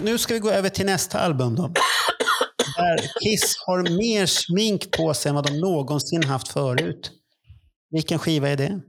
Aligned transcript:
Nu, 0.00 0.10
nu 0.12 0.18
ska 0.18 0.34
vi 0.34 0.40
gå 0.40 0.50
över 0.50 0.68
till 0.68 0.86
nästa 0.86 1.18
album 1.20 1.54
då. 1.56 1.72
Där 2.76 2.98
Kiss 3.22 3.54
har 3.66 3.96
mer 3.96 4.26
smink 4.26 4.90
på 4.96 5.14
sig 5.14 5.28
än 5.28 5.34
vad 5.34 5.46
de 5.46 5.58
någonsin 5.60 6.24
haft 6.24 6.48
förut. 6.48 7.10
Vilken 7.90 8.18
skiva 8.18 8.48
är 8.48 8.56
det? 8.56 8.80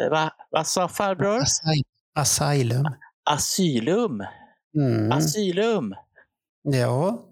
Eh, 0.00 0.10
Va, 0.10 0.30
vad 0.50 0.66
sa 0.66 0.88
farbror? 0.88 1.40
Asy- 1.40 1.82
Asylum. 2.14 2.84
Asylum. 3.30 4.20
Mm. 4.78 5.12
Asylum. 5.12 5.94
Ja. 6.62 7.24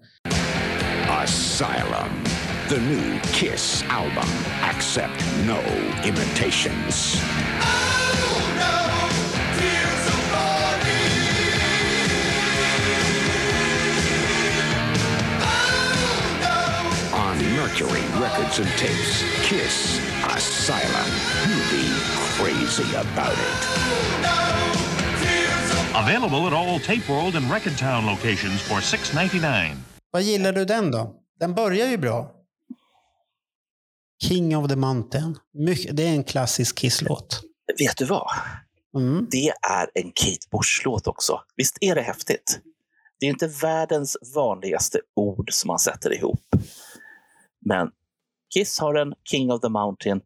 Asylum, 1.09 2.23
the 2.69 2.77
new 2.77 3.19
Kiss 3.23 3.83
album. 3.89 4.29
Accept 4.61 5.25
no 5.47 5.57
imitations. 6.07 7.21
Mercury 17.59 18.01
Records 18.21 18.59
and 18.59 18.69
Tapes, 18.77 19.23
Kiss 19.43 19.99
Asylum. 20.23 21.09
You'll 21.45 21.69
be 21.69 21.87
crazy 22.37 22.95
about 22.95 23.33
it. 23.33 23.59
Available 25.93 26.47
at 26.47 26.53
all 26.53 26.79
Tape 26.79 27.09
World 27.09 27.35
and 27.35 27.51
Record 27.51 27.77
Town 27.77 28.05
locations 28.05 28.61
for 28.61 28.75
$6.99. 28.75 29.75
Vad 30.11 30.21
gillar 30.21 30.53
du 30.53 30.65
den 30.65 30.91
då? 30.91 31.15
Den 31.39 31.53
börjar 31.53 31.87
ju 31.87 31.97
bra. 31.97 32.31
King 34.23 34.57
of 34.57 34.67
the 34.67 34.75
Mountain. 34.75 35.37
Mycket, 35.53 35.97
det 35.97 36.03
är 36.03 36.11
en 36.11 36.23
klassisk 36.23 36.77
Kiss-låt. 36.77 37.41
Vet 37.79 37.97
du 37.97 38.05
vad? 38.05 38.31
Mm. 38.95 39.27
Det 39.31 39.51
är 39.69 39.89
en 39.93 40.11
Kate 40.15 40.47
Bush-låt 40.51 41.07
också. 41.07 41.41
Visst 41.55 41.77
är 41.81 41.95
det 41.95 42.01
häftigt? 42.01 42.59
Det 43.19 43.25
är 43.25 43.29
inte 43.29 43.47
världens 43.47 44.17
vanligaste 44.35 44.99
ord 45.15 45.49
som 45.51 45.67
man 45.67 45.79
sätter 45.79 46.13
ihop. 46.13 46.41
Men 47.65 47.89
Kiss 48.53 48.79
har 48.79 48.95
en 48.95 49.13
King 49.31 49.51
of 49.51 49.61
the 49.61 49.69
Mountain. 49.69 50.21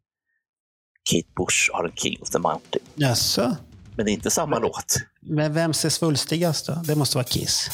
Kate 1.12 1.28
Bush 1.36 1.70
har 1.74 1.86
en 1.86 1.96
King 1.96 2.22
of 2.22 2.30
the 2.30 2.40
Mountain. 2.40 2.84
Jaså? 2.96 3.56
Men 3.96 4.06
det 4.06 4.12
är 4.12 4.14
inte 4.14 4.30
samma 4.32 4.60
låt. 4.60 4.96
Men 5.22 5.54
vem 5.54 5.74
ser 5.74 5.90
svulstigast 5.90 6.68
då? 6.68 6.74
Det 6.74 6.96
måste 6.96 7.18
vara 7.18 7.26
Kiss. 7.26 7.70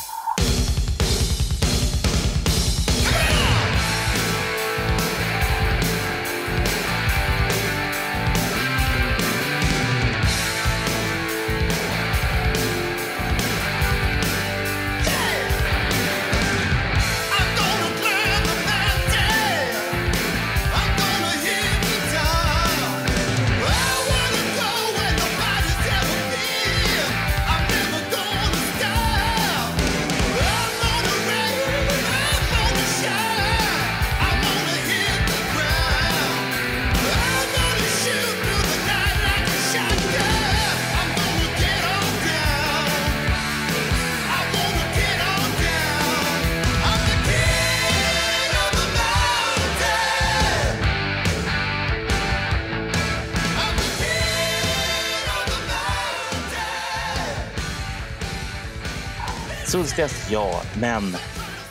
Svulstigast, 60.00 60.32
ja. 60.32 60.62
Men 60.80 61.16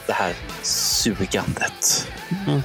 det 0.07 0.13
här 0.13 0.35
sugandet. 0.63 2.09
Mm. 2.47 2.61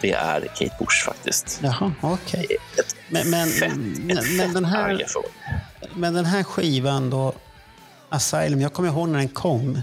Det 0.00 0.12
är 0.12 0.40
Kate 0.40 0.76
Bush 0.78 1.04
faktiskt. 1.06 1.60
Jaha, 1.62 1.92
okej. 2.00 2.46
Ett 2.78 2.96
Men, 3.08 3.30
men, 3.30 3.48
fett, 3.48 3.76
men, 3.76 4.36
men, 4.36 4.52
den 4.52 4.64
här, 4.64 5.04
men 5.94 6.14
den 6.14 6.24
här 6.24 6.42
skivan 6.42 7.10
då, 7.10 7.34
Asylum, 8.08 8.60
jag 8.60 8.72
kommer 8.72 8.88
ihåg 8.88 9.08
när 9.08 9.18
den 9.18 9.28
kom. 9.28 9.80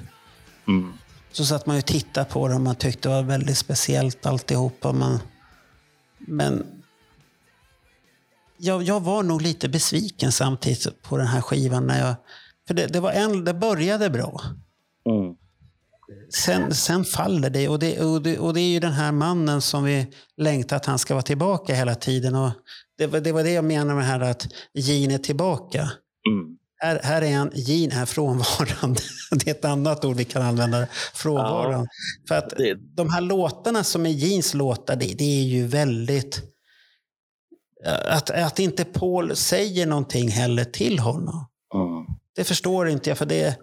Mm. 0.68 0.94
Så 1.32 1.46
satt 1.46 1.66
man 1.66 1.76
ju 1.76 1.80
och 1.80 1.86
tittade 1.86 2.26
på 2.26 2.48
den 2.48 2.58
och 2.58 2.62
man 2.62 2.76
tyckte 2.76 3.10
det 3.10 3.16
var 3.16 3.24
väldigt 3.24 3.58
speciellt 3.58 4.26
alltihopa. 4.26 4.92
Man, 4.92 5.20
men 6.18 6.66
jag, 8.58 8.84
jag 8.84 9.00
var 9.00 9.24
nog 9.24 9.42
lite 9.42 9.70
besviken 9.70 10.32
samtidigt 10.32 11.02
på 11.02 11.18
den 11.18 11.28
här 11.28 11.42
skivan. 11.42 11.88
När 11.88 12.08
jag, 12.08 12.16
för 12.68 12.74
det, 12.74 12.88
det, 12.88 13.00
var 13.00 13.12
en, 13.12 13.46
det 13.46 13.54
började 13.54 14.10
bra. 14.10 14.42
Mm. 15.10 15.36
Sen, 16.34 16.76
sen 16.76 17.04
faller 17.06 17.50
det 17.50 17.68
och, 17.68 17.80
det 17.80 18.00
och 18.02 18.22
det. 18.22 18.40
och 18.40 18.54
det 18.54 18.60
är 18.62 18.70
ju 18.72 18.80
den 18.80 18.92
här 18.92 19.12
mannen 19.12 19.62
som 19.62 19.84
vi 19.84 20.08
längtar 20.38 20.76
att 20.76 20.86
han 20.86 21.00
ska 21.00 21.14
vara 21.14 21.22
tillbaka 21.24 21.74
hela 21.76 21.96
tiden. 21.96 22.36
Och 22.36 22.52
det, 22.98 23.08
var- 23.08 23.20
det 23.20 23.32
var 23.32 23.44
det 23.44 23.52
jag 23.52 23.66
menade 23.66 23.94
med 23.96 24.04
det 24.04 24.08
här 24.08 24.20
att 24.20 24.48
Gene 24.74 25.14
är 25.14 25.18
tillbaka. 25.18 25.80
Mm. 25.82 26.58
Här, 26.78 27.00
här 27.04 27.22
är 27.22 27.38
han, 27.38 27.52
Gene 27.56 27.96
är 27.96 28.06
frånvarande. 28.06 29.02
Det 29.32 29.48
är 29.48 29.52
ett 29.52 29.66
annat 29.66 30.06
ord 30.06 30.16
vi 30.16 30.26
kan 30.26 30.42
använda. 30.42 30.88
Frånvarande. 31.14 31.88
För 32.28 32.36
att 32.36 32.50
Det- 32.50 32.96
de 32.96 33.10
här 33.10 33.22
låtarna 33.22 33.84
som 33.84 34.06
är 34.06 34.10
Genes 34.10 34.54
låtar, 34.54 34.96
det, 34.96 35.06
det 35.18 35.40
är 35.40 35.44
ju 35.44 35.68
väldigt... 35.68 36.42
Att, 38.10 38.30
att 38.30 38.60
inte 38.60 38.86
Paul 38.86 39.36
säger 39.36 39.86
någonting 39.86 40.30
heller 40.30 40.64
till 40.66 41.00
honom. 41.00 41.48
Mm. 41.74 42.06
Det 42.36 42.44
förstår 42.44 42.90
inte 42.90 43.10
jag. 43.10 43.18
För 43.18 43.26
det, 43.26 43.58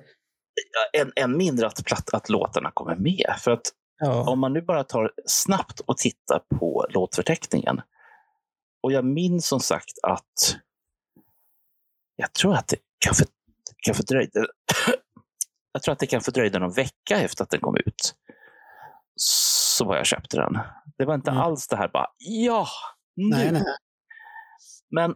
än, 0.93 1.13
än 1.17 1.37
mindre 1.37 1.67
att, 1.67 1.85
platt, 1.85 2.15
att 2.15 2.29
låtarna 2.29 2.71
kommer 2.75 2.97
med. 2.97 3.35
För 3.39 3.51
att 3.51 3.73
ja. 3.99 4.31
om 4.31 4.39
man 4.41 4.53
nu 4.53 4.63
bara 4.63 4.85
tar 4.85 5.13
snabbt 5.27 5.81
och 5.81 5.97
tittar 5.97 6.39
på 6.59 6.87
låtförteckningen. 6.91 7.81
Och 8.83 8.93
jag 8.93 9.05
minns 9.05 9.47
som 9.47 9.61
sagt 9.61 9.99
att 10.03 10.57
jag 12.17 12.33
tror 12.33 12.55
att 12.55 12.69
det 12.69 12.77
kan, 12.99 13.15
för, 13.15 13.27
kan 13.77 13.95
fördröjde, 13.95 14.31
jag 15.73 15.83
tror 15.83 15.93
att 15.93 15.99
det 15.99 16.07
kan 16.07 16.21
fördröjde 16.21 16.59
någon 16.59 16.73
vecka 16.73 17.21
efter 17.21 17.45
att 17.45 17.51
den 17.51 17.61
kom 17.61 17.77
ut. 17.77 18.15
Så 19.21 19.85
var 19.85 19.97
jag 19.97 20.07
köpte 20.07 20.37
den. 20.37 20.59
Det 20.99 21.05
var 21.05 21.15
inte 21.15 21.31
Mm. 21.31 21.43
alls 21.43 21.69
det 21.69 21.77
här 21.77 21.89
bara, 21.89 22.07
ja, 22.19 22.67
nu. 23.17 23.29
Nej, 23.37 23.53
nej. 23.53 23.65
Men 24.91 25.15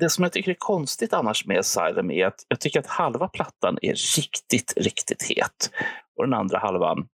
det 0.00 0.10
som 0.10 0.22
jag 0.24 0.32
tycker 0.32 0.50
är 0.50 0.56
konstigt 0.58 1.12
annars 1.12 1.46
med 1.46 1.58
Asylum 1.58 2.10
är 2.10 2.26
att 2.26 2.44
jag 2.48 2.60
tycker 2.60 2.80
att 2.80 2.86
halva 2.86 3.28
plattan 3.28 3.78
är 3.82 3.94
riktigt, 4.16 4.72
riktigt 4.76 5.22
het. 5.22 5.70
Och 6.16 6.24
den 6.24 6.34
andra 6.34 6.58
halvan, 6.58 7.08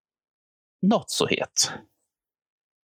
not 0.87 1.11
så 1.11 1.27
het. 1.27 1.73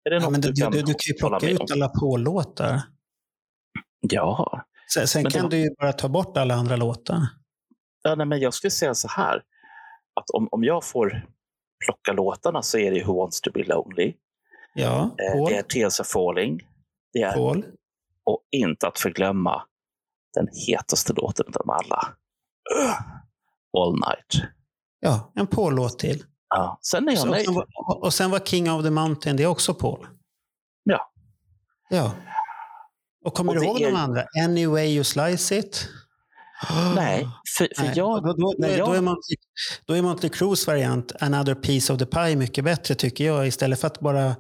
Är 0.05 0.11
det 0.11 0.17
Ja, 0.17 0.31
men 0.31 0.41
du, 0.41 0.53
du, 0.53 0.63
kan, 0.63 0.73
du, 0.73 0.79
du 0.83 0.87
kan 0.87 0.99
ju 1.07 1.15
plocka 1.19 1.49
ut 1.49 1.71
alla 1.73 1.89
Paul-låtar. 1.89 2.81
Ja. 4.01 4.65
Sen, 4.95 5.07
sen 5.09 5.25
det 5.25 5.31
kan 5.31 5.43
var- 5.43 5.51
du 5.51 5.57
ju 5.59 5.75
bara 5.81 5.93
ta 5.93 6.09
bort 6.09 6.37
alla 6.37 6.55
andra 6.55 6.77
låtar. 6.77 7.19
ja 8.03 8.15
nej, 8.15 8.27
men 8.27 8.41
jag 8.41 8.55
skulle 8.55 8.71
säga 8.71 8.95
så 8.95 9.09
här. 9.09 9.37
Att 10.21 10.31
om, 10.31 10.49
om 10.51 10.65
jag 10.65 10.85
får 10.85 11.27
plocka 11.85 12.13
låtarna 12.13 12.63
så 12.63 12.79
är 12.79 12.91
det 12.91 13.05
Who 13.05 13.15
wants 13.21 13.41
to 13.41 13.51
be 13.55 13.65
lonely. 13.65 14.15
Ja, 14.75 15.17
Eh, 15.19 15.33
Paul. 15.33 15.51
Det 15.51 15.57
är 15.59 15.63
Tears 15.63 16.01
are 16.01 16.07
falling. 16.07 16.61
Det 17.13 17.23
är, 17.23 17.33
Paul. 17.33 17.65
och 18.25 18.41
inte 18.51 18.89
att 18.89 18.99
förglömma 18.99 19.63
den 20.35 20.49
hetaste 20.67 21.13
låten 21.13 21.47
av 21.47 21.53
dem 21.53 21.71
alla. 21.71 22.09
All 23.79 23.93
night. 23.93 24.51
Ja, 25.01 25.33
en 25.35 25.47
Paul-låt 25.47 25.99
till. 25.99 26.23
Ja. 26.49 26.79
Sen 26.83 27.09
är 27.09 27.13
jag 27.13 27.23
Och 27.23 27.29
nöjd. 27.31 27.45
sen, 27.45 27.55
var, 27.55 27.67
och 28.05 28.15
sen 28.15 28.31
var 28.31 28.39
King 28.39 28.71
of 28.71 28.83
the 28.83 28.91
Mountain, 28.91 29.37
det 29.37 29.43
är 29.43 29.47
också 29.47 29.75
Paul. 29.75 30.07
Ja. 30.85 31.13
Ja. 31.91 32.13
Och 33.25 33.35
kommer 33.35 33.53
Och 33.55 33.61
du 33.61 33.67
ihåg 33.67 33.81
är- 33.81 33.87
de 33.91 33.97
andra? 33.97 34.25
Any 34.45 34.67
way 34.67 34.87
you 34.95 35.05
slice 35.05 35.59
it? 35.59 35.89
Nej, 36.95 37.29
för, 37.59 37.69
för 37.77 37.83
Nej, 37.85 37.93
jag... 37.97 38.23
då, 38.23 38.33
då, 38.33 38.55
då, 38.59 38.69
jag 38.69 38.79
då, 38.89 38.93
är 38.93 39.01
Monty, 39.01 39.35
då 39.87 39.95
är 39.95 40.03
Monty 40.03 40.29
Crues 40.29 40.67
variant 40.67 41.13
Another 41.21 41.55
piece 41.55 41.93
of 41.93 41.99
the 41.99 42.07
pie 42.07 42.37
mycket 42.37 42.65
bättre 42.65 42.95
tycker 42.95 43.25
jag. 43.27 43.47
Istället 43.47 43.81
för 43.81 43.87
att 43.87 44.01
bara 44.01 44.37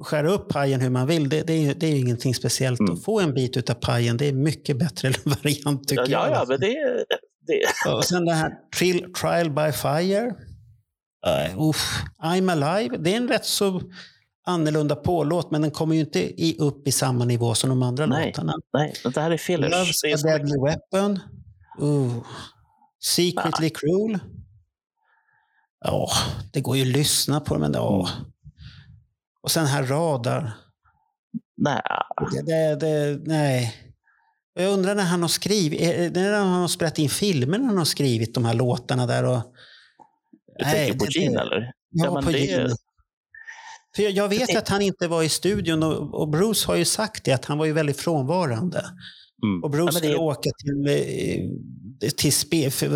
skära 0.00 0.30
upp 0.30 0.48
pajen 0.48 0.80
hur 0.80 0.90
man 0.90 1.06
vill. 1.06 1.28
Det, 1.28 1.42
det, 1.42 1.52
är, 1.52 1.74
det 1.74 1.86
är 1.86 1.90
ju 1.90 1.98
ingenting 1.98 2.34
speciellt. 2.34 2.80
Mm. 2.80 2.94
Att 2.94 3.04
få 3.04 3.20
en 3.20 3.34
bit 3.34 3.56
utav 3.56 3.74
pajen, 3.74 4.16
det 4.16 4.26
är 4.26 4.32
mycket 4.32 4.78
bättre 4.78 5.12
variant 5.24 5.88
tycker 5.88 6.08
ja, 6.08 6.28
jag. 6.28 6.36
ja, 6.36 6.44
men 6.48 6.60
det, 6.60 7.04
det... 7.46 7.92
Och 7.92 8.04
sen 8.04 8.24
det 8.24 8.32
här 8.32 8.52
trial, 8.78 9.12
trial 9.12 9.50
by 9.50 9.72
fire. 9.72 10.34
Uh, 11.26 11.68
uff, 11.68 12.02
I'm 12.22 12.52
alive. 12.52 12.96
Det 12.96 13.12
är 13.12 13.16
en 13.16 13.28
rätt 13.28 13.44
så 13.44 13.82
annorlunda 14.46 14.96
pålåt, 14.96 15.50
men 15.50 15.62
den 15.62 15.70
kommer 15.70 15.94
ju 15.94 16.00
inte 16.00 16.20
i, 16.20 16.56
upp 16.58 16.88
i 16.88 16.92
samma 16.92 17.24
nivå 17.24 17.54
som 17.54 17.70
de 17.70 17.82
andra 17.82 18.06
Nej. 18.06 18.26
låtarna. 18.26 18.54
Nej, 18.72 18.94
det 19.14 19.20
här 19.20 19.30
är 19.30 19.36
fillers. 19.36 19.72
Love's 19.72 20.00
Det 20.02 20.10
är 20.10 20.14
a 20.14 20.38
deadly 20.38 20.54
weapon. 20.64 21.20
Uh. 21.82 22.24
Secretly 23.00 23.70
cruel. 23.70 24.18
Ja, 25.84 26.10
det 26.52 26.60
går 26.60 26.76
ju 26.76 26.82
att 26.82 26.88
lyssna 26.88 27.40
på 27.40 27.58
men 27.58 27.72
ja. 27.72 28.08
Och 29.42 29.50
sen 29.50 29.66
här 29.66 29.82
radar. 29.86 30.52
Nej, 31.56 31.82
Det, 32.32 32.42
det, 32.42 32.76
det, 32.76 33.20
nej. 33.26 33.74
Jag 34.54 34.72
undrar 34.72 34.94
när 34.94 35.04
han 35.04 35.22
har 35.22 35.28
skrivit, 35.28 35.80
när 36.14 36.32
han 36.32 36.48
har 36.60 36.68
spelat 36.68 36.98
in 36.98 37.08
filmer 37.08 37.58
när 37.58 37.66
han 37.66 37.78
har 37.78 37.84
skrivit 37.84 38.34
de 38.34 38.44
här 38.44 38.54
låtarna 38.54 39.06
där 39.06 39.24
och... 39.24 39.40
du 40.58 40.64
tänker 40.64 40.98
på 40.98 41.06
Gene 41.08 41.40
eller? 41.40 41.72
Ja, 41.90 42.04
Ja, 42.14 42.22
på 42.22 42.30
Gene. 42.30 42.68
För 43.96 44.02
jag, 44.02 44.12
jag 44.12 44.28
vet 44.28 44.46
det- 44.46 44.58
att 44.58 44.68
han 44.68 44.82
inte 44.82 45.08
var 45.08 45.22
i 45.22 45.28
studion 45.28 45.82
och, 45.82 46.14
och 46.20 46.28
Bruce 46.28 46.66
har 46.66 46.76
ju 46.76 46.84
sagt 46.84 47.24
det, 47.24 47.32
att 47.32 47.44
han 47.44 47.58
var 47.58 47.64
ju 47.66 47.72
väldigt 47.72 48.00
frånvarande. 48.00 48.84
Mm. 49.42 49.64
Och 49.64 49.70
Bruce 49.70 49.84
Ja, 49.92 49.98
skulle 49.98 50.16
åka 50.16 50.50
till, 50.64 50.86
eh, 50.88 51.50
till 52.16 52.32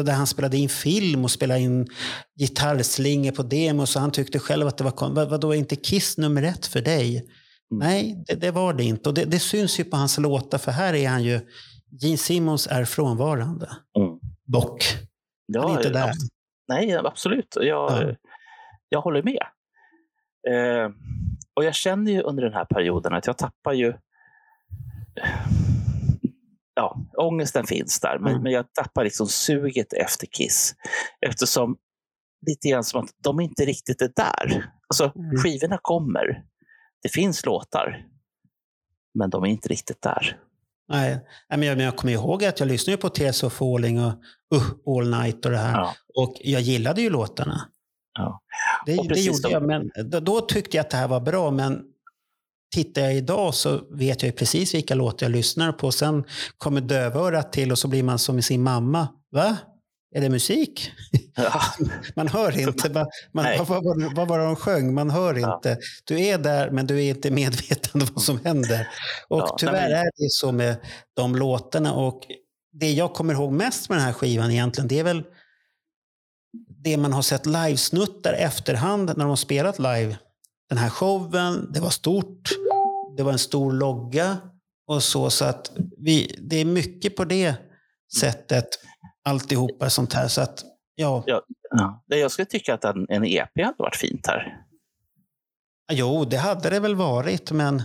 där 0.04 0.12
han 0.12 0.26
spelade 0.26 0.56
in 0.56 0.68
film 0.68 1.24
och 1.24 1.30
spelade 1.30 1.60
in 1.60 1.88
gitarrslingor 2.38 3.32
på 3.32 3.42
demo. 3.42 3.86
Så 3.86 4.00
han 4.00 4.10
tyckte 4.10 4.38
själv 4.38 4.66
att 4.66 4.78
det 4.78 4.84
var 4.84 4.90
kon- 4.90 5.14
vad, 5.14 5.28
Vadå, 5.30 5.52
är 5.52 5.58
inte 5.58 5.76
Kiss 5.76 6.18
nummer 6.18 6.42
ett 6.42 6.66
för 6.66 6.80
dig? 6.80 7.16
Mm. 7.18 7.28
Nej, 7.88 8.24
det, 8.26 8.34
det 8.34 8.50
var 8.50 8.74
det 8.74 8.84
inte. 8.84 9.08
Och 9.08 9.14
det, 9.14 9.24
det 9.24 9.38
syns 9.38 9.80
ju 9.80 9.84
på 9.84 9.96
hans 9.96 10.18
låtar, 10.18 10.58
för 10.58 10.72
här 10.72 10.94
är 10.94 11.08
han 11.08 11.22
ju... 11.22 11.40
Gene 12.00 12.16
Simmons 12.16 12.66
är 12.66 12.84
frånvarande. 12.84 13.70
Mm. 13.98 14.18
Dock. 14.46 14.84
Ja, 15.46 15.62
han 15.62 15.70
är 15.70 15.76
inte 15.76 15.90
där. 15.90 16.12
Nej, 16.68 16.96
absolut. 16.96 17.56
Jag, 17.60 17.66
Ja. 17.66 18.14
jag 18.88 19.00
håller 19.00 19.22
med. 19.22 19.42
Eh, 20.48 20.90
och 21.56 21.64
jag 21.64 21.74
känner 21.74 22.12
ju 22.12 22.20
under 22.22 22.42
den 22.42 22.52
här 22.52 22.64
perioden 22.64 23.14
att 23.14 23.26
jag 23.26 23.38
tappar 23.38 23.72
ju... 23.72 23.92
Ja, 26.74 26.96
ångesten 27.18 27.66
finns 27.66 28.00
där, 28.00 28.18
men, 28.18 28.30
Mm. 28.32 28.42
men 28.42 28.52
jag 28.52 28.72
tappar 28.72 29.04
liksom 29.04 29.26
suget 29.26 29.92
efter 29.92 30.26
Kiss. 30.26 30.74
Eftersom 31.26 31.76
lite 32.46 32.68
grann 32.68 32.84
som 32.84 33.00
att 33.04 33.10
de 33.24 33.40
inte 33.40 33.64
riktigt 33.64 34.02
är 34.02 34.12
där. 34.16 34.70
Alltså, 34.88 35.12
Mm. 35.16 35.36
skivorna 35.36 35.78
kommer. 35.82 36.42
Det 37.02 37.08
finns 37.08 37.46
låtar. 37.46 38.06
Men 39.14 39.30
de 39.30 39.42
är 39.44 39.46
inte 39.48 39.68
riktigt 39.68 40.02
där. 40.02 40.38
Nej, 40.88 41.20
men 41.48 41.62
jag, 41.62 41.76
men 41.76 41.84
jag 41.86 41.96
kommer 41.96 42.12
ihåg 42.12 42.44
att 42.44 42.60
jag 42.60 42.66
lyssnade 42.68 42.96
på 42.96 43.08
Tears 43.08 43.42
of 43.44 43.52
Falling 43.52 44.00
och 44.04 44.12
uh, 44.54 44.96
All 44.98 45.10
Night 45.10 45.44
och 45.46 45.50
det 45.52 45.58
här. 45.58 45.72
Ja. 45.78 45.94
Och 46.14 46.34
jag 46.40 46.60
gillade 46.60 47.02
ju 47.02 47.10
låtarna. 47.10 47.68
Ja. 48.18 48.40
Det, 48.86 48.92
det 48.96 49.20
gjorde 49.20 49.42
de- 49.42 49.50
jag, 49.52 49.62
men 49.66 49.90
då, 50.10 50.20
då 50.20 50.40
tyckte 50.40 50.76
jag 50.76 50.84
att 50.84 50.90
det 50.90 50.96
här 50.96 51.08
var 51.08 51.20
bra. 51.20 51.50
Men 51.50 51.82
tittar 52.72 53.02
jag 53.02 53.14
idag 53.14 53.54
så 53.54 53.80
vet 53.90 54.22
jag 54.22 54.28
ju 54.28 54.32
precis 54.36 54.74
vilka 54.74 54.94
låtar 54.94 55.26
jag 55.26 55.32
lyssnar 55.32 55.72
på. 55.72 55.92
Sen 55.92 56.24
kommer 56.58 56.80
dövörat 56.80 57.52
till 57.52 57.72
och 57.72 57.78
så 57.78 57.88
blir 57.88 58.02
man 58.02 58.18
som 58.18 58.34
med 58.34 58.44
sin 58.44 58.62
mamma. 58.62 59.08
Va? 59.32 59.56
Är 60.14 60.20
det 60.20 60.28
musik? 60.28 60.90
Ja. 61.36 61.60
Man 62.16 62.28
hör 62.28 62.60
inte. 62.60 62.90
Man, 62.92 63.06
man, 63.32 63.46
vad, 63.58 63.68
vad, 63.84 64.16
vad 64.16 64.28
var 64.28 64.38
det 64.38 64.44
de 64.44 64.56
sjöng? 64.56 64.94
Man 64.94 65.10
hör 65.10 65.34
Ja. 65.34 65.54
inte. 65.56 65.78
Du 66.04 66.20
är 66.20 66.38
där, 66.38 66.70
men 66.70 66.86
du 66.86 67.04
är 67.04 67.10
inte 67.10 67.30
medveten 67.30 68.02
om 68.02 68.08
vad 68.14 68.22
som 68.24 68.40
händer. 68.44 68.88
Och 69.28 69.38
Ja, 69.40 69.56
tyvärr 69.58 69.72
men- 69.88 69.98
är 69.98 70.04
det 70.04 70.30
så 70.30 70.52
med 70.52 70.76
de 71.16 71.36
låtarna. 71.36 71.92
Och 71.94 72.20
det 72.72 72.92
jag 72.92 73.12
kommer 73.14 73.34
ihåg 73.34 73.52
mest 73.52 73.88
med 73.88 73.98
den 73.98 74.04
här 74.04 74.12
skivan 74.12 74.50
egentligen, 74.50 74.88
det 74.88 74.98
är 74.98 75.04
väl 75.04 75.22
det 76.84 76.96
man 76.96 77.12
har 77.12 77.22
sett 77.22 77.46
livesnuttar 77.46 78.32
efterhand 78.32 79.06
när 79.06 79.14
de 79.14 79.28
har 79.28 79.36
spelat 79.36 79.78
live. 79.78 80.16
Den 80.72 80.78
här 80.78 80.90
showen, 80.90 81.72
det 81.72 81.80
var 81.80 81.90
stort. 81.90 82.50
Det 83.16 83.22
var 83.22 83.32
en 83.32 83.38
stor 83.38 83.72
logga 83.72 84.36
och 84.86 85.02
så. 85.02 85.30
Så 85.30 85.44
att 85.44 85.72
vi, 85.98 86.38
det 86.50 86.56
är 86.56 86.64
mycket 86.64 87.16
på 87.16 87.24
det 87.24 87.54
sättet, 88.20 88.64
alltihopa 89.24 89.90
sånt 89.90 90.12
här. 90.12 90.28
Så 90.28 90.40
att, 90.40 90.64
ja. 90.94 91.24
Ja. 91.26 92.02
Jag 92.06 92.30
skulle 92.30 92.46
tycka 92.46 92.74
att 92.74 92.84
en, 92.84 93.06
en 93.08 93.24
EP 93.24 93.50
hade 93.56 93.74
varit 93.78 93.96
fint 93.96 94.26
här. 94.26 94.56
Jo, 95.92 96.24
det 96.24 96.36
hade 96.36 96.70
det 96.70 96.80
väl 96.80 96.94
varit, 96.94 97.50
men... 97.50 97.82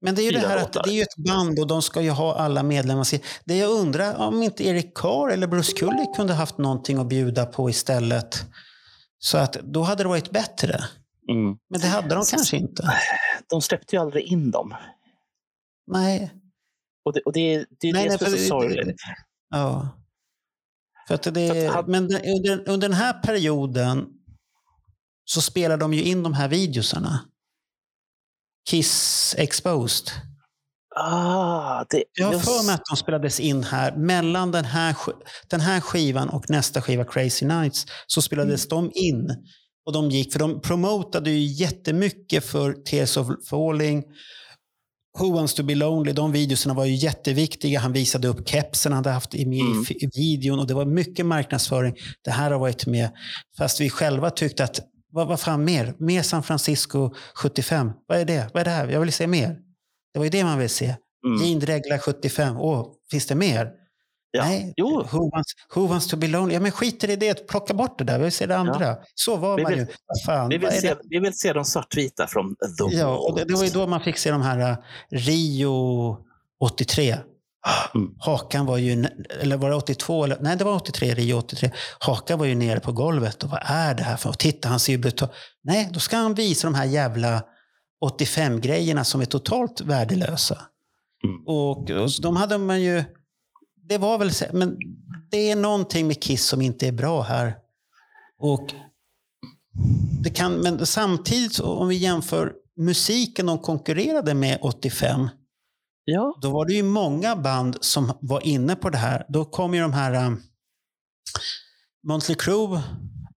Men 0.00 0.14
det 0.14 0.22
är 0.22 0.24
ju 0.24 0.30
det 0.30 0.48
här 0.48 0.56
att 0.56 0.72
det 0.72 0.90
är 0.90 0.94
ju 0.94 1.02
ett 1.02 1.16
band 1.28 1.58
och 1.58 1.66
de 1.66 1.82
ska 1.82 2.00
ju 2.02 2.10
ha 2.10 2.34
alla 2.34 2.62
medlemmar. 2.62 3.06
Det 3.44 3.56
jag 3.56 3.70
undrar 3.70 4.16
om 4.16 4.42
inte 4.42 4.66
Erik 4.66 4.96
Carr 4.96 5.30
eller 5.30 5.46
Bruce 5.46 5.72
Kulick 5.72 6.16
kunde 6.16 6.34
haft 6.34 6.58
någonting 6.58 6.98
att 6.98 7.08
bjuda 7.08 7.46
på 7.46 7.70
istället. 7.70 8.44
Så 9.18 9.38
att 9.38 9.52
då 9.52 9.82
hade 9.82 10.02
det 10.02 10.08
varit 10.08 10.30
bättre. 10.30 10.84
Mm. 11.30 11.56
Men 11.70 11.80
det 11.80 11.86
hade 11.86 12.14
de 12.14 12.24
kanske 12.30 12.56
inte. 12.56 12.92
De 13.50 13.62
släppte 13.62 13.96
ju 13.96 14.02
aldrig 14.02 14.24
in 14.24 14.50
dem. 14.50 14.74
Nej. 15.86 16.32
Och 17.04 17.12
det, 17.12 17.20
och 17.20 17.32
det, 17.32 17.66
det 17.80 17.88
är 17.88 17.92
Nej, 17.92 18.02
det 18.02 18.08
nej, 18.08 18.18
som 18.18 18.26
är 18.26 18.30
så 18.30 18.36
det- 18.36 18.46
sorgligt. 18.46 18.96
Ja. 19.50 19.88
För 21.08 21.14
att 21.14 21.22
det, 21.34 21.70
Så 21.72 21.78
att 21.78 21.88
men 21.88 22.08
det- 22.08 22.32
under, 22.32 22.68
under 22.68 22.88
den 22.88 22.96
här 22.96 23.12
perioden 23.22 24.06
så 25.24 25.40
spelar 25.42 25.76
de 25.76 25.94
ju 25.94 26.02
in 26.02 26.22
de 26.22 26.32
här 26.32 26.48
videosarna. 26.48 27.20
Kiss 28.70 29.34
Exposed. 29.38 30.10
Ah, 30.96 31.84
det, 31.90 32.04
Jag 32.12 32.26
har 32.26 32.32
just- 32.34 32.44
för 32.44 32.66
mig 32.66 32.74
att 32.74 32.82
de 32.90 32.96
spelades 32.96 33.40
in 33.40 33.64
här. 33.64 33.96
Mellan 33.96 34.50
den 34.52 34.64
här, 34.64 34.96
den 35.50 35.60
här 35.60 35.80
skivan 35.80 36.28
och 36.28 36.50
nästa 36.50 36.82
skiva, 36.82 37.04
Crazy 37.04 37.46
Nights, 37.46 37.86
så 38.06 38.22
spelades 38.22 38.68
de 38.68 38.90
in. 38.94 39.28
Och 39.86 39.92
de 39.92 40.10
gick, 40.10 40.32
för 40.32 40.38
de 40.38 40.60
promotade 40.60 41.30
ju 41.30 41.38
jättemycket 41.64 42.44
för 42.44 42.72
Tears 42.72 43.16
of 43.16 43.28
Falling, 43.50 44.04
Who 45.18 45.32
Wants 45.32 45.54
To 45.54 45.62
Be 45.62 45.74
Lonely. 45.74 46.12
De 46.12 46.32
videorna 46.32 46.74
var 46.74 46.84
ju 46.84 46.94
jätteviktiga. 46.94 47.80
Han 47.80 47.92
visade 47.92 48.28
upp 48.28 48.48
kepsen 48.48 48.92
han 48.92 49.04
hade 49.04 49.10
haft 49.14 49.34
i, 49.34 49.42
Mm. 49.42 49.84
videon 50.14 50.58
och 50.58 50.66
det 50.66 50.74
var 50.74 50.84
mycket 50.84 51.26
marknadsföring. 51.26 51.94
Det 52.24 52.30
här 52.30 52.50
har 52.50 52.58
varit 52.58 52.86
med. 52.86 53.10
Fast 53.58 53.80
vi 53.80 53.90
själva 53.90 54.30
tyckte 54.30 54.64
att, 54.64 54.80
vad, 55.12 55.28
vad 55.28 55.40
fan 55.40 55.64
mer? 55.64 55.94
Mer 55.98 56.22
San 56.22 56.42
Francisco 56.42 57.10
75. 57.34 57.90
Vad 58.06 58.18
är 58.18 58.24
det? 58.24 58.50
Vad 58.54 58.60
är 58.60 58.64
det 58.64 58.70
här? 58.70 58.88
Jag 58.88 59.00
vill 59.00 59.12
se 59.12 59.26
mer. 59.26 59.56
Det 60.12 60.18
var 60.18 60.24
ju 60.24 60.30
det 60.30 60.44
man 60.44 60.58
ville 60.58 60.68
se. 60.68 60.94
Mm. 61.26 61.42
Jean 61.44 61.58
Dregla 61.60 61.98
75. 61.98 62.56
Åh, 62.56 62.86
finns 63.10 63.26
det 63.26 63.34
mer? 63.34 63.70
Ja. 64.34 64.44
Nej. 64.44 64.74
Jo, 64.76 65.06
Who 65.12 65.30
wants, 65.30 65.52
who 65.74 65.86
wants 65.86 66.06
to 66.08 66.16
be 66.16 66.26
lonely? 66.26 66.54
Ja, 66.54 66.60
men 66.60 66.72
skiter 66.72 67.10
i 67.10 67.16
det. 67.16 67.48
Plocka 67.48 67.74
bort 67.74 67.98
det 67.98 68.04
där. 68.04 68.18
Vi 68.18 68.24
vill 68.24 68.32
se 68.32 68.46
det 68.46 68.56
andra. 68.56 68.96
Så 69.14 69.36
var 69.36 69.56
Vi 69.56 69.62
man 69.62 69.72
vill- 69.72 69.80
ju. 69.80 69.86
Vad 70.06 70.22
fan, 70.26 70.48
vi, 70.48 70.58
vill 70.58 70.70
se, 70.70 70.94
vi 71.10 71.18
vill 71.18 71.38
se 71.38 71.52
de 71.52 71.64
svartvita 71.64 72.26
från 72.26 72.54
The 72.56 72.96
Ja, 72.96 73.16
och 73.16 73.38
det, 73.38 73.44
det 73.44 73.54
var 73.54 73.64
ju 73.64 73.70
då 73.70 73.86
man 73.86 74.00
fick 74.00 74.18
se 74.18 74.30
de 74.30 74.42
här 74.42 74.70
uh, 74.70 74.76
Rio 75.10 76.16
83. 76.60 77.16
Mm. 77.94 78.14
Hakan 78.18 78.66
var 78.66 78.76
ju, 78.78 79.06
eller 79.40 79.56
var 79.56 79.70
det 79.70 79.76
82? 79.76 80.24
Eller, 80.24 80.38
nej, 80.40 80.56
det 80.56 80.64
var 80.64 80.74
83, 80.74 81.14
Rio 81.14 81.34
83. 81.38 81.70
Hakan 81.98 82.38
var 82.38 82.46
ju 82.46 82.54
nere 82.54 82.80
på 82.80 82.92
golvet 82.92 83.42
och 83.44 83.50
vad 83.50 83.60
är 83.64 83.94
det 83.94 84.02
här 84.02 84.16
för? 84.16 84.28
Och 84.28 84.38
titta, 84.38 84.68
han 84.68 84.80
ser 84.80 84.92
ju 84.92 84.98
brutal. 84.98 85.28
Nej, 85.64 85.88
då 85.92 86.00
ska 86.00 86.16
han 86.16 86.34
visa 86.34 86.66
de 86.66 86.74
här 86.74 86.84
jävla 86.84 87.42
85-grejerna 88.04 89.04
som 89.04 89.20
är 89.20 89.24
totalt 89.24 89.80
värdelösa. 89.80 90.58
Mm. 91.24 91.46
Och, 91.46 91.90
och 91.90 92.10
de 92.22 92.36
hade 92.36 92.58
man 92.58 92.82
ju, 92.82 93.04
det 93.92 93.98
var 93.98 94.18
väl, 94.18 94.30
men 94.52 94.78
det 95.30 95.50
är 95.50 95.56
någonting 95.56 96.06
med 96.06 96.22
Kiss 96.22 96.46
som 96.46 96.62
inte 96.62 96.88
är 96.88 96.92
bra 96.92 97.22
här. 97.22 97.56
Och 98.38 98.74
det 100.22 100.30
kan, 100.30 100.52
men 100.52 100.86
samtidigt 100.86 101.60
om 101.60 101.88
vi 101.88 101.96
jämför 101.96 102.52
musiken 102.76 103.46
de 103.46 103.58
konkurrerade 103.58 104.34
med 104.34 104.58
85, 104.62 105.28
Ja, 106.04 106.38
då 106.42 106.50
var 106.50 106.66
det 106.66 106.72
ju 106.72 106.82
många 106.82 107.36
band 107.36 107.76
som 107.80 108.12
var 108.20 108.46
inne 108.46 108.76
på 108.76 108.90
det 108.90 108.98
här. 108.98 109.26
Då 109.28 109.44
kom 109.44 109.74
ju 109.74 109.80
de 109.80 109.92
här 109.92 110.26
um, 110.26 110.42
Motley 112.06 112.36
Crue, 112.36 112.82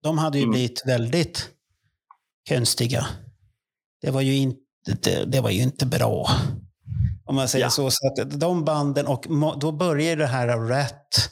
de 0.01 0.17
hade 0.17 0.37
ju 0.37 0.43
Mm. 0.43 0.51
blivit 0.51 0.81
väldigt 0.85 1.49
konstiga. 2.49 3.07
Det 4.01 4.11
var 4.11 4.21
ju 4.21 4.35
inte, 4.35 4.61
det, 5.03 5.25
det 5.25 5.41
var 5.41 5.49
ju 5.49 5.61
inte 5.61 5.85
bra. 5.85 6.27
Om 7.25 7.35
man 7.35 7.47
säger 7.47 7.65
Ja. 7.65 7.69
så. 7.69 7.89
så 7.91 8.07
att 8.07 8.39
de 8.39 8.65
banden, 8.65 9.07
och 9.07 9.25
då 9.59 9.71
började 9.71 10.21
det 10.21 10.27
här 10.27 10.47
Rat. 10.47 11.29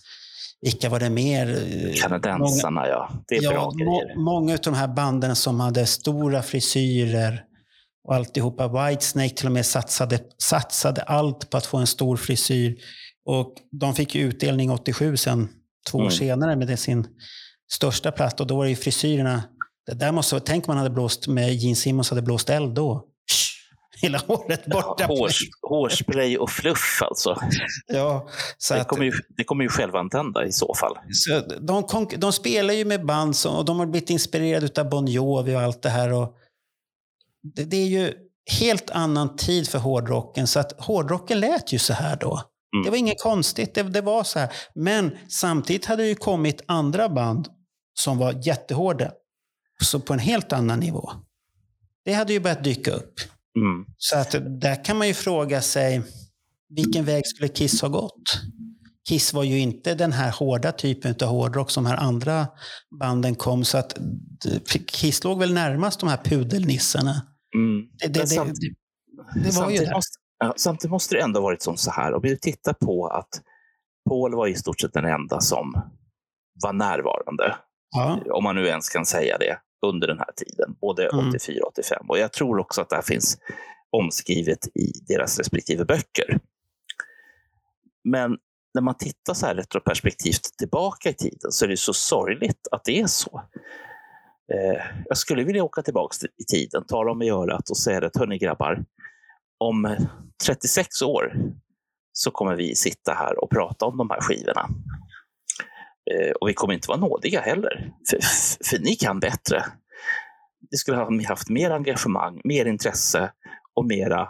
Vilka 0.62 0.90
var 0.90 1.00
det 1.00 1.10
mer? 1.10 1.46
Många- 1.48 1.94
kanadensarna 2.20 2.88
ja. 2.88 3.12
Det 3.28 3.36
är 3.36 3.42
bra 3.42 3.54
ja, 3.54 3.70
grejer. 3.72 4.16
må, 4.16 4.22
många 4.24 4.54
av 4.54 4.60
de 4.64 4.74
här 4.74 4.88
banden 4.88 5.36
som 5.36 5.60
hade 5.60 5.86
stora 5.86 6.42
frisyrer 6.42 7.44
och 8.08 8.16
alltihopa. 8.16 8.68
Whitesnake 8.90 9.36
till 9.36 9.46
och 9.46 9.52
med 9.52 9.66
satsade, 9.66 10.20
satsade 10.44 11.02
allt 11.02 11.50
på 11.50 11.58
att 11.58 11.66
få 11.66 11.78
en 11.78 11.88
stor 11.88 12.18
frisyr. 12.18 12.76
Och 13.26 13.54
de 13.72 13.96
fick 13.96 14.16
ju 14.16 14.22
utdelning 14.22 14.72
87 14.72 15.18
sen, 15.18 15.50
två 15.90 15.98
år 15.98 16.02
Mm. 16.02 16.12
senare 16.12 16.56
med 16.56 16.80
sin 16.80 17.08
största 17.74 18.12
platta. 18.12 18.44
Och 18.44 18.48
då 18.48 18.56
var 18.58 18.64
det 18.64 18.70
ju 18.70 18.76
frisyrerna. 18.76 19.44
Det 19.86 19.94
där 19.94 20.12
måste, 20.12 20.40
tänk 20.40 20.68
om 20.68 20.72
man 20.72 20.78
hade 20.78 20.90
blåst 20.90 21.28
med 21.28 21.54
Gene 21.54 21.76
Simmons 21.76 22.10
hade 22.10 22.22
blåst 22.22 22.50
eld 22.50 22.76
då. 22.76 23.06
Hela 24.02 24.18
håret 24.18 24.66
borta. 24.66 25.06
Hårs, 25.06 25.40
hårspray 25.62 26.38
och 26.38 26.50
fluff 26.50 27.02
alltså. 27.02 27.36
Ja, 27.88 28.30
så 28.58 28.74
Det 28.74 28.82
att, 28.82 28.88
kommer 28.88 29.06
ju, 29.06 29.12
det 29.38 29.44
kommer 29.44 29.64
ju 29.64 29.70
självantända 29.70 30.46
i 30.46 30.52
så 30.52 30.74
fall. 30.74 30.98
så 31.12 31.40
de, 31.40 32.08
de 32.18 32.34
spelar 32.34 32.74
ju 32.74 32.86
med 32.86 33.06
band 33.06 33.36
som, 33.36 33.56
och 33.56 33.66
de 33.66 33.80
har 33.80 33.86
blivit 33.86 34.10
inspirerade 34.10 34.82
av 34.82 34.90
Bon 34.90 35.08
Jovi 35.08 35.56
och 35.56 35.62
allt 35.62 35.82
det 35.82 35.90
här. 35.90 36.14
Och 36.14 36.36
det, 37.56 37.64
det 37.64 37.78
är 37.78 37.88
ju 37.88 38.14
helt 38.60 38.90
annan 38.90 39.36
tid 39.36 39.70
för 39.70 39.80
hårdrocken. 39.80 40.48
Så 40.48 40.60
att 40.60 40.82
hårdrocken 40.82 41.40
lät 41.40 41.74
ju 41.74 41.80
så 41.80 41.94
här 41.94 42.16
då. 42.16 42.42
Mm. 42.76 42.84
Det 42.86 42.90
var 42.90 42.98
inget 42.98 43.22
konstigt, 43.22 43.76
det, 43.76 43.84
det 43.84 44.02
var 44.02 44.24
så 44.24 44.40
här. 44.40 44.50
Men 44.76 45.18
samtidigt 45.30 45.86
hade 45.86 46.04
det 46.04 46.10
ju 46.10 46.16
kommit 46.16 46.62
andra 46.68 47.10
band 47.10 47.48
som 47.94 48.18
var 48.18 48.48
jättehårda. 48.48 49.12
Så 49.84 50.00
på 50.00 50.14
en 50.14 50.20
helt 50.20 50.54
annan 50.54 50.80
nivå. 50.80 51.12
Det 52.06 52.14
hade 52.14 52.34
ju 52.34 52.40
börjat 52.40 52.64
dyka 52.64 52.92
upp. 52.92 53.14
Mm. 53.60 53.86
Så 53.98 54.18
att 54.18 54.36
där 54.62 54.84
kan 54.86 54.98
man 54.98 55.08
ju 55.08 55.14
fråga 55.14 55.62
sig, 55.62 56.02
vilken 56.76 57.06
väg 57.06 57.28
skulle 57.28 57.48
Kiss 57.50 57.82
ha 57.82 57.90
gått? 57.90 58.42
Kiss 59.10 59.34
var 59.34 59.44
ju 59.44 59.60
inte 59.60 59.96
den 59.96 60.12
här 60.12 60.32
hårda 60.32 60.72
typen 60.72 61.16
av 61.24 61.28
hårdrock 61.28 61.72
som 61.72 61.84
de 61.84 61.90
här 61.90 61.98
andra 61.98 62.48
banden 63.00 63.36
kom. 63.36 63.64
Så 63.64 63.78
att 63.78 63.98
Kiss 64.88 65.24
låg 65.24 65.40
väl 65.40 65.54
närmast 65.54 66.00
de 66.00 66.10
här 66.10 66.18
pudelnissarna. 66.24 67.22
Mm. 67.56 67.90
Det, 68.00 68.08
det, 68.08 68.20
Men 68.20 68.28
det, 68.28 68.28
samt- 68.28 68.54
det, 69.34 69.40
det 69.40 69.40
var 69.40 69.46
ju 69.46 69.52
samtidigt, 69.52 69.88
det. 69.90 69.94
måste, 69.96 70.18
ja, 70.40 70.54
samtidigt 70.58 70.92
måste 70.92 71.16
det 71.16 71.22
ändå 71.22 71.40
ha 71.40 71.44
varit 71.44 71.62
som 71.62 71.78
så 71.78 71.92
här. 71.92 72.14
Om 72.14 72.22
vi 72.24 72.40
tittar 72.40 72.74
på 72.74 73.08
att 73.08 73.30
Paul 74.10 74.36
var 74.36 74.48
i 74.48 74.56
stort 74.56 74.80
sett 74.82 74.94
den 74.94 75.06
enda 75.06 75.40
som 75.42 75.74
var 76.64 76.74
närvarande, 76.74 77.56
Ja. 77.96 78.20
om 78.34 78.44
man 78.44 78.56
nu 78.56 78.68
ens 78.68 78.90
kan 78.90 79.06
säga 79.06 79.38
det, 79.38 79.58
under 79.82 80.08
den 80.08 80.20
här 80.20 80.32
tiden. 80.36 80.76
Både 80.82 81.10
Mm. 81.10 81.30
84 81.30 81.64
och 81.64 81.72
85. 81.72 82.06
Och 82.10 82.20
jag 82.20 82.34
tror 82.34 82.60
också 82.60 82.82
att 82.82 82.90
det 82.90 82.96
här 82.96 83.04
finns 83.04 83.38
omskrivet 83.90 84.68
i 84.68 84.92
deras 85.08 85.38
respektive 85.38 85.86
böcker. 85.86 86.40
Men 88.04 88.38
när 88.74 88.82
man 88.82 88.98
tittar 88.98 89.34
så 89.34 89.46
här 89.46 89.56
retroperspektivt 89.56 90.58
tillbaka 90.58 91.10
i 91.10 91.14
tiden 91.14 91.52
så 91.52 91.66
är 91.66 91.70
det 91.70 91.78
så 91.78 91.94
sorgligt 91.94 92.68
att 92.72 92.84
det 92.86 93.00
är 93.02 93.08
så. 93.08 93.42
Eh, 94.54 94.82
jag 95.06 95.18
skulle 95.18 95.44
vilja 95.44 95.64
åka 95.64 95.82
tillbaka 95.82 96.28
i 96.38 96.44
tiden, 96.44 96.84
ta 96.88 97.04
dem 97.04 97.22
i 97.22 97.30
örat 97.30 97.70
och 97.70 97.78
säga 97.78 98.06
att 98.06 98.18
hörni 98.18 98.38
grabbar, 98.38 98.86
om 99.58 99.96
36 100.46 101.02
år 101.02 101.34
så 102.14 102.32
kommer 102.32 102.56
vi 102.56 102.76
sitta 102.76 103.14
här 103.14 103.44
och 103.44 103.50
prata 103.50 103.86
om 103.86 103.98
de 103.98 104.10
här 104.10 104.22
skivorna. 104.22 104.70
Eh, 106.12 106.32
och 106.32 106.50
vi 106.50 106.54
kommer 106.54 106.74
inte 106.74 106.88
vara 106.88 107.00
nådiga 107.00 107.42
heller, 107.42 107.92
för, 108.10 108.20
för 108.66 108.80
ni 108.80 108.96
kan 108.96 109.20
bättre. 109.20 109.66
Vi 110.72 110.78
skulle 110.78 110.98
ha 110.98 111.28
haft 111.28 111.50
mer 111.50 111.72
engagemang, 111.72 112.42
mer 112.44 112.66
intresse 112.66 113.32
och 113.76 113.86
mera 113.86 114.20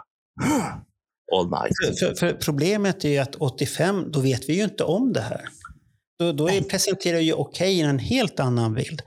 all 1.36 1.50
night. 1.50 1.98
För, 2.00 2.14
för, 2.14 2.32
problemet 2.32 3.04
är 3.04 3.08
ju 3.08 3.18
att 3.18 3.34
85, 3.34 4.10
då 4.12 4.20
vet 4.20 4.48
vi 4.48 4.54
ju 4.54 4.64
inte 4.64 4.84
om 4.84 5.12
det 5.12 5.20
här. 5.20 5.48
Då, 6.18 6.32
då 6.32 6.50
är, 6.50 6.60
presenterar 6.60 7.18
ju 7.18 7.32
Okej 7.32 7.80
en 7.80 7.98
helt 7.98 8.40
annan 8.40 8.74
bild. 8.74 9.02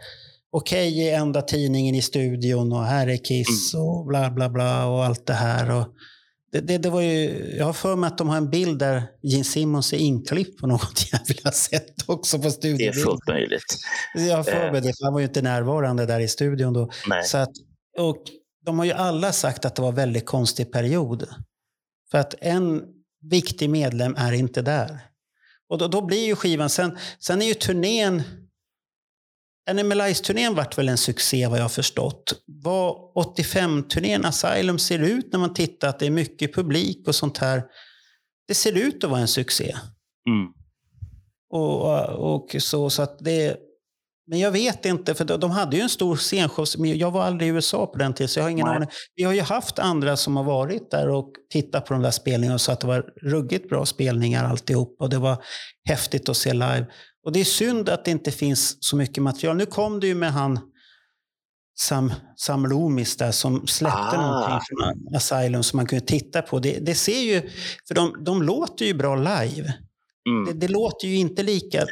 Okej 0.52 1.10
är 1.10 1.20
enda 1.20 1.42
tidningen 1.42 1.96
i 1.96 2.02
studion 2.02 2.74
och 2.74 2.86
här 2.86 3.08
är 3.08 3.18
Kiss 3.18 3.74
och 3.74 4.06
bla 4.06 4.32
bla 4.32 4.50
bla 4.50 4.86
och 4.86 5.06
allt 5.06 5.26
det 5.26 5.34
här. 5.34 5.72
Och 5.72 5.88
det, 6.56 6.62
det, 6.62 6.78
det 6.78 6.90
var 6.90 7.02
ju, 7.02 7.56
jag 7.58 7.66
har 7.66 7.74
för 7.74 7.96
mig 7.96 8.08
att 8.08 8.18
de 8.18 8.30
har 8.30 8.38
en 8.38 8.50
bild 8.50 8.80
där 8.80 9.04
Gene 9.22 9.44
Simmons 9.44 9.94
är 9.94 9.98
inklippt 9.98 10.60
på 10.62 10.68
något 10.68 11.12
jävla 11.14 11.52
sätt 11.52 11.94
också 12.06 12.40
på 12.40 12.52
Det 12.62 12.88
är 12.88 12.94
fullt 12.94 13.28
möjligt. 13.28 13.78
Jag 14.14 14.38
har 14.38 14.44
för 14.44 14.72
mig 14.72 14.82
det, 14.82 14.94
för 14.98 15.04
han 15.04 15.14
var 15.14 15.20
ju 15.20 15.26
inte 15.26 15.42
närvarande 15.42 16.06
där 16.06 16.20
i 16.20 16.28
studion 16.28 16.74
då. 16.74 16.90
Nej. 17.08 17.24
Så 17.24 17.38
att, 17.38 17.52
och 17.98 18.24
de 18.66 18.80
har 18.80 18.86
ju 18.86 18.92
alla 18.92 19.32
sagt 19.32 19.66
att 19.66 19.76
det 19.76 19.82
var 19.82 19.90
en 19.90 19.96
väldigt 19.96 20.26
konstig 20.26 20.72
period. 20.72 21.28
För 22.12 22.18
att 22.18 22.36
en 22.42 22.84
viktig 23.32 23.70
medlem 23.70 24.16
är 24.18 24.32
inte 24.32 24.62
där. 24.62 25.00
Och 25.70 25.78
då, 25.78 25.88
då 25.88 26.06
blir 26.06 26.26
ju 26.26 26.36
skivan, 26.36 26.70
sen, 26.70 26.98
sen 27.20 27.42
är 27.42 27.46
ju 27.46 27.54
turnén, 27.54 28.24
Animalize-turnén 29.70 30.56
vart 30.56 30.78
väl 30.78 30.90
en 30.90 30.98
succé 30.98 31.48
vad 31.48 31.60
jag 31.60 31.64
har 31.64 31.70
förstått. 31.70 32.34
Vad 32.46 32.96
85-turnén 33.16 34.26
Asylum 34.26 34.80
ser 34.80 35.00
ut 35.00 35.32
när 35.32 35.40
man 35.40 35.54
tittar 35.54 35.88
att 35.88 36.00
det 36.00 36.06
är 36.06 36.12
mycket 36.12 36.56
publik 36.56 37.08
och 37.08 37.16
sånt 37.16 37.38
här. 37.38 37.64
Det 38.48 38.54
ser 38.54 38.78
ut 38.78 39.04
att 39.04 39.10
vara 39.10 39.22
en 39.22 39.28
succé. 39.28 39.76
Mm. 40.30 40.48
Och, 41.50 42.36
och 42.36 42.56
så, 42.60 42.90
så 42.90 43.02
att 43.02 43.20
det, 43.20 43.58
men 44.28 44.40
jag 44.40 44.52
vet 44.52 44.86
inte, 44.86 45.16
för 45.16 45.26
de, 45.26 45.40
de 45.40 45.52
hade 45.52 45.76
ju 45.76 45.82
en 45.82 45.90
stor 45.90 46.16
scenshow. 46.16 46.66
men 46.78 46.98
Jag 46.98 47.12
var 47.12 47.24
aldrig 47.24 47.50
i 47.50 47.52
USA 47.52 47.86
på 47.86 47.98
den 47.98 48.14
tiden, 48.14 48.30
så 48.30 48.40
jag 48.40 48.44
har 48.46 48.50
ingen 48.50 48.68
aning. 48.68 48.90
Vi 49.16 49.24
har 49.24 49.34
ju 49.34 49.42
haft 49.42 49.80
andra 49.80 50.18
som 50.18 50.38
har 50.38 50.44
varit 50.44 50.92
där 50.92 51.10
och 51.10 51.32
tittat 51.50 51.86
på 51.86 51.94
de 51.94 52.04
där 52.04 52.12
spelningarna 52.12 52.54
och 52.54 52.62
sa 52.62 52.74
att 52.74 52.80
det 52.80 52.88
var 52.88 53.06
ruggigt 53.22 53.70
bra 53.70 53.86
spelningar 53.86 54.46
alltihop. 54.46 54.96
Och 55.00 55.10
det 55.10 55.18
var 55.18 55.44
häftigt 55.90 56.30
att 56.30 56.38
se 56.38 56.54
live. 56.54 56.86
Och 57.26 57.32
det 57.32 57.40
är 57.40 57.44
synd 57.46 57.90
att 57.90 58.06
det 58.06 58.12
inte 58.12 58.32
finns 58.32 58.78
så 58.84 58.96
mycket 58.96 59.24
material. 59.24 59.58
Nu 59.58 59.66
kom 59.66 60.00
det 60.00 60.08
ju 60.08 60.16
med 60.16 60.34
han 60.34 60.60
Sam, 61.80 62.14
Sam 62.38 62.66
Loomis 62.66 63.18
där 63.18 63.32
som 63.32 63.68
släppte 63.68 63.98
Ah. 63.98 64.22
någonting 64.22 64.60
från 64.68 65.16
Asylum 65.16 65.64
som 65.64 65.78
man 65.78 65.86
kunde 65.86 66.06
titta 66.06 66.42
på. 66.42 66.60
Det, 66.60 66.80
det 66.80 66.96
ser 66.96 67.20
ju, 67.22 67.50
för 67.88 67.96
de, 67.96 68.24
de 68.24 68.42
låter 68.42 68.86
ju 68.86 68.94
bra 68.94 69.16
live. 69.16 69.74
Mm. 70.30 70.46
Det, 70.46 70.54
det 70.54 70.68
låter 70.68 71.08
ju 71.08 71.16
inte 71.16 71.44
lika 71.44 71.86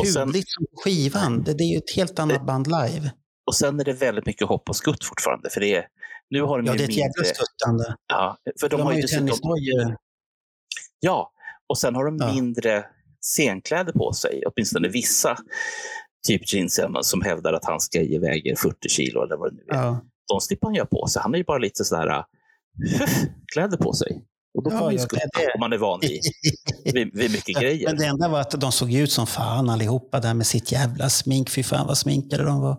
pudligt 0.00 0.48
som 0.48 0.66
skivan. 0.84 1.42
Det, 1.42 1.54
det 1.54 1.64
är 1.64 1.72
ju 1.72 1.78
ett 1.78 1.96
helt 1.96 2.18
annat 2.18 2.46
band 2.46 2.66
live. 2.66 3.12
Och 3.46 3.54
sen 3.54 3.80
är 3.80 3.84
det 3.84 3.92
väldigt 3.92 4.26
mycket 4.26 4.48
hopp 4.48 4.68
och 4.68 4.76
skutt 4.76 5.04
fortfarande. 5.04 5.50
För 5.50 5.60
det 5.60 5.74
är, 5.74 5.86
nu 6.30 6.42
har 6.42 6.58
de 6.58 6.66
Ja, 6.66 6.72
ju 6.72 6.78
det 6.78 6.84
är 6.84 6.88
ett 6.88 6.96
jävla 6.96 7.24
skuttande. 7.24 7.96
Ja, 8.08 8.36
för 8.60 8.68
de, 8.68 8.76
De 8.76 8.82
har 8.82 8.84
har 8.84 8.92
ju 8.92 8.96
ju 8.98 9.02
dessutom... 9.02 9.96
Ja, 11.00 11.32
och 11.68 11.78
sen 11.78 11.94
har 11.94 12.04
de 12.04 12.16
Ja. 12.20 12.32
mindre 12.32 12.84
scenkläder 13.20 13.92
på 13.92 14.12
sig. 14.12 14.42
Åtminstone 14.46 14.88
vissa. 14.88 15.36
Typ 16.26 16.52
Gene 16.52 16.70
Simmons 16.70 17.10
som 17.10 17.22
hävdar 17.22 17.52
att 17.52 17.64
hans 17.64 17.88
grejer 17.88 18.20
väger 18.20 18.56
40 18.56 18.88
kilo 18.88 19.22
eller 19.22 19.36
vad 19.36 19.52
det 19.52 19.56
nu 19.56 19.62
är. 19.78 19.82
Ja. 19.82 20.00
De 20.28 20.40
slipper 20.40 20.66
han 20.66 20.76
ha 20.76 20.84
på 20.84 21.06
sig. 21.06 21.22
Han 21.22 21.32
har 21.32 21.38
ju 21.38 21.44
bara 21.44 21.58
lite 21.58 21.84
sådär 21.84 22.06
äh, 22.06 22.24
kläder 23.52 23.76
på 23.76 23.92
sig. 23.92 24.24
Och 24.54 24.64
då 24.64 24.70
Ja, 24.70 24.78
får 24.78 24.84
man 24.84 24.94
ju 24.94 25.00
om 25.54 25.60
man 25.60 25.72
är 25.72 25.78
van 25.78 26.00
vid, 26.00 26.20
vid, 26.94 27.14
vid 27.14 27.30
mycket 27.32 27.60
grejer. 27.60 27.88
Men 27.88 27.96
det 27.96 28.04
enda 28.04 28.28
var 28.28 28.40
att 28.40 28.60
de 28.60 28.72
såg 28.72 28.92
ut 28.92 29.12
som 29.12 29.26
fan 29.26 29.70
allihopa 29.70 30.20
där 30.20 30.34
med 30.34 30.46
sitt 30.46 30.72
jävla 30.72 31.08
smink. 31.08 31.50
Fy 31.50 31.62
fan 31.62 31.86
vad 31.86 31.98
sminkade 31.98 32.44
de 32.44 32.60
var. 32.60 32.76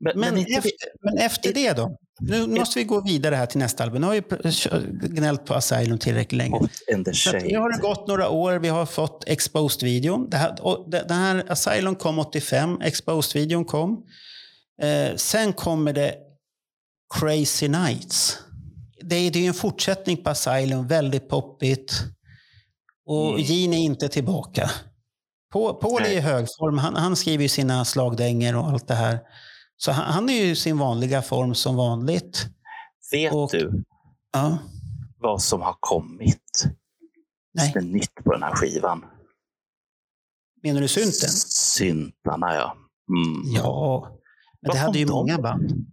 Men, 0.00 0.20
Men, 0.20 0.34
men 0.34 0.44
efter, 0.58 0.72
men 1.02 1.18
efter 1.18 1.52
det 1.52 1.72
då? 1.72 1.96
Nu 2.20 2.46
måste 2.46 2.78
vi 2.78 2.84
gå 2.84 3.00
vidare 3.00 3.34
här 3.34 3.46
till 3.46 3.58
nästa 3.58 3.84
album. 3.84 4.00
Nu 4.00 4.06
har 4.06 4.14
vi 4.14 5.08
gnällt 5.08 5.44
på 5.44 5.54
Asylum 5.54 5.98
tillräckligt 5.98 6.38
länge. 6.38 6.58
Nu 7.52 7.58
har 7.58 7.72
det 7.72 7.78
gått 7.82 8.08
några 8.08 8.28
år. 8.28 8.58
Vi 8.58 8.68
har 8.68 8.86
fått 8.86 9.24
Exposed-videon. 9.26 10.30
Den 10.90 11.18
här 11.18 11.44
Asylum 11.52 11.94
kom 11.96 12.18
85. 12.18 12.78
Exposed-videon 12.82 13.64
kom. 13.64 14.04
Eh, 14.82 15.16
sen 15.16 15.52
kommer 15.52 15.92
det 15.92 16.14
Crazy 17.20 17.68
Nights. 17.68 18.38
Det 19.02 19.16
är, 19.16 19.30
det 19.30 19.44
är 19.44 19.48
en 19.48 19.54
fortsättning 19.54 20.16
på 20.16 20.30
Asylum. 20.30 20.86
Väldigt 20.86 21.28
poppigt. 21.28 22.02
Och 23.06 23.28
Mm. 23.30 23.42
Gene 23.42 23.76
är 23.76 23.80
inte 23.80 24.08
tillbaka. 24.08 24.70
Paul, 25.52 26.02
är 26.02 26.10
i 26.10 26.20
hög 26.20 26.46
form. 26.58 26.78
Han, 26.78 26.96
han 26.96 27.16
skriver 27.16 27.42
ju 27.42 27.48
sina 27.48 27.84
slagdängor 27.84 28.56
och 28.56 28.64
allt 28.64 28.88
det 28.88 28.94
här. 28.94 29.18
Så 29.82 29.92
han, 29.92 30.12
han 30.12 30.28
är 30.28 30.32
ju 30.44 30.50
i 30.50 30.56
sin 30.56 30.78
vanliga 30.78 31.22
form 31.22 31.54
som 31.54 31.76
vanligt. 31.76 32.46
Vet 33.12 33.32
och- 33.34 33.50
du 33.52 33.84
Ja. 34.32 34.58
vad 35.18 35.42
som 35.42 35.60
har 35.62 35.76
kommit 35.80 36.64
Nej, 37.54 37.72
som 37.72 37.78
är 37.80 37.84
nytt 37.92 38.14
på 38.24 38.32
den 38.32 38.42
här 38.42 38.54
skivan? 38.54 39.04
menar 40.62 40.80
du 40.80 40.88
synten? 40.88 41.28
Syntarna, 41.30 42.54
ja. 42.54 42.76
Mm. 43.16 43.42
Ja, 43.54 44.06
men 44.60 44.68
Vad 44.68 44.76
det 44.76 44.80
hade 44.80 44.98
ju 44.98 45.04
de? 45.04 45.10
många 45.12 45.38
band. 45.38 45.86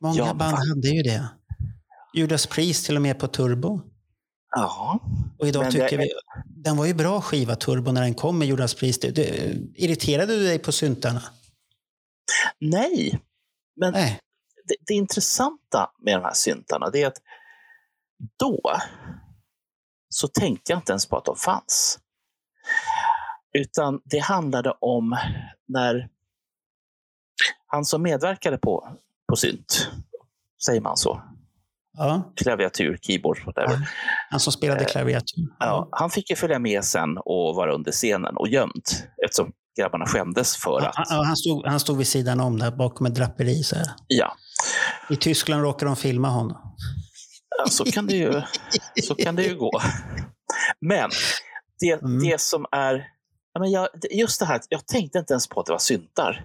Många 0.00 0.16
Ja, 0.16 0.34
band 0.34 0.52
va- 0.56 0.62
hade 0.68 0.88
ju 0.88 1.02
det. 1.02 1.28
Judas 2.14 2.46
Priest 2.46 2.86
till 2.86 2.96
och 2.96 3.02
med 3.02 3.18
på 3.18 3.26
turbo. 3.28 3.80
ja. 4.56 5.00
Och 5.38 5.48
idag 5.48 5.70
tycker 5.70 5.90
det- 5.90 5.96
vi... 5.96 6.08
Den 6.46 6.76
var 6.76 6.86
ju 6.86 6.94
bra 6.94 7.20
skiva, 7.20 7.56
turbo, 7.56 7.92
när 7.92 8.02
den 8.02 8.14
kom 8.14 8.38
med 8.38 8.48
Judas 8.48 8.74
Priest. 8.74 9.02
Du, 9.02 9.22
irriterade 9.74 10.32
du 10.38 10.44
dig 10.44 10.58
på 10.58 10.72
syntarna? 10.72 11.22
Nej, 12.58 13.20
men 13.80 13.92
Nej. 13.92 14.20
det, 14.64 14.74
det 14.86 14.94
intressanta 14.94 15.90
med 15.98 16.14
de 16.14 16.22
här 16.24 16.34
syntarna 16.34 16.90
det 16.90 17.02
är 17.02 17.06
att 17.06 17.22
då 18.38 18.60
så 20.08 20.28
tänkte 20.28 20.72
jag 20.72 20.78
inte 20.78 20.92
ens 20.92 21.06
på 21.06 21.16
att 21.16 21.24
de 21.24 21.36
fanns. 21.36 21.98
Utan 23.58 24.00
det 24.04 24.18
handlade 24.18 24.70
om 24.80 25.16
när 25.68 26.08
han 27.66 27.84
som 27.84 28.02
medverkade 28.02 28.58
på, 28.58 28.98
på 29.28 29.36
synt, 29.36 29.90
säger 30.66 30.80
man 30.80 30.96
så? 30.96 31.22
Ja, 31.98 32.32
klaviatur, 32.36 32.98
keyboard, 33.02 33.38
whatever. 33.46 33.88
han 34.30 34.40
som 34.40 34.52
spelade 34.52 34.80
Eh, 34.80 34.86
klaviatur. 34.86 35.56
Ja, 35.58 35.88
han 35.92 36.10
fick 36.10 36.30
ju 36.30 36.36
följa 36.36 36.58
med 36.58 36.84
sen 36.84 37.18
och 37.18 37.54
vara 37.54 37.74
under 37.74 37.92
scenen 37.92 38.36
och 38.36 38.48
gömd 38.48 38.84
eftersom 39.24 39.52
grabbarna 39.76 40.06
skämdes 40.06 40.56
för 40.56 40.80
att... 40.80 40.94
han, 40.94 41.26
han, 41.26 41.36
stod, 41.36 41.66
han 41.66 41.80
stod 41.80 41.98
vid 41.98 42.06
sidan 42.06 42.40
om 42.40 42.58
där 42.58 42.70
bakom 42.70 43.06
ett 43.06 43.14
draperi. 43.14 43.62
Så 43.62 43.76
här. 43.76 43.86
Ja, 44.06 44.36
I 45.10 45.16
Tyskland 45.16 45.62
råkade 45.62 45.88
de 45.90 45.96
filma 45.96 46.28
honom. 46.28 46.74
Ja, 47.58 47.66
så 47.70 47.84
kan 47.84 48.06
det 48.06 48.16
ju, 48.16 48.42
så 49.08 49.14
kan 49.14 49.36
det 49.36 49.42
ju 49.42 49.56
gå. 49.56 49.70
Men 50.80 51.10
det, 51.80 51.92
Mm. 51.92 52.18
det 52.28 52.40
som 52.40 52.66
är... 52.72 53.04
ja, 53.54 53.60
men 53.60 53.70
jag, 53.70 53.88
just 54.10 54.40
det 54.40 54.46
här, 54.46 54.60
jag 54.68 54.86
tänkte 54.86 55.18
inte 55.18 55.32
ens 55.32 55.48
på 55.48 55.60
att 55.60 55.66
det 55.66 55.72
var 55.72 55.78
syntar. 55.78 56.44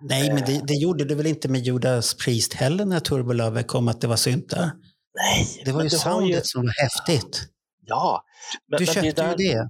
Nej, 0.00 0.32
men 0.32 0.44
det, 0.44 0.60
det 0.66 0.74
gjorde 0.74 1.04
du 1.04 1.14
väl 1.14 1.26
inte 1.26 1.48
med 1.48 1.60
Judas 1.60 2.14
Priest 2.14 2.54
heller 2.54 2.84
när 2.84 3.00
Turbo 3.00 3.32
Lover 3.32 3.62
kom 3.62 3.88
att 3.88 4.00
det 4.00 4.06
var 4.06 4.16
syntar? 4.16 4.70
Nej, 5.14 5.62
Det 5.64 5.72
var 5.72 5.82
ju 5.82 5.90
soundet 5.90 6.46
som 6.46 6.62
var 6.62 6.82
häftigt. 6.82 7.42
Ja. 7.86 8.22
Men, 8.70 8.78
Du 8.78 8.84
men 8.84 8.94
köpte 8.94 9.22
där- 9.22 9.36
ju 9.38 9.52
det. 9.52 9.68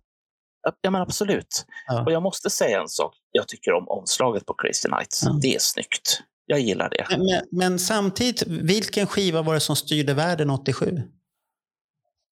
Ja, 0.81 0.91
men 0.91 1.03
absolut. 1.03 1.67
Ja. 1.87 2.05
Och 2.05 2.13
jag 2.13 2.23
måste 2.23 2.51
säga 2.51 2.81
en 2.81 2.89
sak. 2.89 3.15
Jag 3.33 3.49
tycker 3.49 3.73
om 3.73 3.89
omslaget 3.89 4.47
på 4.47 4.55
Crazy 4.55 4.89
Nights. 4.89 5.23
Ja. 5.25 5.39
Det 5.43 5.55
är 5.55 5.59
snyggt. 5.59 6.21
Jag 6.47 6.61
gillar 6.61 6.91
det. 6.91 7.07
Men, 7.11 7.21
men, 7.27 7.43
men 7.53 7.79
samtidigt, 7.79 8.43
vilken 8.47 9.07
skiva 9.07 9.43
var 9.43 9.55
det 9.55 9.61
som 9.61 9.77
styrde 9.77 10.15
världen 10.15 10.51
87? 10.51 11.03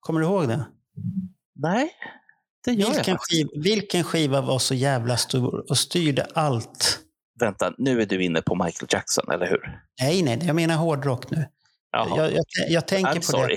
Kommer 0.00 0.20
du 0.20 0.26
ihåg 0.26 0.48
det? 0.48 0.66
Nej, 1.54 1.90
det 2.64 2.72
gör 2.72 2.80
jag 2.80 2.94
Vilken 2.94 3.14
faktiskt. 3.18 3.30
skiva, 3.50 3.62
vilken 3.62 4.04
skiva 4.04 4.40
var 4.40 4.58
så 4.58 4.74
jävla 4.74 5.16
stor 5.16 5.70
och 5.70 5.78
styrde 5.78 6.26
allt? 6.34 6.98
Vänta, 7.40 7.74
nu 7.78 8.02
är 8.02 8.06
du 8.06 8.24
inne 8.24 8.42
på 8.42 8.54
Michael 8.64 8.88
Jackson, 8.90 9.30
eller 9.30 9.46
hur? 9.46 9.80
Nej, 10.02 10.22
nej, 10.22 10.40
jag 10.46 10.56
menar 10.56 10.76
hårdrock 10.76 11.30
nu. 11.30 11.46
Jag, 11.92 12.32
jag, 12.32 12.44
jag 12.68 12.88
tänker 12.88 13.10
I'm 13.12 13.16
på 13.16 13.22
sorry. 13.22 13.56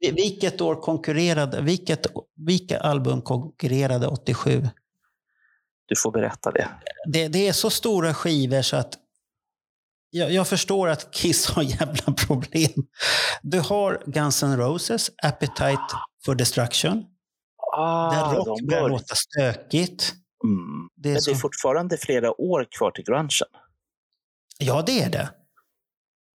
det. 0.00 0.10
Vilket 0.12 0.60
år 0.60 0.74
konkurrerade, 0.74 1.60
vilket, 1.62 2.06
vilka 2.36 2.78
album 2.80 3.22
konkurrerade 3.22 4.06
87? 4.06 4.68
Du 5.86 5.94
får 5.96 6.12
berätta 6.12 6.50
det. 6.52 6.68
Det, 7.12 7.28
det 7.28 7.48
är 7.48 7.52
så 7.52 7.70
stora 7.70 8.14
skivor 8.14 8.62
så 8.62 8.76
att 8.76 8.94
jag, 10.10 10.32
jag 10.32 10.48
förstår 10.48 10.88
att 10.88 11.14
Kiss 11.14 11.46
har 11.46 11.62
jävla 11.80 12.12
problem. 12.12 12.70
Du 13.42 13.60
har 13.60 14.02
Guns 14.06 14.42
N' 14.42 14.56
Roses, 14.56 15.10
Appetite 15.22 15.78
for 16.24 16.34
Destruction, 16.34 17.04
Ah, 17.76 18.10
där 18.30 18.34
rock 18.36 18.60
börjar 18.62 18.82
bör- 18.82 18.88
låta 18.88 19.14
stökigt. 19.14 20.14
Mm. 20.44 20.88
Det 20.96 21.08
är 21.08 21.10
Men 21.10 21.14
det 21.14 21.20
så- 21.20 21.30
är 21.30 21.34
fortfarande 21.34 21.96
flera 21.96 22.40
år 22.40 22.66
kvar 22.78 22.90
till 22.90 23.04
grungen. 23.04 23.28
Ja, 24.58 24.82
det 24.86 25.02
är 25.02 25.10
det. 25.10 25.28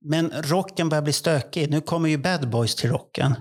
Men 0.06 0.32
rocken 0.44 0.90
börjar 0.90 1.02
bli 1.02 1.14
stökig. 1.14 1.70
Nu 1.72 1.82
kommer 1.82 2.10
ju 2.10 2.18
Bad 2.18 2.50
Boys 2.50 2.76
till 2.76 2.90
rocken. 2.90 3.36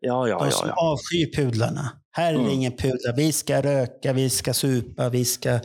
Ja, 0.00 0.28
ja, 0.28 0.38
De 0.38 0.44
ja. 0.44 0.50
som 0.50 0.68
ja. 0.68 0.74
avskyr 0.74 1.36
pudlarna. 1.36 1.90
Här 2.10 2.34
är 2.34 2.38
Mm. 2.38 2.50
ingen 2.50 2.72
pudlar. 2.72 3.16
Vi 3.16 3.32
ska 3.32 3.62
röka, 3.62 4.12
vi 4.12 4.30
ska 4.30 4.54
supa, 4.54 5.08
vi 5.08 5.24
ska 5.24 5.60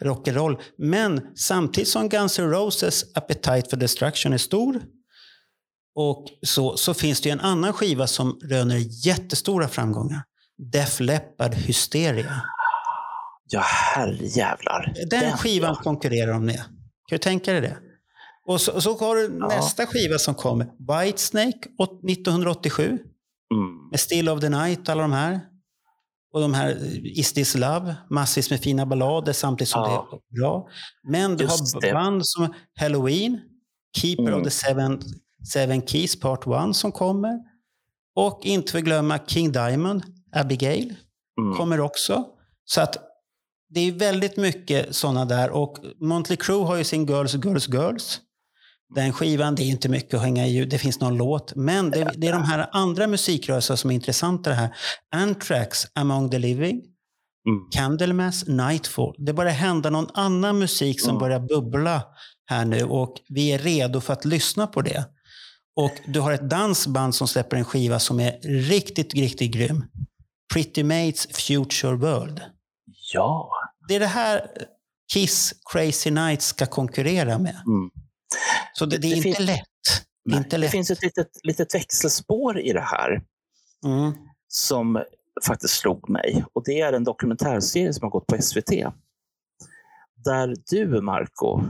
rock'n'roll. 0.00 0.60
Men 0.78 1.20
samtidigt 1.36 1.88
som 1.88 2.08
Guns 2.08 2.38
N' 2.38 2.50
Roses 2.50 3.04
Appetite 3.14 3.62
for 3.70 3.76
Destruction 3.76 4.32
är 4.32 4.38
stor 4.38 4.82
och 5.94 6.26
så, 6.42 6.76
så 6.76 6.94
finns 6.94 7.20
det 7.20 7.28
ju 7.28 7.32
en 7.32 7.40
annan 7.40 7.72
skiva 7.72 8.06
som 8.06 8.38
röner 8.44 9.06
jättestora 9.06 9.68
framgångar. 9.68 10.22
Def 10.72 11.00
Leppard 11.00 11.54
Hysteria. 11.54 12.42
Ja, 13.48 13.60
herrejävlar. 13.60 14.94
Den 15.10 15.36
skivan 15.38 15.74
konkurrerar 15.76 16.32
om 16.32 16.46
det. 16.46 16.56
Kan 16.58 16.64
du 17.10 17.18
tänka 17.18 17.52
dig 17.52 17.60
det? 17.60 17.76
Och 18.46 18.60
så, 18.60 18.80
så 18.80 18.96
har 18.98 19.16
du 19.16 19.36
Ja. 19.40 19.48
nästa 19.48 19.86
skiva 19.86 20.18
som 20.18 20.34
kommer. 20.34 20.66
Whitesnake 21.04 21.58
åt- 21.78 22.04
1987. 22.10 22.84
Mm. 22.84 22.98
Med 23.90 24.00
Still 24.00 24.28
of 24.28 24.40
the 24.40 24.48
Night 24.48 24.80
och 24.80 24.88
alla 24.88 25.02
de 25.02 25.12
här. 25.12 25.40
Och 26.34 26.40
de 26.40 26.54
här 26.54 26.70
eh, 26.70 27.18
Is 27.18 27.32
this 27.32 27.54
love? 27.54 27.94
Massvis 28.10 28.50
med 28.50 28.60
fina 28.60 28.86
ballader 28.86 29.32
samtidigt 29.32 29.68
som 29.68 29.80
Ja. 29.82 30.08
det 30.10 30.16
är 30.36 30.40
bra. 30.40 30.68
Men 31.08 31.36
du 31.36 31.44
Just 31.44 31.74
har 31.74 31.80
det. 31.80 31.92
band 31.92 32.20
som 32.26 32.54
Halloween, 32.80 33.40
Keeper 33.96 34.22
Mm. 34.22 34.34
of 34.40 34.44
the 34.44 34.50
Seven, 34.50 35.00
Seven 35.52 35.86
Keys 35.86 36.20
Part 36.20 36.46
1 36.46 36.76
som 36.76 36.92
kommer. 36.92 37.38
Och 38.16 38.40
inte 38.42 38.72
förglömma 38.72 39.18
King 39.26 39.52
Diamond, 39.52 40.02
Abigail 40.36 40.94
Mm. 41.40 41.56
kommer 41.56 41.80
också. 41.80 42.24
Så 42.64 42.80
att 42.80 42.96
det 43.68 43.80
är 43.80 43.92
väldigt 43.92 44.36
mycket 44.36 44.94
sådana 44.96 45.24
där. 45.24 45.50
Och 45.50 45.78
Motley 46.00 46.36
Crue 46.36 46.64
har 46.64 46.76
ju 46.76 46.84
sin 46.84 47.06
Girls, 47.06 47.34
Girls, 47.34 47.68
Girls. 47.68 48.20
Den 48.94 49.12
skivan, 49.12 49.54
det 49.54 49.62
är 49.62 49.66
inte 49.66 49.88
mycket 49.88 50.14
att 50.14 50.22
hänga 50.22 50.46
i. 50.46 50.64
Det 50.64 50.78
finns 50.78 51.00
någon 51.00 51.16
låt. 51.16 51.54
Men 51.54 51.90
det, 51.90 52.10
det 52.16 52.26
är 52.28 52.32
de 52.32 52.42
här 52.42 52.68
andra 52.72 53.06
musikrörelserna 53.06 53.76
som 53.76 53.90
är 53.90 53.94
intressanta. 53.94 54.50
Det 54.50 54.56
här. 54.56 54.76
Anthrax, 55.14 55.86
Among 55.94 56.30
the 56.30 56.38
Living, 56.38 56.82
Mm. 57.48 57.70
Candlemass, 57.70 58.46
Nightfall. 58.46 59.14
Det 59.18 59.32
börjar 59.32 59.52
hända 59.52 59.90
någon 59.90 60.08
annan 60.14 60.58
musik 60.58 61.00
som 61.00 61.10
Mm. 61.10 61.20
börjar 61.20 61.40
bubbla 61.40 62.02
här 62.46 62.64
nu 62.64 62.82
och 62.84 63.14
vi 63.28 63.48
är 63.52 63.58
redo 63.58 64.00
för 64.00 64.12
att 64.12 64.24
lyssna 64.24 64.66
på 64.66 64.82
det. 64.82 65.04
Och 65.76 65.92
du 66.06 66.20
har 66.20 66.32
ett 66.32 66.50
dansband 66.50 67.14
som 67.14 67.28
släpper 67.28 67.56
en 67.56 67.64
skiva 67.64 67.98
som 67.98 68.20
är 68.20 68.38
riktigt, 68.68 69.14
riktigt 69.14 69.52
grym. 69.54 69.84
Pretty 70.54 70.82
Mates 70.84 71.26
Future 71.26 71.96
World. 71.96 72.40
Ja. 73.12 73.50
Det 73.88 73.94
är 73.94 74.00
det 74.00 74.06
här 74.06 74.46
Kiss 75.12 75.54
Crazy 75.72 76.10
Nights 76.10 76.46
ska 76.46 76.66
konkurrera 76.66 77.38
med. 77.38 77.56
Mm. 77.66 77.90
Så 78.72 78.86
det, 78.86 78.98
det 78.98 79.06
är 79.06 79.10
Det 79.10 79.16
inte 79.16 79.22
finns- 79.22 79.38
lätt. 79.38 79.58
Det 80.24 80.36
inte 80.36 80.48
det 80.50 80.58
lätt. 80.58 80.70
finns 80.70 80.90
ett 80.90 81.02
litet, 81.02 81.28
litet 81.42 81.74
växelspår 81.74 82.60
i 82.60 82.72
det 82.72 82.80
här 82.80 83.22
Mm. 83.84 84.12
som 84.48 85.02
faktiskt 85.46 85.74
slog 85.74 86.10
mig. 86.10 86.44
Och 86.52 86.62
Det 86.64 86.80
är 86.80 86.92
en 86.92 87.04
dokumentärserie 87.04 87.92
som 87.92 88.02
har 88.02 88.10
gått 88.10 88.26
på 88.26 88.36
SVT. 88.42 88.70
Där 90.24 90.54
du, 90.70 91.00
Marco, 91.00 91.62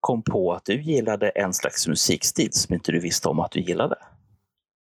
kom 0.00 0.22
på 0.22 0.52
att 0.54 0.64
du 0.64 0.82
gillade 0.82 1.28
en 1.28 1.54
slags 1.54 1.86
musikstil 1.86 2.52
som 2.52 2.74
inte 2.74 2.92
du 2.92 3.00
visste 3.00 3.28
om 3.28 3.40
att 3.40 3.50
du 3.52 3.60
gillade. 3.60 3.96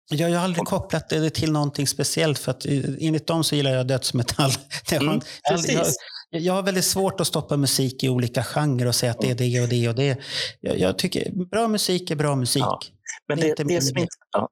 Jag, 0.10 0.30
jag 0.30 0.38
har 0.38 0.44
aldrig 0.44 0.66
kopplat 0.66 1.10
det 1.10 1.30
till 1.30 1.52
någonting 1.52 1.88
speciellt 1.88 2.40
för 2.40 2.52
att 2.52 2.66
eh, 2.66 2.72
enligt 3.00 3.28
dem 3.28 3.44
så 3.44 3.56
gillar 3.56 3.72
jag 3.72 3.88
dödsmetall. 3.88 4.52
Mm, 4.92 5.06
jag, 5.08 5.24
jag, 5.44 5.56
precis. 5.56 5.98
Jag 6.30 6.54
har 6.54 6.64
väldigt 6.64 6.86
svårt 6.86 7.22
att 7.22 7.28
stoppa 7.28 7.58
musik 7.58 8.04
i 8.04 8.10
olika 8.10 8.44
genrer 8.44 8.88
och 8.88 8.96
säga 8.96 9.12
att 9.12 9.22
det 9.22 9.32
är 9.32 9.36
det 9.36 9.62
och 9.62 9.68
det 9.68 9.90
och 9.90 9.96
det. 9.96 10.18
Jag, 10.62 10.80
jag 10.80 10.98
tycker 10.98 11.46
bra 11.46 11.68
musik 11.68 12.12
är 12.12 12.16
bra 12.16 12.36
musik. 12.36 12.64
Ja. 12.64 12.80
Men 13.28 13.40
Det 13.40 13.56
det, 13.64 13.82
som 13.82 13.98
är, 13.98 14.08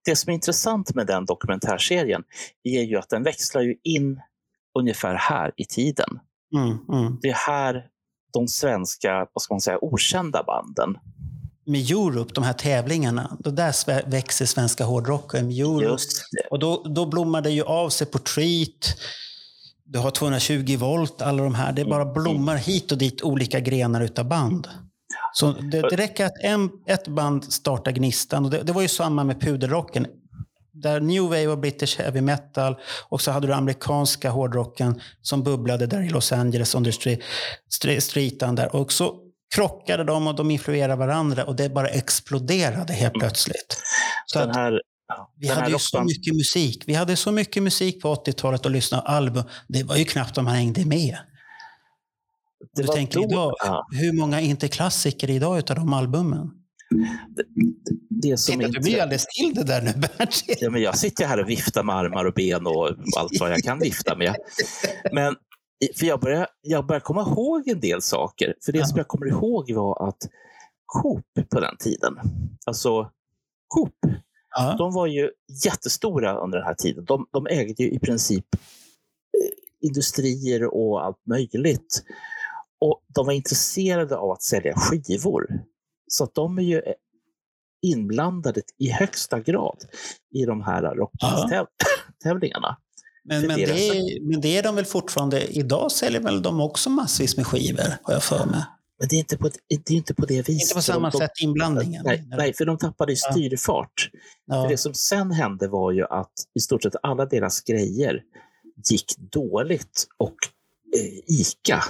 det 0.06 0.16
som 0.16 0.30
är 0.30 0.34
intressant 0.34 0.96
med 0.96 1.08
den 1.08 1.26
dokumentärserien 1.26 2.24
är 2.64 2.82
ju 2.82 2.98
att 2.98 3.10
den 3.10 3.24
växlar 3.24 3.62
ju 3.62 3.76
in 3.84 4.22
ungefär 4.80 5.16
här 5.16 5.52
i 5.58 5.66
tiden. 5.66 6.20
Mm, 6.56 6.78
mm. 7.00 7.20
Det 7.22 7.30
är 7.30 7.48
här 7.48 7.86
de 8.34 8.48
svenska, 8.48 9.28
vad 9.34 9.42
ska 9.42 9.54
man 9.54 9.62
säga, 9.62 9.78
okända 9.82 10.44
banden. 10.44 10.98
Med 11.66 11.92
Europe, 11.92 12.32
de 12.34 12.44
här 12.44 12.54
tävlingarna, 12.54 13.38
då 13.40 13.52
där 13.52 14.10
växer 14.10 14.46
svenska 14.46 14.84
hårdrocken. 14.84 15.48
Med 15.48 15.60
Europe. 15.60 16.04
Och 16.52 16.60
då, 16.60 16.84
då 16.96 17.06
blommar 17.06 17.42
det 17.42 17.52
ju 17.52 17.64
av 17.64 17.90
sig 17.90 18.08
på 18.08 18.18
Treat. 18.20 18.98
Du 19.86 20.00
har 20.00 20.12
220 20.12 20.78
volt, 20.78 21.22
alla 21.22 21.44
de 21.44 21.56
här. 21.56 21.72
Det 21.72 21.82
Mm, 21.82 21.90
bara 21.90 22.06
blommar 22.06 22.56
hit 22.56 22.92
och 22.92 22.98
dit 22.98 23.22
olika 23.22 23.60
grenar 23.60 24.02
utav 24.02 24.26
band. 24.26 24.68
Så 25.34 25.52
det, 25.52 25.82
det 25.82 25.96
räcker 25.96 26.26
att 26.26 26.38
en, 26.44 26.70
ett 26.88 27.08
band 27.08 27.54
startar 27.54 27.92
gnistan. 27.92 28.46
Och 28.46 28.52
det, 28.52 28.64
det 28.64 28.74
var 28.74 28.82
ju 28.82 28.88
samma 28.88 29.24
med 29.24 29.42
puderrocken. 29.42 30.08
Där 30.74 31.00
New 31.00 31.24
Wave 31.24 31.48
och 31.48 31.58
British 31.60 31.98
Heavy 32.00 32.22
Metal 32.22 32.76
och 33.10 33.22
så 33.22 33.32
hade 33.32 33.48
du 33.48 33.54
amerikanska 33.54 34.30
hårdrocken 34.30 35.02
som 35.22 35.44
bubblade 35.44 35.88
där 35.88 36.02
i 36.02 36.10
Los 36.10 36.32
Angeles 36.32 36.76
under 36.76 36.92
street, 36.92 37.20
street, 37.70 38.04
streetan 38.04 38.56
där. 38.56 38.76
Och 38.76 38.92
så 38.92 39.16
krockade 39.56 40.04
de 40.04 40.28
och 40.28 40.36
de 40.36 40.52
influerade 40.52 40.96
varandra 40.96 41.44
och 41.44 41.56
det 41.56 41.70
bara 41.70 41.88
exploderade 41.88 42.94
helt 42.94 43.14
plötsligt. 43.14 43.82
Så 44.26 44.40
Den 44.40 44.56
här, 44.56 44.82
ja, 45.08 45.32
vi 45.36 45.48
hade 45.48 45.72
ju 45.72 45.80
så 45.80 46.04
mycket 46.04 46.36
musik. 46.36 46.84
Vi 46.88 46.94
hade 46.94 47.16
så 47.16 47.32
mycket 47.32 47.64
musik 47.64 48.02
på 48.02 48.16
80-talet 48.16 48.66
och 48.66 48.72
lyssna 48.72 49.02
på 49.02 49.08
album. 49.08 49.44
Det 49.68 49.84
var 49.84 49.96
ju 49.96 50.06
knappt 50.06 50.36
de 50.36 50.48
hängde 50.48 50.86
med. 50.86 51.18
det 52.76 52.82
du 52.82 52.88
tänker 52.88 53.20
då- 53.20 53.26
idag, 53.26 53.54
ja, 53.60 53.88
hur 53.92 54.14
många 54.14 54.42
är 54.42 54.46
inte 54.46 54.68
klassiker 54.68 55.30
idag 55.30 55.58
utav 55.58 55.76
de 55.76 55.94
albumen? 55.94 56.52
det 58.10 58.38
som 58.38 58.54
Titta, 58.54 58.68
inte, 58.68 58.80
du 58.80 58.84
blir 58.84 59.02
alldeles 59.02 59.22
still 59.34 59.54
det 59.56 59.64
där 59.64 59.82
nu 59.82 59.94
Bert. 60.18 60.44
ja, 60.62 60.70
men 60.70 60.82
jag 60.82 60.98
sitter 60.98 61.26
här 61.28 61.40
och 61.44 61.50
viftar 61.50 61.84
med 61.84 61.96
armar 61.96 62.26
och 62.26 62.34
ben 62.34 62.68
och 62.68 62.90
allt 63.18 63.40
vad 63.40 63.52
jag 63.52 63.64
kan 63.64 63.80
vifta 63.80 64.16
med. 64.16 64.36
Men 65.14 65.36
för 66.00 66.06
jag 66.06 66.20
börjar, 66.20 66.48
jag 66.62 66.86
börjar 66.88 67.00
komma 67.00 67.22
ihåg 67.22 67.68
en 67.68 67.80
del 67.80 68.02
saker. 68.02 68.54
För 68.66 68.72
det 68.72 68.78
Ja. 68.80 68.86
som 68.86 68.98
jag 68.98 69.08
kommer 69.08 69.26
ihåg 69.28 69.72
var 69.74 70.08
att 70.10 70.18
Coop 70.86 71.26
på 71.50 71.60
den 71.60 71.78
tiden, 71.78 72.14
alltså 72.66 73.10
Coop, 73.68 73.94
Ja. 74.56 74.76
de 74.78 74.94
var 74.94 75.08
ju 75.08 75.30
jättestora 75.66 76.38
under 76.38 76.58
den 76.58 76.68
här 76.68 76.76
tiden. 76.76 77.06
De, 77.06 77.28
de 77.32 77.48
ägde 77.48 77.84
ju 77.84 77.92
i 77.92 78.00
princip 78.00 78.46
eh, 78.56 79.88
industrier 79.88 80.74
och 80.76 81.06
allt 81.06 81.26
möjligt. 81.28 82.04
Och 82.80 83.02
de 83.16 83.26
var 83.26 83.34
intresserade 83.34 84.18
av 84.18 84.32
att 84.32 84.44
sälja 84.44 84.74
skivor. 84.76 85.48
Så 86.08 86.30
de 86.34 86.58
är 86.58 86.64
ju 86.64 86.78
eh, 86.78 86.94
inblandade 87.82 88.62
i 88.80 88.90
högsta 88.90 89.40
grad 89.40 89.78
i 90.36 90.46
de 90.46 90.62
här 90.62 90.96
rocktävlingarna. 90.96 92.78
Men, 93.24 93.48
men, 93.48 93.60
det 93.60 94.20
men 94.22 94.42
det 94.42 94.58
är 94.58 94.64
de 94.64 94.76
väl 94.76 94.86
fortfarande, 94.86 95.48
idag 95.48 95.92
säljer 95.92 96.22
väl 96.22 96.42
de 96.42 96.62
också 96.62 96.90
massvis 96.90 97.38
med 97.38 97.48
skivor, 97.48 97.98
har 98.04 98.14
jag 98.14 98.24
för 98.24 98.46
mig. 98.46 98.64
Men 99.00 99.08
det 99.08 99.16
är 99.16 99.20
inte 99.20 99.38
på, 99.38 99.48
ett- 99.48 99.58
det 99.86 99.94
är 99.94 99.98
inte 99.98 100.14
på 100.14 100.26
det 100.26 100.50
viset. 100.50 100.62
Inte 100.62 100.76
på 100.76 100.82
samma 100.82 101.10
de, 101.10 101.18
sätt 101.18 101.32
inblandningen. 101.42 102.04
Nej, 102.06 102.24
nej, 102.28 102.54
för 102.54 102.66
de 102.66 102.78
tappade 102.78 103.12
ju 103.12 103.16
styrfart. 103.16 104.10
Ja. 104.46 104.62
För 104.64 104.70
det 104.70 104.78
som 104.78 104.94
sen 104.94 105.32
hände 105.32 105.68
var 105.68 105.92
ju 105.92 106.04
att 106.04 106.34
i 106.54 106.60
stort 106.60 106.84
sett 106.84 106.96
alla 107.04 107.26
deras 107.26 107.62
grejer 107.62 108.24
gick 108.90 109.18
dåligt 109.18 110.08
och 110.18 110.36
eh, 110.98 111.24
ICA 111.28 111.84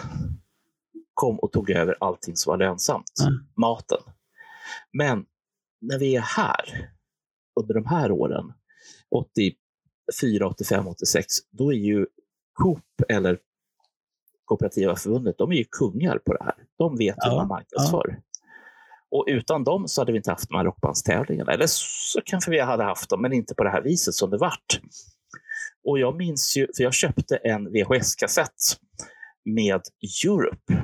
kom 1.14 1.40
och 1.40 1.52
tog 1.52 1.70
över 1.70 1.96
allting 2.00 2.36
som 2.36 2.52
var 2.52 2.58
lönsamt. 2.58 3.12
Mm. 3.22 3.46
Maten. 3.58 3.98
Men 4.94 5.26
när 5.82 6.00
vi 6.00 6.16
är 6.16 6.22
här 6.22 6.90
under 7.60 7.74
de 7.74 7.86
här 7.86 8.12
åren, 8.12 8.54
84, 9.12 10.48
85, 10.48 10.88
86, 10.88 11.26
då 11.52 11.74
är 11.74 11.78
ju 11.78 12.06
Coop 12.54 12.84
eller 13.10 13.38
Kooperativa 14.46 14.96
förbundet, 14.96 15.38
de 15.38 15.52
är 15.52 15.56
ju 15.56 15.66
kungar 15.72 16.18
på 16.18 16.34
det 16.34 16.44
här. 16.44 16.56
De 16.78 16.98
vet 16.98 17.16
hur 17.22 17.32
Ja, 17.32 17.36
man 17.38 17.48
marknadsför. 17.48 18.20
Och 19.12 19.26
utan 19.28 19.64
dem 19.64 19.88
så 19.88 20.02
hade 20.02 20.12
vi 20.12 20.18
inte 20.18 20.32
haft 20.32 20.50
de 20.50 20.56
här 20.58 20.66
rockbandstävlingarna. 20.66 21.54
Eller 21.54 21.66
så 21.68 22.22
kanske 22.26 22.52
vi 22.52 22.60
hade 22.60 22.84
haft 22.84 23.10
dem, 23.10 23.22
men 23.22 23.34
inte 23.34 23.56
på 23.56 23.64
det 23.64 23.70
här 23.70 23.82
viset 23.82 24.14
som 24.14 24.30
det 24.30 24.38
vart. 24.38 24.80
Och 25.88 26.00
jag 26.00 26.16
minns 26.16 26.58
ju, 26.58 26.68
för 26.78 26.84
jag 26.84 26.94
köpte 26.94 27.36
en 27.36 27.68
VHS-kassett 27.74 28.52
med 29.46 29.82
Europe 30.26 30.84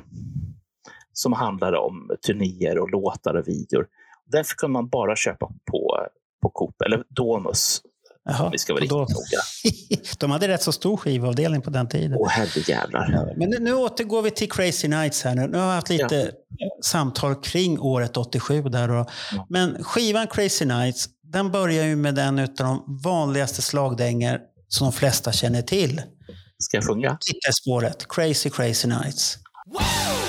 som 1.12 1.32
handlade 1.32 1.78
om 1.78 2.10
turnéer 2.26 2.78
och 2.78 2.90
låtar 2.90 3.34
och 3.34 3.48
videor. 3.48 3.86
Därför 4.24 4.54
kunde 4.54 4.72
man 4.72 4.88
bara 4.88 5.16
köpa 5.16 5.52
på, 5.70 6.06
på 6.42 6.48
Coop, 6.48 6.82
eller 6.82 7.04
Domus, 7.08 7.82
Jaha. 8.24 8.44
om 8.44 8.50
vi 8.52 8.58
ska 8.58 8.72
vara 8.72 8.84
då- 8.86 9.00
riktigt 9.00 9.16
noga. 9.16 10.02
de 10.18 10.30
hade 10.30 10.48
rätt 10.48 10.62
så 10.62 10.72
stor 10.72 10.96
skivavdelning 10.96 11.62
på 11.62 11.70
den 11.70 11.88
tiden. 11.88 12.16
Åh 12.20 12.28
herrejävlar. 12.28 13.34
Men 13.36 13.50
nu, 13.50 13.58
nu 13.58 13.74
återgår 13.74 14.22
vi 14.22 14.30
till 14.30 14.50
Crazy 14.50 14.88
Nights 14.88 15.22
här 15.22 15.34
nu. 15.34 15.46
Nu 15.46 15.58
har 15.58 15.64
jag 15.66 15.74
haft 15.74 15.88
lite 15.88 16.30
samtal 16.84 17.34
kring 17.34 17.80
året 17.80 18.16
87 18.16 18.62
där. 18.62 18.88
Då. 18.88 18.94
Ja. 19.32 19.46
Men 19.48 19.84
skivan 19.84 20.26
Crazy 20.26 20.64
Nights, 20.64 21.08
den 21.32 21.50
börjar 21.50 21.84
ju 21.84 21.96
med 21.96 22.14
den 22.14 22.38
utav 22.38 22.66
de 22.66 23.00
vanligaste 23.04 23.62
slagdängor 23.62 24.38
som 24.68 24.84
de 24.84 24.92
flesta 24.92 25.32
känner 25.32 25.62
till. 25.62 26.02
Ska 26.58 26.76
jag 26.76 26.86
sjunga? 26.86 27.18
Titelspåret, 27.20 28.06
Crazy 28.08 28.50
Crazy 28.50 28.88
Nights. 28.88 29.38
Here's 29.78 30.21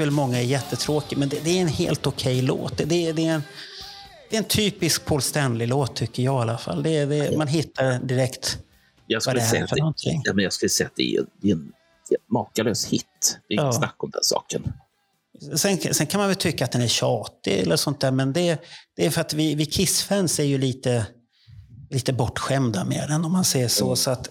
tycker 0.00 0.06
väl 0.06 0.14
många 0.14 0.38
är 0.38 0.42
jättetråkig, 0.42 1.18
men 1.18 1.28
det, 1.28 1.40
det 1.44 1.50
är 1.58 1.60
en 1.62 1.68
helt 1.68 2.06
okej 2.06 2.42
låt. 2.42 2.76
Det, 2.78 2.84
det, 2.84 3.12
det, 3.12 3.26
är 3.26 3.34
en, 3.34 3.42
det 4.30 4.36
är 4.36 4.38
en 4.38 4.44
typisk 4.48 5.04
Paul 5.04 5.22
Stanley-låt 5.22 5.96
tycker 5.96 6.22
jag 6.22 6.38
i 6.38 6.42
alla 6.42 6.58
fall. 6.58 6.82
Det, 6.82 7.04
det, 7.04 7.36
man 7.38 7.46
hittar 7.48 7.98
direkt 7.98 8.58
Jag 9.06 9.22
vad 9.26 9.34
det 9.34 9.40
är 9.40 9.66
för 9.66 9.76
det, 9.76 9.80
någonting. 9.82 10.22
ja, 10.24 10.32
men 10.34 10.44
jag 10.44 10.52
skulle 10.52 10.68
säga 10.68 10.86
att 10.86 10.96
det 10.96 11.16
är, 11.16 11.24
det 11.42 11.48
är 11.50 11.52
en, 11.52 11.72
makalös 12.32 12.86
hit. 12.86 13.04
Det 13.48 13.54
är 13.54 13.60
inget 13.60 13.74
Ja. 13.74 13.78
snack 13.78 13.94
om 14.04 14.10
den 14.10 14.22
saken. 14.22 14.72
Sen, 15.56 15.78
sen 15.94 16.06
kan 16.06 16.18
man 16.20 16.28
väl 16.28 16.36
tycka 16.36 16.64
att 16.64 16.72
den 16.72 16.82
är 16.82 16.88
tjatig 16.88 17.58
eller 17.58 17.76
sånt 17.76 18.00
där, 18.00 18.10
men 18.10 18.32
det, 18.32 18.58
det 18.96 19.06
är 19.06 19.10
för 19.10 19.20
att 19.20 19.32
vi, 19.34 19.54
vi 19.54 19.66
Kiss-fans 19.66 20.38
är 20.40 20.44
ju 20.44 20.58
lite, 20.58 21.06
lite 21.90 22.12
bortskämda 22.12 22.84
med 22.84 23.08
den 23.08 23.24
om 23.24 23.32
man 23.32 23.44
säger 23.44 23.68
så. 23.68 23.96
Så 23.96 24.10
att 24.10 24.30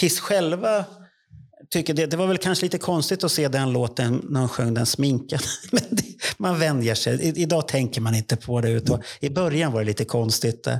Kiss 0.00 0.20
själva 0.20 0.84
tycker 1.70 1.94
det, 1.94 2.06
det 2.06 2.16
var 2.16 2.26
väl 2.26 2.38
kanske 2.38 2.66
lite 2.66 2.78
konstigt 2.78 3.24
att 3.24 3.32
se 3.32 3.48
den 3.48 3.72
låten 3.72 4.26
när 4.28 4.40
de 4.40 4.48
sjöng 4.48 4.74
den 4.74 4.86
sminkad. 4.86 5.40
Men 5.72 5.82
det, 5.90 6.02
man 6.38 6.58
vänjer 6.58 6.94
sig. 6.94 7.22
I, 7.22 7.42
idag 7.42 7.68
tänker 7.68 8.00
man 8.00 8.14
inte 8.14 8.36
på 8.36 8.60
det. 8.60 8.70
Utan, 8.70 9.02
I 9.20 9.30
början 9.30 9.72
var 9.72 9.80
det 9.80 9.86
lite 9.86 10.04
konstigt. 10.04 10.66
Eh, 10.66 10.76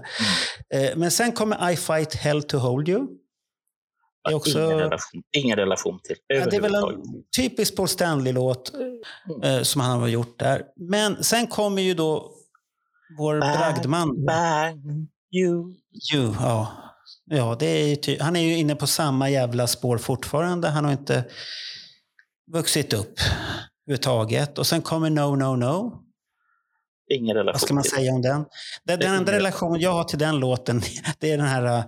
Men 0.97 1.11
sen 1.11 1.33
kommer 1.33 1.71
I 1.71 1.77
fight 1.77 2.15
hell 2.15 2.43
to 2.43 2.59
hold 2.59 2.89
you. 2.89 3.07
Det 4.25 4.31
är 4.33 4.35
också- 4.37 4.59
ingen, 4.65 4.79
relation, 4.79 5.23
ingen 5.37 5.57
relation 5.57 6.01
till 6.05 6.17
Ja, 6.27 6.47
det 6.47 6.57
är 6.57 6.61
väl 6.61 6.75
en 6.75 6.83
typisk 7.37 7.77
Paul 7.77 7.89
Stanley-låt 7.89 8.73
eh, 9.45 9.63
som 9.63 9.81
han 9.81 10.01
har 10.01 10.09
gjort 10.09 10.39
där. 10.39 10.63
Men 10.77 11.25
sen 11.25 11.47
kommer 11.47 11.83
ju 11.83 11.95
då 11.95 12.33
vår 13.19 13.39
bragdman. 13.41 14.25
Bang, 14.25 15.09
you. 15.33 15.75
Ju, 16.13 16.33
ja. 16.41 16.69
Ja, 17.31 17.57
det 17.59 17.67
är 17.67 18.09
ju 18.09 18.19
han 18.21 18.37
är 18.37 18.41
ju 18.41 18.57
inne 18.57 18.75
på 18.75 18.87
samma 18.87 19.31
jävla 19.31 19.67
spår 19.67 19.99
fortfarande. 19.99 20.69
Han 20.69 20.85
har 20.85 20.93
inte 20.93 21.25
vuxit 22.53 22.93
upp 22.93 23.19
överhuvudtaget. 23.87 24.59
Och 24.59 24.67
sen 24.67 24.83
kommer 24.83 25.11
No, 25.11 25.37
No, 25.37 25.57
No. 25.57 26.03
Ingen 27.15 27.37
relation 27.37 27.53
Vad 27.53 27.61
ska 27.61 27.75
man 27.75 27.85
säga 27.85 28.13
om 28.13 28.23
den? 28.23 28.45
Den, 28.85 28.99
den 29.01 29.15
enda 29.15 29.33
relation 29.33 29.81
jag 29.81 29.93
har 29.93 30.05
till 30.05 30.19
den 30.19 30.37
låten, 30.37 30.83
det 31.19 31.31
är 31.33 31.37
den 31.37 31.47
här 31.47 31.79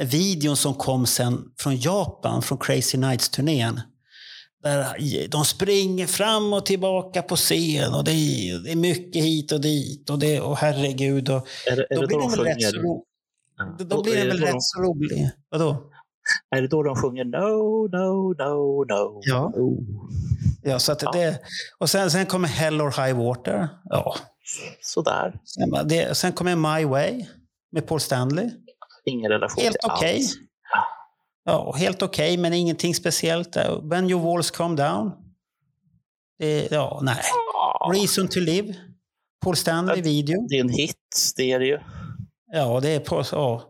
eh, 0.00 0.06
videon 0.06 0.56
som 0.56 0.74
kom 0.74 1.06
sen 1.06 1.44
från 1.60 1.76
Japan, 1.76 2.42
från 2.42 2.58
Crazy 2.58 2.98
Nights-turnén. 2.98 3.80
Där 4.62 5.28
de 5.28 5.44
springer 5.44 6.06
fram 6.06 6.52
och 6.52 6.66
tillbaka 6.66 7.22
på 7.22 7.36
scen 7.36 7.94
och 7.94 8.04
det 8.04 8.12
är, 8.12 8.58
det 8.64 8.72
är 8.72 8.76
mycket 8.76 9.22
hit 9.24 9.52
och 9.52 9.60
dit 9.60 10.10
och, 10.10 10.18
det, 10.18 10.40
och 10.40 10.56
herregud. 10.56 11.28
Och, 11.28 11.46
Är, 11.66 11.76
det- 11.76 11.86
är 11.90 12.00
det 12.00 12.06
blir 12.06 12.18
då 12.18 12.28
den 12.28 12.38
de 12.38 12.44
rätt 12.44 12.62
så, 12.62 13.04
Ja. 13.58 13.84
då 13.84 14.02
blir 14.02 14.16
den 14.16 14.22
det 14.24 14.28
väl 14.28 14.40
då 14.40 14.46
rätt 14.46 14.52
de- 14.52 14.60
så 14.60 14.80
rolig. 14.82 15.30
Vadå? 15.50 15.90
Är 16.56 16.62
det 16.62 16.68
då 16.68 16.82
de 16.82 16.96
sjunger 16.96 17.24
No, 17.24 17.88
no, 17.88 18.34
no, 18.38 18.84
no? 18.84 19.20
Ja. 19.22 19.52
no? 19.56 19.86
Ja, 20.62 20.78
så 20.78 20.92
att 20.92 21.02
Ja. 21.02 21.10
det, 21.12 21.38
och 21.78 21.90
sen, 21.90 22.10
sen 22.10 22.26
kommer 22.26 22.48
Hell 22.48 22.80
or 22.80 23.04
High 23.06 23.18
Water. 23.18 23.68
Ja. 23.84 24.14
Sådär. 24.80 25.40
Sen, 25.44 25.88
det, 25.88 26.16
sen 26.16 26.32
kommer 26.32 26.56
My 26.78 26.84
Way 26.84 27.26
med 27.72 27.86
Paul 27.86 28.00
Stanley. 28.00 28.50
Ingen 29.04 29.30
relation 29.30 29.62
Helt 29.64 29.76
till 29.80 29.90
okej. 29.90 30.16
alls. 30.16 30.34
Ja, 31.44 31.72
helt 31.76 32.02
okej, 32.02 32.36
men 32.36 32.52
ingenting 32.52 32.94
speciellt. 32.94 33.56
When 33.82 34.10
your 34.10 34.22
walls 34.22 34.50
come 34.50 34.76
down. 34.76 35.12
Det, 36.38 36.68
ja, 36.70 37.00
nej. 37.02 37.16
Ja, 37.54 37.92
Reason 37.94 38.28
to 38.28 38.40
live. 38.40 38.74
Paul 39.44 39.56
Stanley 39.56 40.02
video. 40.02 40.46
Det 40.48 40.56
är 40.56 40.60
en 40.60 40.68
hit, 40.68 40.96
det 41.36 41.52
är 41.52 41.58
det 41.58 41.66
ju. 41.66 41.78
Ja, 42.52 42.80
det 42.80 42.88
är 42.88 43.00
på... 43.00 43.24
Ja. 43.32 43.62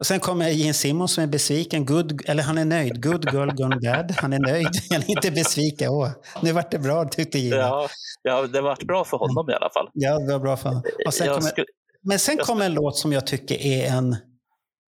Och 0.00 0.06
sen 0.06 0.20
kommer 0.20 0.48
Gene 0.48 0.74
Simmons 0.74 1.12
som 1.12 1.24
är 1.24 1.28
besviken. 1.28 1.86
Good, 1.86 2.22
eller 2.26 2.42
han 2.42 2.58
är 2.58 2.64
nöjd. 2.64 3.02
Good 3.02 3.24
girl 3.32 3.50
gone 3.50 3.76
bad. 3.76 4.14
Han 4.16 4.32
är 4.32 4.38
nöjd. 4.38 4.68
Han 4.90 5.02
är 5.02 5.10
inte 5.10 5.30
besviken. 5.30 5.88
Åh, 5.90 6.10
nu 6.42 6.52
vart 6.52 6.70
det 6.70 6.78
bra 6.78 7.04
tyckte 7.04 7.38
Gene. 7.38 7.56
Ja, 7.56 7.88
Ja, 8.22 8.40
ja, 8.40 8.46
det 8.46 8.58
har 8.58 8.62
varit 8.62 8.86
bra 8.86 9.04
för 9.04 9.16
honom 9.16 9.50
i 9.50 9.54
alla 9.54 9.70
fall. 9.70 9.88
det 9.94 10.32
var 10.32 10.38
bra 10.38 10.56
för 10.56 10.68
honom. 10.68 10.82
Sen 11.12 11.26
kommer, 11.28 11.40
skulle, 11.40 11.66
men 12.02 12.18
sen 12.18 12.36
kommer 12.36 12.66
en 12.66 12.74
låt 12.74 12.96
som 12.96 13.12
jag 13.12 13.26
tycker 13.26 13.54
är 13.62 13.86
en... 13.90 14.16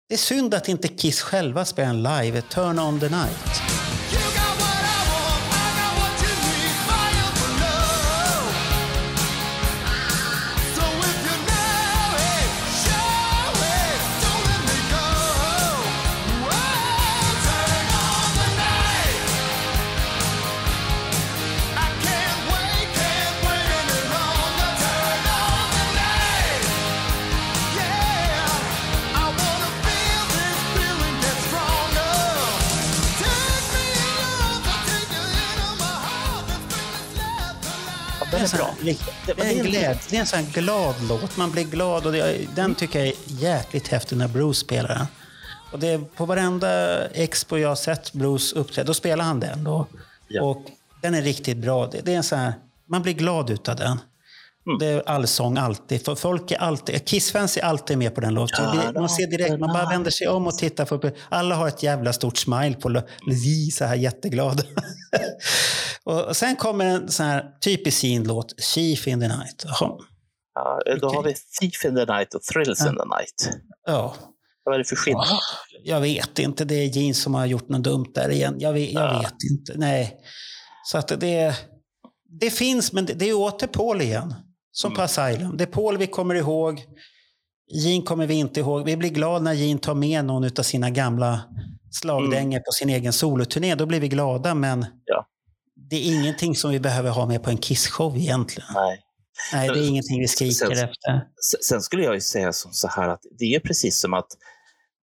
Det 0.09 0.15
är 0.15 0.19
synd 0.19 0.55
att 0.55 0.69
inte 0.69 0.89
Kiss 0.89 1.21
själva 1.23 1.65
spelar 1.65 1.91
en 1.91 2.03
live. 2.03 2.43
Turn 2.43 2.79
on 2.79 3.01
the 3.01 3.09
night. 3.09 3.76
Är 38.55 38.57
bra. 38.57 38.75
Det- 38.83 38.99
Det 39.27 39.43
är 39.43 39.51
en, 39.51 39.55
det 39.55 39.61
är- 39.61 39.65
gläd, 39.65 39.99
det 40.11 40.17
är 40.17 40.21
en 40.21 40.27
sån 40.27 40.39
här 40.39 40.47
glad 40.53 40.95
låt. 41.09 41.37
Man 41.37 41.51
blir 41.51 41.65
glad 41.65 42.07
och 42.07 42.13
det, 42.13 42.39
den 42.55 42.75
tycker 42.75 42.99
jag 42.99 43.09
är 43.09 43.15
jäkligt 43.27 43.89
häftig 43.89 44.17
när 44.19 44.29
Bruce 44.29 44.61
spelar 44.61 44.89
den. 44.89 45.07
Och 45.73 45.79
det 45.79 45.89
är 45.89 45.99
på 45.99 46.27
varenda 46.27 47.05
expo 47.09 47.59
jag 47.59 47.69
har 47.69 47.77
sett 47.77 48.13
Bruce 48.13 48.57
uppträda, 48.57 48.87
då 48.87 48.95
spelar 48.95 49.25
han 49.25 49.41
den. 49.41 49.65
Då. 49.65 49.87
Ja. 50.29 50.43
Och 50.43 50.63
den 51.03 51.15
är 51.15 51.23
riktigt 51.23 51.57
bra. 51.57 51.87
Det, 51.87 52.01
det 52.05 52.13
är 52.13 52.17
en 52.17 52.23
sån 52.23 52.39
här, 52.39 52.53
man 52.89 53.03
blir 53.03 53.13
glad 53.13 53.51
utav 53.51 53.77
den. 53.77 53.99
Mm. 54.67 54.79
Det 54.79 54.87
är 54.87 55.09
allsång 55.09 55.57
alltid. 55.59 56.05
För 56.05 56.15
folk 56.15 56.51
är 56.51 56.57
alltid, 56.59 57.05
Kiss-fans 57.09 57.57
är 57.57 57.63
alltid 57.63 57.99
med 57.99 58.15
på 58.15 58.21
den 58.21 58.35
låten. 58.35 58.77
Det- 58.77 59.01
Man 59.01 59.09
ser 59.09 59.27
direkt, 59.27 59.61
man 59.61 59.73
bara 59.73 59.89
vänder 59.89 60.11
sig 60.11 60.29
om 60.29 60.47
och 60.47 60.59
tittar 60.59 60.85
på 60.85 61.11
Alla 61.29 61.55
har 61.55 61.69
ett 61.69 61.83
jävla 61.83 62.13
stort 62.13 62.37
smile 62.37 62.75
på 62.75 63.03
så 63.73 63.85
här 63.85 63.95
jätteglada. 63.97 64.63
och 66.05 66.37
sen 66.37 66.57
kommer 66.57 66.85
en 66.85 67.09
sån 67.09 67.27
här 67.27 67.45
typisk 67.65 67.99
Scene-låt, 67.99 68.61
Chief 68.63 69.07
in 69.09 69.21
the 69.21 69.29
night. 69.29 69.65
Jaha. 69.65 69.91
Ja, 70.55 70.81
då 71.01 71.09
har 71.09 71.23
vi 71.23 71.35
Thief 71.61 71.85
in 71.85 71.95
the 71.97 72.05
night 72.13 72.35
och 72.35 72.43
Thrills 72.43 72.81
in 72.81 72.87
the 72.87 72.93
night. 73.05 73.59
Ja, 73.87 74.15
Vad 74.65 74.75
är 74.75 74.79
det 74.79 74.85
för 74.85 74.97
skillnad? 74.97 75.27
jag 75.85 76.01
vet 76.01 76.39
inte. 76.39 76.65
Det 76.65 76.75
är 76.75 76.87
Jeans 76.99 77.23
som 77.23 77.35
har 77.35 77.47
gjort 77.47 77.69
något 77.69 77.83
dumt 77.83 78.07
där 78.15 78.29
igen. 78.31 78.55
Jag 78.59 78.73
vet, 78.73 78.93
jag 78.93 79.03
Ja. 79.15 79.19
vet 79.21 79.51
inte. 79.51 79.73
Nej. 79.77 80.17
Så 80.85 80.99
att 80.99 81.09
det, 81.21 81.55
det 82.41 82.51
finns, 82.51 82.93
men 82.93 83.07
det, 83.07 83.13
det 83.15 83.29
är 83.29 83.35
åter 83.37 83.67
Paul 83.67 84.01
igen. 84.03 84.35
Som 84.77 84.95
på 84.95 85.03
Asylum. 85.03 85.57
Det 85.57 85.65
är 85.65 85.69
Paul 85.69 85.99
vi 85.99 86.07
kommer 86.07 86.35
ihåg. 86.35 86.85
Gene 87.85 88.03
kommer 88.03 88.27
vi 88.27 88.35
inte 88.35 88.61
ihåg. 88.61 88.85
Vi 88.85 88.97
blir 88.97 89.11
glada 89.11 89.39
när 89.39 89.53
Gene 89.53 89.81
tar 89.81 89.95
med 89.95 90.25
någon 90.25 90.45
av 90.59 90.63
sina 90.63 90.91
gamla 90.91 91.41
slagdängor 91.91 92.59
på 92.59 92.73
sin 92.73 92.91
egen 92.91 93.13
soloturné. 93.13 93.75
Då 93.75 93.87
blir 93.87 94.01
vi 94.01 94.09
glada, 94.09 94.55
men 94.55 94.87
Ja. 95.05 95.27
det 95.91 95.97
är 95.97 96.15
ingenting 96.21 96.57
som 96.57 96.71
vi 96.71 96.81
behöver 96.81 97.11
ha 97.11 97.27
med 97.27 97.43
på 97.43 97.51
en 97.51 97.57
Kiss-show 97.59 98.17
egentligen. 98.17 98.69
Nej. 98.75 99.01
Nej, 99.53 99.69
det 99.69 99.79
är 99.79 99.89
ingenting 99.89 100.21
vi 100.21 100.29
skriker 100.29 100.55
Sen- 100.55 100.73
efter. 100.73 101.27
Sen 101.65 101.83
skulle 101.83 102.03
jag 102.05 102.15
ju 102.15 102.21
säga 102.21 102.53
som 102.53 102.73
så 102.73 102.89
här 102.89 103.09
att 103.09 103.21
det 103.39 103.55
är 103.55 103.61
precis 103.61 104.01
som 104.01 104.15
att 104.15 104.27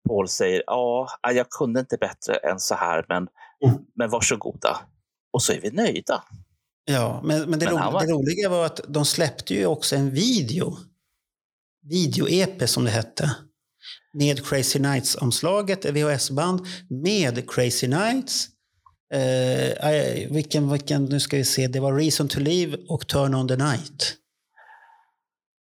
Paul 0.09 0.29
säger 0.29 0.63
ja, 0.67 1.09
jag 1.35 1.51
kunde 1.51 1.81
inte 1.81 1.97
bättre 1.97 2.35
än 2.35 2.61
så 2.61 2.75
här, 2.75 3.05
men, 3.09 3.27
Mm. 3.67 3.79
men 3.95 4.11
varsågoda. 4.11 4.77
Och 5.33 5.43
så 5.43 5.53
är 5.53 5.61
vi 5.61 5.71
nöjda. 5.71 6.25
Ja, 6.93 7.21
men, 7.25 7.51
men, 7.51 7.59
det, 7.59 7.67
Men 7.67 7.75
ro, 7.75 7.91
var- 7.93 8.07
det 8.07 8.13
roliga 8.13 8.49
var 8.49 8.67
att 8.67 8.81
de 8.89 9.05
släppte 9.05 9.55
ju 9.55 9.67
också 9.67 9.97
en 9.97 10.11
video. 10.11 10.77
Video-EP 11.91 12.67
som 12.69 12.85
det 12.85 12.91
hette. 12.91 13.37
Med 14.15 14.47
Crazy 14.47 14.79
Nights-omslaget, 14.79 15.85
VHS-band 15.85 16.67
med 16.89 17.51
Crazy 17.51 17.89
Nights. 17.89 18.49
Eh, 19.15 20.31
vilken, 20.33 20.71
vilken, 20.73 21.05
nu 21.05 21.21
ska 21.21 21.37
vi 21.37 21.45
se, 21.45 21.67
det 21.67 21.81
var 21.81 21.95
Reason 21.97 22.29
to 22.29 22.41
Live 22.41 22.77
och 22.89 23.07
Turn 23.09 23.35
on 23.35 23.49
the 23.49 23.57
Night. 23.57 24.15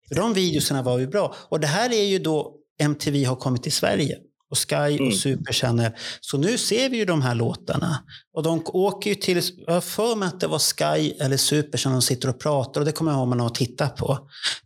För 0.07 0.15
de 0.15 0.34
videorna 0.34 0.81
var 0.81 0.99
ju 0.99 1.07
bra. 1.07 1.36
Och 1.49 1.60
det 1.60 1.67
här 1.67 1.93
är 1.93 2.03
ju 2.03 2.19
då 2.19 2.55
MTV 2.79 3.23
har 3.23 3.36
kommit 3.36 3.63
till 3.63 3.71
Sverige. 3.71 4.17
Och 4.51 4.57
Sky 4.69 4.75
Mm. 4.75 5.07
och 5.07 5.13
Super 5.13 5.53
Channel. 5.53 5.91
Så 6.21 6.37
nu 6.37 6.57
ser 6.57 6.89
vi 6.89 6.97
ju 6.97 7.05
de 7.05 7.21
här 7.21 7.35
låtarna. 7.35 7.97
Och 8.33 8.43
de 8.43 8.61
åker 8.65 9.09
ju 9.09 9.15
till, 9.15 9.41
jag 9.67 9.73
har 9.73 9.81
för 9.81 10.15
mig 10.15 10.27
att 10.27 10.39
det 10.39 10.47
var 10.47 10.59
Sky 10.59 11.11
eller 11.11 11.37
Super 11.37 11.77
som 11.77 11.91
de 11.91 12.01
sitter 12.01 12.29
och 12.29 12.39
pratar 12.39 12.81
och 12.81 12.85
det 12.85 12.91
kommer 12.91 13.11
jag 13.11 13.17
ihåg 13.19 13.27
man 13.27 13.39
har 13.39 13.49
tittat 13.49 13.95
på. 13.97 14.17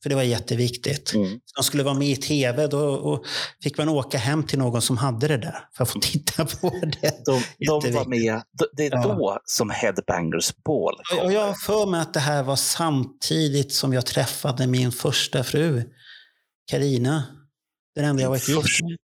För 0.03 0.09
det 0.09 0.15
var 0.15 0.23
jätteviktigt. 0.23 1.13
Mm. 1.13 1.39
De 1.55 1.63
skulle 1.63 1.83
vara 1.83 1.93
med 1.93 2.07
i 2.07 2.15
tv, 2.15 2.67
då 2.67 2.79
och 2.89 3.25
fick 3.63 3.77
man 3.77 3.89
åka 3.89 4.17
hem 4.17 4.43
till 4.43 4.59
någon 4.59 4.81
som 4.81 4.97
hade 4.97 5.27
det 5.27 5.37
där 5.37 5.59
för 5.77 5.83
att 5.83 5.89
få 5.91 5.99
titta 5.99 6.45
på 6.45 6.69
det. 7.01 7.25
De, 7.25 7.41
de 7.67 7.91
var 7.93 8.05
med. 8.05 8.41
Det 8.77 8.85
är 8.85 8.91
Ja. 8.91 9.03
då 9.03 9.39
som 9.45 9.69
Headbangers 9.69 10.51
Ball 10.65 10.95
Och 11.23 11.33
jag 11.33 11.47
har 11.47 11.53
för 11.53 11.85
mig 11.85 12.01
att 12.01 12.13
det 12.13 12.19
här 12.19 12.43
var 12.43 12.55
samtidigt 12.55 13.73
som 13.73 13.93
jag 13.93 14.05
träffade 14.05 14.67
min 14.67 14.91
första 14.91 15.43
fru, 15.43 15.83
Karina. 16.71 17.23
Den 17.95 18.05
enda 18.05 18.21
jag 18.21 18.29
varit 18.29 18.47
gift 18.49 18.81
med. 18.83 18.97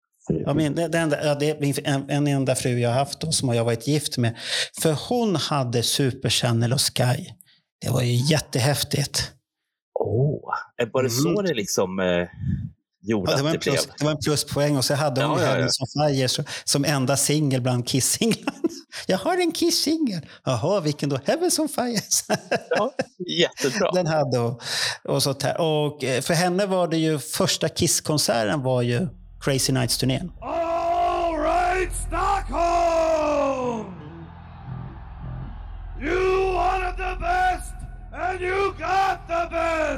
Ja, 0.45 0.53
min, 0.53 0.75
det, 0.75 0.87
det 0.87 0.97
enda, 0.97 1.25
ja, 1.25 1.35
det 1.35 1.79
en, 1.87 2.09
en 2.09 2.27
enda 2.27 2.55
fru 2.55 2.79
jag 2.79 2.89
har 2.89 2.95
haft 2.95 3.19
då, 3.19 3.31
som 3.31 3.53
jag 3.55 3.63
varit 3.65 3.87
gift 3.87 4.17
med. 4.17 4.37
För 4.81 4.97
hon 5.09 5.35
hade 5.35 5.83
Super 5.83 6.29
Channel 6.29 6.73
och 6.73 6.81
Sky. 6.81 7.25
Det 7.81 7.89
var 7.89 8.01
ju 8.01 8.13
jättehäftigt. 8.13 9.31
Åh, 9.99 10.53
var 10.93 11.03
det 11.03 11.09
så 11.09 11.29
Mm. 11.29 11.45
det 11.45 11.53
liksom 11.53 11.99
eh, 11.99 12.05
gjorde 13.01 13.31
Ja, 13.31 13.37
det, 13.37 13.43
var 13.43 13.49
att 13.49 13.55
en 13.55 13.59
det 13.59 13.63
blev? 13.65 13.73
plus, 13.73 13.87
det 13.99 14.05
var 14.05 14.11
en 14.11 14.17
pluspoäng 14.25 14.77
och 14.77 14.85
så 14.85 14.93
hade 14.93 15.23
hon 15.23 15.39
Ja, 15.39 15.45
ja, 15.45 15.59
ja. 15.59 15.65
On 15.65 16.09
Fire 16.09 16.27
som 16.65 16.85
enda 16.85 17.17
singel 17.17 17.61
bland 17.61 17.87
Kiss-singlarna. 17.87 18.57
Jag 19.07 19.17
har 19.17 19.37
en 19.37 19.51
Kiss-singel. 19.51 20.21
Jaha, 20.45 20.79
vilken 20.79 21.09
då? 21.09 21.19
Heavens 21.25 21.59
on 21.59 21.69
Fire. 21.69 22.01
Ja, 22.69 22.93
jättebra. 23.39 23.91
Den 23.91 24.07
hade 24.07 24.37
hon. 24.37 24.59
Och, 25.03 25.23
sånt 25.23 25.43
här. 25.43 25.61
och 25.61 26.03
eh, 26.03 26.21
för 26.21 26.33
henne 26.33 26.65
var 26.65 26.87
det 26.87 26.97
ju 26.97 27.19
första 27.19 27.69
Kiss-konserten 27.69 28.61
var 28.63 28.81
ju 28.81 29.07
Crazy 29.39 29.71
Nights-turnén. 29.71 30.31
All 30.41 31.37
right, 31.37 31.89
Stockholm! 31.93 33.95
You 35.99 36.51
wanted 36.53 36.97
the 36.97 37.17
best, 37.19 37.73
and 38.13 38.41
you 38.41 38.75
got 38.77 39.27
the 39.27 39.47
best! 39.49 39.88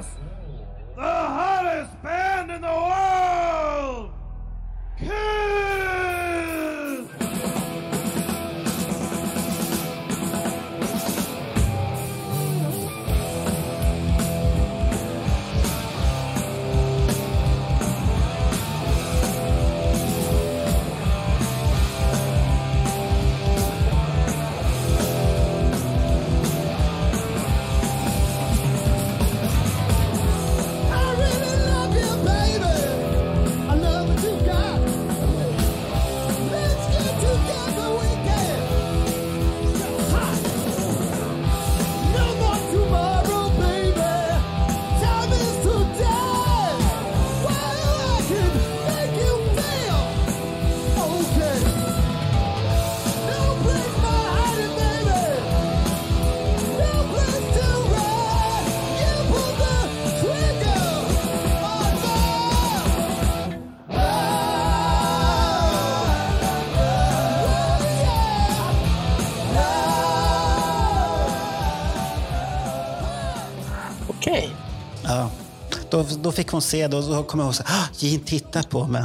Då, 76.09 76.15
då 76.21 76.31
fick 76.31 76.47
hon 76.47 76.61
se 76.61 76.87
det 76.87 76.97
och 76.97 77.03
då 77.03 77.23
kom 77.23 77.39
jag 77.39 77.47
ihåg 77.47 77.55
så 77.55 77.63
här, 77.65 77.81
"Ah, 77.83 77.87
Gene 77.97 78.23
tittar 78.23 78.63
på 78.63 78.83
mig. 78.87 79.03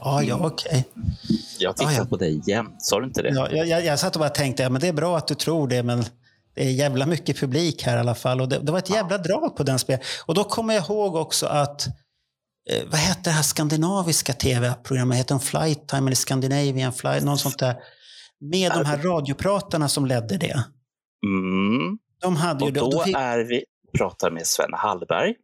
Ja, 0.00 0.22
ja, 0.22 0.38
okej. 0.46 0.84
Jag 1.58 1.76
tittar 1.76 1.90
Ah, 1.90 1.94
ja. 1.94 2.04
på 2.04 2.16
dig 2.16 2.42
jämt. 2.46 2.82
Sa 2.82 3.00
du 3.00 3.06
inte 3.06 3.22
det? 3.22 3.28
Ja, 3.28 3.48
jag, 3.50 3.66
jag, 3.66 3.84
jag 3.84 3.98
satt 3.98 4.16
och 4.16 4.20
bara 4.20 4.28
tänkte, 4.28 4.62
ja, 4.62 4.68
men 4.70 4.80
det 4.80 4.88
är 4.88 4.92
bra 4.92 5.16
att 5.16 5.28
du 5.28 5.34
tror 5.34 5.68
det, 5.68 5.82
men 5.82 6.04
det 6.54 6.64
är 6.66 6.70
jävla 6.70 7.06
mycket 7.06 7.40
publik 7.40 7.82
här 7.82 7.96
i 7.96 8.00
alla 8.00 8.14
fall. 8.14 8.40
Och 8.40 8.48
det, 8.48 8.58
det 8.58 8.72
var 8.72 8.78
ett 8.78 8.90
jävla 8.90 9.18
drag 9.18 9.56
på 9.56 9.62
den 9.62 9.78
spel. 9.78 9.98
Och 10.26 10.34
då 10.34 10.44
kommer 10.44 10.74
jag 10.74 10.84
ihåg 10.84 11.14
också 11.16 11.46
att, 11.46 11.86
eh, 12.70 12.82
vad 12.90 13.00
hette 13.00 13.20
det 13.24 13.30
här 13.30 13.42
skandinaviska 13.42 14.32
tv-programmet? 14.32 15.18
Heter 15.18 15.34
de 15.34 15.40
Flight 15.40 15.88
Time 15.88 16.08
eller 16.08 16.16
Scandinavian 16.16 16.92
Flight? 16.92 17.24
Något 17.24 17.40
sånt 17.40 17.58
där. 17.58 17.76
Med 18.40 18.72
de 18.72 18.84
här 18.84 18.98
radiopratarna 18.98 19.88
som 19.88 20.06
ledde 20.06 20.36
det. 20.36 20.64
Mm. 21.26 21.98
De 22.20 22.36
hade 22.36 22.64
ju... 22.64 22.80
Och 22.80 22.90
då 22.92 23.00
fick, 23.04 23.16
är 23.18 23.38
vi 23.38 23.64
pratar 23.98 24.30
med 24.30 24.46
Sven 24.46 24.70
Hallberg. 24.72 25.34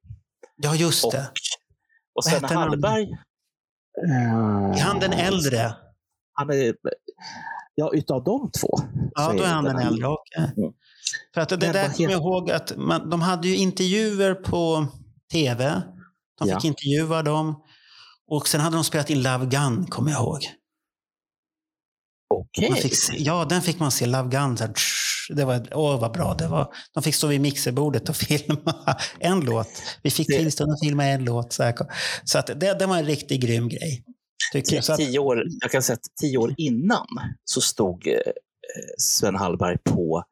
Ja, 0.63 0.75
just 0.75 1.05
Och, 1.05 1.13
det. 1.13 1.23
och 1.23 1.31
Vad 2.15 2.25
Sven 2.25 2.35
heter 2.43 2.55
han? 2.55 2.69
Hallberg... 2.69 3.09
Är 4.77 4.81
han 4.83 5.01
den 5.01 5.13
äldre? 5.13 5.75
Han 6.33 6.51
är, 6.51 6.75
ja, 7.75 7.91
utav 7.95 8.25
de 8.25 8.51
två. 8.61 8.79
Ja, 9.15 9.33
då 9.39 9.43
är 9.43 9.49
han 9.49 9.65
det 9.65 9.71
den 9.71 9.79
äldre. 9.81 10.07
okej. 10.09 10.53
Mm. 10.57 10.73
För 11.35 11.41
att 11.41 11.49
det 11.49 11.57
Men 11.59 11.73
där 11.73 11.89
kommer 11.93 12.11
jag 12.11 12.21
ihåg 12.21 12.51
att 12.51 12.77
man, 12.77 13.11
de 13.11 13.21
hade 13.23 13.49
ju 13.49 13.57
intervjuer 13.57 14.35
på 14.35 14.87
tv. 15.33 15.83
De 16.39 16.49
fick 16.49 16.65
Ja. 16.65 16.69
intervjua 16.69 17.23
dem. 17.23 17.63
Och 18.27 18.49
sen 18.49 18.61
hade 18.61 18.77
de 18.77 18.85
spelat 18.85 19.11
in 19.11 19.23
Love 19.23 19.47
Gun, 19.47 19.87
kommer 19.87 20.11
jag 20.11 20.21
ihåg. 20.21 20.41
Okej. 22.35 22.91
Se, 22.91 23.17
ja, 23.23 23.45
den 23.45 23.63
fick 23.63 23.79
man 23.79 23.91
se. 23.91 24.07
Love 24.07 24.29
Gun. 24.29 24.57
Så 24.57 24.65
här, 24.65 24.73
tsch, 24.73 25.10
Det 25.37 25.45
var, 25.45 25.69
åh 25.75 26.01
vad 26.01 26.13
bra 26.13 26.35
det 26.35 26.49
var. 26.49 26.75
De 26.95 27.03
fick 27.03 27.15
stå 27.15 27.27
vid 27.27 27.41
mixerbordet 27.41 28.09
och 28.09 28.17
filma 28.27 28.75
en 29.19 29.41
låt. 29.41 29.69
Vi 30.03 30.11
fick 30.11 30.27
tillstånd 30.27 30.73
att 30.73 30.81
filma 30.81 31.05
en 31.05 31.25
låt. 31.25 31.53
Så, 31.53 31.73
så 32.25 32.39
att 32.39 32.47
det, 32.47 32.79
det 32.79 32.87
var 32.87 32.97
en 32.99 33.07
riktigt 33.07 33.41
grym 33.41 33.69
grej. 33.69 34.05
Tycker 34.53 34.77
jag. 34.89 34.97
Tio 34.97 35.19
år, 35.19 35.43
jag 35.61 35.71
kan 35.71 35.83
säga 35.83 35.95
att 35.95 36.17
tio 36.21 36.39
år 36.39 36.55
innan 36.57 37.07
så 37.45 37.61
stod 37.61 38.07
eh, 38.07 38.15
Sven 38.99 39.35
Hallberg 39.37 39.79
på 39.85 40.25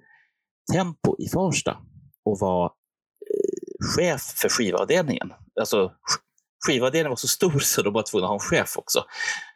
Tempo 0.73 1.17
i 1.19 1.29
Farsta 1.29 1.79
och 2.25 2.39
var 2.39 2.65
eh, 2.65 3.87
chef 3.97 4.21
för 4.23 4.49
skivavdelningen. 4.49 5.33
Alltså, 5.61 5.77
sk- 5.87 6.21
skivavdelningen 6.67 7.11
var 7.11 7.17
så 7.17 7.29
stor 7.29 7.59
så 7.59 7.83
de 7.83 7.93
var 7.95 8.03
tvungna 8.03 8.27
att 8.27 8.31
ha 8.31 8.35
en 8.35 8.41
chef 8.41 8.79
också. 8.79 9.05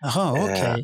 jaha, 0.01 0.33
okej. 0.33 0.61
Eh, 0.63 0.75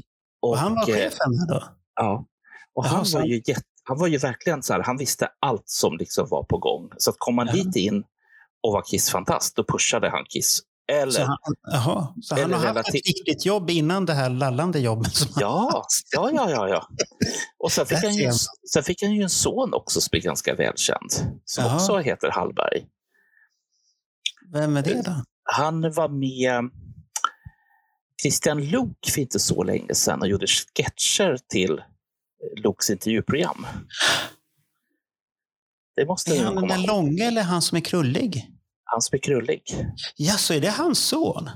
Och, 0.40 0.50
Och 0.50 0.58
han 0.58 0.74
var 0.74 0.88
eh, 0.88 0.94
chefen 0.94 1.46
då? 1.48 1.64
Ja. 1.94 2.26
Och 2.74 2.84
Jaha, 2.86 2.94
han, 2.96 3.04
var 3.12 3.24
ju 3.24 3.34
jätte, 3.46 3.62
han 3.88 3.98
var 3.98 4.06
ju 4.06 4.18
verkligen 4.18 4.62
så 4.62 4.72
här, 4.72 4.82
han 4.82 4.96
visste 4.96 5.28
allt 5.40 5.68
som 5.68 5.96
liksom 5.96 6.28
var 6.28 6.42
på 6.44 6.58
gång. 6.58 6.90
Så 6.98 7.10
att 7.10 7.16
kom 7.18 7.34
man 7.34 7.46
Ja. 7.46 7.52
dit 7.52 7.76
in 7.76 8.04
och 8.62 8.72
var 8.72 8.82
Kiss-fantast, 8.82 9.56
då 9.56 9.64
pushade 9.64 10.10
han 10.10 10.24
Kiss. 10.24 10.60
Eller, 10.92 11.12
Så 11.12 11.22
han, 11.22 11.38
jaha, 11.62 12.14
så 12.22 12.34
han 12.40 12.52
har 12.52 12.66
haft 12.66 12.88
ett 12.88 12.94
riktigt 12.94 13.46
jobb 13.46 13.70
innan 13.70 14.06
det 14.06 14.14
här 14.14 14.30
lallande 14.30 14.78
jobbet? 14.78 15.14
Som 15.14 15.28
Ja, 15.40 15.84
ja, 16.12 16.30
ja, 16.34 16.50
ja. 16.50 16.68
ja. 16.68 16.88
Och 17.58 17.72
sen 17.72 17.86
fick, 17.86 17.98
han 18.04 18.14
ju, 18.14 18.30
sen 18.72 18.82
fick 18.82 19.02
han 19.02 19.12
ju 19.12 19.22
en 19.22 19.30
son 19.30 19.74
också 19.74 20.00
som 20.00 20.16
är 20.16 20.20
ganska 20.20 20.54
välkänd, 20.54 21.10
som 21.44 21.64
Jaha. 21.64 21.74
också 21.74 21.98
heter 21.98 22.30
Hallberg. 22.30 22.86
Vem 24.52 24.76
är 24.76 24.82
det 24.82 25.02
då? 25.02 25.22
Han 25.44 25.80
var 25.92 26.08
med 26.08 26.70
Christian 28.22 28.64
Lok 28.70 29.10
för 29.14 29.20
inte 29.20 29.38
så 29.38 29.62
länge 29.62 29.94
sedan 29.94 30.20
och 30.20 30.28
gjorde 30.28 30.46
sketcher 30.46 31.38
till 31.48 31.82
Loks 32.56 32.90
intervjuprogram. 32.90 33.66
Det 35.96 36.06
måste 36.06 36.36
Är 36.36 36.44
han 36.44 36.54
den 36.54 36.68
där 36.68 36.86
långa 36.86 37.24
eller 37.24 37.42
han 37.42 37.62
som 37.62 37.76
är 37.76 37.80
krullig? 37.82 38.50
Han 38.84 39.02
som 39.02 39.16
är 39.16 39.20
krullig. 39.20 39.62
Ja, 40.16 40.32
så 40.32 40.54
är 40.54 40.60
det 40.60 40.70
hans 40.70 40.98
son? 40.98 41.50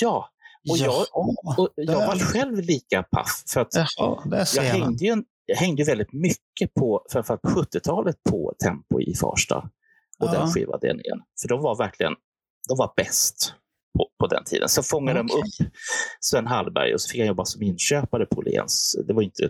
Ja, 0.00 0.30
och 0.70 0.76
jag, 0.78 1.06
och 1.12 1.68
jag 1.76 2.06
var 2.06 2.18
själv 2.18 2.60
lika 2.60 3.02
paff. 3.02 3.42
För 3.52 3.60
att 3.60 3.68
Jaha, 3.74 4.46
jag 4.54 4.62
hängde 4.62 5.04
ju, 5.04 5.22
jag 5.46 5.56
hängde 5.56 5.84
väldigt 5.84 6.12
mycket 6.12 6.74
på, 6.74 7.06
framförallt 7.12 7.42
på 7.42 7.48
70-talet, 7.48 8.16
på 8.30 8.54
Tempo 8.64 9.00
i 9.00 9.14
Farsta 9.14 9.56
och 10.18 10.28
Ja. 10.28 10.32
den 10.32 10.48
skivavdelningen. 10.52 11.18
För 11.42 11.48
de 11.48 11.62
var 11.62 11.76
verkligen 11.78 12.12
de 12.68 12.78
var 12.78 12.92
bäst 12.96 13.54
på, 13.98 14.08
på 14.18 14.26
den 14.26 14.44
tiden. 14.44 14.68
Så 14.68 14.82
fångade 14.82 15.18
de 15.18 15.26
Okej. 15.32 15.66
upp 15.66 15.72
Sven 16.20 16.46
Hallberg 16.46 16.94
och 16.94 17.00
så 17.00 17.08
fick 17.08 17.20
han 17.20 17.28
jobba 17.28 17.44
som 17.44 17.62
inköpare 17.62 18.26
på 18.26 18.36
Åhléns. 18.38 18.96
Det 19.06 19.12
var 19.14 19.22
inte, 19.22 19.48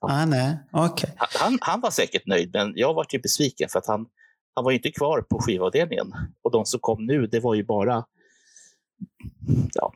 Ah, 0.00 0.24
nej, 0.24 0.58
okej. 0.72 1.14
han- 1.16 1.28
han, 1.40 1.58
han 1.60 1.80
var 1.80 1.90
säkert 1.90 2.26
nöjd, 2.26 2.50
men 2.54 2.72
jag 2.76 2.94
var 2.94 3.06
ju 3.10 3.18
besviken 3.18 3.68
för 3.68 3.78
att 3.78 3.86
han, 3.86 4.06
han 4.54 4.64
var 4.64 4.70
ju 4.70 4.76
inte 4.76 4.90
kvar 4.90 5.20
på 5.22 5.38
skivavdelningen. 5.38 6.12
Och 6.42 6.50
de 6.52 6.66
som 6.66 6.80
kom 6.80 7.06
nu, 7.06 7.26
det 7.26 7.40
var 7.40 7.54
ju 7.54 7.64
bara... 7.64 8.04
Ja, 9.74 9.92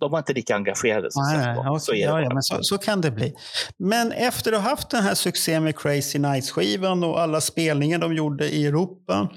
de 0.00 0.10
var 0.10 0.18
inte 0.18 0.32
lika 0.32 0.56
engagerade. 0.56 1.12
Som 1.12 1.22
nej, 1.22 1.56
var. 1.56 1.68
okej. 1.70 1.80
Så 1.80 1.94
ja, 1.94 2.20
ja, 2.20 2.38
så, 2.40 2.58
så 2.62 2.78
kan 2.78 3.00
det 3.00 3.10
bli. 3.10 3.34
Men 3.76 4.12
efter 4.12 4.52
att 4.52 4.62
ha 4.62 4.70
haft 4.70 4.90
den 4.90 5.02
här 5.02 5.14
succén 5.14 5.64
med 5.64 5.78
Crazy 5.78 6.18
Nights-skivan 6.18 7.04
och 7.04 7.20
alla 7.20 7.40
spelningar 7.40 7.98
de 7.98 8.14
gjorde 8.14 8.48
i 8.48 8.66
Europa, 8.66 9.28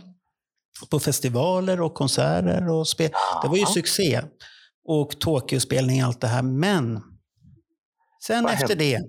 på 0.91 0.99
festivaler 0.99 1.81
och 1.81 1.93
konserter 1.93 2.69
och 2.69 2.87
spel. 2.87 3.09
Det 3.43 3.47
var 3.47 3.57
ju 3.57 3.65
succé. 3.65 4.21
Och 4.85 5.19
Tokyo-spelning 5.19 6.01
och 6.01 6.07
allt 6.07 6.21
det 6.21 6.27
här. 6.27 6.41
Men 6.41 7.01
sen 8.23 8.43
Vad 8.43 8.53
efter 8.53 8.67
hände 8.67 8.83
det 8.85 9.01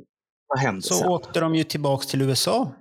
så 0.82 0.94
sen? 0.94 1.08
åkte 1.08 1.40
de 1.40 1.54
ju 1.54 1.64
tillbaks 1.64 2.06
till 2.06 2.22
USA 2.22 2.72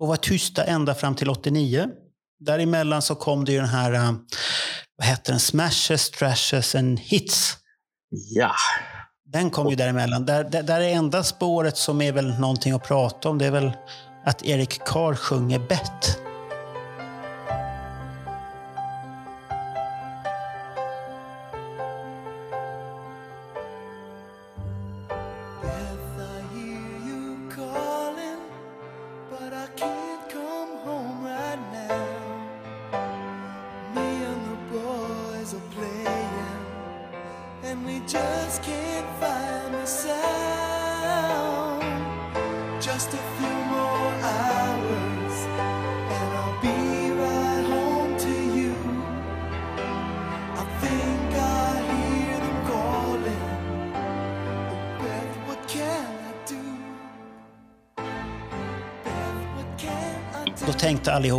och 0.00 0.08
var 0.08 0.16
tysta 0.16 0.64
ända 0.64 0.94
fram 0.94 1.14
till 1.14 1.30
89. 1.30 1.88
Däremellan 2.40 3.02
så 3.02 3.14
kom 3.14 3.44
det 3.44 3.52
ju 3.52 3.58
den 3.58 3.68
här, 3.68 3.92
eh, 3.92 4.12
vad 4.96 5.06
heter 5.06 5.32
den, 5.32 5.40
Smashes, 5.40 6.10
Trashes 6.10 6.74
and 6.74 7.00
Hits. 7.00 7.56
Ja, 8.10 8.52
Den 9.24 9.50
kom 9.50 9.68
ju 9.70 9.76
däremellan. 9.76 10.26
Där, 10.26 10.44
där, 10.44 10.62
där 10.62 10.80
är 10.80 10.88
enda 10.94 11.22
spåret 11.22 11.76
som 11.76 12.00
är 12.02 12.12
väl 12.12 12.38
någonting 12.40 12.72
att 12.72 12.84
prata 12.84 13.28
om, 13.28 13.38
det 13.38 13.46
är 13.46 13.50
väl 13.50 13.72
att 14.24 14.44
Erik 14.44 14.84
Carr 14.84 15.14
sjunger 15.14 15.58
bett. 15.58 16.18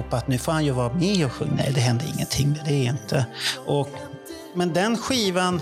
Allihopa 0.07 0.17
att 0.17 0.27
nu 0.27 0.37
får 0.37 0.51
han 0.51 0.65
ju 0.65 0.71
vara 0.71 0.93
med 0.93 1.25
och 1.25 1.31
sjunga. 1.31 1.53
Nej, 1.55 1.71
det 1.73 1.81
hände 1.81 2.05
ingenting. 2.15 2.59
Det 2.65 2.73
är 2.73 2.89
inte. 2.89 3.25
Och, 3.65 3.89
men 4.53 4.73
den 4.73 4.97
skivan... 4.97 5.61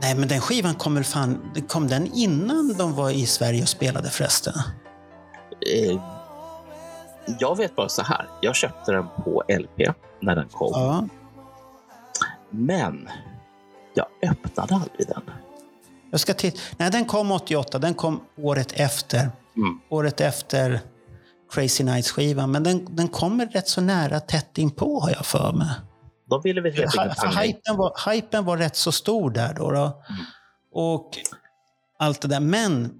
Nej, 0.00 0.14
men 0.14 0.28
den 0.28 0.40
skivan 0.40 0.74
kom 0.74 0.94
väl 0.94 1.04
fan... 1.04 1.40
Kom 1.68 1.88
den 1.88 2.06
innan 2.14 2.74
de 2.78 2.94
var 2.94 3.10
i 3.10 3.26
Sverige 3.26 3.62
och 3.62 3.68
spelade 3.68 4.10
förresten? 4.10 4.54
eh, 5.60 6.00
jag 7.38 7.56
vet 7.56 7.76
bara 7.76 7.88
så 7.88 8.02
här. 8.02 8.26
Jag 8.42 8.54
köpte 8.54 8.92
den 8.92 9.06
på 9.24 9.42
LP 9.48 9.94
när 10.20 10.36
den 10.36 10.48
kom. 10.48 10.72
Ja. 10.72 11.08
Men 12.50 13.08
jag 13.94 14.06
öppnade 14.22 14.74
aldrig 14.74 15.06
den. 15.06 15.22
Jag 16.10 16.20
ska 16.20 16.34
titta. 16.34 16.58
Nej, 16.76 16.90
den 16.90 17.04
kom 17.04 17.32
88. 17.32 17.78
Den 17.78 17.94
kom 17.94 18.20
året 18.36 18.72
efter. 18.72 19.30
Mm. 19.56 19.80
Året 19.88 20.20
efter 20.20 20.80
Crazy 21.54 21.84
Nights-skivan. 21.84 22.50
Men 22.50 22.62
den, 22.62 22.96
den 22.96 23.08
kommer 23.08 23.46
rätt 23.46 23.68
så 23.68 23.80
nära 23.80 24.20
tätt 24.20 24.58
inpå 24.58 25.00
har 25.00 25.10
jag 25.10 25.26
för 25.26 25.52
mig. 25.52 25.68
De 26.30 26.40
ville 26.44 26.60
väl 26.60 26.72
helt 26.72 26.98
enkelt 26.98 27.44
hypen, 27.44 27.76
var, 27.76 28.12
hypen 28.12 28.44
var 28.44 28.56
rätt 28.56 28.76
så 28.76 28.92
stor 28.92 29.30
där 29.30 29.54
då. 29.54 29.70
då. 29.70 30.02
Och 30.72 31.10
allt 31.98 32.20
det 32.20 32.28
där. 32.28 32.40
Men 32.40 32.92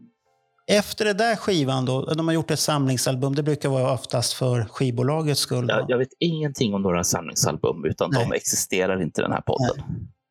efter 0.66 1.04
det 1.04 1.12
där 1.12 1.36
skivan 1.36 1.84
då, 1.84 2.14
de 2.14 2.28
har 2.28 2.34
gjort 2.34 2.50
ett 2.50 2.60
samlingsalbum. 2.60 3.34
Det 3.34 3.42
brukar 3.42 3.68
vara 3.68 3.92
oftast 3.92 4.32
för 4.32 4.64
skivbolagets 4.64 5.40
skull. 5.40 5.66
Jag, 5.68 5.84
jag 5.88 5.98
vet 5.98 6.08
ingenting 6.20 6.74
om 6.74 6.82
några 6.82 7.04
samlingsalbum, 7.04 7.84
utan 7.84 8.10
de 8.10 8.28
Nej. 8.28 8.36
existerar 8.36 9.02
inte 9.02 9.20
i 9.20 9.22
den 9.22 9.32
här 9.32 9.40
podden. 9.40 9.84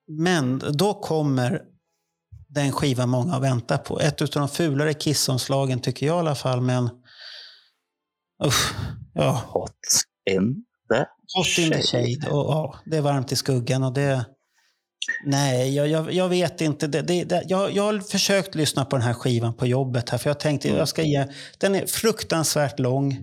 Men 0.07 0.62
då 0.69 0.93
kommer 0.93 1.62
den 2.49 2.71
skiva 2.71 3.05
många 3.05 3.33
har 3.33 3.39
väntat 3.39 3.83
på. 3.83 3.99
Ett 3.99 4.21
av 4.21 4.27
de 4.27 4.47
fulare 4.47 4.93
Kiss-omslagen 4.93 5.79
tycker 5.79 6.05
jag 6.05 6.15
i 6.15 6.19
alla 6.19 6.36
fall. 6.36 6.62
Men 6.62 6.89
usch, 8.45 8.73
ja, 9.13 9.43
Hot 9.47 9.71
in 10.32 10.65
the 10.93 11.06
Hot 11.36 11.58
in 11.60 11.71
the 11.71 11.82
shade. 11.82 12.32
Och, 12.32 12.51
ja, 12.51 12.75
det 12.86 12.97
är 12.97 13.01
varmt 13.01 13.32
i 13.32 13.36
skuggan. 13.36 13.84
Och 13.84 13.93
det, 13.93 14.25
nej, 15.25 15.75
jag, 15.75 15.88
jag, 15.88 16.13
jag 16.13 16.30
vet 16.30 16.61
inte. 16.61 16.88
Det, 16.88 17.01
det, 17.01 17.24
det, 17.24 17.43
jag, 17.47 17.72
jag 17.76 17.84
har 17.84 17.99
försökt 17.99 18.55
lyssna 18.55 18.86
på 18.86 18.95
den 18.95 19.05
här 19.05 19.13
skivan 19.13 19.53
på 19.53 19.65
jobbet. 19.65 20.09
här, 20.09 20.17
för 20.17 20.30
jag 20.30 20.39
tänkte 20.39 20.70
jag 20.70 20.88
ska 20.88 21.03
ge... 21.03 21.28
Den 21.57 21.76
är 21.76 21.86
fruktansvärt 21.86 22.80
lång. 22.80 23.17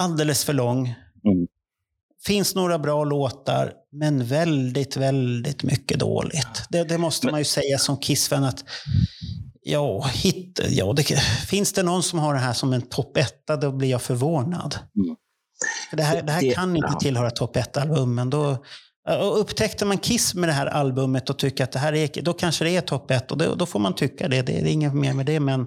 Alldeles 0.00 0.44
för 0.44 0.52
lång. 0.52 0.86
Mm. 1.24 1.46
Finns 2.26 2.54
några 2.54 2.78
bra 2.78 3.04
låtar, 3.04 3.72
men 3.92 4.24
väldigt, 4.24 4.96
väldigt 4.96 5.62
mycket 5.62 5.98
dåligt. 5.98 6.62
Det, 6.70 6.84
det 6.84 6.98
måste 6.98 7.26
Men- 7.26 7.32
man 7.32 7.40
ju 7.40 7.44
säga 7.44 7.78
som 7.78 7.96
Kiss-fan 7.96 8.44
att 8.44 8.64
Ja, 9.62 10.06
hit, 10.14 10.60
ja 10.68 10.92
det, 10.92 11.02
finns 11.48 11.72
det 11.72 11.82
någon 11.82 12.02
som 12.02 12.18
har 12.18 12.34
det 12.34 12.40
här 12.40 12.52
som 12.52 12.72
en 12.72 12.82
topp 12.82 13.16
etta, 13.16 13.56
då 13.56 13.72
blir 13.72 13.88
jag 13.88 14.02
förvånad. 14.02 14.78
Mm. 14.96 15.16
För 15.90 15.96
det 15.96 16.02
här, 16.02 16.22
det 16.22 16.32
här 16.32 16.52
kan 16.52 16.76
inte 16.76 16.94
tillhöra 17.00 17.30
topp 17.30 17.56
ett-albumen. 17.56 18.30
Då, 18.30 18.64
och 19.08 19.40
upptäckte 19.40 19.84
man 19.84 19.98
Kiss 19.98 20.34
med 20.34 20.48
det 20.48 20.52
här 20.52 20.66
albumet 20.66 21.30
och 21.30 21.38
tycker 21.38 21.64
att 21.64 21.72
det 21.72 21.78
här 21.78 21.92
är, 21.92 22.22
då 22.22 22.32
kanske 22.32 22.64
det 22.64 22.76
är 22.76 22.80
topp 22.80 23.10
ett 23.10 23.30
och 23.30 23.38
då, 23.38 23.54
då 23.54 23.66
får 23.66 23.78
man 23.78 23.94
tycka 23.94 24.28
det. 24.28 24.42
Det 24.42 24.52
är 24.52 24.66
inget 24.66 24.94
mer 24.94 25.14
med 25.14 25.26
det, 25.26 25.40
men 25.40 25.66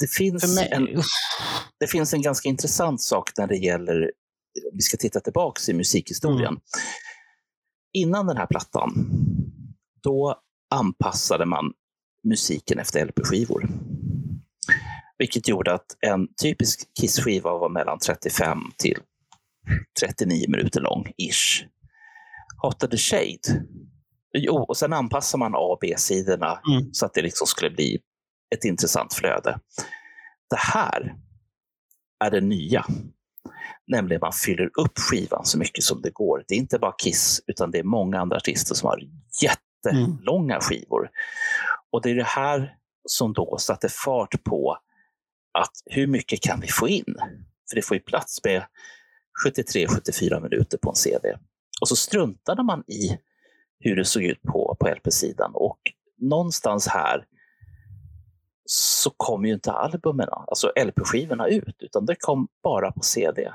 Det 0.00 0.10
finns, 0.10 0.54
mig... 0.54 0.68
en, 0.72 1.02
det 1.80 1.86
finns 1.86 2.14
en 2.14 2.22
ganska 2.22 2.48
intressant 2.48 3.02
sak 3.02 3.30
när 3.38 3.46
det 3.46 3.56
gäller, 3.56 4.10
vi 4.72 4.80
ska 4.80 4.96
titta 4.96 5.20
tillbaka 5.20 5.72
i 5.72 5.74
musikhistorien. 5.74 6.48
Mm. 6.48 6.60
Innan 7.92 8.26
den 8.26 8.36
här 8.36 8.46
plattan, 8.46 9.10
då 10.02 10.40
anpassade 10.70 11.46
man 11.46 11.64
musiken 12.28 12.78
efter 12.78 13.06
LP-skivor. 13.06 13.68
Vilket 15.18 15.48
gjorde 15.48 15.74
att 15.74 15.86
en 16.00 16.28
typisk 16.42 16.80
Kiss-skiva 17.00 17.50
var 17.50 17.68
mellan 17.68 17.98
35 17.98 18.58
till 18.78 18.98
39 20.00 20.44
minuter 20.48 20.80
lång, 20.80 21.12
ish. 21.16 21.64
Hot 22.62 22.82
of 22.82 22.90
the 22.90 22.96
Shade. 22.96 23.64
Jo, 24.38 24.56
och 24.56 24.76
sen 24.76 24.92
anpassar 24.92 25.38
man 25.38 25.54
A 25.54 25.58
och 25.58 25.78
B-sidorna 25.80 26.60
Mm. 26.70 26.88
så 26.92 27.06
att 27.06 27.14
det 27.14 27.22
liksom 27.22 27.46
skulle 27.46 27.70
bli 27.70 27.98
ett 28.54 28.64
intressant 28.64 29.14
flöde. 29.14 29.60
Det 30.50 30.56
här 30.58 31.14
är 32.24 32.30
det 32.30 32.40
nya. 32.40 32.84
Nämligen 33.86 34.20
man 34.20 34.32
fyller 34.32 34.70
upp 34.80 34.98
skivan 34.98 35.44
så 35.44 35.58
mycket 35.58 35.84
som 35.84 36.02
det 36.02 36.10
går. 36.10 36.44
Det 36.48 36.54
är 36.54 36.58
inte 36.58 36.78
bara 36.78 36.92
Kiss, 36.98 37.40
utan 37.46 37.70
det 37.70 37.78
är 37.78 37.82
många 37.82 38.20
andra 38.20 38.36
artister 38.36 38.74
som 38.74 38.86
har 38.86 39.00
jättelånga 39.90 40.60
skivor. 40.60 41.10
Och 41.90 42.02
det 42.02 42.10
är 42.10 42.14
det 42.14 42.24
här 42.24 42.76
som 43.08 43.32
då 43.32 43.56
satte 43.58 43.88
fart 43.88 44.44
på 44.44 44.78
att 45.58 45.72
hur 45.84 46.06
mycket 46.06 46.40
kan 46.40 46.60
vi 46.60 46.68
få 46.68 46.88
in? 46.88 47.14
För 47.70 47.76
det 47.76 47.82
får 47.82 47.96
ju 47.96 48.02
plats 48.02 48.44
med 48.44 48.62
73-74 49.46 50.42
minuter 50.42 50.78
på 50.78 50.90
en 50.90 50.96
CD. 50.96 51.38
Och 51.80 51.88
så 51.88 51.96
struntade 51.96 52.62
man 52.62 52.84
i 52.86 53.18
hur 53.78 53.96
det 53.96 54.04
såg 54.04 54.22
ut 54.22 54.42
på, 54.42 54.76
på 54.80 54.88
LP-sidan. 54.88 55.50
Och 55.54 55.78
någonstans 56.20 56.88
här 56.88 57.26
så 58.64 59.10
kom 59.16 59.44
ju 59.46 59.54
inte 59.54 59.72
albumen, 59.72 60.28
alltså 60.30 60.72
LP-skivorna 60.76 61.46
ut, 61.46 61.76
utan 61.78 62.06
det 62.06 62.16
kom 62.20 62.48
bara 62.62 62.92
på 62.92 63.00
CD. 63.02 63.52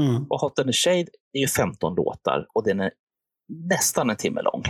Mm. 0.00 0.26
Och 0.30 0.40
Hot 0.40 0.56
the 0.56 0.72
Shade 0.72 1.06
är 1.32 1.40
ju 1.40 1.46
15 1.46 1.94
låtar 1.94 2.46
och 2.52 2.64
den 2.64 2.80
är 2.80 2.90
nästan 3.48 4.10
en 4.10 4.16
timme 4.16 4.42
lång. 4.42 4.62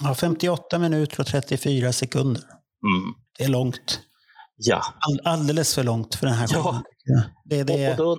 Ja, 0.00 0.14
58 0.14 0.78
minuter 0.78 1.20
och 1.20 1.26
34 1.26 1.92
sekunder. 1.92 2.42
Mm. 2.42 3.14
Det 3.38 3.44
är 3.44 3.48
långt. 3.48 4.00
Ja, 4.56 4.82
All, 5.08 5.20
alldeles 5.34 5.74
för 5.74 5.82
långt 5.84 6.14
för 6.14 6.26
den 6.26 6.34
här 6.34 6.48
Ja. 6.52 6.56
skivan. 6.56 6.82
Det, 7.44 7.62
det 7.62 7.90
och, 7.90 7.96
då, 7.96 8.18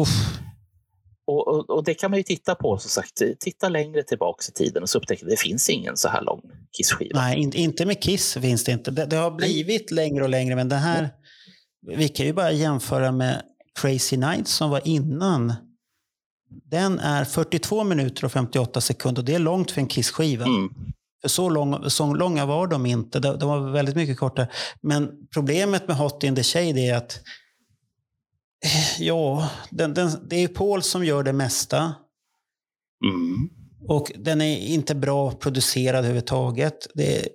uff. 0.00 0.38
och, 1.26 1.48
och, 1.48 1.70
och 1.70 1.84
det 1.84 1.94
kan 1.94 2.10
man 2.10 2.18
ju 2.18 2.22
titta 2.22 2.54
på, 2.54 2.78
som 2.78 2.90
sagt. 2.90 3.22
Titta 3.40 3.68
längre 3.68 4.02
tillbaka 4.02 4.44
i 4.48 4.52
tiden 4.52 4.82
och 4.82 4.88
så 4.90 4.98
upptäcker 4.98 5.26
det 5.26 5.40
finns 5.40 5.70
ingen 5.70 5.96
så 5.96 6.08
här 6.08 6.22
lång 6.22 6.40
Kiss-skiva. 6.78 7.20
Nej, 7.20 7.38
inte, 7.38 7.58
inte 7.58 7.86
med 7.86 8.02
Kiss 8.02 8.34
finns 8.34 8.64
det 8.64 8.72
inte. 8.72 8.90
Det, 8.90 9.06
det 9.06 9.16
har 9.16 9.30
blivit 9.30 9.90
längre 9.90 10.24
och 10.24 10.30
längre, 10.30 10.56
men 10.56 10.68
det 10.68 10.76
här... 10.76 11.10
Vi 11.96 12.08
kan 12.08 12.26
ju 12.26 12.32
bara 12.32 12.52
jämföra 12.52 13.12
med 13.12 13.42
Crazy 13.80 14.16
Nights 14.16 14.52
som 14.52 14.70
var 14.70 14.88
innan. 14.88 15.52
Den 16.64 16.98
är 16.98 17.24
42 17.24 17.84
minuter 17.84 18.24
och 18.24 18.32
58 18.32 18.80
sekunder. 18.80 19.22
Det 19.22 19.34
är 19.34 19.38
långt 19.38 19.70
för 19.70 19.80
en 19.80 19.86
Kiss-skiva. 19.86 20.44
Mm. 20.44 20.70
För 21.22 21.28
så, 21.28 21.48
lång, 21.48 21.90
så 21.90 22.14
långa 22.14 22.46
var 22.46 22.66
de 22.66 22.86
inte. 22.86 23.20
De, 23.20 23.38
de 23.38 23.48
var 23.48 23.70
väldigt 23.70 23.96
mycket 23.96 24.18
kortare. 24.18 24.48
Men 24.80 25.10
problemet 25.34 25.88
med 25.88 25.96
Hot 25.96 26.24
in 26.24 26.36
the 26.36 26.42
Shade 26.42 26.80
är 26.80 26.94
att 26.94 27.20
eh, 28.64 29.02
ja, 29.02 29.50
den, 29.70 29.94
den, 29.94 30.10
det 30.28 30.36
är 30.36 30.48
Paul 30.48 30.82
som 30.82 31.04
gör 31.04 31.22
det 31.22 31.32
mesta. 31.32 31.94
Mm. 33.04 33.50
Och 33.88 34.12
den 34.18 34.40
är 34.40 34.58
inte 34.58 34.94
bra 34.94 35.30
producerad 35.30 35.98
överhuvudtaget. 35.98 36.86
Det 36.94 37.28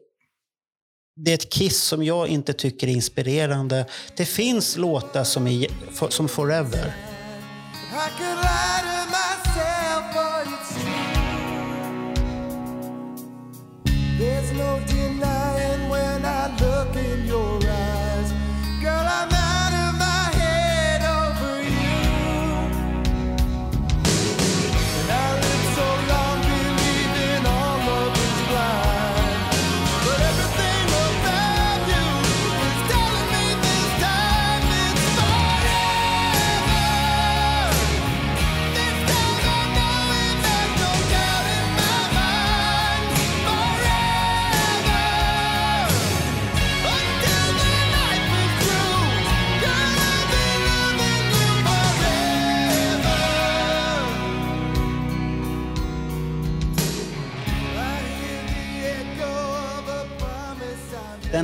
det 1.25 1.31
är 1.31 1.35
ett 1.35 1.49
Kiss 1.49 1.81
som 1.81 2.03
jag 2.03 2.27
inte 2.27 2.53
tycker 2.53 2.87
är 2.87 2.91
inspirerande. 2.91 3.85
Det 4.17 4.25
finns 4.25 4.77
låtar 4.77 5.23
som, 5.23 5.47
är, 5.47 5.67
som 6.09 6.27
Forever. 6.27 6.95
melody 14.59 14.98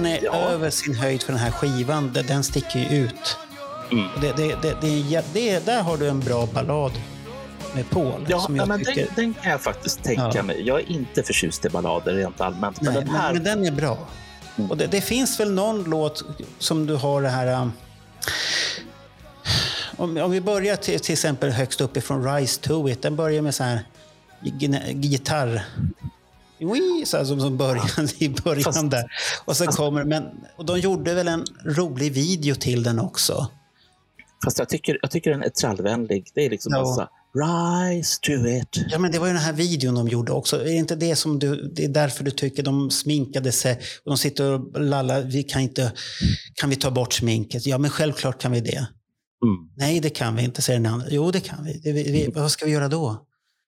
Den 0.05 0.13
är 0.13 0.23
Ja. 0.23 0.33
över 0.35 0.69
sin 0.69 0.95
höjd 0.95 1.23
för 1.23 1.31
den 1.33 1.41
här 1.41 1.51
skivan. 1.51 2.11
Den- 2.13 2.25
Den 2.25 2.43
sticker 2.43 2.79
ju 2.79 2.85
ut. 3.05 3.37
Mm. 3.91 4.07
Det, 4.21 4.31
det, 4.37 4.55
det, 4.61 4.77
det, 4.81 5.23
det, 5.33 5.65
där 5.65 5.81
har 5.81 5.97
du 5.97 6.07
en 6.09 6.19
bra 6.19 6.45
ballad 6.45 6.91
med 7.75 7.89
Paul. 7.89 8.25
Ja, 8.29 8.47
men 8.49 8.85
tycker, 8.85 9.05
den, 9.05 9.09
den 9.15 9.33
kan 9.33 9.51
jag 9.51 9.61
faktiskt 9.61 10.03
tänka 10.03 10.31
Ja. 10.35 10.43
mig. 10.43 10.61
Jag 10.67 10.79
är 10.79 10.91
inte 10.91 11.23
förtjust 11.23 11.65
i 11.65 11.69
ballader 11.69 12.13
rent 12.13 12.41
allmänt, 12.41 12.81
men 12.81 12.93
nej, 12.93 13.03
den 13.03 13.15
här... 13.15 13.33
men, 13.33 13.43
den 13.43 13.65
är 13.65 13.71
bra. 13.71 13.97
Mm. 14.57 14.71
Och 14.71 14.77
det, 14.77 14.87
det 14.87 15.01
finns 15.01 15.39
väl 15.39 15.51
någon 15.53 15.83
låt 15.83 16.23
som 16.59 16.85
du 16.85 16.95
har 16.95 17.21
det 17.21 17.29
här... 17.29 17.61
um, 17.61 17.71
Om, 19.97 20.17
om 20.17 20.31
vi 20.31 20.41
börjar 20.41 20.75
till, 20.75 20.99
till 20.99 21.13
exempel 21.13 21.49
högst 21.51 21.81
uppifrån 21.81 22.35
Rise 22.35 22.61
to 22.61 22.89
it. 22.89 23.01
Den 23.01 23.15
börjar 23.15 23.41
med 23.41 23.55
så 23.55 23.63
här 23.63 23.79
gitarr. 24.93 25.65
Wii, 26.59 27.05
så 27.05 27.17
här, 27.17 27.25
som, 27.25 27.39
som 27.41 27.57
början 27.57 28.07
i 28.17 28.29
början 28.29 28.63
Fast- 28.63 28.91
där. 28.91 29.03
Och 29.45 29.57
sen 29.57 29.67
kommer, 29.67 30.03
men, 30.03 30.23
och 30.57 30.65
de 30.65 30.79
gjorde 30.79 31.13
väl 31.13 31.27
en 31.27 31.45
rolig 31.65 32.13
video 32.13 32.55
till 32.55 32.83
den 32.83 32.99
också. 32.99 33.47
Fast 34.45 34.59
jag 34.59 34.69
tycker, 34.69 34.99
jag 35.01 35.11
tycker 35.11 35.31
den 35.31 35.43
är 35.43 35.49
trallvänlig. 35.49 36.27
Det 36.35 36.45
är 36.45 36.49
liksom 36.49 36.73
Ja. 36.73 36.81
massa 36.81 37.09
rise 37.35 38.19
to 38.21 38.31
it. 38.47 38.85
Ja, 38.91 38.99
men 38.99 39.11
det 39.11 39.19
var 39.19 39.27
ju 39.27 39.33
den 39.33 39.41
här 39.41 39.53
videon 39.53 39.95
de 39.95 40.07
gjorde 40.07 40.31
också. 40.31 40.61
Är 40.61 40.65
det 40.65 40.71
inte 40.73 40.95
det 40.95 41.15
som 41.15 41.39
du, 41.39 41.71
det 41.75 41.83
är 41.85 41.89
därför 41.89 42.23
du 42.23 42.31
tycker 42.31 42.63
de 42.63 42.91
sminkade 42.91 43.51
sig 43.51 43.73
och 44.03 44.11
de 44.11 44.17
sitter 44.17 44.51
och 44.51 44.81
lallar, 44.81 45.21
vi 45.21 45.43
kan 45.43 45.61
inte, 45.61 45.91
kan 46.53 46.69
vi 46.69 46.75
ta 46.75 46.91
bort 46.91 47.13
sminket? 47.13 47.65
Ja, 47.65 47.77
men 47.77 47.89
självklart 47.91 48.41
kan 48.41 48.51
vi 48.51 48.59
det. 48.61 48.77
Mm. 49.45 49.69
Nej, 49.77 49.99
det 49.99 50.09
kan 50.09 50.35
vi 50.35 50.43
inte, 50.43 50.61
säger 50.61 50.79
den 50.79 50.93
andra. 50.93 51.07
Jo, 51.09 51.31
det 51.31 51.39
kan 51.39 51.63
vi. 51.63 51.79
Det, 51.83 51.91
vi, 51.91 52.03
vi 52.11 52.27
vad 52.35 52.51
ska 52.51 52.65
vi 52.65 52.71
göra 52.71 52.87
då? 52.87 53.25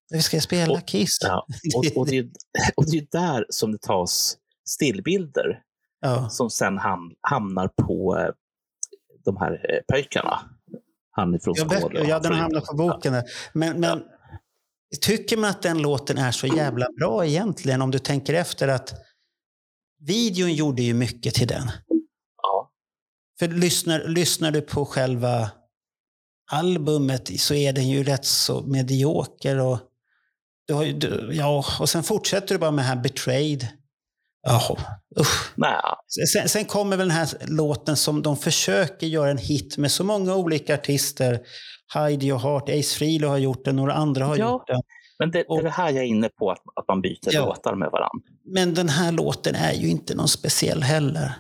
Vi 0.10 0.22
ska 0.22 0.41
spela 0.41 0.74
Och- 0.74 0.88
Kiss. 0.88 1.18
Ja. 1.22 1.45
Och, 1.76 1.86
och, 1.97 2.08
det, 2.08 2.18
är- 2.18 2.30
och 2.76 2.86
det 2.91 2.97
är 2.97 3.08
där 3.12 3.45
som 3.49 3.72
det 3.72 3.82
tas 3.82 4.38
stillbilder 4.70 5.62
Ja. 5.99 6.30
som 6.30 6.49
sen 6.49 6.78
ham, 6.78 7.14
hamnar 7.22 7.68
på 7.68 8.18
eh, 8.20 8.30
de 9.26 9.38
här 9.38 9.51
eh, 9.51 9.80
pojkarna. 9.93 10.39
Han 11.12 11.36
ifrån 11.36 11.53
Ja, 11.58 11.70
Skåne. 11.70 11.99
ja, 11.99 12.20
den 12.20 12.24
från- 12.32 12.39
hamnar 12.39 12.62
på 12.62 12.74
boken. 12.76 13.14
Där. 13.14 13.24
Men, 13.53 13.80
men 13.80 14.03
tycker 15.01 15.38
man 15.38 15.49
att 15.49 15.62
den 15.62 15.78
låten 15.82 16.18
är 16.18 16.32
så 16.32 16.47
jävla 16.47 16.88
bra 16.99 17.26
egentligen? 17.26 17.82
Om 17.82 17.91
du 17.91 17.99
tänker 17.99 18.34
efter 18.34 18.68
att 18.68 18.93
videon 19.99 20.53
gjorde 20.53 20.82
ju 20.82 20.93
mycket 20.93 21.34
till 21.34 21.47
den. 21.47 21.72
Ja. 22.41 22.72
För 23.39 23.47
lyssnar, 23.47 24.08
lyssnar 24.08 24.51
du 24.51 24.62
på 24.62 24.86
själva 24.86 25.51
albumet 26.51 27.39
så 27.39 27.53
är 27.53 27.74
den 27.74 27.88
ju 27.89 28.03
rätt 28.03 28.26
så 28.26 28.62
medioker. 28.62 29.60
Och, 29.60 29.80
du 30.68 30.74
har 30.74 30.84
ju, 30.84 30.93
du, 30.93 31.30
ja, 31.34 31.65
och 31.80 31.89
sen 31.89 32.03
fortsätter 32.03 32.55
du 32.55 32.59
bara 32.59 32.72
med 32.72 32.86
här 32.86 32.95
Betrayed. 32.95 33.68
Jaha, 34.47 34.78
usch. 35.20 35.53
Sen, 36.34 36.49
sen 36.49 36.65
kommer 36.65 36.97
väl 36.97 37.07
den 37.07 37.18
här 37.18 37.28
låten 37.47 37.95
som 37.97 38.22
de 38.22 38.38
försöker 38.38 39.07
göra 39.07 39.32
en 39.32 39.38
hit 39.38 39.78
med 39.78 39.91
så 39.91 40.03
många 40.03 40.36
olika 40.36 40.74
artister. 40.74 41.39
Hide 41.93 42.26
Your 42.26 42.39
Heart, 42.39 42.70
Ace 42.70 42.95
Frehley 42.97 43.30
har 43.30 43.38
gjort 43.38 43.65
den, 43.65 43.76
några 43.76 43.93
andra 43.93 44.26
har 44.26 44.38
Ja. 44.38 44.51
gjort 44.51 44.68
den. 44.68 44.82
men 45.20 45.32
det, 45.32 45.45
det 45.49 45.55
är 45.59 45.63
det 45.63 45.70
här 45.70 45.89
jag 45.89 46.03
är 46.03 46.07
inne 46.07 46.30
på, 46.30 46.51
att, 46.51 46.57
att 46.76 46.88
man 46.88 47.01
byter 47.01 47.18
Ja. 47.34 47.45
låtar 47.45 47.76
med 47.76 47.89
varandra. 47.91 48.26
Men 48.45 48.74
den 48.74 48.89
här 48.89 49.11
låten 49.11 49.55
är 49.55 49.74
ju 49.74 49.88
inte 49.89 50.15
någon 50.15 50.28
speciell 50.28 50.84
heller. 50.84 51.32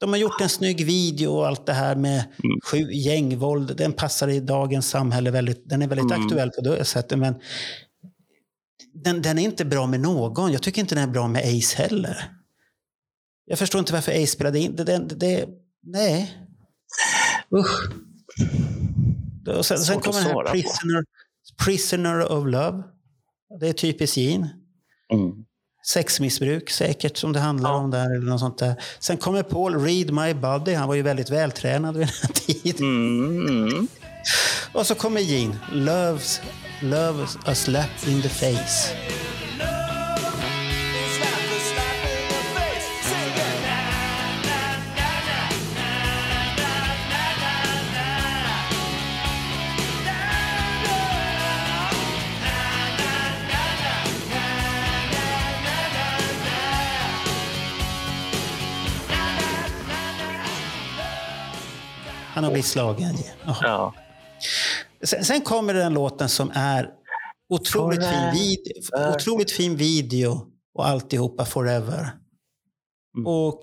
De 0.00 0.10
har 0.10 0.16
gjort 0.16 0.40
en 0.40 0.48
snygg 0.48 0.86
video 0.86 1.28
och 1.30 1.46
allt 1.46 1.66
det 1.66 1.72
här 1.72 1.96
med 1.96 2.24
sju 2.64 2.92
gängvåld. 2.92 3.76
Den 3.76 3.92
passar 3.92 4.28
i 4.28 4.40
dagens 4.40 4.88
samhälle 4.90 5.30
väldigt. 5.30 5.68
Den 5.68 5.82
är 5.82 5.86
väldigt 5.88 6.12
Mm. 6.12 6.24
aktuell 6.26 6.50
på 6.50 6.60
det 6.60 6.84
sättet. 6.84 7.18
Men 7.18 7.34
den, 8.94 9.22
den 9.22 9.38
är 9.38 9.42
inte 9.42 9.64
bra 9.64 9.86
med 9.86 10.00
någon. 10.00 10.52
Jag 10.52 10.62
tycker 10.62 10.80
inte 10.80 10.94
den 10.94 11.08
är 11.08 11.12
bra 11.12 11.28
med 11.28 11.42
Ace 11.58 11.76
heller. 11.76 12.30
Jag 13.44 13.58
förstår 13.58 13.78
inte 13.78 13.92
varför 13.92 14.12
Ace 14.12 14.26
spelade 14.26 14.58
in. 14.58 14.76
Det, 14.76 14.84
det, 14.84 14.98
det, 14.98 15.46
nej. 15.82 16.38
Usch. 17.54 17.90
Och 19.56 19.66
sen, 19.66 19.78
sen 19.78 20.00
kommer 20.00 20.20
den 20.20 20.28
här. 20.28 20.52
Prisoner, 20.52 21.04
Prisoner 21.64 22.32
of 22.32 22.46
Love. 22.46 22.82
Det 23.60 23.68
är 23.68 23.72
typiskt 23.72 24.16
Gene. 24.16 24.54
Mm. 25.12 25.32
Sexmissbruk 25.86 26.70
säkert 26.70 27.16
som 27.16 27.32
det 27.32 27.40
handlar 27.40 27.70
Ja. 27.70 27.76
om 27.76 27.90
där. 27.90 28.14
Eller 28.16 28.26
något 28.30 28.40
sånt 28.40 28.58
där. 28.58 28.82
Sen 28.98 29.16
kommer 29.16 29.42
Paul 29.42 29.84
Read 29.84 30.10
My 30.10 30.34
Body. 30.34 30.74
Han 30.74 30.88
var 30.88 30.94
ju 30.94 31.02
väldigt 31.02 31.30
vältränad 31.30 31.96
vid 31.96 32.06
den 32.06 32.14
här 32.22 32.32
tiden. 32.32 32.86
Mm. 33.58 33.88
Och 34.74 34.86
så 34.86 34.94
kommer 34.94 35.20
Gene. 35.20 35.56
Loves, 35.72 36.40
loves 36.82 37.38
a 37.46 37.54
slap 37.54 37.90
in 38.06 38.20
the 38.22 38.28
face. 38.28 38.94
Han 62.34 62.44
har 62.44 62.50
blivit 62.50 62.66
slagen. 62.66 63.16
Ja. 63.62 63.92
Sen, 65.04 65.24
sen 65.24 65.40
kommer 65.40 65.74
den 65.74 65.94
låten 65.94 66.28
som 66.28 66.50
är 66.54 66.90
otroligt 67.48 68.04
fin, 68.04 68.32
vid, 68.32 68.58
otroligt 69.14 69.50
fin 69.50 69.76
video 69.76 70.46
och 70.74 70.86
alltihopa 70.86 71.44
Forever. 71.44 72.10
Mm. 73.16 73.26
Och 73.26 73.58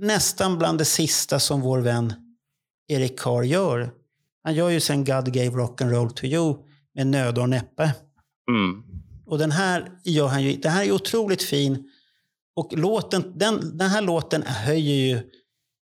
nästan 0.00 0.58
bland 0.58 0.78
det 0.78 0.84
sista 0.84 1.40
som 1.40 1.60
vår 1.60 1.78
vän 1.78 2.14
Eric 2.88 3.20
Carr 3.20 3.42
gör. 3.42 3.92
Han 4.44 4.54
gör 4.54 4.68
ju 4.70 4.80
sen 4.80 5.04
God 5.04 5.32
gave 5.32 5.50
rock 5.50 5.80
and 5.80 5.90
roll 5.90 6.10
to 6.10 6.24
you 6.24 6.56
med 6.94 7.06
nöd 7.06 7.38
och 7.38 7.48
näppe. 7.48 7.94
Mm. 8.50 8.82
Och 9.26 9.38
den 9.38 9.50
här 9.50 9.92
gör 10.04 10.28
han 10.28 10.42
ju, 10.42 10.56
den 10.56 10.72
här 10.72 10.84
är 10.84 10.92
otroligt 10.92 11.42
fin. 11.42 11.90
Och 12.56 12.78
låten, 12.78 13.38
den, 13.38 13.78
den 13.78 13.90
här 13.90 14.02
låten 14.02 14.42
höjer 14.42 14.94
ju, 14.94 15.30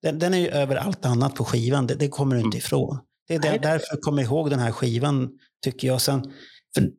den, 0.03 0.19
den 0.19 0.35
är 0.35 0.39
ju 0.39 0.49
över 0.49 0.77
allt 0.77 1.05
annat 1.05 1.35
på 1.35 1.45
skivan. 1.45 1.87
Det, 1.87 1.95
det 1.95 2.09
kommer 2.09 2.37
du 2.37 2.43
inte 2.43 2.59
ifrån. 2.59 2.99
Det 3.31 3.37
är 3.37 3.41
där, 3.53 3.59
därför 3.59 3.87
jag 3.91 4.01
kommer 4.01 4.23
ihåg 4.23 4.51
den 4.51 4.59
här 4.59 4.73
skivan, 4.73 5.31
tycker 5.65 5.89
jag. 5.89 6.01
Sen, 6.01 6.33
för, 6.75 6.91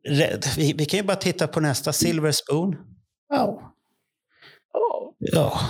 vi, 0.56 0.72
vi 0.72 0.84
kan 0.84 0.98
ju 0.98 1.06
bara 1.06 1.16
titta 1.16 1.46
på 1.46 1.60
nästa, 1.60 1.92
Silver 1.92 2.32
Spoon. 2.32 2.76
Ja. 3.28 3.74
Ja. 5.18 5.60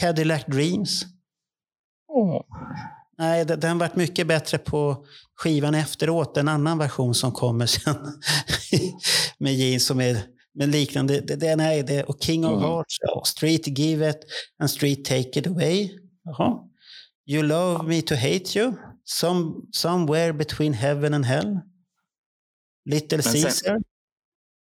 Cadillac 0.00 0.44
Dreams. 0.46 1.04
Åh. 2.08 2.44
Nej, 3.18 3.44
den, 3.44 3.78
varit 3.78 3.96
mycket 3.96 4.26
bättre 4.26 4.58
på 4.58 5.06
skivan 5.36 5.74
efteråt. 5.74 6.36
En 6.36 6.48
annan 6.48 6.78
version 6.78 7.14
som 7.14 7.32
kommer 7.32 7.66
sen 7.66 7.96
med 9.38 9.54
Gene 9.54 9.80
som 9.80 10.00
är 10.00 10.18
med 10.54 10.68
liknande. 10.68 11.20
Det, 11.20 11.36
det, 11.36 11.56
nej, 11.56 11.82
det, 11.82 12.02
och 12.02 12.16
King 12.22 12.44
of 12.44 12.52
Mm. 12.52 12.62
Hearts, 12.62 12.96
ja, 13.00 13.22
Street 13.24 13.66
Give 13.78 14.10
It 14.10 14.18
and 14.60 14.70
Street 14.70 15.04
Take 15.04 15.38
It 15.40 15.46
Away. 15.46 15.90
Jaha. 16.24 16.58
You 17.26 17.42
Love 17.42 17.88
Me 17.88 18.02
To 18.02 18.14
Hate 18.14 18.58
You. 18.58 18.72
Some, 19.10 19.54
somewhere 19.72 20.32
Between 20.32 20.72
Heaven 20.74 21.14
and 21.14 21.24
Hell. 21.24 21.60
Little 22.84 23.22
sen- 23.22 23.42
Caesar. 23.42 23.78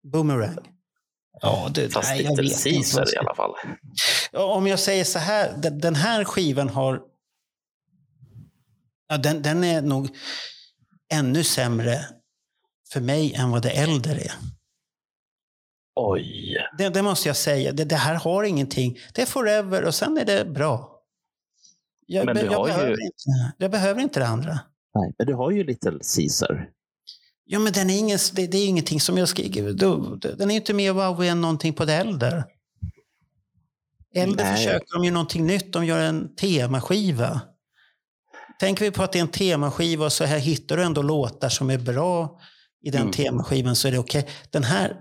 Boomerang. 0.03 0.57
Ja, 1.41 1.69
det, 1.73 1.89
Fast 1.89 2.09
nej, 2.09 2.17
Little 2.23 2.43
inte 2.43 2.63
Caesar 2.69 3.13
i 3.13 3.17
alla 3.17 3.35
fall. 3.35 3.51
om 4.33 4.67
jag 4.67 4.79
säger 4.79 5.03
så 5.03 5.19
här, 5.19 5.57
den, 5.57 5.79
den 5.79 5.95
här 5.95 6.23
skivan 6.23 6.69
har... 6.69 7.01
Ja, 9.07 9.17
den, 9.17 9.41
den 9.41 9.63
är 9.63 9.81
nog 9.81 10.09
ännu 11.13 11.43
sämre 11.43 12.05
för 12.93 13.01
mig 13.01 13.33
än 13.33 13.51
vad 13.51 13.61
det 13.61 13.69
äldre 13.69 14.13
är. 14.21 14.33
Oj. 15.95 16.57
Det, 16.77 16.89
det 16.89 17.01
måste 17.01 17.29
jag 17.29 17.37
säga. 17.37 17.71
Det, 17.71 17.85
det 17.85 17.95
här 17.95 18.15
har 18.15 18.43
ingenting. 18.43 18.97
Det 19.13 19.21
är 19.21 19.25
forever 19.25 19.83
och 19.83 19.95
sen 19.95 20.17
är 20.17 20.25
det 20.25 20.45
bra. 20.45 20.94
Jag, 22.05 22.25
Men 22.25 22.35
du 22.35 22.41
jag, 22.41 22.51
har 22.51 22.67
ju- 22.67 22.73
behöver, 22.73 22.91
inte, 23.01 23.53
jag 23.57 23.71
behöver 23.71 24.01
inte 24.01 24.19
det 24.19 24.27
andra. 24.27 24.59
Nej, 24.95 25.13
men 25.17 25.27
du 25.27 25.33
har 25.33 25.51
ju 25.51 25.63
Little 25.63 25.99
Caesar. 26.15 26.69
Ja, 27.45 27.59
men 27.59 27.73
den 27.73 27.89
är 27.89 27.99
ingen, 27.99 28.19
det, 28.35 28.47
det 28.47 28.57
är 28.57 28.67
ingenting 28.67 28.99
som 29.01 29.17
jag 29.17 29.27
skriver. 29.29 29.73
då- 29.73 30.15
Den 30.15 30.49
är 30.49 30.53
ju 30.53 30.59
inte 30.59 30.73
mer 30.73 30.91
wow 30.93 31.23
än 31.23 31.41
någonting 31.41 31.73
på 31.73 31.85
det 31.85 31.93
äldre. 31.93 32.43
Äldre 34.15 34.43
Nej. 34.45 34.55
försöker 34.55 34.93
de 34.93 35.03
ju 35.05 35.11
någonting 35.11 35.45
nytt. 35.47 35.73
De 35.73 35.85
gör 35.85 35.99
en 36.03 36.35
temaskiva. 36.35 37.41
Tänker 38.59 38.85
vi 38.85 38.91
på 38.91 39.03
att 39.03 39.11
det 39.11 39.19
är 39.19 39.21
en 39.21 39.27
temaskiva 39.27 40.05
och 40.05 40.11
så 40.13 40.23
här 40.25 40.39
hittar 40.39 40.77
du 40.77 40.83
ändå 40.83 41.01
låtar 41.01 41.49
som 41.49 41.69
är 41.69 41.77
bra 41.77 42.39
i 42.85 42.89
den 42.91 43.01
Mm. 43.01 43.13
temaskivan 43.13 43.75
så 43.75 43.87
är 43.87 43.91
det 43.91 43.97
okej. 43.99 44.27
Den 44.49 44.63
här, 44.63 44.97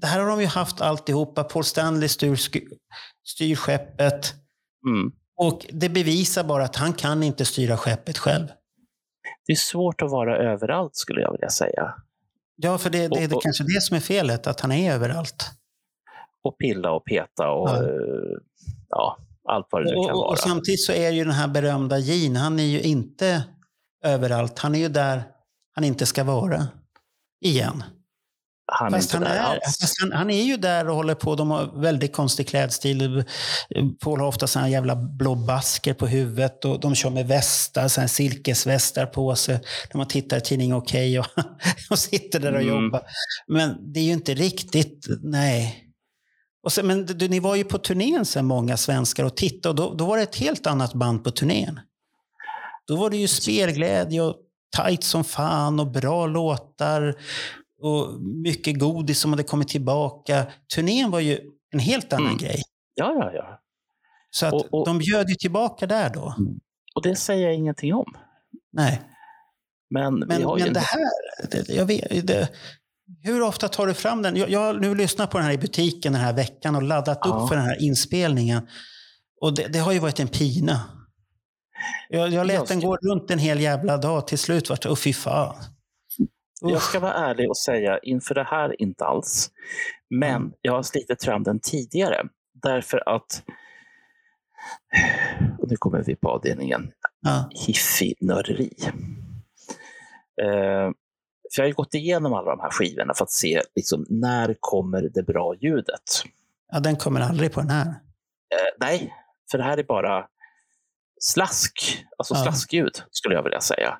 det 0.00 0.06
här 0.06 0.20
har 0.20 0.28
de 0.28 0.40
ju 0.40 0.46
haft 0.46 0.80
alltihopa. 0.80 1.44
Paul 1.44 1.64
Stanley 1.64 2.08
styr, 2.08 2.36
styr 3.24 3.56
skeppet. 3.56 4.34
Mm. 4.88 5.12
Och 5.38 5.66
det 5.72 5.88
bevisar 5.88 6.44
bara 6.44 6.64
att 6.64 6.76
han 6.76 6.92
kan 6.92 7.22
inte 7.22 7.44
styra 7.44 7.76
skeppet 7.76 8.18
själv. 8.18 8.46
Det 9.46 9.52
är 9.52 9.56
svårt 9.56 10.02
att 10.02 10.10
vara 10.10 10.38
överallt 10.52 10.96
skulle 10.96 11.20
jag 11.20 11.32
vilja 11.32 11.48
säga. 11.50 11.94
Ja, 12.56 12.78
för 12.78 12.90
det, 12.90 12.98
det, 12.98 13.08
det 13.08 13.22
är 13.24 13.28
Och- 13.28 13.36
och- 13.36 13.42
kanske 13.42 13.64
det 13.64 13.82
som 13.82 13.96
är 13.96 14.00
felet, 14.00 14.46
att 14.46 14.60
han 14.60 14.72
är 14.72 14.92
överallt. 14.94 15.44
Och 16.42 16.58
pilla 16.58 16.90
och 16.92 17.04
peta 17.04 17.50
och 17.50 17.68
Ja. 17.70 17.82
ja, 17.82 17.96
ja 18.88 19.18
allt 19.48 19.66
vad 19.70 19.82
det 19.84 19.90
nu 19.90 19.94
kan 19.94 20.10
och, 20.14 20.18
vara. 20.20 20.28
och 20.30 20.38
samtidigt 20.38 20.84
så 20.84 20.92
är 20.92 21.10
ju 21.10 21.24
den 21.24 21.32
här 21.32 21.48
berömda 21.48 21.98
Gene, 21.98 22.38
han 22.38 22.58
är 22.58 22.64
ju 22.64 22.80
inte 22.80 23.44
överallt. 24.04 24.58
Han 24.58 24.74
är 24.74 24.78
ju 24.78 24.88
där 24.88 25.22
han 25.74 25.84
inte 25.84 26.06
ska 26.06 26.24
vara. 26.24 26.68
Igen. 27.44 27.82
Han 28.72 28.94
är 28.94 28.98
Fast 28.98 29.14
inte 29.14 29.26
han 29.26 29.36
där 29.36 29.42
är, 29.42 29.54
alls. 29.54 29.94
han, 30.00 30.12
han 30.12 30.30
är 30.30 30.42
ju 30.42 30.56
där 30.56 30.88
och 30.88 30.96
håller 30.96 31.14
på. 31.14 31.34
De 31.34 31.50
har 31.50 31.80
väldigt 31.82 32.12
konstig 32.12 32.48
klädstil. 32.48 33.24
Paul 34.04 34.20
har 34.20 34.26
ofta 34.26 34.46
såna 34.46 34.68
jävla 34.68 34.96
blå 34.96 35.34
basker 35.34 35.94
på 35.94 36.06
huvudet 36.06 36.64
och 36.64 36.80
de 36.80 36.94
kör 36.94 37.10
med 37.10 37.26
västar, 37.28 37.88
såna 37.88 38.08
silkesvästar 38.08 39.06
på 39.06 39.34
sig. 39.34 39.54
När 39.92 39.98
man 39.98 40.08
tittar 40.08 40.36
i 40.36 40.40
tidningen 40.40 40.76
Okej 40.76 41.18
och, 41.18 41.26
och 41.90 41.98
sitter 41.98 42.40
där 42.40 42.52
och 42.54 42.60
Mm. 42.62 42.84
jobbar. 42.84 43.02
Men 43.46 43.92
det 43.92 44.00
är 44.00 44.04
ju 44.04 44.12
inte 44.12 44.34
riktigt, 44.34 45.06
nej. 45.22 45.84
Och 46.62 46.72
sen, 46.72 46.86
men 46.86 47.06
du, 47.06 47.28
ni 47.28 47.40
var 47.40 47.54
ju 47.56 47.64
på 47.64 47.78
turnén 47.78 48.24
sen, 48.24 48.46
många 48.46 48.76
svenskar, 48.76 49.24
och 49.24 49.36
tittade 49.36 49.68
och 49.82 49.90
då, 49.90 49.94
då 49.96 50.06
var 50.06 50.16
det 50.16 50.22
ett 50.22 50.36
helt 50.36 50.66
annat 50.66 50.94
band 50.94 51.24
på 51.24 51.30
turnén. 51.30 51.80
Då 52.86 52.96
var 52.96 53.10
det 53.10 53.16
ju 53.16 53.28
spelglädje 53.28 54.22
och 54.22 54.36
tight 54.76 55.04
som 55.04 55.24
fan 55.24 55.80
och 55.80 55.86
bra 55.92 56.26
låtar 56.26 57.14
och 57.80 58.20
mycket 58.22 58.78
godis 58.78 59.20
som 59.20 59.30
hade 59.32 59.42
kommit 59.42 59.68
tillbaka. 59.68 60.46
Turnén 60.74 61.10
var 61.10 61.20
ju 61.20 61.40
en 61.72 61.78
helt 61.78 62.12
annan 62.12 62.26
Mm. 62.26 62.38
grej. 62.38 62.62
Ja, 62.94 63.14
ja, 63.18 63.30
ja. 63.34 63.60
Så 64.30 64.46
att 64.46 64.52
Och- 64.52 64.74
och- 64.74 64.86
de 64.86 64.98
bjöd 64.98 65.28
ju 65.28 65.34
tillbaka 65.34 65.86
där 65.86 66.10
då. 66.10 66.34
Och 66.94 67.02
det 67.02 67.16
säger 67.16 67.44
jag 67.46 67.54
ingenting 67.54 67.94
om. 67.94 68.12
Nej. 68.72 69.02
Men, 69.90 70.18
Men, 70.18 70.40
ju 70.40 70.46
men 70.46 70.66
en- 70.66 70.72
det 70.72 70.80
här, 70.80 71.08
det, 71.50 71.68
jag 71.68 71.84
vet, 71.86 72.26
det, 72.26 72.48
hur 73.22 73.42
ofta 73.42 73.68
tar 73.68 73.86
du 73.86 73.94
fram 73.94 74.22
den? 74.22 74.36
Jag, 74.36 74.50
jag 74.50 74.60
har 74.60 74.74
nu 74.74 74.94
lyssnat 74.94 75.30
på 75.30 75.38
den 75.38 75.46
här 75.46 75.52
i 75.54 75.58
butiken 75.58 76.12
den 76.12 76.22
här 76.22 76.32
veckan 76.32 76.76
och 76.76 76.82
laddat 76.82 77.18
Ja. 77.22 77.30
upp 77.30 77.48
för 77.48 77.56
den 77.56 77.64
här 77.64 77.82
inspelningen. 77.82 78.68
Och 79.40 79.54
det, 79.54 79.68
det 79.68 79.78
har 79.78 79.92
ju 79.92 79.98
varit 79.98 80.20
en 80.20 80.28
pina. 80.28 80.80
Jag, 82.08 82.28
jag 82.28 82.46
lät 82.46 82.56
Jag 82.56 82.68
den 82.68 82.80
gå 82.80 82.96
runt 82.96 83.30
en 83.30 83.38
hel 83.38 83.60
jävla 83.60 83.96
dag. 83.96 84.26
Till 84.26 84.38
slut 84.38 84.70
vart 84.70 84.82
det, 84.82 84.88
åh 84.90 84.96
fy 84.96 85.12
fan. 85.12 85.56
Jag 86.60 86.82
ska 86.82 87.00
vara 87.00 87.12
ärlig 87.12 87.48
och 87.50 87.56
säga 87.56 87.98
inför 87.98 88.34
det 88.34 88.44
här 88.44 88.82
inte 88.82 89.04
alls. 89.04 89.50
Men 90.10 90.34
Mm. 90.36 90.52
jag 90.60 90.72
har 90.72 90.82
slitit 90.82 91.24
fram 91.24 91.42
den 91.42 91.60
tidigare. 91.60 92.22
Därför 92.62 93.08
att, 93.08 93.42
och 95.58 95.70
nu 95.70 95.76
kommer 95.76 96.02
vi 96.02 96.16
på 96.16 96.28
avdelningen, 96.28 96.92
Ja. 97.20 97.50
hiffig-nörderi. 97.66 98.72
Eh, 100.42 100.90
för 101.54 101.62
jag 101.62 101.64
har 101.64 101.72
gått 101.72 101.94
igenom 101.94 102.32
alla 102.34 102.50
de 102.50 102.60
här 102.60 102.70
skivorna 102.70 103.14
för 103.14 103.24
att 103.24 103.30
se 103.30 103.62
liksom, 103.74 104.06
när 104.08 104.54
kommer 104.60 105.02
det 105.02 105.22
bra 105.22 105.54
ljudet. 105.60 106.02
ja, 106.72 106.80
den 106.80 106.96
kommer 106.96 107.20
aldrig 107.20 107.52
på 107.52 107.60
den 107.60 107.70
här. 107.70 107.86
Eh, 107.86 108.74
nej, 108.80 109.14
för 109.50 109.58
det 109.58 109.64
här 109.64 109.78
är 109.78 109.82
bara 109.84 110.26
slask, 111.20 112.04
alltså 112.18 112.34
Ja. 112.34 112.42
slaskljud 112.42 113.02
skulle 113.10 113.34
jag 113.34 113.42
vilja 113.42 113.60
säga. 113.60 113.98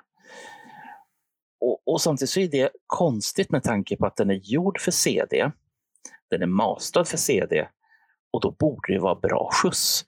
Och, 1.61 1.81
och 1.85 2.01
samtidigt 2.01 2.29
så 2.29 2.39
är 2.39 2.47
det 2.47 2.69
konstigt 2.87 3.51
med 3.51 3.63
tanke 3.63 3.97
på 3.97 4.05
att 4.05 4.15
den 4.15 4.29
är 4.29 4.39
gjord 4.43 4.79
för 4.79 4.91
CD. 4.91 5.51
Den 6.29 6.41
är 6.41 6.47
mastrad 6.47 7.07
för 7.07 7.17
CD 7.17 7.67
och 8.31 8.41
då 8.41 8.51
borde 8.51 8.93
det 8.93 8.99
vara 8.99 9.15
bra 9.15 9.49
skjuts. 9.53 10.05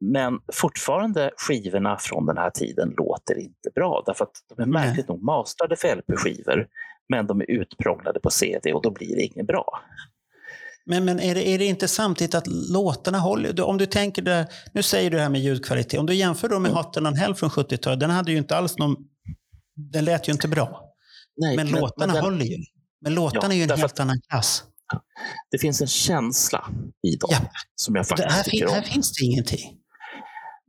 Men 0.00 0.40
fortfarande 0.52 1.30
skivorna 1.36 1.96
från 2.00 2.26
den 2.26 2.38
här 2.38 2.50
tiden 2.50 2.94
låter 2.96 3.38
inte 3.38 3.70
bra 3.74 4.02
därför 4.06 4.24
att 4.24 4.44
de 4.56 4.62
är 4.62 4.66
märkligt 4.66 5.08
nog 5.08 5.22
mastrade 5.22 5.76
för 5.76 5.96
LP-skivor 5.96 6.66
men 7.08 7.26
de 7.26 7.40
är 7.40 7.50
utprånglade 7.50 8.20
på 8.20 8.30
CD 8.30 8.72
och 8.72 8.82
då 8.82 8.90
blir 8.90 9.16
det 9.16 9.22
inget 9.22 9.46
bra. 9.46 9.80
Men, 10.86 11.04
men 11.04 11.20
är, 11.20 11.34
det, 11.34 11.48
är 11.48 11.58
det 11.58 11.64
inte 11.64 11.88
samtidigt 11.88 12.34
att 12.34 12.46
låtarna 12.46 13.18
håller? 13.18 13.60
Om 13.60 13.78
du 13.78 13.86
tänker 13.86 14.22
det, 14.22 14.48
nu 14.72 14.82
säger 14.82 15.10
du 15.10 15.16
det 15.16 15.22
här 15.22 15.30
med 15.30 15.40
ljudkvalitet. 15.40 16.00
Om 16.00 16.06
du 16.06 16.14
jämför 16.14 16.48
då 16.48 16.58
med 16.58 16.70
Mm. 16.70 16.84
Hot 16.84 16.96
and 16.96 17.16
Hell 17.16 17.34
från 17.34 17.50
70-talet. 17.50 18.00
Den 18.00 18.10
hade 18.10 18.32
ju 18.32 18.38
inte 18.38 18.56
alls 18.56 18.78
någon... 18.78 18.96
Den 19.76 20.04
lät 20.04 20.28
ju 20.28 20.32
inte 20.32 20.48
bra. 20.48 20.90
Nej, 21.36 21.56
Men, 21.56 21.68
låtarna 21.70 22.12
den- 22.14 22.24
håller 22.24 22.44
ju. 22.44 22.58
Men 23.00 23.14
låtarna 23.14 23.46
Ja, 23.46 23.52
är 23.52 23.66
ju 23.66 23.72
en 23.72 23.78
helt 23.78 24.00
annan 24.00 24.20
klass. 24.28 24.64
Det 25.50 25.58
finns 25.58 25.80
en 25.80 25.86
känsla 25.86 26.68
i 27.02 27.16
dem 27.16 27.28
Ja. 27.32 27.38
som 27.74 27.94
jag 27.94 28.04
Det 28.04 28.08
faktiskt 28.08 28.30
här, 28.36 28.42
tycker 28.42 28.66
om. 28.66 28.74
här 28.74 28.82
finns 28.82 29.12
det 29.12 29.24
ingenting. 29.24 29.78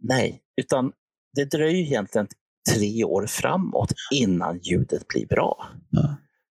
Nej, 0.01 0.41
utan 0.61 0.91
det 1.35 1.45
dröjer 1.45 1.81
egentligen 1.85 2.27
tre 2.73 3.03
år 3.03 3.27
framåt 3.27 3.91
innan 4.13 4.59
ljudet 4.59 5.07
blir 5.07 5.27
bra. 5.27 5.67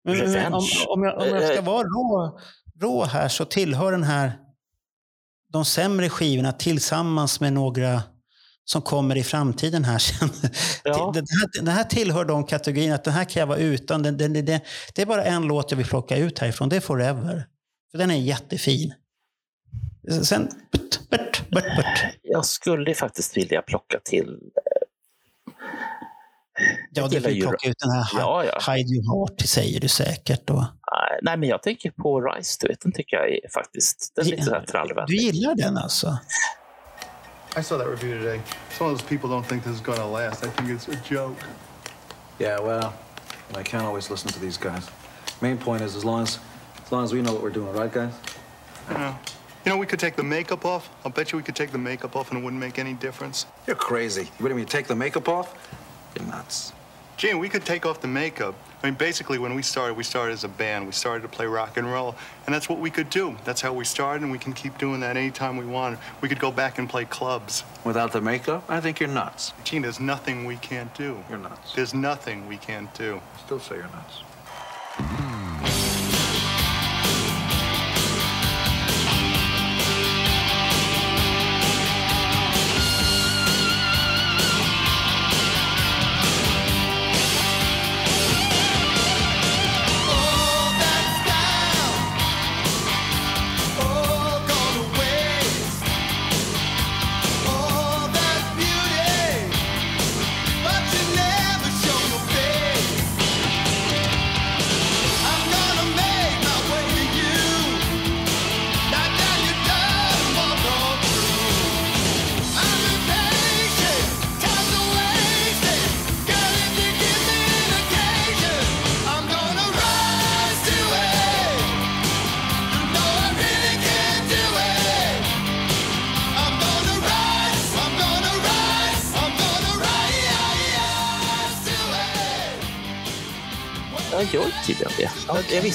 Men, 0.04 0.18
men 0.32 0.54
om, 0.54 0.64
om, 0.88 1.04
jag, 1.04 1.22
om 1.22 1.28
jag 1.28 1.54
ska 1.54 1.62
vara 1.62 1.84
rå, 1.88 2.40
rå 2.82 3.04
här 3.06 3.28
så 3.28 3.46
tillhör 3.46 3.92
den 3.92 4.04
här 4.04 4.32
de 5.54 5.66
sämre 5.66 6.10
skivorna 6.10 6.52
tillsammans 6.52 7.40
med 7.40 7.54
några 7.54 8.02
som 8.72 8.82
kommer 8.82 9.16
i 9.18 9.24
framtiden 9.24 9.84
här 9.86 9.98
sen. 9.98 10.30
Ja. 10.84 11.12
Den, 11.14 11.26
här, 11.42 11.50
den 11.64 11.68
här 11.74 11.84
tillhör 11.84 12.26
de 12.26 12.44
kategorierna, 12.44 12.96
att 12.96 13.04
den 13.04 13.14
här 13.14 13.24
kan 13.24 13.40
jag 13.40 13.48
vara 13.48 13.58
utan. 13.60 14.04
Den, 14.04 14.18
den, 14.18 14.34
den, 14.34 14.46
det, 14.96 15.02
är 15.02 15.06
bara 15.06 15.24
en 15.24 15.44
låt 15.48 15.72
jag 15.72 15.78
vill 15.78 15.88
plocka 15.88 16.18
ut 16.18 16.40
härifrån, 16.40 16.70
det 16.70 16.76
är 16.76 16.80
Forever. 16.80 17.46
För 17.92 17.98
den 17.98 18.12
är 18.12 18.16
jättefin. 18.16 18.94
Sen, 20.24 20.50
bört, 20.72 21.10
bört, 21.10 21.50
bört, 21.50 21.76
bört. 21.76 22.00
Jag 22.24 22.46
skulle 22.46 22.94
faktiskt 22.96 23.38
vilja 23.38 23.62
plocka 23.62 24.00
till... 24.04 24.38
Ja, 26.92 27.02
Jag 27.02 27.12
du 27.12 27.20
vill 27.20 27.36
ju- 27.36 27.42
plocka 27.42 27.70
ut 27.70 27.80
den 27.80 27.92
här 27.92 28.08
Ja, 28.14 28.46
ja. 28.46 28.74
Hide 28.74 28.90
Your 28.96 29.28
Heart, 29.28 29.42
säger 29.42 29.80
du 29.80 29.88
säkert. 29.88 30.48
Då. 30.48 30.68
Nej, 31.22 31.38
men 31.38 31.50
jag 31.50 31.64
tänker 31.64 31.92
på 31.92 32.22
Rise, 32.22 32.58
du 32.62 32.68
vet. 32.68 32.82
Den 32.82 32.92
tycker 32.92 33.18
jag 33.18 33.30
är 33.30 33.50
faktiskt... 33.54 34.12
Den 34.16 34.26
är 34.28 34.32
lite 34.32 34.44
så 34.44 34.52
här 34.54 34.60
Du 34.62 34.66
trallvänlig. 34.68 35.20
gillar 35.22 35.56
den 35.56 35.78
alltså? 35.78 36.18
I 37.56 37.62
saw 37.62 37.78
that 37.78 37.88
review 37.88 38.18
today. 38.18 38.42
Some 38.72 38.88
of 38.88 38.98
those 38.98 39.08
people 39.08 39.30
don't 39.30 39.46
think 39.46 39.64
this 39.64 39.74
is 39.74 39.82
going 39.82 39.98
to 39.98 40.06
last. 40.06 40.46
I 40.46 40.50
think 40.50 40.70
it's 40.70 40.88
a 40.88 40.96
joke. 40.98 41.38
Yeah, 42.38 42.60
well, 42.60 42.94
I 43.56 43.64
can't 43.64 43.84
always 43.84 44.10
listen 44.10 44.30
to 44.32 44.40
these 44.40 44.58
guys. 44.58 44.88
Main 45.42 45.58
point 45.58 45.82
is 45.82 45.96
as 45.96 46.06
long 46.06 46.24
as 46.24 46.40
as 46.86 46.92
long 46.92 47.04
as 47.04 47.14
we 47.14 47.22
know 47.22 47.34
what 47.34 47.44
we're 47.44 47.50
doing, 47.50 47.72
right, 47.74 47.92
guys? 47.92 48.14
Yeah. 48.90 49.16
You 49.66 49.72
know, 49.72 49.78
we 49.78 49.86
could 49.86 50.00
take 50.00 50.16
the 50.16 50.24
makeup 50.24 50.66
off. 50.66 50.90
I'll 51.04 51.12
bet 51.12 51.32
you 51.32 51.38
we 51.38 51.44
could 51.44 51.56
take 51.56 51.72
the 51.72 51.78
makeup 51.78 52.16
off 52.16 52.32
and 52.32 52.40
it 52.40 52.44
wouldn't 52.44 52.60
make 52.60 52.80
any 52.80 52.94
difference. 52.94 53.46
You're 53.68 53.76
crazy. 53.76 54.24
You 54.24 54.46
ready 54.46 54.56
me 54.56 54.64
to 54.64 54.68
take 54.68 54.88
the 54.88 54.96
makeup 54.96 55.28
off? 55.30 55.54
You're 56.18 56.28
nuts. 56.28 56.74
Gene, 57.18 57.38
we 57.38 57.50
could 57.50 57.66
take 57.66 57.86
off 57.86 58.02
the 58.02 58.08
makeup. 58.08 58.56
I 58.82 58.88
mean, 58.88 58.96
basically, 58.96 59.40
when 59.40 59.56
we 59.56 59.62
started, 59.62 59.96
we 59.96 60.04
started 60.04 60.34
as 60.34 60.46
a 60.46 60.48
band. 60.48 60.86
We 60.86 60.94
started 60.94 61.22
to 61.24 61.28
play 61.28 61.46
rock 61.46 61.76
and 61.76 61.92
roll, 61.92 62.16
and 62.46 62.56
that's 62.56 62.70
what 62.70 62.80
we 62.80 62.90
could 62.90 63.10
do. 63.10 63.36
That's 63.44 63.60
how 63.60 63.74
we 63.74 63.84
started, 63.84 64.24
and 64.24 64.32
we 64.32 64.38
can 64.38 64.54
keep 64.54 64.78
doing 64.78 65.02
that 65.02 65.18
anytime 65.18 65.58
we 65.58 65.66
want. 65.66 66.00
We 66.22 66.30
could 66.30 66.40
go 66.40 66.50
back 66.50 66.80
and 66.80 66.90
play 66.90 67.04
clubs. 67.04 67.64
Without 67.84 68.14
the 68.14 68.22
makeup, 68.22 68.64
I 68.70 68.80
think 68.80 69.02
you're 69.02 69.10
nuts. 69.10 69.54
Gene, 69.66 69.82
there's 69.82 70.00
nothing 70.00 70.46
we 70.46 70.56
can't 70.58 70.94
do. 70.96 71.22
You're 71.30 71.40
nuts. 71.40 71.74
There's 71.74 71.94
nothing 71.94 72.48
we 72.48 72.58
can't 72.58 72.94
do. 72.94 73.22
Still 73.46 73.60
say 73.60 73.76
you're 73.76 73.84
nuts. 73.84 74.22
Hmm. 74.96 75.49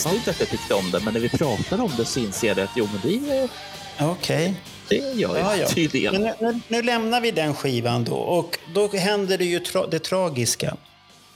Jag, 0.05 0.13
jag 0.13 0.15
visste 0.15 0.31
inte 0.31 0.31
att 0.31 0.41
jag 0.41 0.49
tyckte 0.49 0.75
om 0.75 0.91
det, 0.91 1.01
men 1.01 1.15
när 1.15 1.21
vi 1.21 1.29
pratade 1.29 1.83
om 1.83 1.91
det 1.97 2.05
så 2.05 2.21
inser 2.21 2.49
jag 2.49 2.61
att 2.61 2.71
jo, 2.77 2.89
men 2.93 3.01
det, 3.03 3.49
Okej. 4.01 4.55
det 4.89 4.97
gör 4.97 5.37
jag 5.37 5.39
Ja, 5.39 5.57
ja. 5.57 5.69
tydligen. 5.69 6.23
Nu, 6.23 6.35
nu, 6.41 6.61
nu 6.69 6.83
lämnar 6.83 7.21
vi 7.21 7.31
den 7.31 7.55
skivan 7.55 8.05
då. 8.05 8.15
Och 8.17 8.59
då 8.75 8.89
händer 8.89 9.39
det 9.39 9.45
ju 9.45 9.61
tra 9.61 9.87
det 9.87 9.99
tragiska. 9.99 10.77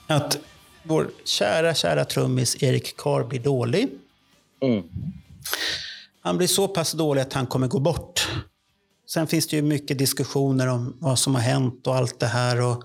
Att 0.07 0.39
vår 0.83 1.11
kära, 1.25 1.75
kära 1.75 2.05
trummis 2.05 2.63
Erik 2.63 2.97
Carr 2.97 3.25
blir 3.25 3.41
dålig. 3.41 3.89
Mm. 4.63 4.83
Han 6.21 6.37
blir 6.39 6.49
så 6.49 6.69
pass 6.69 6.93
dålig 6.93 7.23
att 7.23 7.33
han 7.33 7.47
kommer 7.47 7.67
gå 7.67 7.79
bort. 7.79 8.29
Sen 9.07 9.27
finns 9.27 9.47
det 9.47 9.57
ju 9.57 9.63
mycket 9.63 9.99
diskussioner 9.99 10.67
om 10.67 10.97
vad 11.01 11.19
som 11.19 11.35
har 11.35 11.43
hänt 11.43 11.87
och 11.87 11.95
allt 11.97 12.21
det 12.21 12.27
här. 12.27 12.61
Och 12.61 12.85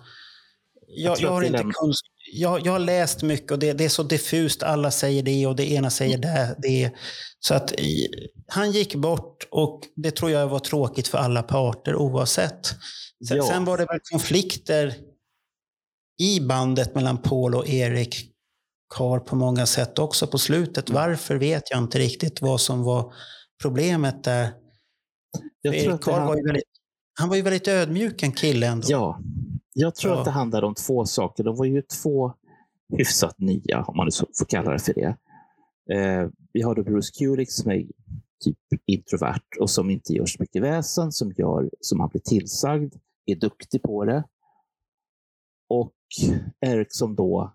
jag, 0.87 1.17
tror 1.17 1.29
jag, 1.29 1.33
har 1.33 1.41
inte 1.43 1.57
lämnar- 1.57 1.73
kunsk- 1.73 2.05
jag, 2.41 2.65
jag 2.65 2.71
har 2.71 2.79
läst 2.79 3.23
mycket 3.23 3.51
och 3.51 3.59
det, 3.59 3.73
det 3.73 3.85
är 3.85 3.89
så 3.89 4.03
diffust. 4.03 4.63
Alla 4.63 4.91
säger 4.91 5.23
det 5.23 5.47
och 5.47 5.55
det 5.55 5.71
ena 5.71 5.89
säger 5.89 6.17
det. 6.17 6.55
det. 6.57 6.91
Så 7.39 7.53
att 7.53 7.71
i, 7.71 8.07
han 8.47 8.71
gick 8.71 8.95
bort 8.95 9.47
och 9.51 9.81
det 9.95 10.11
tror 10.11 10.31
jag 10.31 10.47
var 10.47 10.59
tråkigt 10.59 11.07
för 11.07 11.17
alla 11.17 11.43
parter 11.43 11.95
oavsett. 11.95 12.65
Sen, 13.27 13.37
Ja. 13.37 13.43
sen 13.47 13.65
var 13.65 13.77
det 13.77 13.85
väl 13.85 13.99
konflikter 14.11 14.95
i 16.21 16.39
bandet 16.39 16.95
mellan 16.95 17.17
Paul 17.17 17.55
och 17.55 17.69
Erik 17.69 18.15
Carr 18.95 19.19
på 19.19 19.35
många 19.35 19.65
sätt 19.65 19.99
också 19.99 20.27
på 20.27 20.37
slutet. 20.37 20.89
Mm. 20.89 21.01
Varför 21.01 21.35
vet 21.35 21.71
jag 21.71 21.79
inte 21.79 21.99
riktigt 21.99 22.41
vad 22.41 22.61
som 22.61 22.83
var 22.83 23.13
problemet 23.61 24.23
där. 24.23 24.49
Jag 25.61 25.75
Erik 25.75 26.01
Carr 26.01 26.19
här- 26.19 26.27
var 26.27 26.35
ju 26.35 26.43
väldigt, 26.43 26.63
han 27.19 27.29
var 27.29 27.35
ju 27.35 27.41
väldigt 27.41 27.67
ödmjuk 27.67 28.23
en 28.23 28.31
kille 28.31 28.67
ändå. 28.67 28.87
Ja, 28.89 29.19
jag 29.73 29.95
tror 29.95 30.13
Ja. 30.13 30.19
att 30.19 30.25
det 30.25 30.31
handlar 30.31 30.63
om 30.63 30.75
två 30.75 31.05
saker. 31.05 31.43
De 31.43 31.55
var 31.55 31.65
ju 31.65 31.81
två 31.81 32.33
hyfsat 32.97 33.39
nya, 33.39 33.83
om 33.83 33.97
man 33.97 34.05
nu 34.05 34.11
får 34.37 34.45
kalla 34.45 34.71
det 34.71 34.79
för 34.79 34.93
det. 34.93 35.17
Eh, 35.95 36.29
vi 36.53 36.61
har 36.61 36.75
då 36.75 36.83
Bruce 36.83 37.11
Kulick 37.19 37.51
som 37.51 37.71
är 37.71 37.85
typ 38.43 38.57
introvert 38.85 39.41
och 39.59 39.69
som 39.69 39.89
inte 39.89 40.13
gör 40.13 40.25
så 40.25 40.37
mycket 40.39 40.61
väsen, 40.61 41.11
som 41.11 41.31
gör 41.37 41.69
som 41.79 41.99
han 41.99 42.09
blir 42.09 42.21
tillsagd, 42.21 42.93
är 43.25 43.35
duktig 43.35 43.81
på 43.81 44.05
det. 44.05 44.23
Och 45.69 45.93
Eric 46.61 46.87
som 46.89 47.15
då 47.15 47.53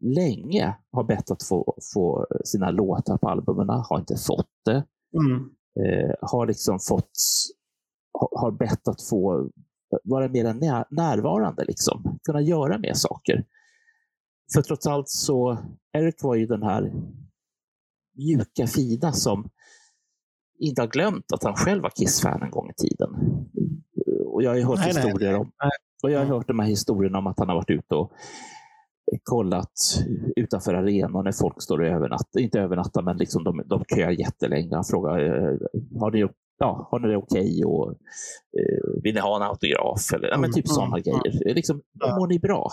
länge 0.00 0.76
har 0.92 1.04
bett 1.04 1.30
att 1.30 1.42
få, 1.42 1.76
få 1.94 2.26
sina 2.44 2.70
låtar 2.70 3.16
på 3.16 3.28
albumen, 3.28 3.68
har 3.68 3.98
inte 3.98 4.16
fått 4.16 4.48
det 4.64 4.84
Mm. 5.16 5.50
eh, 5.80 6.14
har 6.20 6.46
liksom 6.46 6.78
fått 6.80 7.10
har 8.12 8.50
bett 8.50 8.88
att 8.88 9.02
få 9.02 9.48
vara 10.04 10.28
mer 10.28 10.54
när, 10.54 10.84
närvarande, 10.90 11.64
liksom. 11.64 12.18
kunna 12.22 12.40
göra 12.40 12.78
mer 12.78 12.94
saker. 12.94 13.44
För 14.54 14.62
trots 14.62 14.86
allt 14.86 15.08
så, 15.08 15.58
Eric 15.92 16.22
var 16.22 16.34
ju 16.34 16.46
den 16.46 16.62
här 16.62 16.92
mjuka 18.16 18.66
fina 18.66 19.12
som 19.12 19.50
inte 20.58 20.82
har 20.82 20.88
glömt 20.88 21.32
att 21.32 21.42
han 21.42 21.54
själv 21.54 21.82
var 21.82 21.90
Kiss-fan 21.90 22.42
en 22.42 22.50
gång 22.50 22.70
i 22.70 22.74
tiden. 22.74 23.10
Och 24.26 24.42
jag 24.42 24.50
har 24.50 24.60
hört 24.60 24.78
Nej, 24.78 24.92
nej, 24.94 25.04
historier 25.04 25.34
om 25.34 25.52
nej. 25.62 25.70
och 26.02 26.10
jag 26.10 26.18
har 26.18 26.26
hört 26.26 26.48
de 26.48 26.58
här 26.58 26.66
historierna 26.66 27.18
om 27.18 27.26
att 27.26 27.38
han 27.38 27.48
har 27.48 27.56
varit 27.56 27.70
ute 27.70 27.94
och 27.94 28.12
kollat 29.22 29.72
utanför 30.36 30.74
arenan 30.74 31.24
när 31.24 31.32
folk 31.32 31.62
står 31.62 31.80
och 31.80 31.86
övernattar. 31.86 32.40
Inte 32.40 32.60
övernattar, 32.60 33.02
men 33.02 33.16
liksom 33.16 33.44
de, 33.44 33.62
de 33.66 33.84
köar 33.84 34.10
jättelänge. 34.10 34.74
Han 34.74 34.84
frågar, 34.84 35.18
eh, 35.20 35.58
har 36.00 36.10
ni, 36.10 36.28
ja, 36.58 36.88
har 36.90 36.98
ni 37.00 37.08
det 37.08 37.16
okej? 37.16 37.64
Och, 37.64 37.90
eh, 37.90 39.02
vill 39.02 39.14
ni 39.14 39.20
ha 39.20 39.36
en 39.36 39.42
autograf? 39.42 40.12
Eller, 40.12 40.28
ja, 40.28 40.38
men 40.38 40.52
typ 40.52 40.66
Mm, 40.66 40.74
sådana 40.74 40.96
mm, 40.96 41.02
grejer. 41.02 41.54
Liksom, 41.54 41.82
Ja. 42.00 42.16
Mår 42.16 42.26
ni 42.26 42.38
bra? 42.38 42.72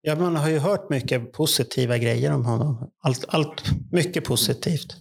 Ja, 0.00 0.16
man 0.16 0.36
har 0.36 0.48
ju 0.48 0.58
hört 0.58 0.90
mycket 0.90 1.32
positiva 1.32 1.98
grejer 1.98 2.32
om 2.34 2.44
honom. 2.44 2.90
Allt, 3.02 3.24
allt 3.28 3.62
mycket 3.92 4.24
positivt. 4.24 4.96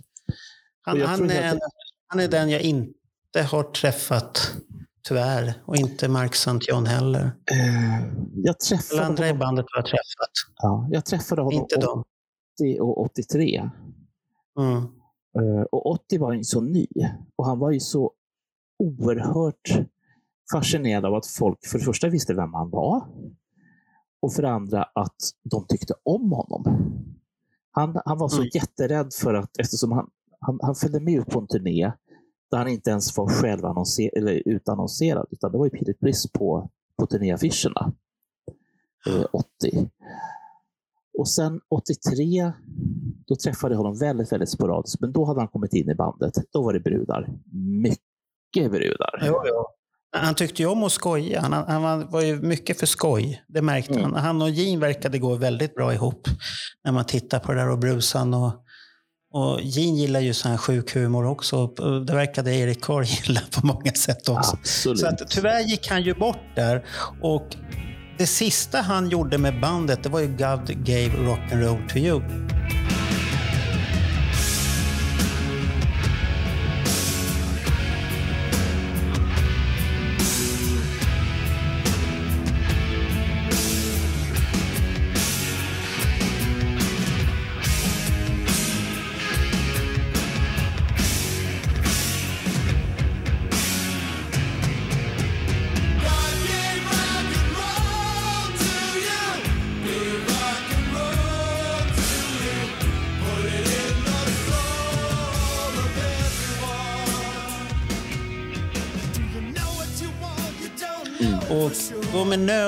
Han, 0.82 1.02
han, 1.02 1.30
är, 1.30 1.42
en, 1.42 1.60
han 2.08 2.20
är 2.20 2.28
den 2.28 2.50
jag 2.50 2.62
inte 2.62 3.42
har 3.52 3.64
träffat, 3.64 4.52
tyvärr. 5.08 5.54
Och 5.66 5.76
inte 5.76 6.08
Mark. 6.08 6.36
John 6.70 6.86
heller. 6.86 7.22
Eh, 7.52 8.02
jag, 8.34 8.50
Alla 8.50 8.54
träffade 8.54 9.06
andra 9.06 9.26
i 9.26 9.28
honom, 9.30 9.40
bandet 9.40 9.66
har 9.72 9.78
jag 9.80 9.86
träffat. 9.86 10.32
ja, 10.62 10.88
jag 10.92 11.06
träffade 11.06 11.42
honom 11.42 11.62
Inte 11.62 11.76
dem. 11.80 12.04
80 12.60 12.80
och 12.80 13.02
83. 13.02 13.70
Mm. 14.60 14.88
Eh, 15.40 15.62
Och 15.72 15.86
80 15.92 16.18
var 16.18 16.34
ju 16.34 16.44
så 16.44 16.62
ny. 16.62 16.88
Och 17.36 17.46
han 17.46 17.60
var 17.60 17.72
ju 17.72 17.80
så 17.80 18.12
oerhört 18.80 19.88
fascinerad 20.52 21.06
av 21.06 21.14
att 21.16 21.26
folk 21.28 21.66
för 21.66 21.78
det 21.80 21.86
första 21.86 22.10
visste 22.10 22.34
vem 22.34 22.54
han 22.54 22.70
var. 22.70 23.08
Och 24.22 24.34
för 24.34 24.42
det 24.42 24.50
andra 24.52 24.84
att 24.84 25.16
de 25.44 25.66
tyckte 25.68 25.94
om 26.04 26.32
honom. 26.32 26.66
Han, 27.72 28.02
han 28.06 28.18
var 28.18 28.30
så 28.30 28.38
Mm. 28.42 28.50
jätterädd 28.54 29.14
för 29.14 29.34
att, 29.34 29.58
eftersom 29.60 29.92
han, 29.92 30.10
Han, 30.40 30.60
han 30.62 30.76
följde 30.76 31.00
med 31.00 31.14
ut 31.14 31.28
på 31.28 31.40
en 31.40 31.48
turné 31.48 31.92
där 32.52 32.58
han 32.58 32.68
inte 32.68 32.90
ens 32.90 33.18
var 33.18 33.28
själv 33.28 33.66
annonser, 33.66 34.18
eller 34.18 34.48
utannonserad, 34.48 35.28
utan 35.32 35.52
det 35.52 35.58
var 35.58 35.66
ju 35.66 35.70
Peter 35.70 35.96
Briss 36.00 36.32
på, 36.32 36.70
på 36.98 37.06
turnéaffischerna. 37.06 37.92
Eh, 39.08 39.26
80. 39.32 39.90
Och 41.18 41.30
sen 41.30 41.62
83, 41.70 42.52
då 43.28 43.36
träffade 43.36 43.74
jag 43.74 43.78
honom 43.78 43.98
väldigt, 44.00 44.32
väldigt 44.32 44.50
sporadiskt. 44.50 45.02
Men 45.02 45.12
då 45.12 45.26
hade 45.26 45.40
han 45.40 45.48
kommit 45.48 45.74
in 45.74 45.90
i 45.90 45.96
bandet. 45.96 46.34
Då 46.54 46.64
var 46.64 46.74
det 46.74 46.80
brudar. 46.80 47.28
Mycket 47.82 48.72
brudar. 48.72 49.24
Jo, 49.26 49.42
jo. 49.46 49.66
Han 50.16 50.36
tyckte 50.36 50.62
ju 50.62 50.68
om 50.68 50.84
att 50.84 50.92
skoja. 50.92 51.42
Han, 51.42 51.54
han 51.84 52.10
var- 52.12 52.22
ju 52.22 52.36
mycket 52.42 52.80
för 52.80 52.86
skoj. 52.86 53.44
Det 53.48 53.62
märkte 53.62 53.94
Mm. 53.94 54.12
man. 54.12 54.20
Han 54.20 54.42
och 54.42 54.50
Gene 54.50 54.82
verkade 54.82 55.20
gå 55.20 55.36
väldigt 55.36 55.76
bra 55.76 55.94
ihop 55.94 56.28
när 56.84 56.92
man 56.92 57.06
tittar 57.06 57.40
på 57.40 57.52
det 57.54 57.60
där 57.60 57.70
och 57.70 57.80
brusan. 57.80 58.34
Och, 58.34 58.52
och 59.34 59.62
Gene 59.62 59.98
gillar 59.98 60.20
ju 60.20 60.34
sån 60.34 60.52
här 60.52 60.58
sjuk 60.58 60.96
humor 60.96 61.26
också. 61.26 61.68
Det 62.08 62.14
verkade 62.14 62.56
Erik 62.56 62.84
Carr 62.84 63.04
gilla 63.28 63.42
på 63.62 63.66
många 63.68 63.92
sätt 63.92 64.30
också. 64.30 64.56
Absolut. 64.60 65.00
Så 65.00 65.08
att, 65.08 65.28
tyvärr 65.30 65.60
gick 65.60 65.88
han 65.90 66.02
ju 66.04 66.14
bort 66.14 66.56
där. 66.56 66.86
Och 67.22 67.56
det 68.18 68.28
sista 68.28 68.78
han 68.82 69.10
gjorde 69.10 69.38
med 69.38 69.62
bandet, 69.62 70.04
det 70.04 70.10
var 70.10 70.20
ju 70.20 70.28
God 70.28 70.86
gave 70.86 71.10
rock'n'roll 71.10 71.88
to 71.90 71.98
you. 71.98 72.22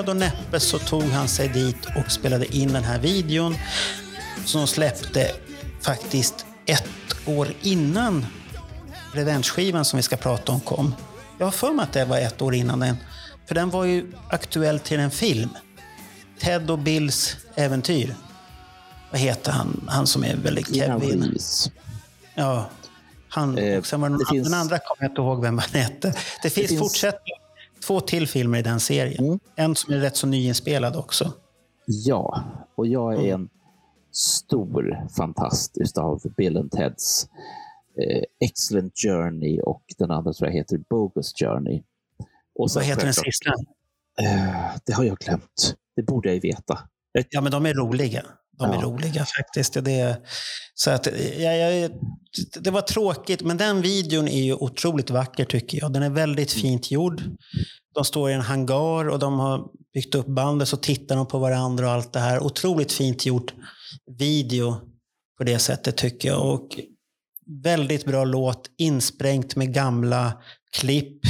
Nöd 0.06 0.10
och 0.10 0.16
näppe 0.18 0.60
så 0.60 0.80
tog 0.80 1.04
han 1.04 1.28
sig 1.28 1.48
dit 1.50 1.86
och 1.96 2.12
spelade 2.12 2.56
in 2.56 2.74
den 2.74 2.84
här 2.84 3.00
videon 3.00 3.56
som 4.46 4.68
släppte 4.68 5.32
faktiskt 5.82 6.46
ett 6.66 6.88
år 7.26 7.48
innan 7.62 8.26
Revenge-skivan 9.14 9.86
som 9.86 9.98
vi 9.98 10.04
ska 10.04 10.16
prata 10.18 10.52
om 10.52 10.60
kom. 10.60 10.96
Jag 11.38 11.46
har 11.46 11.52
för 11.52 11.74
mig 11.74 11.84
att 11.84 11.94
det 11.94 12.06
var 12.06 12.18
ett 12.18 12.42
år 12.42 12.56
innan 12.56 12.80
den. 12.80 12.98
För 13.48 13.56
den 13.56 13.70
var 13.70 13.86
ju 13.86 14.12
aktuell 14.30 14.80
till 14.80 15.00
en 15.00 15.12
film. 15.12 15.50
Ted 16.40 16.70
och 16.72 16.80
Bills 16.80 17.38
äventyr. 17.56 18.16
Vad 19.12 19.20
heter 19.22 19.52
han? 19.52 19.88
Han 19.90 20.08
som 20.08 20.24
är 20.24 20.36
väldigt 20.36 20.76
Kevin. 20.76 21.24
Reeves. 21.24 21.72
Ja. 22.36 22.70
Han, 23.30 23.58
Eh, 23.58 23.78
och 23.80 23.86
sen 23.88 24.02
var 24.02 24.10
det, 24.10 24.18
det 24.18 24.26
finns- 24.32 24.48
den 24.50 24.60
andra 24.60 24.78
kommer 24.80 25.04
jag 25.04 25.12
inte 25.12 25.22
ihåg 25.22 25.42
vem 25.42 25.58
han 25.58 25.70
hette. 25.82 26.14
Det 26.44 26.50
finns, 26.50 26.68
finns- 26.70 26.80
fortsättning. 26.82 27.34
Två 27.88 28.02
till 28.02 28.28
filmer 28.28 28.60
i 28.60 28.62
den 28.62 28.80
serien. 28.80 29.26
Mm. 29.26 29.40
En 29.56 29.76
som 29.76 29.94
är 29.94 29.98
rätt 29.98 30.16
så 30.16 30.28
nyinspelad 30.28 30.96
också. 30.96 31.34
Ja, 31.86 32.44
och 32.76 32.88
jag 32.88 33.26
är 33.26 33.34
en 33.34 33.50
stor 34.12 35.08
fantast 35.18 35.78
utav 35.78 36.22
Bill 36.38 36.58
and 36.58 36.72
Teds 36.72 37.28
eh, 38.02 38.48
Excellent 38.48 38.94
Journey 38.96 39.60
och 39.62 39.84
den 39.98 40.12
andra 40.12 40.34
tror 40.34 40.50
jag 40.50 40.56
heter 40.56 40.78
Bogus 40.90 41.34
Journey. 41.40 41.84
Och 42.56 42.70
Vad 42.76 42.84
heter 42.84 43.04
den 43.04 43.14
sista? 43.14 43.50
Eh, 44.22 44.76
det 44.86 44.94
har 44.94 45.04
jag 45.04 45.18
glömt. 45.18 45.76
Det 45.96 46.04
borde 46.04 46.30
jag 46.30 46.34
ju 46.34 46.40
veta. 46.40 46.80
Ja, 47.30 47.42
men 47.42 47.52
de 47.52 47.66
är 47.66 47.74
roliga. 47.74 48.26
De 48.58 48.70
är 48.72 48.76
Ja. 48.76 48.82
roliga 48.82 49.26
faktiskt. 49.38 49.74
Det, 49.74 50.22
så 50.74 50.92
att, 50.92 51.08
ja, 51.38 51.52
jag, 51.54 51.92
det 52.60 52.72
var 52.72 52.82
tråkigt, 52.82 53.42
men 53.42 53.58
den 53.58 53.82
videon 53.82 54.28
är 54.28 54.44
ju 54.44 54.54
otroligt 54.54 55.10
vacker 55.10 55.46
tycker 55.46 55.78
jag. 55.78 55.94
Den 55.94 56.04
är 56.04 56.10
väldigt 56.10 56.52
fint 56.52 56.92
gjord. 56.92 57.22
De 57.96 58.06
står 58.06 58.30
i 58.30 58.34
en 58.34 58.42
hangar 58.42 59.10
och 59.10 59.20
de 59.20 59.40
har 59.40 59.68
byggt 59.94 60.16
upp 60.16 60.28
bandet 60.28 60.68
så 60.68 60.78
tittar 60.78 61.16
de 61.16 61.28
på 61.28 61.40
varandra 61.40 61.86
och 61.86 61.92
allt 61.92 62.14
det 62.14 62.20
här. 62.20 62.44
Otroligt 62.44 62.92
fint 62.92 63.26
gjord 63.26 63.52
video 64.20 64.76
på 65.38 65.44
det 65.44 65.60
sättet 65.60 65.98
tycker 65.98 66.30
jag. 66.30 66.54
Och 66.54 66.80
väldigt 67.64 68.06
bra 68.06 68.24
låt, 68.24 68.70
insprängt 68.78 69.56
med 69.56 69.74
gamla 69.74 70.42
klipp 70.72 71.22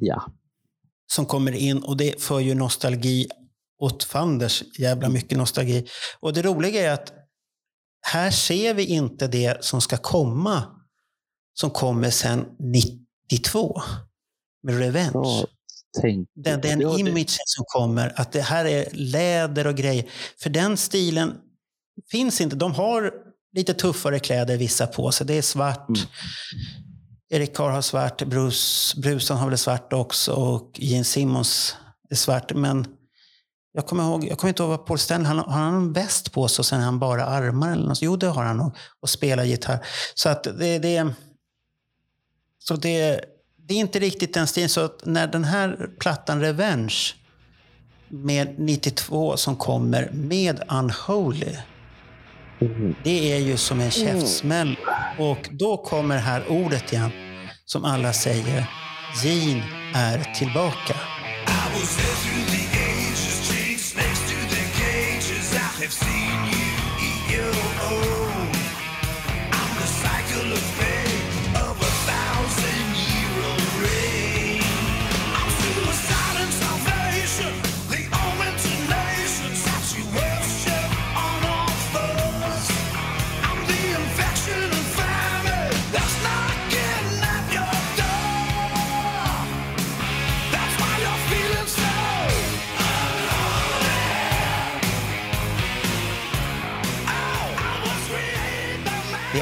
Ja, 0.00 0.22
som 1.12 1.26
kommer 1.26 1.52
in 1.52 1.78
och 1.78 1.96
det 1.96 2.22
för 2.22 2.40
ju 2.40 2.54
nostalgi 2.54 3.26
åt 3.78 4.04
fanders 4.04 4.62
jävla 4.78 5.08
mycket 5.08 5.38
nostalgi. 5.38 5.86
Och 6.20 6.32
det 6.32 6.42
roliga 6.42 6.90
är 6.90 6.94
att 6.94 7.12
här 8.00 8.30
ser 8.30 8.74
vi 8.74 8.84
inte 8.84 9.28
det 9.28 9.64
som 9.64 9.80
ska 9.80 9.96
komma 9.96 10.62
som 11.54 11.70
kommer 11.70 12.10
sen 12.10 12.44
92 13.30 13.82
med 14.62 14.78
Revenge. 14.78 15.46
tänkt. 16.00 16.30
Den, 16.34 16.60
den 16.60 16.80
Ja, 16.80 16.98
imagen 16.98 17.26
som 17.28 17.64
kommer, 17.66 18.20
att 18.20 18.32
det 18.32 18.40
här 18.40 18.64
är 18.64 18.88
läder 18.92 19.66
och 19.66 19.74
grejer. 19.74 20.04
För 20.42 20.50
den 20.50 20.76
stilen 20.76 21.34
finns 22.10 22.40
inte. 22.40 22.56
De 22.56 22.74
har 22.74 23.12
lite 23.52 23.74
tuffare 23.74 24.18
kläder 24.18 24.56
vissa 24.56 24.86
på 24.86 25.12
sig. 25.12 25.26
Det 25.26 25.34
är 25.34 25.42
svart. 25.42 25.88
Mm. 25.88 26.00
Erik 27.30 27.56
Carr 27.56 27.70
har 27.70 27.82
svart, 27.82 28.22
Bruce, 28.22 29.00
Bruce 29.00 29.34
har 29.34 29.48
väl 29.48 29.58
svart 29.58 29.92
också 29.92 30.32
och 30.32 30.70
Gene 30.74 31.04
Simmons 31.04 31.76
är 32.10 32.16
svart. 32.16 32.54
Men 32.54 32.86
jag 33.72 33.86
kommer, 33.86 34.04
ihåg, 34.04 34.24
jag 34.24 34.38
kommer 34.38 34.48
inte 34.48 34.62
ihåg 34.62 34.70
vad 34.70 34.86
Paul 34.86 34.98
Stanley 34.98 35.26
han, 35.26 35.38
har 35.38 35.60
han 35.60 35.74
en 35.74 35.92
väst 35.92 36.32
på 36.32 36.48
sig 36.48 36.62
och 36.62 36.66
sen 36.66 36.80
är 36.80 36.84
han 36.84 36.98
bara 36.98 37.24
armar 37.24 37.72
eller 37.72 37.86
något? 37.86 38.02
Jo, 38.02 38.16
det 38.16 38.26
har 38.26 38.44
han 38.44 38.56
nog. 38.56 38.76
Och 39.00 39.10
spelar 39.10 39.44
gitarr. 39.44 39.86
Så 40.14 40.28
att 40.28 40.44
det, 40.44 40.78
det, 40.78 41.14
så 42.58 42.76
det, 42.76 43.20
det 43.68 43.74
är 43.74 43.78
inte 43.78 43.98
riktigt 43.98 44.34
den 44.34 44.46
stilen. 44.46 44.68
Så 44.68 44.80
att 44.80 45.06
när 45.06 45.26
den 45.26 45.44
här 45.44 45.90
plattan 45.98 46.40
Revenge 46.40 46.94
med 48.08 48.54
92 48.58 49.36
som 49.36 49.56
kommer 49.56 50.10
med 50.12 50.62
Unholy. 50.68 51.56
Mm. 52.60 52.94
Det 53.04 53.32
är 53.32 53.38
ju 53.38 53.56
som 53.56 53.80
en 53.80 53.90
käftsmäll. 53.90 54.76
Och 55.18 55.48
då 55.50 55.76
kommer 55.76 56.16
här 56.16 56.48
ordet 56.48 56.92
igen 56.92 57.10
som 57.64 57.84
alla 57.84 58.12
säger. 58.12 58.70
Gene 59.24 59.64
är 59.94 60.34
tillbaka. 60.34 60.94
Cages. 65.88 66.02
I 66.02 66.10
have 66.10 66.52
seen 66.52 66.52
you 66.52 66.57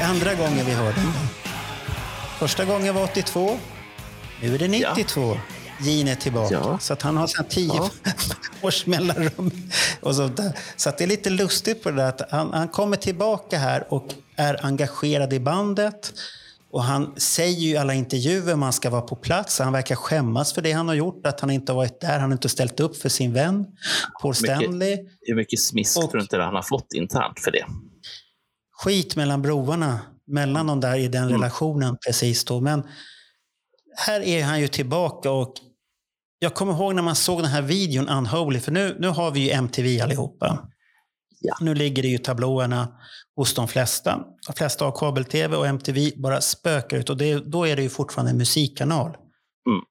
andra 0.09 0.33
gången 0.35 0.65
vi 0.65 0.71
hör 0.73 0.93
den. 0.93 1.11
Första 2.39 2.65
gången 2.65 2.95
var 2.95 3.03
82. 3.03 3.57
Nu 4.41 4.55
är 4.55 4.59
det 4.59 4.67
92. 4.67 5.37
Gene 5.81 6.11
är 6.11 6.15
tillbaka. 6.15 6.53
Ja. 6.53 6.77
Så 6.81 6.93
att 6.93 7.01
han 7.01 7.17
har 7.17 7.27
sedan 7.27 7.45
10 7.49 7.71
Ja. 7.75 7.89
års 8.61 8.85
mellanrum. 8.85 9.51
Och 10.01 10.15
sånt 10.15 10.37
där. 10.37 10.51
Så 10.75 10.89
att 10.89 10.97
det 10.97 11.03
är 11.03 11.07
lite 11.07 11.29
lustigt 11.29 11.83
på 11.83 11.89
det 11.91 11.95
där 11.97 12.09
att 12.09 12.31
han, 12.31 12.53
han 12.53 12.67
kommer 12.67 12.97
tillbaka 12.97 13.57
här 13.57 13.93
och 13.93 14.07
är 14.35 14.65
engagerad 14.65 15.33
i 15.33 15.39
bandet. 15.39 16.13
Och 16.71 16.83
han 16.83 17.13
säger 17.17 17.57
ju 17.59 17.69
i 17.69 17.77
alla 17.77 17.93
intervjuer 17.93 18.53
om 18.53 18.61
han 18.61 18.73
ska 18.73 18.89
vara 18.89 19.01
på 19.01 19.15
plats. 19.15 19.59
Han 19.59 19.73
verkar 19.73 19.95
skämmas 19.95 20.53
för 20.53 20.61
det 20.61 20.71
han 20.71 20.87
har 20.87 20.95
gjort. 20.95 21.25
Att 21.27 21.39
han 21.39 21.49
inte 21.49 21.71
har 21.71 21.77
varit 21.77 22.01
där. 22.01 22.19
Han 22.19 22.21
har 22.29 22.31
inte 22.35 22.49
ställt 22.49 22.79
upp 22.79 22.97
för 22.97 23.09
sin 23.09 23.33
vän 23.33 23.65
Paul 24.21 24.33
Mycket. 24.41 24.57
Stanley. 24.57 24.97
Hur 25.21 25.35
mycket 25.35 25.59
smisk 25.61 25.97
Och- 25.97 26.03
tror 26.03 26.13
du 26.17 26.21
inte 26.21 26.37
han 26.37 26.55
har 26.55 26.61
fått 26.61 26.93
internt 26.93 27.39
för 27.39 27.51
det? 27.51 27.65
Skit 28.83 29.15
mellan 29.15 29.41
broarna, 29.41 29.99
mellan 30.27 30.67
de 30.67 30.79
där 30.79 30.97
i 30.97 31.07
den 31.07 31.29
relationen 31.29 31.97
precis 32.05 32.45
då. 32.45 32.61
Men 32.61 32.83
här 33.97 34.21
är 34.21 34.43
han 34.43 34.61
ju 34.61 34.67
tillbaka 34.67 35.31
och 35.31 35.53
jag 36.39 36.53
kommer 36.53 36.73
ihåg 36.73 36.95
när 36.95 37.01
man 37.01 37.15
såg 37.15 37.41
den 37.41 37.51
här 37.51 37.61
videon 37.61 38.09
Unholy, 38.09 38.59
för 38.59 38.71
nu, 38.71 38.97
nu 38.99 39.07
har 39.07 39.31
vi 39.31 39.39
ju 39.39 39.49
MTV 39.51 40.01
allihopa. 40.01 40.69
Ja. 41.39 41.57
Nu 41.61 41.75
ligger 41.75 42.03
det 42.03 42.09
ju 42.09 42.17
tablåerna 42.17 42.87
hos 43.35 43.53
de 43.53 43.67
flesta. 43.67 44.23
De 44.47 44.53
flesta 44.53 44.85
har 44.85 44.91
kabel-tv 44.91 45.57
och 45.57 45.67
MTV 45.67 46.11
bara 46.17 46.41
spökar 46.41 46.97
ut 46.97 47.09
och 47.09 47.17
det, 47.17 47.35
då 47.35 47.67
är 47.67 47.75
det 47.75 47.81
ju 47.81 47.89
fortfarande 47.89 48.31
en 48.31 48.37
musikkanal. 48.37 49.09
Mm. 49.09 49.81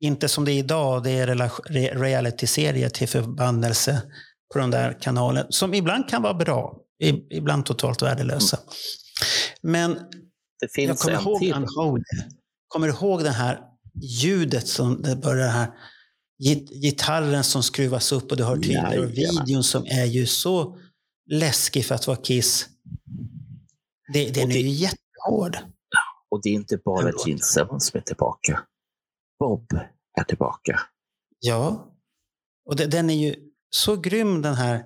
Inte 0.00 0.28
som 0.28 0.44
det 0.44 0.52
är 0.52 0.58
idag, 0.58 1.02
det 1.02 1.10
är 1.10 1.98
reality-serier 1.98 2.88
till 2.88 3.08
förbannelse 3.08 4.02
på 4.52 4.58
den 4.58 4.70
där 4.70 4.98
kanalen. 5.00 5.46
Som 5.48 5.74
ibland 5.74 6.08
kan 6.08 6.22
vara 6.22 6.34
bra, 6.34 6.76
ibland 7.30 7.66
totalt 7.66 8.02
värdelösa. 8.02 8.58
Men 9.62 9.98
Det 10.74 10.82
jag 10.82 10.98
kommer 10.98 11.20
ihåg 11.22 11.38
till. 11.38 12.26
Kommer 12.68 12.86
du 12.86 12.92
ihåg 12.92 13.22
det 13.24 13.30
här 13.30 13.60
ljudet 14.22 14.66
som 14.68 15.02
det 15.02 15.16
börjar 15.16 15.44
det 15.46 15.52
här 15.52 15.70
git- 16.38 16.70
gitarren 16.82 17.44
som 17.44 17.62
skruvas 17.62 18.12
upp 18.12 18.30
och 18.30 18.36
du 18.36 18.44
hör 18.44 18.56
tydligare 18.56 18.98
och 18.98 19.10
videon 19.10 19.64
som 19.64 19.84
är 19.86 20.04
ju 20.04 20.26
så 20.26 20.78
läskig 21.30 21.84
för 21.86 21.94
att 21.94 22.06
vara 22.06 22.16
Kiss. 22.16 22.68
Det, 24.12 24.30
den 24.30 24.44
Och 24.44 24.50
är 24.50 24.54
det- 24.54 24.60
ju 24.60 24.68
jättehård. 24.68 25.56
Och 26.30 26.40
det 26.42 26.48
är 26.48 26.52
inte 26.54 26.76
bara. 26.84 27.12
Gene 27.26 27.40
Simmons 27.40 27.86
som 27.86 27.98
är 27.98 28.02
tillbaka. 28.02 28.60
Bob 29.38 29.72
är 30.20 30.24
tillbaka. 30.24 30.80
Ja. 31.40 31.92
Och 32.66 32.76
det, 32.76 32.86
den 32.86 33.10
är 33.10 33.14
ju 33.14 33.34
så 33.70 33.96
grym 33.96 34.42
den 34.42 34.54
här 34.54 34.84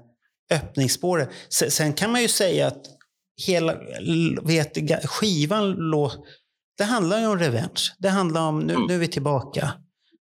öppningsspåret. 0.53 1.29
Sen, 1.49 1.93
kan 1.93 2.13
man 2.13 2.23
ju 2.23 2.29
säga 2.29 2.67
att 2.67 2.83
hela 3.47 3.75
vet, 4.43 4.77
skivan 5.11 5.71
lå, 5.71 6.13
det 6.79 6.85
handlar 6.85 7.21
ju 7.21 7.27
om 7.27 7.39
revenge. 7.39 7.81
Det 7.99 8.09
handlar 8.09 8.49
om, 8.49 8.61
nu, 8.61 8.73
Mm. 8.75 8.87
nu 8.87 8.95
är 8.95 8.99
vi 8.99 9.09
tillbaka. 9.09 9.73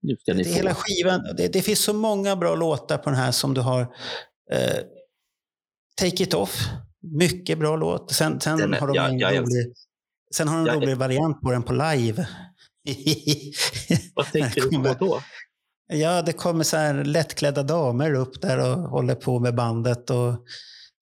Nu 0.02 0.16
ska 0.20 0.34
ni 0.34 0.44
Det, 0.44 0.50
hela 0.50 0.76
skivan, 0.76 1.22
det, 1.38 1.48
det 1.48 1.62
finns 1.62 1.80
så 1.80 1.94
många 1.94 2.36
bra 2.36 2.56
låtar 2.56 2.98
på 2.98 3.10
den 3.10 3.20
här 3.20 3.32
som 3.32 3.54
du 3.54 3.62
har. 3.62 3.82
Eh, 4.52 4.78
Take 6.02 6.24
It 6.24 6.34
Off, 6.34 6.68
mycket 7.20 7.60
bra 7.60 7.76
låt. 7.76 8.12
Sen, 8.14 8.40
sen 8.40 8.58
Den 8.58 8.74
har 8.74 8.88
de 8.88 8.96
ja, 8.96 9.08
en 9.10 9.20
ja, 9.20 9.32
jag- 9.34 9.42
rolig, 9.44 9.74
sen 10.36 10.48
har 10.48 10.56
de 10.58 10.62
en 10.62 10.66
jag- 10.76 10.84
rolig 10.84 10.98
variant 10.98 11.42
på 11.42 11.52
den 11.52 11.64
på 11.64 11.74
live. 11.74 12.28
Vad 14.16 14.32
tänker 14.32 14.62
du 14.62 14.70
på 14.70 15.06
då? 15.06 15.22
Ja, 15.94 16.22
det 16.22 16.34
kommer 16.34 16.64
så 16.64 16.78
här 16.78 17.04
lättklädda 17.04 17.64
damer 17.64 18.14
upp 18.14 18.42
där 18.42 18.58
och 18.60 18.90
håller 18.90 19.16
på 19.16 19.40
med 19.40 19.56
bandet. 19.56 20.10
Och 20.10 20.30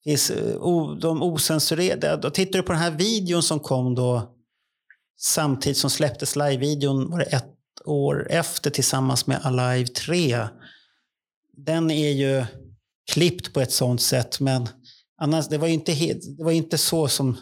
eh, 0.06 0.56
o, 0.60 0.96
de 0.96 1.24
osensurerade. 1.24 2.32
Tittar 2.32 2.60
du 2.60 2.64
på 2.64 2.72
den 2.72 2.82
här 2.82 2.92
videon 2.92 3.44
som 3.44 3.60
kom 3.60 3.96
då 3.96 4.34
samtidigt 5.20 5.78
som 5.78 5.90
släpptes 5.90 6.36
live-videon 6.36 7.12
var 7.12 7.20
det 7.20 7.26
ett 7.26 7.54
år 7.86 8.28
efter 8.30 8.70
tillsammans 8.70 9.28
med 9.28 9.46
Alive 9.46 9.88
3. 9.88 10.48
Den 11.58 11.92
är 11.92 12.12
ju 12.12 12.46
klippt 13.12 13.54
på 13.54 13.62
ett 13.62 13.72
sånt 13.72 14.02
sätt, 14.02 14.40
men 14.40 14.70
annars, 15.22 15.48
det 15.48 15.58
var 15.58 15.68
ju 15.68 15.74
inte, 15.74 15.94
det 16.38 16.44
var 16.44 16.52
inte 16.52 16.78
så 16.78 17.08
som 17.08 17.38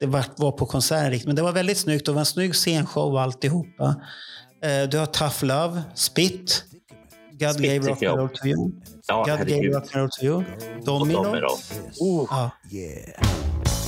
det 0.00 0.06
var, 0.06 0.24
var 0.36 0.52
på 0.52 0.66
konserten. 0.66 1.20
Men 1.24 1.36
det 1.36 1.42
var 1.42 1.52
väldigt 1.52 1.78
snyggt 1.78 2.08
och 2.08 2.12
det 2.12 2.16
var 2.16 2.20
en 2.20 2.26
snygg 2.26 2.54
scenshow 2.54 3.12
och 3.12 3.20
alltihopa. 3.20 3.94
Eh, 4.62 4.88
du 4.88 4.98
har 4.98 5.06
Tough 5.06 5.44
Love, 5.44 5.82
Spit, 5.94 6.64
God 7.42 7.54
Spit 7.54 7.62
gave 7.62 7.84
rock 7.84 8.02
and 8.02 8.18
roll 8.18 8.28
to 8.28 8.48
you. 8.48 8.72
Ja, 9.08 9.24
God 9.24 9.46
gave 9.46 9.56
herregud. 9.56 9.74
rock 9.74 9.84
and 9.84 9.96
roll 9.96 10.08
to 10.08 10.24
you. 10.24 10.36
Och 10.36 10.84
Domino. 10.84 11.22
Domino. 11.22 11.48
Oh. 12.00 12.50
Never 12.70 13.81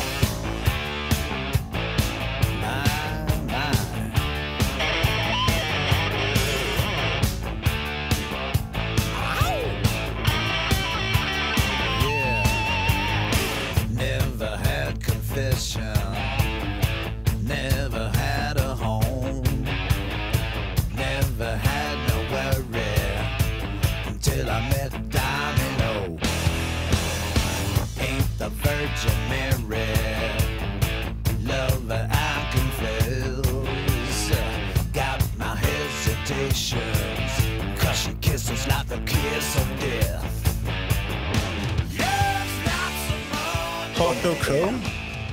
Heart 43.94 44.26
of 44.26 44.46
Chrome. 44.46 44.78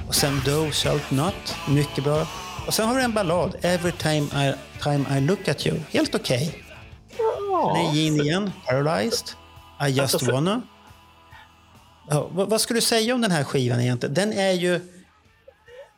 Och 0.07 0.16
sen 0.16 0.41
Thou 0.45 0.72
Shalt 0.72 1.12
Not. 1.12 1.55
Mycket 1.70 2.03
bra. 2.03 2.28
Och 2.68 2.74
sen 2.74 2.88
har 2.88 2.95
du 2.95 3.01
en 3.01 3.14
ballad, 3.14 3.55
Every 3.62 3.91
time 3.91 4.49
I, 4.49 4.53
time 4.84 5.18
I 5.18 5.22
look 5.22 5.47
at 5.47 5.68
you. 5.68 5.80
Helt 5.89 6.16
okej. 6.16 6.64
Okay. 7.51 7.84
Den 7.84 7.86
är 7.86 7.93
Gene 7.93 8.24
igen, 8.24 8.51
Paralyzed. 8.66 9.28
I 9.88 9.89
just 9.89 10.01
Alltså 10.01 10.20
för- 10.20 10.32
wanna. 10.32 10.62
Ja, 12.09 12.30
vad, 12.32 12.49
vad 12.49 12.62
ska 12.62 12.74
du 12.74 12.82
säga 12.82 13.16
om 13.16 13.22
den 13.22 13.32
här 13.32 13.43
skivan 13.43 13.80
egentligen? 13.80 14.14
Den 14.14 14.34
är 14.34 14.51
ju... 14.51 14.80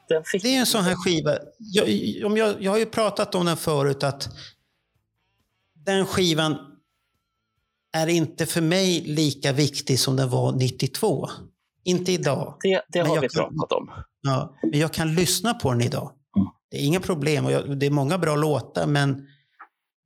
den 0.09 0.23
fick... 0.23 0.43
Det 0.43 0.55
är 0.55 0.59
en 0.59 0.65
sån 0.65 0.83
här 0.83 0.95
skiva. 0.95 1.37
Jag, 1.57 1.85
om 2.25 2.37
jag, 2.37 2.61
jag 2.61 2.71
har 2.71 2.77
ju 2.79 2.85
pratat 2.85 3.35
om 3.35 3.45
den 3.45 3.57
förut 3.57 4.03
att 4.03 4.29
den 5.73 6.05
skivan 6.05 6.72
är 7.93 8.07
inte 8.07 8.45
för 8.45 8.61
mig 8.61 9.01
lika 9.01 9.51
viktig 9.53 9.99
som 9.99 10.15
den 10.15 10.29
var 10.29 10.51
92. 10.51 11.27
Inte 11.83 12.11
idag. 12.11 12.57
Det, 12.61 12.81
det 12.89 12.99
har 12.99 13.15
jag 13.15 13.21
vi 13.21 13.29
kan- 13.29 13.43
pratat 13.57 13.71
om. 13.71 13.91
Ja, 14.21 14.55
men 14.71 14.79
jag 14.79 14.93
kan 14.93 15.15
lyssna 15.15 15.53
på 15.53 15.71
den 15.71 15.81
idag. 15.81 16.11
Mm. 16.37 16.47
Det 16.71 16.77
är 16.77 16.81
inga 16.85 16.99
problem. 16.99 17.45
Och 17.45 17.51
jag, 17.51 17.79
det 17.79 17.85
är 17.85 17.89
många 17.91 18.17
bra 18.17 18.35
låtar, 18.35 18.87
men 18.87 19.27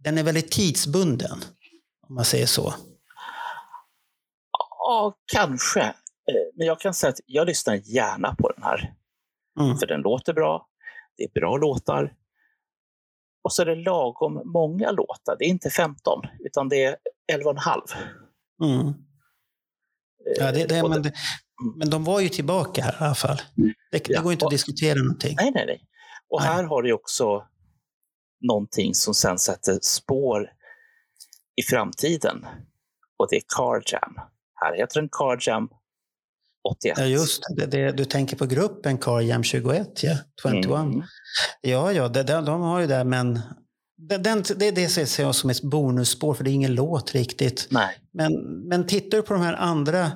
den 0.04 0.18
är 0.18 0.24
väldigt 0.24 0.52
tidsbunden. 0.52 1.40
Om 2.08 2.16
man 2.16 2.26
säger 2.26 2.46
så. 2.46 2.74
Ja, 4.80 5.18
kanske. 5.34 5.82
Eh, 5.82 5.94
Men 6.56 6.68
jag 6.68 6.80
kan 6.80 6.94
säga 6.94 7.10
att 7.10 7.20
jag 7.26 7.48
lyssnar 7.48 7.76
gärna 7.76 8.36
på 8.36 8.50
den 8.52 8.64
här. 8.64 8.94
Mm. 9.60 9.78
För 9.78 9.88
den 9.88 10.02
låter 10.02 10.34
bra. 10.34 10.68
Det 11.18 11.24
är 11.24 11.30
bra 11.40 11.58
låtar. 11.58 12.14
Och 13.48 13.54
så 13.54 13.62
är 13.62 13.66
det 13.66 13.76
lagom 13.76 14.42
många 14.54 14.92
låtar. 14.92 15.36
Det 15.40 15.46
är 15.46 15.50
inte 15.50 15.70
15, 15.70 16.22
utan 16.40 16.70
det 16.70 16.84
är 16.84 16.96
11,5. 17.34 17.82
Mm. 18.64 18.94
Ja, 20.40 20.52
det, 20.52 20.66
det, 20.66 20.82
och 20.82 20.90
men, 20.90 21.02
det, 21.02 21.14
men 21.78 21.90
de 21.90 22.04
var 22.04 22.20
ju 22.20 22.30
tillbaka 22.30 22.82
här 22.84 22.94
i 22.94 23.06
alla 23.06 23.16
fall. 23.16 23.38
Det, 23.92 24.04
det 24.04 24.10
Ja, 24.14 24.22
går 24.22 24.32
inte 24.32 24.44
att 24.44 24.48
och- 24.48 24.52
diskutera 24.52 25.00
någonting. 25.00 25.36
Nej, 25.40 25.52
nej, 25.52 25.66
nej. 25.66 25.82
Och 26.30 26.42
Nej. 26.42 26.50
här 26.50 26.64
har 26.64 26.82
du 26.82 26.94
också 26.94 27.44
någonting 28.48 28.94
som 28.94 29.14
sen 29.14 29.38
sätter 29.38 29.80
spår 29.82 30.50
i 31.56 31.64
framtiden. 31.64 32.46
Och 33.18 33.28
det 33.30 33.36
är 33.36 33.44
Car 33.56 33.84
Jam. 33.94 34.14
Här 34.56 34.76
heter 34.78 35.02
den 35.02 35.10
Car 35.10 35.50
Jam 35.50 35.70
81. 36.70 36.98
Ja, 36.98 37.06
just 37.06 37.42
det. 37.58 37.66
det. 37.66 37.92
Du 37.92 38.06
tänker 38.06 38.38
på 38.38 38.46
gruppen 38.46 38.98
Car 38.98 39.22
Jam 39.22 39.44
21, 39.44 40.04
ja. 40.04 40.18
21. 40.42 40.66
Mm. 40.66 41.04
Ja, 41.62 41.92
ja, 41.92 42.08
det, 42.08 42.24
de, 42.24 42.46
de 42.46 42.62
har 42.62 42.80
ju 42.80 42.88
det, 42.88 43.04
men 43.04 43.40
det, 43.98 44.18
den, 44.18 44.44
det, 44.58 44.72
det 44.72 44.90
ser 44.90 45.24
jag 45.24 45.36
som 45.36 45.50
ett 45.50 45.62
bonusspår, 45.62 46.34
för 46.34 46.44
det 46.44 46.50
är 46.50 46.54
ingen 46.54 46.76
låt 46.76 47.16
riktigt. 47.16 47.68
Nej, 47.72 47.98
Men, 48.12 48.34
men 48.68 48.88
tittar 48.88 49.18
du 49.18 49.24
på 49.24 49.34
de 49.34 49.42
här 49.42 49.54
andra 49.54 50.12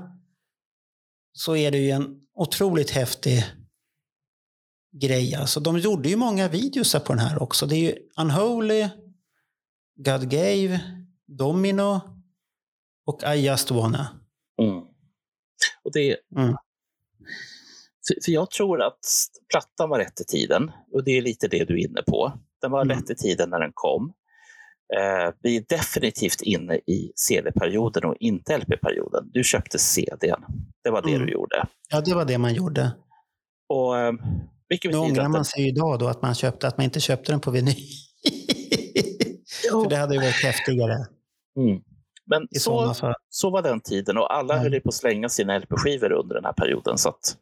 så 1.34 1.55
är 1.55 1.72
det 1.72 1.78
ju 1.78 1.89
en 1.89 2.22
otroligt 2.36 2.89
häftig 2.89 3.43
grej. 5.01 5.36
Alltså, 5.36 5.59
de 5.59 5.78
gjorde 5.78 6.09
ju 6.09 6.16
många 6.16 6.47
videos 6.47 6.93
på 6.93 7.14
den 7.14 7.20
här 7.20 7.43
också. 7.43 7.66
Det 7.66 7.76
är 7.76 7.80
ju 7.80 7.95
Unholy, 8.18 8.89
God 9.95 10.30
Gave, 10.30 10.80
Domino 11.28 12.01
och 13.05 13.24
I 13.24 13.45
Just 13.45 13.72
Wanna. 13.72 14.07
Mm. 14.62 14.78
Och 15.84 15.91
det, 15.93 16.18
Mm. 16.36 16.55
För, 18.26 18.32
jag 18.32 18.51
tror 18.51 18.82
att 18.82 18.99
plattan 19.51 19.89
var 19.89 19.99
rätt 19.99 20.22
i 20.22 20.24
tiden 20.24 20.72
och 20.93 21.03
det 21.03 21.12
är 21.18 21.22
lite 21.22 21.47
det 21.47 21.66
du 21.66 21.74
är 21.82 21.88
inne 21.88 22.01
på. 22.07 22.34
Den 22.62 22.72
var 22.72 22.82
Mm. 22.82 22.97
rätt 22.97 23.09
i 23.09 23.16
tiden 23.16 23.49
när 23.49 23.59
den 23.59 23.72
kom. 23.74 24.14
Eh, 24.97 25.34
vi 25.41 25.57
är 25.57 25.64
definitivt 25.70 26.41
inne 26.41 26.76
i 26.76 27.12
CD-perioden 27.16 28.05
och 28.05 28.16
inte 28.20 28.57
LP-perioden. 28.57 29.30
Du 29.34 29.43
köpte 29.43 29.80
CDn. 29.80 30.45
Det 30.84 30.89
var 30.89 31.01
det 31.01 31.14
Mm. 31.14 31.26
du 31.26 31.34
gjorde. 31.34 31.66
Ja, 31.89 32.01
det 32.01 32.14
var 32.14 32.26
det 32.26 32.38
man 32.38 32.53
gjorde. 32.53 32.91
Och, 33.70 33.97
eh, 33.99 34.14
vilket 34.70 34.91
Nu 34.91 34.97
ångrar 34.97 35.28
man 35.28 35.45
sig 35.45 35.68
idag 35.68 35.99
då 35.99 36.07
att 36.07 36.22
man, 36.22 36.36
köpte, 36.36 36.68
att 36.68 36.78
man 36.78 36.84
inte 36.84 36.99
köpte 36.99 37.32
den 37.32 37.39
på 37.41 37.51
vinyl. 37.51 37.76
För 39.72 39.89
det 39.89 39.95
hade 39.95 40.14
ju 40.14 40.20
varit 40.22 40.43
häftigare 40.43 40.93
mm. 41.57 41.82
Men 42.26 42.47
så, 42.59 42.93
så 43.30 43.49
var 43.49 43.62
den 43.62 43.82
tiden 43.82 44.18
och 44.18 44.34
alla 44.36 44.53
Mm. 44.53 44.64
höll 44.72 44.82
på 44.82 44.89
att 44.89 44.95
slänga 44.95 45.30
sina 45.30 45.57
LP-skivor 45.59 46.12
under 46.12 46.36
den 46.36 46.45
här 46.45 46.53
perioden. 46.53 46.97
Så 46.97 47.09
att, 47.09 47.38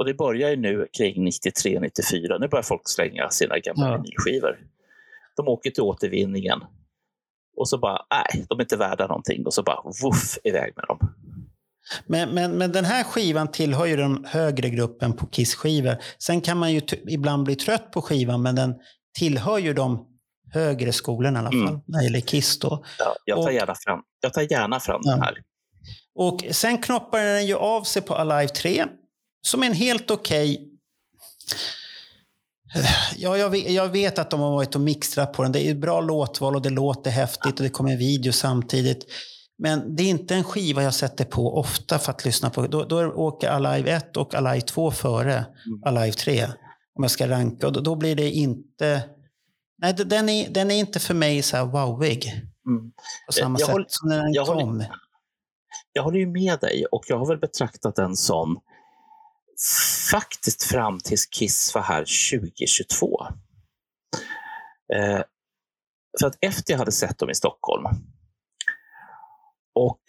och 0.00 0.06
det 0.06 0.14
börjar 0.14 0.50
ju 0.50 0.56
nu 0.56 0.86
kring 0.98 1.26
93-94. 1.28 2.38
Nu 2.40 2.48
börjar 2.48 2.62
folk 2.62 2.82
slänga 2.88 3.30
sina 3.30 3.58
gamla 3.58 3.86
Ja. 3.88 3.96
vinylskivor. 3.96 4.58
De 5.36 5.48
åker 5.48 5.70
till 5.70 5.82
återvinningen 5.82 6.60
och 7.56 7.68
så 7.68 7.78
bara, 7.78 8.06
nej, 8.10 8.46
de 8.48 8.58
är 8.58 8.62
inte 8.62 8.76
värda 8.76 9.06
någonting. 9.06 9.46
Och 9.46 9.54
så 9.54 9.62
bara, 9.62 9.82
woof, 10.02 10.38
iväg 10.44 10.72
med 10.76 10.84
dem. 10.88 10.98
Men, 12.06 12.30
men, 12.30 12.52
men 12.52 12.72
den 12.72 12.84
här 12.84 13.04
skivan 13.04 13.48
tillhör 13.50 13.86
ju 13.86 13.96
den 13.96 14.24
högre 14.24 14.68
gruppen 14.70 15.12
på 15.12 15.26
Kiss-skivor. 15.26 15.96
Sen 16.18 16.40
kan 16.40 16.58
man 16.58 16.72
ju 16.72 16.80
ibland 17.08 17.44
bli 17.44 17.56
trött 17.56 17.92
på 17.92 18.02
skivan, 18.02 18.42
men 18.42 18.54
den 18.54 18.74
tillhör 19.18 19.58
ju 19.58 19.74
de 19.74 20.06
högre 20.52 20.92
skolorna 20.92 21.38
i 21.38 21.42
alla 21.42 21.50
fall, 21.50 21.68
Mm. 21.68 21.80
när 21.86 21.98
det 21.98 22.04
gäller 22.04 22.20
Kiss. 22.20 22.58
Då. 22.58 22.84
Ja, 22.98 23.14
jag, 23.24 23.36
tar 23.36 23.44
Och- 23.44 23.52
gärna 23.52 23.74
fram, 23.74 24.00
jag 24.20 24.32
tar 24.34 24.42
gärna 24.52 24.80
fram 24.80 25.00
Ja. 25.04 25.10
den 25.10 25.22
här. 25.22 25.34
Och 26.14 26.44
sen 26.50 26.78
knoppar 26.78 27.20
den 27.24 27.46
ju 27.46 27.54
av 27.54 27.82
sig 27.82 28.02
på 28.02 28.14
Alive 28.14 28.48
3, 28.48 28.84
som 29.42 29.62
en 29.62 29.72
helt 29.72 30.10
okej... 30.10 30.66
Ja, 33.16 33.36
jag 33.38 33.50
vet, 33.50 33.70
jag 33.70 33.88
vet 33.88 34.18
att 34.18 34.30
de 34.30 34.40
har 34.40 34.50
varit 34.50 34.74
och 34.74 34.80
mixtrat 34.80 35.32
på 35.32 35.42
den. 35.42 35.52
Det 35.52 35.68
är 35.68 35.74
bra 35.74 36.00
låtval 36.00 36.54
och 36.56 36.62
det 36.62 36.70
låter 36.70 37.10
häftigt 37.10 37.54
och 37.60 37.62
det 37.62 37.68
kommer 37.70 37.92
en 37.92 37.98
video 37.98 38.32
samtidigt. 38.32 39.04
Men 39.58 39.96
det 39.96 40.02
är 40.02 40.08
inte 40.08 40.34
en 40.34 40.44
skiva 40.44 40.82
jag 40.82 40.94
sätter 40.94 41.24
på 41.24 41.58
ofta 41.58 41.98
för 41.98 42.10
att 42.12 42.24
lyssna 42.24 42.50
på. 42.50 42.66
Då, 42.66 42.84
då 42.84 43.06
åker 43.12 43.48
Alive 43.48 43.90
1 43.92 44.16
och 44.16 44.34
Alive 44.34 44.60
2 44.60 44.90
före 44.90 45.44
Alive 45.86 46.12
3. 46.12 46.44
Om 46.94 47.04
jag 47.04 47.10
ska 47.10 47.28
ranka. 47.28 47.66
Och 47.66 47.72
då, 47.72 47.80
då 47.80 47.94
blir 47.96 48.16
det 48.16 48.30
inte... 48.30 49.02
Nej, 49.82 49.92
den 49.94 50.28
är, 50.28 50.48
den 50.50 50.70
är 50.70 50.74
inte 50.76 51.00
för 51.00 51.14
mig 51.14 51.42
så 51.42 51.56
här 51.56 51.64
wowig. 51.64 52.26
Mm. 52.26 52.92
På 53.26 53.32
samma 53.32 53.58
Jag 53.58 53.66
sätt 53.66 53.72
håller- 53.72 53.86
som 53.88 54.08
när 54.08 54.22
den 54.22 54.32
jag 54.32 54.44
håller- 54.44 54.60
kom. 54.60 54.84
Jag 55.92 56.02
håller 56.02 56.18
ju 56.18 56.26
med 56.26 56.58
dig 56.60 56.84
och 56.92 57.04
jag 57.08 57.18
har 57.18 57.26
väl 57.28 57.38
betraktat 57.38 57.96
den 57.96 58.16
som 58.16 58.60
faktiskt 60.10 60.62
fram 60.62 60.98
tills 61.00 61.26
Kiss 61.26 61.74
var 61.74 61.82
här 61.82 62.04
2022. 62.32 63.26
Eh, 64.94 65.22
för 66.20 66.26
att 66.26 66.38
efter 66.40 66.72
jag 66.72 66.78
hade 66.78 66.92
sett 66.92 67.18
dem 67.18 67.30
i 67.30 67.34
Stockholm 67.34 67.84
och 69.74 70.02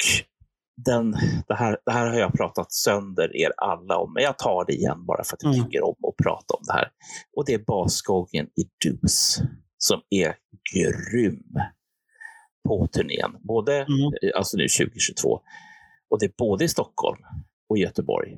den, 0.85 1.11
det, 1.47 1.55
här, 1.55 1.77
det 1.85 1.91
här 1.91 2.07
har 2.07 2.19
jag 2.19 2.33
pratat 2.33 2.71
sönder 2.71 3.35
er 3.37 3.51
alla 3.57 3.97
om, 3.97 4.13
men 4.13 4.23
jag 4.23 4.37
tar 4.37 4.65
det 4.65 4.73
igen 4.73 5.05
bara 5.05 5.23
för 5.23 5.35
att 5.35 5.43
jag 5.43 5.53
Mm. 5.53 5.65
tycker 5.65 5.83
om 5.83 5.95
att 6.09 6.23
prata 6.23 6.53
om 6.53 6.63
det 6.67 6.73
här. 6.73 6.91
Och 7.37 7.45
det 7.45 7.53
är 7.53 7.59
basgången 7.59 8.45
i 8.45 8.63
Dus 8.85 9.41
som 9.77 10.01
är 10.09 10.35
grym 10.73 11.43
på 12.67 12.87
turnén. 12.87 13.37
Både 13.39 13.75
Mm. 13.75 13.89
eh, 14.21 14.37
alltså 14.37 14.57
nu 14.57 14.67
2022. 14.67 15.41
Och 16.09 16.19
det 16.19 16.25
är 16.25 16.33
både 16.37 16.65
i 16.65 16.67
Stockholm 16.67 17.21
och 17.69 17.77
Göteborg. 17.77 18.37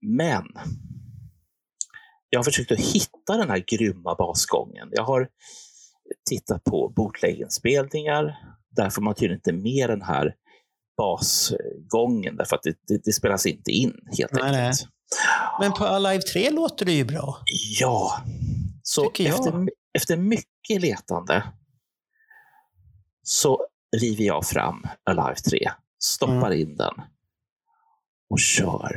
Men 0.00 0.44
jag 2.30 2.38
har 2.38 2.44
försökt 2.44 2.72
att 2.72 2.80
hitta 2.80 3.36
den 3.36 3.50
här 3.50 3.64
grymma 3.66 4.14
basgången. 4.14 4.88
Jag 4.90 5.04
har 5.04 5.28
tittat 6.28 6.64
på 6.64 6.88
bootleg-inspelningar. 6.96 8.36
Där 8.70 8.90
får 8.90 9.02
man 9.02 9.14
tydligen 9.14 9.36
inte 9.38 9.52
med 9.52 9.90
den 9.90 10.02
här 10.02 10.34
basgången 10.96 12.36
därför 12.36 12.56
att 12.56 12.62
det, 12.62 12.76
det, 12.88 13.04
det 13.04 13.12
spelas 13.12 13.46
inte 13.46 13.70
in 13.70 13.94
helt 14.18 14.32
Nej, 14.32 14.42
enkelt. 14.66 14.88
Men 15.60 15.72
på 15.72 15.84
Alive 15.84 16.22
3 16.22 16.50
låter 16.50 16.86
det 16.86 16.92
ju 16.92 17.04
bra. 17.04 17.38
Ja, 17.80 18.22
så 18.82 19.10
efter, 19.18 19.68
efter 19.98 20.16
mycket 20.16 20.80
letande 20.80 21.42
så 23.22 23.66
river 23.96 24.24
jag 24.24 24.46
fram 24.46 24.82
Alive 25.10 25.34
3, 25.34 25.70
stoppar 26.04 26.46
Mm. 26.46 26.60
in 26.60 26.76
den 26.76 26.94
och 28.32 28.40
kör. 28.40 28.96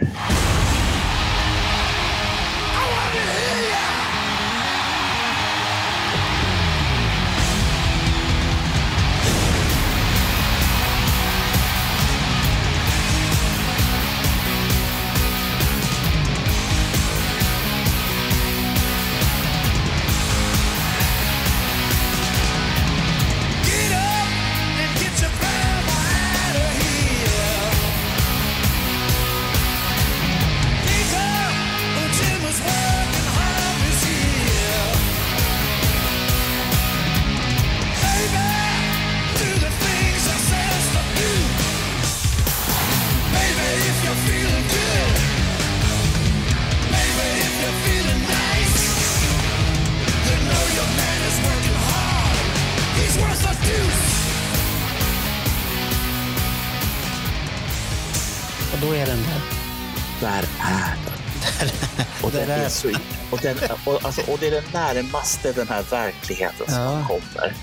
Den, 63.45 63.57
och, 63.85 64.05
alltså, 64.05 64.31
och 64.31 64.37
det 64.39 64.47
är 64.47 64.51
den 64.51 64.63
närmaste 64.73 65.51
den 65.53 65.67
här 65.67 65.83
verkligheten 65.83 66.65
som 66.67 66.81
Ja. 66.81 67.07
kommer. 67.07 67.55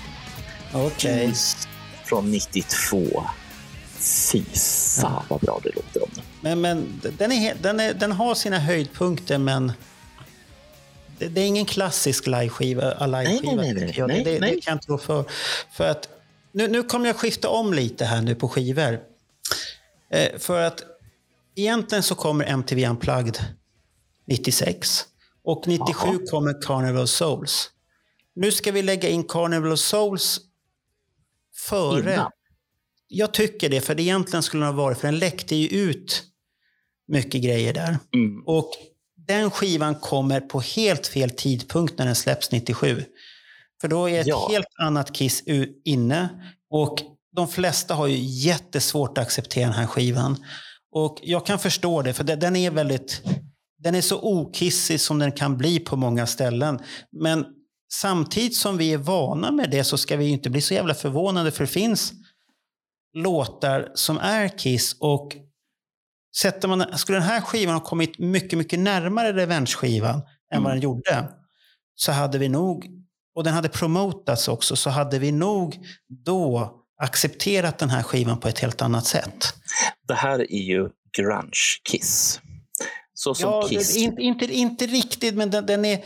Okej. 0.87 1.27
Just 1.27 1.67
Från 2.05 2.31
92. 2.31 3.23
Fy 4.31 4.43
fan 4.99 5.23
vad 5.29 5.39
bra 5.39 5.59
det 5.63 5.75
låter 5.75 6.03
om 6.03 6.09
den. 6.15 6.23
Men, 6.41 6.61
men 6.61 7.01
den, 7.17 7.31
är, 7.31 7.55
den, 7.61 7.79
är, 7.79 7.93
den 7.93 8.11
har 8.11 8.35
sina 8.35 8.59
höjdpunkter, 8.59 9.37
men 9.37 9.71
det, 11.17 11.27
det 11.27 11.41
är 11.41 11.45
ingen 11.45 11.65
klassisk 11.65 12.27
liveskiva. 12.27 13.05
live-skiva, 13.05 13.55
Nej, 13.55 13.73
nej, 13.73 13.73
nej, 13.73 13.93
jag. 13.97 14.07
nej, 14.07 14.23
det, 14.23 14.39
nej. 14.39 14.51
det 14.55 14.61
kan 14.61 14.71
jag 14.71 14.75
inte 14.75 14.91
rå 14.91 14.97
för. 14.97 15.25
för 15.71 15.87
att, 15.87 16.07
nu, 16.51 16.67
nu 16.67 16.83
kommer 16.83 17.07
jag 17.07 17.15
skifta 17.15 17.49
om 17.49 17.73
lite 17.73 18.05
här 18.05 18.21
nu 18.21 18.35
på 18.35 18.49
skivor. 18.49 18.99
Eh, 20.11 20.39
för 20.39 20.61
att 20.61 20.83
egentligen 21.55 22.03
så 22.03 22.15
kommer 22.15 22.45
MTV 22.45 22.87
Unplugged 22.87 23.37
96. 24.25 25.05
Och 25.43 25.63
97 25.67 26.07
Jaha. 26.07 26.19
kommer 26.31 26.61
Carnival 26.61 27.07
Souls. 27.07 27.69
Nu 28.35 28.51
ska 28.51 28.71
vi 28.71 28.81
lägga 28.81 29.09
in 29.09 29.23
Carnival 29.23 29.77
Souls 29.77 30.39
före 31.67 32.13
Innan. 32.13 32.31
jag 33.07 33.33
tycker 33.33 33.69
det, 33.69 33.81
för 33.81 33.95
det 33.95 34.03
egentligen 34.03 34.43
skulle 34.43 34.65
den 34.65 34.75
ha 34.75 34.83
varit, 34.83 34.97
för 34.97 35.07
den 35.07 35.19
läckte 35.19 35.55
ju 35.55 35.67
ut 35.67 36.23
mycket 37.07 37.41
grejer 37.43 37.73
där. 37.73 37.97
Mm. 38.15 38.43
Och 38.45 38.69
den 39.27 39.51
skivan 39.51 39.95
kommer 39.95 40.41
på 40.41 40.59
helt 40.59 41.07
fel 41.07 41.29
tidpunkt 41.29 41.97
när 41.97 42.05
den 42.05 42.15
släpps 42.15 42.51
97. 42.51 43.05
För 43.81 43.87
då 43.87 44.09
är 44.09 44.21
ett 44.21 44.27
Ja. 44.27 44.47
helt 44.51 44.67
annat 44.79 45.13
Kiss 45.13 45.43
inne. 45.85 46.29
Och 46.69 46.95
de 47.35 47.47
flesta 47.47 47.93
har 47.93 48.07
ju 48.07 48.17
jättesvårt 48.19 49.17
att 49.17 49.23
acceptera 49.25 49.65
den 49.65 49.73
här 49.79 49.87
skivan. 49.87 50.45
Och 50.91 51.19
jag 51.23 51.45
kan 51.45 51.59
förstå 51.59 52.01
det, 52.01 52.13
för 52.13 52.23
de- 52.23 52.35
den 52.35 52.55
är 52.55 52.71
väldigt... 52.71 53.21
Den 53.83 53.95
är 53.95 54.01
så 54.01 54.19
okissig 54.21 54.99
som 55.01 55.19
den 55.19 55.31
kan 55.31 55.57
bli 55.57 55.79
på 55.79 55.95
många 55.95 56.27
ställen. 56.27 56.79
Men 57.11 57.45
samtidigt 57.93 58.55
som 58.55 58.77
vi 58.77 58.93
är 58.93 58.97
vana 58.97 59.51
med 59.51 59.69
det 59.71 59.83
så 59.83 59.97
ska 59.97 60.17
vi 60.17 60.25
inte 60.25 60.49
bli 60.49 60.61
så 60.61 60.73
jävla 60.73 60.93
förvånade, 60.93 61.51
för 61.51 61.63
det 61.63 61.71
finns 61.71 62.13
låtar 63.13 63.91
som 63.93 64.17
är 64.17 64.47
Kiss 64.47 64.95
och 64.99 65.35
sätter 66.37 66.67
man, 66.67 66.97
skulle 66.97 67.17
den 67.17 67.27
här 67.27 67.41
skivan 67.41 67.73
ha 67.73 67.81
kommit 67.81 68.19
mycket, 68.19 68.57
mycket 68.57 68.79
närmare 68.79 69.33
Revenge-skivan 69.33 70.21
än 70.53 70.63
vad 70.63 70.71
den 70.71 70.81
gjorde 70.81 71.27
så 71.95 72.11
hade 72.11 72.37
vi 72.37 72.49
nog, 72.49 72.89
och 73.35 73.43
den 73.43 73.53
hade 73.53 73.69
promotats 73.69 74.47
också, 74.47 74.75
så 74.75 74.89
hade 74.89 75.19
vi 75.19 75.31
nog 75.31 75.79
då 76.25 76.79
accepterat 77.01 77.79
den 77.79 77.89
här 77.89 78.03
skivan 78.03 78.39
på 78.39 78.47
ett 78.47 78.59
helt 78.59 78.81
annat 78.81 79.05
sätt. 79.05 79.53
Det 80.07 80.13
här 80.13 80.39
är 80.39 80.63
ju 80.63 80.89
grunge-kiss. 81.17 82.41
Så 83.13 83.35
som 83.35 83.49
Ja, 83.49 83.67
Kiss... 83.69 83.97
inte, 83.97 84.21
inte, 84.21 84.45
inte 84.45 84.85
riktigt, 84.85 85.35
men 85.35 85.49
den, 85.49 85.65
den 85.65 85.85
är, 85.85 85.97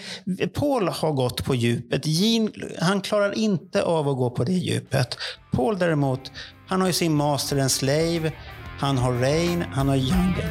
Paul 0.48 0.88
har 0.88 1.12
gått 1.12 1.46
på 1.46 1.56
djupet. 1.56 2.06
Gene, 2.06 2.52
han 2.80 3.02
klarar 3.02 3.38
inte 3.38 3.84
av 3.84 4.10
att 4.10 4.18
gå 4.18 4.30
på 4.30 4.44
det 4.44 4.52
djupet. 4.52 5.18
Paul 5.52 5.78
däremot, 5.78 6.32
han 6.68 6.82
har 6.82 6.88
ju 6.88 6.94
sin 6.94 7.16
Master 7.16 7.58
and 7.58 7.72
Slave, 7.72 8.32
han 8.80 8.98
har 8.98 9.14
Rain, 9.14 9.62
han 9.62 9.88
har 9.90 9.96
Jungle. 9.96 10.50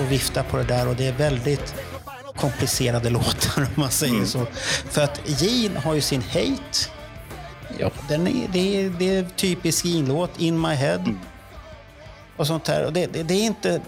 Att 0.00 0.08
vifta 0.12 0.42
på 0.42 0.56
det 0.56 0.64
där 0.64 0.88
och 0.88 0.96
det 0.96 1.06
är 1.06 1.12
väldigt 1.12 1.74
komplicerade 2.36 3.10
låtar 3.18 3.60
om 3.62 3.66
man 3.74 3.90
säger 3.90 4.14
Mm. 4.14 4.26
så. 4.26 4.46
För 4.90 5.02
att 5.04 5.20
Gene 5.40 5.78
har 5.80 5.94
ju 5.94 6.00
sin 6.00 6.22
Hate. 6.22 6.90
Ja. 7.78 7.90
Den 8.08 8.26
är, 8.26 8.48
det, 8.52 8.58
är, 8.84 8.90
det 8.90 9.16
är 9.16 9.24
typisk 9.36 9.84
Gene-låt, 9.84 10.40
In 10.40 10.60
My 10.60 10.74
Head. 10.74 10.98
Mm. 10.98 11.18
Och 12.36 12.46
sånt 12.46 12.64
där. 12.64 12.84
Och 12.86 12.92
det, 12.92 13.06
det, 13.06 13.22
det 13.22 13.34
är 13.34 13.44
inte... 13.44 13.80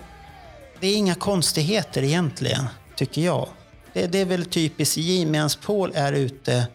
Det 0.81 0.87
är 0.87 0.97
inga 0.97 1.15
konstigheter 1.15 2.03
egentligen, 2.03 2.65
tycker 2.97 3.23
jag. 3.23 3.49
Det, 3.93 4.07
det 4.07 4.19
är 4.19 4.25
väl 4.25 4.45
typiskt 4.45 4.97
Gene, 4.97 5.31
medan 5.31 5.51
Paul 5.67 5.93
är 5.95 6.13
ute 6.13 6.67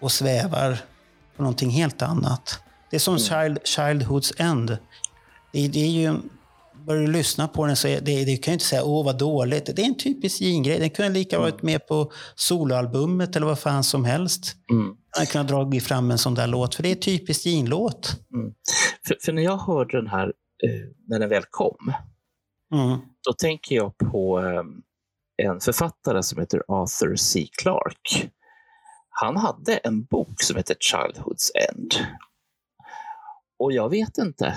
och 0.00 0.12
svävar 0.12 0.78
på 1.36 1.42
någonting 1.42 1.70
helt 1.70 2.02
annat. 2.02 2.60
Det 2.90 2.96
är 2.96 3.00
som 3.00 3.18
Child, 3.18 3.58
Childhoods 3.64 4.32
End. 4.38 4.78
Det, 5.52 5.68
det 5.68 5.80
är 5.80 5.90
ju... 5.90 6.16
Börjar 6.86 7.02
du 7.02 7.12
lyssna 7.12 7.48
på 7.48 7.66
den 7.66 7.76
så 7.76 7.88
är 7.88 8.00
det, 8.00 8.24
det 8.24 8.36
kan 8.36 8.52
ju 8.52 8.54
inte 8.54 8.64
säga 8.64 8.84
åh 8.84 9.04
vad 9.04 9.18
dåligt. 9.18 9.76
Det 9.76 9.82
är 9.82 9.86
en 9.86 9.96
typisk 9.98 10.40
Gene-grej. 10.40 10.78
Den 10.78 10.90
kunde 10.90 11.12
lika 11.12 11.38
varit 11.40 11.62
med 11.62 11.86
på 11.86 12.12
soloalbumet 12.34 13.36
eller 13.36 13.46
vad 13.46 13.58
fan 13.58 13.84
som 13.84 14.04
helst. 14.04 14.56
Mm. 14.70 14.96
Han 15.16 15.26
kunde 15.26 15.52
ha 15.52 15.58
dragit 15.62 15.84
fram 15.84 16.10
en 16.10 16.18
sån 16.18 16.34
där 16.34 16.46
låt, 16.46 16.74
för 16.74 16.82
det 16.82 16.90
är 16.90 16.94
typiskt 16.94 17.46
Gene-låt. 17.46 18.20
För, 19.06 19.16
för 19.24 19.32
när 19.32 19.42
jag 19.42 19.56
hörde 19.56 19.96
den 19.96 20.06
här, 20.06 20.26
eh, 20.64 20.88
när 21.08 21.18
den 21.18 21.28
väl 21.28 21.44
kom, 21.50 21.92
Mm. 22.74 22.98
då 23.26 23.32
tänker 23.32 23.74
jag 23.76 23.98
på 23.98 24.40
eh, 24.40 24.62
en 25.48 25.60
författare 25.60 26.22
som 26.22 26.40
heter 26.40 26.62
Arthur 26.68 27.16
C. 27.16 27.46
Clarke. 27.62 28.30
Han 29.08 29.36
hade 29.36 29.76
en 29.76 30.04
bok 30.04 30.42
som 30.42 30.56
heter 30.56 30.74
Childhood's 30.74 31.50
End. 31.70 31.94
Och 33.58 33.72
jag 33.72 33.88
vet 33.90 34.18
inte 34.18 34.56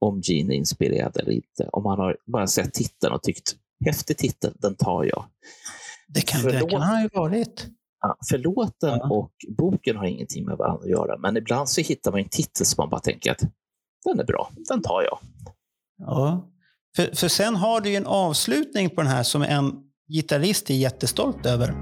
om 0.00 0.20
Gene 0.20 0.54
är 0.54 0.56
inspirerad 0.56 1.16
eller 1.16 1.32
inte. 1.32 1.68
Om 1.72 1.86
han 1.86 1.98
har 1.98 2.16
bara 2.32 2.46
sett 2.46 2.74
titeln 2.74 3.12
och 3.12 3.22
tyckt 3.22 3.56
häftig 3.84 4.18
titel, 4.18 4.52
den 4.58 4.76
tar 4.76 5.04
jag. 5.04 5.24
Det 6.08 6.20
kan, 6.20 6.42
det 6.42 6.52
Förlåt. 6.52 6.70
kan 6.70 6.80
han 6.82 7.02
ju 7.02 7.08
varit. 7.12 7.66
Ja, 8.00 8.16
för 8.30 8.38
låten 8.38 8.98
Ja. 9.02 9.08
och 9.10 9.32
boken 9.58 9.96
har 9.96 10.04
ingenting 10.04 10.44
med 10.46 10.56
varandra 10.56 10.82
att 10.84 10.90
göra, 10.90 11.18
men 11.18 11.36
ibland 11.36 11.68
så 11.68 11.80
hittar 11.80 12.10
man 12.10 12.20
en 12.20 12.28
titel 12.28 12.66
som 12.66 12.82
man 12.82 12.90
bara 12.90 13.00
tänker 13.00 13.30
att 13.32 13.40
den 14.04 14.20
är 14.20 14.24
bra, 14.24 14.50
den 14.68 14.82
tar 14.82 15.02
jag. 15.02 15.18
Ja. 15.98 16.50
För, 16.96 17.16
för 17.16 17.28
sen 17.28 17.56
har 17.56 17.80
du 17.80 17.90
ju 17.90 17.96
en 17.96 18.06
avslutning 18.06 18.90
på 18.90 19.02
den 19.02 19.10
här 19.10 19.22
som 19.22 19.42
en 19.42 19.72
gitarrist 20.12 20.70
är 20.70 20.74
jättestolt 20.74 21.46
över. 21.46 21.74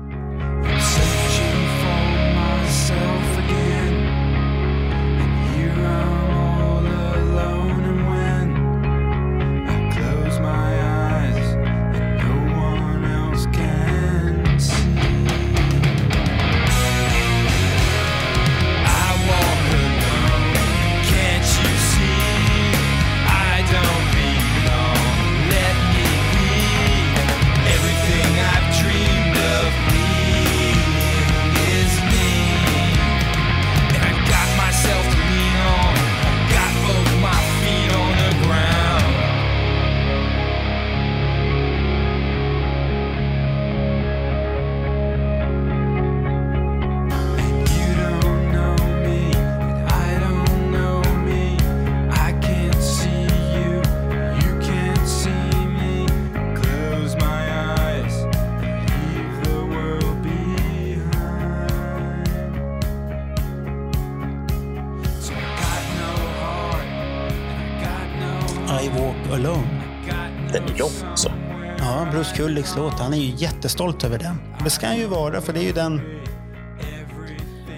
Bruce 72.67 72.75
Kulicks 72.75 72.77
låt. 72.77 73.01
Han 73.01 73.15
är 73.15 73.19
ju 73.19 73.35
jättestolt 73.37 74.05
över 74.05 74.19
den. 74.19 74.37
Det 74.65 74.71
ska 74.71 74.87
han 74.87 74.97
ju 74.97 75.07
vara, 75.07 75.41
för 75.41 75.53
det 75.53 75.61
är 75.61 75.65
ju 75.65 75.73
den 75.73 76.01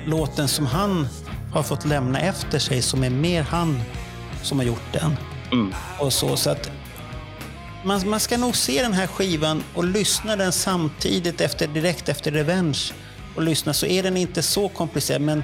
låten 0.06 0.48
som 0.48 0.66
han 0.66 1.08
har 1.52 1.62
fått 1.62 1.84
lämna 1.84 2.20
efter 2.20 2.58
sig 2.58 2.82
som 2.82 3.04
är 3.04 3.10
mer 3.10 3.42
han 3.42 3.80
som 4.42 4.58
har 4.58 4.66
gjort 4.66 4.92
den. 4.92 5.16
Mm. 5.52 5.74
Och 6.00 6.12
så, 6.12 6.36
så 6.36 6.50
att 6.50 6.70
man, 7.84 8.08
man 8.08 8.20
ska 8.20 8.36
nog 8.36 8.56
se 8.56 8.82
den 8.82 8.92
här 8.92 9.06
skivan 9.06 9.62
och 9.74 9.84
lyssna 9.84 10.36
den 10.36 10.52
samtidigt 10.52 11.40
efter, 11.40 11.66
direkt 11.66 12.08
efter 12.08 12.30
Revenge. 12.30 12.78
Och 13.36 13.42
lyssna 13.42 13.72
så 13.72 13.86
är 13.86 14.02
den 14.02 14.16
inte 14.16 14.42
så 14.42 14.68
komplicerad. 14.68 15.22
Men 15.22 15.42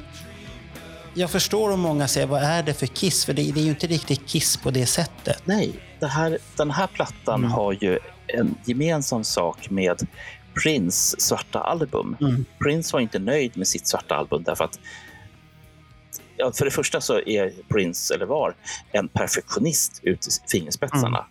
jag 1.14 1.30
förstår 1.30 1.70
om 1.70 1.80
många 1.80 2.08
säger 2.08 2.26
vad 2.26 2.42
är 2.42 2.62
det 2.62 2.74
för 2.74 2.86
Kiss? 2.86 3.24
För 3.24 3.32
det, 3.32 3.52
det 3.52 3.60
är 3.60 3.64
ju 3.64 3.70
inte 3.70 3.86
riktigt 3.86 4.26
Kiss 4.28 4.56
på 4.56 4.70
det 4.70 4.86
sättet. 4.86 5.42
Nej, 5.44 5.72
det 6.00 6.06
här, 6.06 6.38
den 6.56 6.70
här 6.70 6.86
plattan 6.86 7.40
Mm. 7.40 7.50
har 7.50 7.72
ju 7.72 7.98
en 8.26 8.54
gemensam 8.64 9.24
sak 9.24 9.70
med 9.70 10.06
Prince 10.62 11.20
svarta 11.20 11.60
album. 11.60 12.16
Mm. 12.20 12.44
Prince 12.58 12.92
var 12.92 13.00
inte 13.00 13.18
nöjd 13.18 13.56
med 13.56 13.68
sitt 13.68 13.86
svarta 13.86 14.14
album 14.14 14.42
därför 14.42 14.64
att 14.64 14.78
ja, 16.36 16.52
för 16.52 16.64
det 16.64 16.70
första 16.70 17.00
så 17.00 17.20
är 17.20 17.52
Prince, 17.68 18.14
eller 18.14 18.26
var, 18.26 18.54
en 18.92 19.08
perfektionist 19.08 20.00
ut 20.02 20.26
i 20.26 20.30
fingerspetsarna. 20.50 21.18
Mm. 21.18 21.28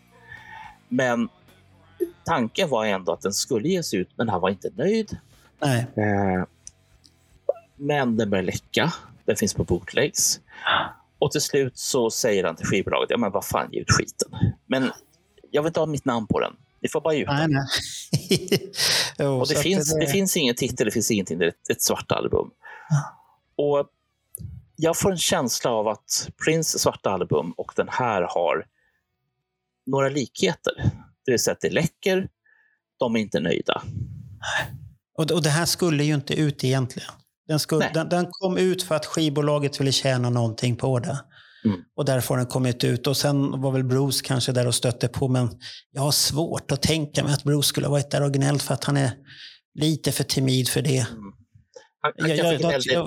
Men 0.87 1.29
tanken 2.25 2.69
var 2.69 2.85
ändå 2.85 3.11
att 3.11 3.21
den 3.21 3.33
skulle 3.33 3.67
ges 3.67 3.93
ut, 3.93 4.09
men 4.15 4.29
han 4.29 4.41
var 4.41 4.49
inte 4.49 4.69
nöjd. 4.75 5.17
Nej. 5.59 5.87
Eh, 5.95 6.45
men 7.75 8.17
den 8.17 8.29
börjar 8.29 8.43
läcka. 8.43 8.93
Den 9.25 9.35
finns 9.35 9.53
på 9.53 9.63
bootlegs. 9.63 10.39
Och 11.19 11.31
till 11.31 11.41
slut 11.41 11.77
så 11.77 12.09
säger 12.09 12.43
han 12.43 12.55
till 12.55 12.65
skivbolaget, 12.65 13.09
ja 13.09 13.17
men 13.17 13.31
vad 13.31 13.45
fan, 13.45 13.69
ge 13.71 13.79
ut 13.79 13.91
skiten. 13.91 14.29
Men 14.65 14.91
jag 15.51 15.61
vill 15.61 15.67
inte 15.67 15.79
ha 15.79 15.87
mitt 15.87 16.05
namn 16.05 16.27
på 16.27 16.39
den. 16.39 16.53
Ni 16.83 16.89
får 16.89 17.01
bara 17.01 17.15
ut 17.15 17.27
Nej, 17.27 17.47
nej. 17.47 17.65
Jo, 19.19 19.39
Och 19.39 19.47
det 19.47 19.55
finns, 19.55 19.95
det 19.95 20.07
finns 20.07 20.37
ingen 20.37 20.55
titel, 20.55 20.85
det 20.85 20.91
finns 20.91 21.11
ingenting. 21.11 21.37
Det 21.37 21.45
är 21.45 21.49
ett, 21.49 21.69
ett 21.69 21.81
svart 21.81 22.11
album. 22.11 22.49
Och 23.55 23.87
jag 24.75 24.97
får 24.97 25.11
en 25.11 25.17
känsla 25.17 25.71
av 25.71 25.87
att 25.87 26.29
Prince 26.45 26.79
svarta 26.79 27.09
album 27.09 27.53
och 27.57 27.73
den 27.75 27.87
här 27.89 28.21
har 28.21 28.65
några 29.85 30.09
likheter. 30.09 30.73
Det 31.25 31.31
vill 31.31 31.39
säga 31.39 31.53
att 31.53 31.61
det 31.61 31.69
läcker, 31.69 32.29
de 32.99 33.15
är 33.15 33.19
inte 33.19 33.39
nöjda. 33.39 33.83
Och, 35.17 35.31
och 35.31 35.43
det 35.43 35.49
här 35.49 35.65
skulle 35.65 36.03
ju 36.03 36.13
inte 36.13 36.33
ut 36.33 36.63
egentligen. 36.63 37.11
Den, 37.47 37.59
skulle, 37.59 37.91
den, 37.93 38.09
den 38.09 38.27
kom 38.29 38.57
ut 38.57 38.83
för 38.83 38.95
att 38.95 39.05
skivbolaget 39.05 39.81
ville 39.81 39.91
tjäna 39.91 40.29
någonting 40.29 40.75
på 40.75 40.99
det. 40.99 41.19
Mm. 41.65 41.79
Och 41.95 42.05
därför 42.05 42.29
har 42.29 42.37
den 42.37 42.47
kommit 42.47 42.83
ut. 42.83 43.07
Och 43.07 43.17
sen 43.17 43.61
var 43.61 43.71
väl 43.71 43.83
Bruce 43.83 44.23
kanske 44.23 44.51
där 44.51 44.67
och 44.67 44.75
stötte 44.75 45.07
på. 45.07 45.27
Men 45.27 45.49
jag 45.91 46.01
har 46.01 46.11
svårt 46.11 46.71
att 46.71 46.81
tänka 46.81 47.23
mig 47.23 47.33
att 47.33 47.43
Bruce 47.43 47.67
skulle 47.67 47.87
ha 47.87 47.91
varit 47.91 48.11
där 48.11 48.23
och 48.23 48.33
gnällt 48.33 48.63
för 48.63 48.73
att 48.73 48.83
han 48.83 48.97
är 48.97 49.11
lite 49.79 50.11
för 50.11 50.23
timid 50.23 50.69
för 50.69 50.81
det. 50.81 51.07
Han 52.01 52.11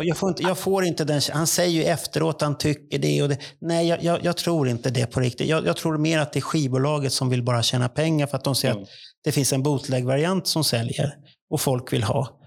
Jag, 0.06 0.16
får 0.16 0.28
inte, 0.28 0.42
jag 0.42 0.58
får 0.58 0.84
inte 0.84 1.04
den 1.04 1.20
Han 1.32 1.46
säger 1.46 1.70
ju 1.70 1.84
efteråt 1.84 2.42
han 2.42 2.58
tycker 2.58 2.98
det. 2.98 3.22
Och 3.22 3.28
det. 3.28 3.38
Nej, 3.60 3.98
jag, 4.22 4.36
tror 4.36 4.68
inte 4.68 4.90
det 4.90 5.06
på 5.06 5.20
riktigt. 5.20 5.48
Jag, 5.48 5.66
jag 5.66 5.76
tror 5.76 5.98
mer 5.98 6.18
att 6.18 6.32
det 6.32 6.38
är 6.38 6.40
skivbolaget 6.40 7.12
som 7.12 7.30
vill 7.30 7.42
bara 7.42 7.62
tjäna 7.62 7.88
pengar 7.88 8.26
för 8.26 8.36
att 8.36 8.44
de 8.44 8.54
ser 8.54 8.70
Mm. 8.70 8.82
att 8.82 8.88
det 9.24 9.32
finns 9.32 9.52
en 9.52 9.62
bootleg-variant 9.62 10.46
som 10.46 10.64
säljer 10.64 11.14
och 11.50 11.60
folk 11.60 11.92
vill 11.92 12.02
ha. 12.02 12.40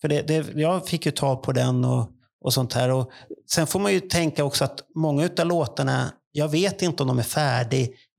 För 0.00 0.08
det, 0.08 0.22
det, 0.22 0.46
jag 0.54 0.88
fick 0.88 1.06
ju 1.06 1.12
tag 1.12 1.42
på 1.42 1.52
den 1.52 1.84
och, 1.84 2.10
och 2.44 2.52
sånt 2.52 2.72
här. 2.72 2.90
Och 2.90 3.10
sen 3.50 3.66
får 3.66 3.80
man 3.80 3.92
ju 3.92 4.00
tänka 4.00 4.44
också 4.44 4.64
att 4.64 4.80
många 4.94 5.28
av 5.38 5.46
låtarna, 5.46 6.12
jag 6.32 6.48
vet 6.48 6.82
inte 6.82 7.02
om 7.02 7.06
de 7.06 7.18
är 7.18 7.22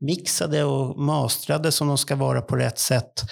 mixade 0.06 0.64
och 0.64 1.00
mastrade 1.00 1.72
som 1.72 1.88
de 1.88 1.98
ska 1.98 2.16
vara 2.16 2.42
på 2.42 2.56
rätt 2.56 2.80
sätt. 2.80 3.24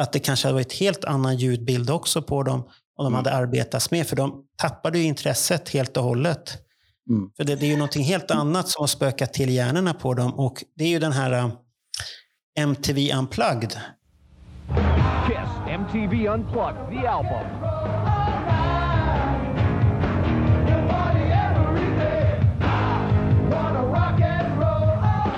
Att 0.00 0.12
det 0.12 0.18
kanske 0.18 0.48
hade 0.48 0.54
varit 0.54 0.72
helt 0.72 1.04
annan 1.04 1.36
ljudbild 1.36 1.90
också 1.90 2.22
på 2.22 2.42
dem 2.42 2.64
om 2.96 3.04
de 3.04 3.14
hade 3.14 3.32
arbetats 3.32 3.90
med. 3.90 4.06
För 4.06 4.16
de 4.16 4.44
tappade 4.56 4.98
ju 4.98 5.04
intresset 5.04 5.68
helt 5.68 5.96
och 5.96 6.04
hållet. 6.04 6.58
Mm. 7.10 7.30
För 7.36 7.44
det, 7.44 7.56
det 7.56 7.66
är 7.66 7.70
ju 7.70 7.76
någonting 7.76 8.04
helt 8.04 8.30
annat 8.30 8.68
som 8.68 8.82
har 8.82 8.86
spökat 8.86 9.32
till 9.32 9.50
hjärnorna 9.50 9.94
på 9.94 10.14
dem. 10.14 10.34
Och 10.34 10.64
det 10.76 10.84
är 10.84 10.88
ju 10.88 10.98
den 10.98 11.12
här 11.12 11.44
uh, 11.44 11.52
MTV 12.58 13.12
Unplugged. 13.12 13.80
Kiss 15.26 15.50
MTV 15.68 16.28
Unplugged, 16.28 16.90
the 16.90 17.06
album. 17.06 18.19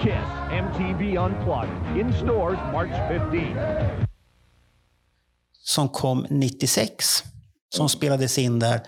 Kiss 0.02 0.28
MTV 0.52 1.18
Unplugged, 1.18 1.96
in 2.00 2.12
stores 2.12 2.58
March 2.72 2.90
15. 3.08 4.06
som 5.64 5.88
kom 5.88 6.26
96. 6.30 7.22
Som 7.76 7.88
spelades 7.88 8.38
in 8.38 8.58
där. 8.58 8.80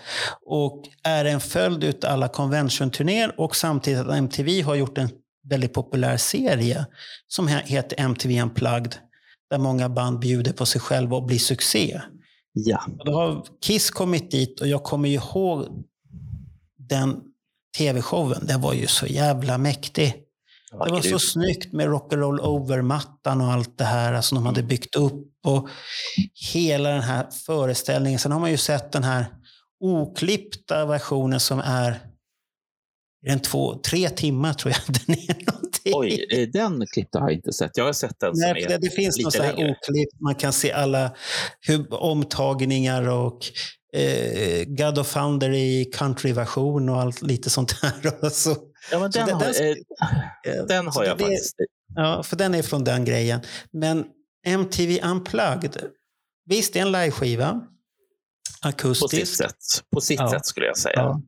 Och 0.45 0.83
är 1.03 1.25
en 1.25 1.39
följd 1.39 1.83
av 2.05 2.11
alla 2.11 2.27
convention-turnéer 2.27 3.39
och 3.39 3.55
samtidigt 3.55 3.99
att 3.99 4.17
MTV 4.17 4.61
har 4.61 4.75
gjort 4.75 4.97
en 4.97 5.09
väldigt 5.49 5.73
populär 5.73 6.17
serie 6.17 6.85
som 7.27 7.47
he- 7.49 7.65
heter 7.65 7.99
MTV 7.99 8.41
Unplugged. 8.41 8.95
Där 9.49 9.57
många 9.57 9.89
band 9.89 10.19
bjuder 10.19 10.53
på 10.53 10.65
sig 10.65 10.81
själva 10.81 11.15
och 11.17 11.25
blir 11.25 11.39
succé. 11.39 12.01
Ja. 12.53 12.85
Och 12.99 13.05
då 13.05 13.11
har 13.13 13.45
Kiss 13.61 13.89
kommit 13.89 14.31
dit 14.31 14.61
och 14.61 14.67
jag 14.67 14.83
kommer 14.83 15.09
ju 15.09 15.15
ihåg 15.15 15.83
den 16.77 17.21
tv-showen. 17.77 18.45
Den 18.47 18.61
var 18.61 18.73
ju 18.73 18.87
så 18.87 19.05
jävla 19.05 19.57
mäktig. 19.57 20.24
Det 20.83 20.91
var 20.91 21.01
så 21.01 21.19
snyggt 21.19 21.73
med 21.73 21.87
rock'n'roll 21.87 22.39
over-mattan 22.39 23.41
och 23.41 23.47
allt 23.47 23.77
det 23.77 23.83
här 23.83 24.21
som 24.21 24.35
de 24.35 24.45
hade 24.45 24.63
byggt 24.63 24.95
upp. 24.95 25.25
Och 25.45 25.69
hela 26.53 26.89
den 26.89 27.01
här 27.01 27.27
föreställningen. 27.45 28.19
Sen 28.19 28.31
har 28.31 28.39
man 28.39 28.51
ju 28.51 28.57
sett 28.57 28.91
den 28.91 29.03
här 29.03 29.25
oklippta 29.79 30.85
versionen 30.85 31.39
som 31.39 31.59
är 31.59 31.99
den 33.25 33.39
två, 33.39 33.75
tre 33.75 34.09
timmar 34.09 34.53
tror 34.53 34.73
jag 34.73 34.95
den 35.05 35.15
är. 35.15 35.51
Någonting. 35.51 35.93
Oj, 35.93 36.25
eh, 36.31 36.49
den 36.49 36.85
klippta 36.93 37.19
har 37.19 37.29
jag 37.29 37.35
inte 37.35 37.53
sett. 37.53 37.71
Jag 37.73 37.85
har 37.85 37.93
sett 37.93 38.19
den 38.19 38.35
som 38.35 38.41
Nej, 38.41 38.65
det, 38.67 38.73
är 38.73 38.79
det 38.79 38.89
finns 38.89 39.17
lite 39.17 39.31
så 39.31 39.43
här 39.43 39.53
oklippt. 39.53 40.21
Man 40.21 40.35
kan 40.35 40.53
se 40.53 40.71
alla 40.71 41.15
hur, 41.59 41.93
omtagningar 41.93 43.09
och 43.09 43.45
eh, 43.93 44.63
God 44.65 44.99
of 44.99 45.13
Thunder 45.13 45.53
i 45.53 45.85
countryversion 45.93 46.89
och 46.89 47.01
allt 47.01 47.21
lite 47.21 47.49
sånt 47.49 47.81
där. 47.81 48.13
Och 48.25 48.31
så, 48.31 48.55
Ja, 48.91 48.99
men 48.99 49.11
den, 49.11 49.27
det- 49.27 49.33
har, 49.33 49.41
den- 49.43 50.59
eh, 50.59 50.65
den 50.67 50.87
har 50.87 51.03
jag 51.05 51.17
det- 51.17 51.23
faktiskt. 51.23 51.55
Ja, 51.95 52.23
för 52.23 52.35
den 52.35 52.55
är 52.55 52.61
från 52.61 52.83
den 52.83 53.05
grejen. 53.05 53.41
Men 53.71 54.05
MTV 54.45 55.01
Unplugged, 55.03 55.77
visst 56.45 56.73
det 56.73 56.79
är 56.79 56.81
en 56.85 56.91
liveskiva. 56.91 57.51
På 57.51 58.69
sitt 58.71 58.75
Akustisk. 58.75 59.35
sätt. 59.37 59.55
På 59.93 60.01
sitt 60.01 60.19
Ja. 60.19 60.31
sätt 60.31 60.45
skulle 60.45 60.65
jag 60.65 60.77
säga. 60.77 60.95
Ja. 60.95 61.21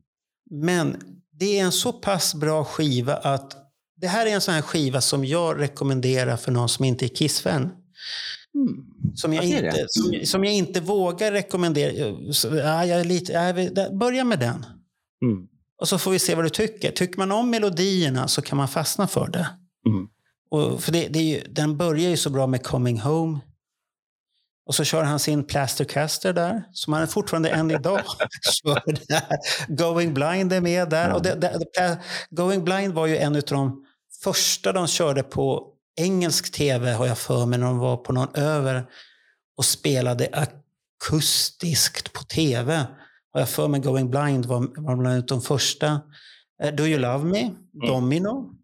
Men 0.50 0.96
det 1.32 1.58
är 1.58 1.64
en 1.64 1.72
så 1.72 1.92
pass 1.92 2.34
bra 2.34 2.64
skiva 2.64 3.16
att 3.16 3.56
det 4.00 4.06
här 4.08 4.26
är 4.26 4.30
en 4.30 4.40
sån 4.40 4.54
här 4.54 4.62
skiva 4.62 5.00
som 5.00 5.24
jag 5.24 5.60
rekommenderar 5.60 6.36
för 6.36 6.52
någon 6.52 6.68
som 6.68 6.84
inte 6.84 7.06
är 7.06 7.08
Kiss-fan. 7.08 7.62
Mm. 8.54 8.84
Som 9.14 9.32
jag, 9.32 9.44
det 9.44 9.48
inte, 9.48 9.86
som, 9.88 10.20
som 10.26 10.44
jag 10.44 10.54
inte 10.54 10.80
vågar 10.80 11.32
rekommendera. 11.32 12.32
Så, 12.32 12.48
ja, 12.48 12.84
jag 12.84 13.00
är 13.00 13.04
lite, 13.04 13.32
ja, 13.32 13.90
börja 13.90 14.24
med 14.24 14.38
den. 14.38 14.66
Mm. 15.24 15.48
Och 15.78 15.88
så 15.88 15.98
får 15.98 16.10
vi 16.10 16.18
se 16.18 16.34
vad 16.34 16.44
du 16.44 16.50
tycker. 16.50 16.90
Tycker 16.90 17.18
man 17.18 17.32
om 17.32 17.50
melodierna 17.50 18.28
så 18.28 18.42
kan 18.42 18.58
man 18.58 18.68
fastna 18.68 19.06
för 19.06 19.28
det. 19.28 19.48
Mm. 19.86 20.08
Och 20.50 20.82
för 20.82 20.92
det, 20.92 21.08
det 21.08 21.18
är 21.18 21.22
ju, 21.22 21.42
den 21.50 21.76
börjar 21.76 22.10
ju 22.10 22.16
så 22.16 22.30
bra 22.30 22.46
med 22.46 22.62
Coming 22.62 23.00
Home. 23.00 23.38
Och 24.66 24.74
så 24.74 24.84
kör 24.84 25.02
han 25.02 25.18
sin 25.18 25.44
Plastercaster 25.44 26.32
där, 26.32 26.62
som 26.72 26.92
han 26.92 27.08
fortfarande 27.08 27.50
än 27.50 27.70
idag 27.70 28.00
kör 28.62 28.82
där. 29.08 29.38
Going 29.68 30.14
Blind 30.14 30.52
är 30.52 30.60
med 30.60 30.90
där. 30.90 31.12
Och 31.12 31.22
det, 31.22 31.34
det, 31.34 31.58
det, 31.74 31.98
Going 32.30 32.64
Blind 32.64 32.94
var 32.94 33.06
ju 33.06 33.16
en 33.16 33.36
av 33.36 33.42
de 33.42 33.84
första 34.22 34.72
de 34.72 34.86
körde 34.86 35.22
på 35.22 35.72
engelsk 35.96 36.52
tv, 36.52 36.92
har 36.92 37.06
jag 37.06 37.18
för 37.18 37.46
mig, 37.46 37.58
när 37.58 37.66
de 37.66 37.78
var 37.78 37.96
på 37.96 38.12
någon 38.12 38.34
över 38.34 38.86
och 39.56 39.64
spelade 39.64 40.46
akustiskt 41.02 42.12
på 42.12 42.22
tv. 42.22 42.86
Har 43.32 43.40
jag 43.40 43.48
för 43.48 43.68
mig 43.68 43.80
Going 43.80 44.10
Blind 44.10 44.46
var, 44.46 44.60
var 44.60 44.96
bland 44.96 45.06
annat 45.06 45.28
de 45.28 45.40
första. 45.40 46.00
Eh, 46.62 46.74
Do 46.74 46.86
You 46.86 47.00
Love 47.00 47.24
Me, 47.24 47.50
Domino, 47.86 48.54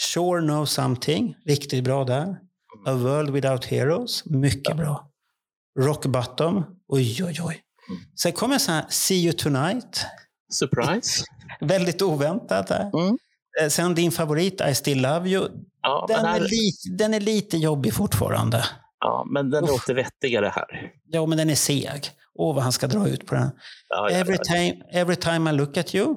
Sure 0.00 0.40
Know 0.40 0.64
Something, 0.64 1.36
riktigt 1.46 1.84
bra 1.84 2.04
där. 2.04 2.38
A 2.86 2.92
World 2.92 3.30
Without 3.30 3.64
Heroes, 3.64 4.24
mycket 4.24 4.76
bra. 4.76 5.10
Rock 5.80 6.06
Bottom, 6.06 6.64
oj 6.88 7.24
oj 7.24 7.38
oj. 7.42 7.60
Sen 8.20 8.32
kommer 8.32 8.54
en 8.54 8.60
sån 8.60 8.74
här 8.74 8.86
See 8.88 9.14
You 9.24 9.32
Tonight, 9.32 10.06
Surprise. 10.52 11.24
väldigt 11.60 12.02
oväntat 12.02 12.66
där. 12.66 12.90
Mm. 13.02 13.18
Eh, 13.60 13.68
Sen 13.68 13.94
din 13.94 14.12
favorit 14.12 14.60
I 14.70 14.74
Still 14.74 15.02
Love 15.02 15.28
You, 15.28 15.48
Ja, 15.82 16.04
den 16.08 16.24
är, 16.24 16.28
här, 16.28 16.40
lite, 16.40 16.90
den 16.98 17.14
är 17.14 17.20
lite 17.20 17.56
jobbig 17.56 17.94
fortfarande. 17.94 18.64
Ja, 19.04 19.26
men 19.30 19.50
den 19.50 19.64
Uff. 19.64 19.70
låter 19.70 19.94
vettigare 19.94 20.52
här. 20.54 20.92
Ja, 21.08 21.26
men 21.26 21.38
den 21.38 21.50
är 21.50 21.54
seg. 21.54 22.10
Åh, 22.34 22.54
vad 22.54 22.62
han 22.62 22.72
ska 22.72 22.86
dra 22.86 23.08
ut 23.08 23.26
på 23.26 23.34
den. 23.34 23.50
Ja, 23.88 24.10
ja, 24.10 24.16
Every 24.16 24.38
time, 24.38 24.82
every 24.92 25.16
time 25.16 25.50
I 25.50 25.52
look 25.52 25.76
at 25.76 25.94
you. 25.94 26.10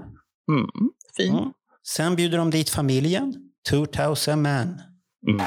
Mm. 0.52 0.70
Fin. 1.18 1.34
Mm. 1.34 1.52
Sen 1.88 2.16
bjuder 2.16 2.38
de 2.38 2.50
dit 2.52 2.70
familjen. 2.70 3.34
2000 3.70 4.42
man. 4.42 4.82
Well, 5.28 5.38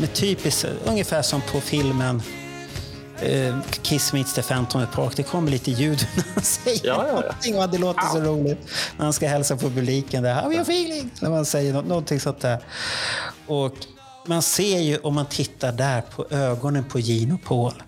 kommer 0.00 0.08
med 0.08 0.16
typiskt, 0.16 0.66
ungefär 0.84 1.22
som 1.22 1.40
på 1.52 1.60
filmen 1.60 2.22
eh, 3.22 3.56
Kiss 3.82 4.12
meets 4.12 4.34
the 4.34 4.42
Phantom 4.42 4.86
Park. 4.94 5.16
Det 5.16 5.22
kommer 5.22 5.50
lite 5.50 5.70
ljud 5.70 6.06
när 6.16 6.24
han 6.34 6.42
säger 6.42 6.86
Ja, 6.86 7.06
ja, 7.06 7.14
någonting 7.14 7.58
och 7.58 7.68
det 7.70 7.78
låter 7.78 8.02
så 8.02 8.20
roligt. 8.20 8.58
När 8.96 9.04
han 9.04 9.12
ska 9.12 9.28
hälsa 9.28 9.56
på 9.56 9.70
publiken 9.70 10.22
där. 10.22 10.34
How 10.34 10.52
you 10.52 10.62
feeling? 10.62 11.10
När 11.20 11.30
man 11.30 11.44
säger 11.44 11.72
nå- 11.72 11.82
någonting 11.82 12.20
sånt 12.20 12.40
där. 12.40 12.58
Och 13.46 13.74
man 14.26 14.42
ser 14.42 14.78
ju 14.78 14.96
om 14.98 15.14
man 15.14 15.26
tittar 15.26 15.72
där 15.72 16.00
på 16.00 16.26
ögonen 16.30 16.84
på 16.84 16.98
och 16.98 17.42
Paul. 17.44 17.82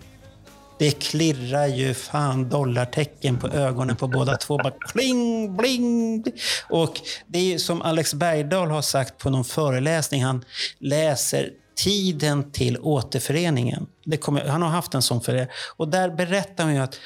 Det 0.79 0.91
klirrar 0.91 1.67
ju 1.67 1.93
fan 1.93 2.49
dollartecken 2.49 3.39
på 3.39 3.47
ögonen 3.47 3.95
på 3.95 4.07
båda 4.07 4.37
två. 4.37 4.57
Bara 4.57 4.73
kling, 4.91 5.57
bling. 5.57 6.23
Och 6.69 7.01
det 7.27 7.39
är 7.39 7.43
ju 7.43 7.59
som 7.59 7.81
Alex 7.81 8.13
Bergdahl 8.13 8.69
har 8.71 8.81
sagt 8.81 9.17
på 9.17 9.29
någon 9.29 9.45
föreläsning. 9.45 10.23
Han 10.23 10.45
läser 10.79 11.49
tiden 11.75 12.51
till 12.51 12.77
återföreningen. 12.81 13.87
Det 14.05 14.17
kommer, 14.17 14.45
han 14.45 14.61
har 14.61 14.69
haft 14.69 14.93
en 14.93 15.01
sån 15.01 15.21
för 15.21 15.33
det. 15.33 15.47
Och 15.75 15.87
där 15.87 16.09
berättar 16.09 16.63
han 16.63 16.73
ju 16.73 16.79
att 16.79 16.99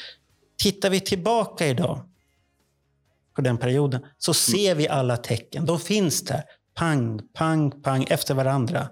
tittar 0.57 0.89
vi 0.89 0.99
tillbaka 0.99 1.67
idag 1.67 2.01
på 3.35 3.41
den 3.41 3.57
perioden 3.57 4.01
så 4.17 4.33
ser 4.33 4.75
vi 4.75 4.87
alla 4.87 5.17
tecken. 5.17 5.65
De 5.65 5.79
finns 5.79 6.21
där. 6.21 6.43
Pang, 6.75 7.19
pang, 7.33 7.71
pang 7.81 8.05
efter 8.09 8.33
varandra. 8.33 8.89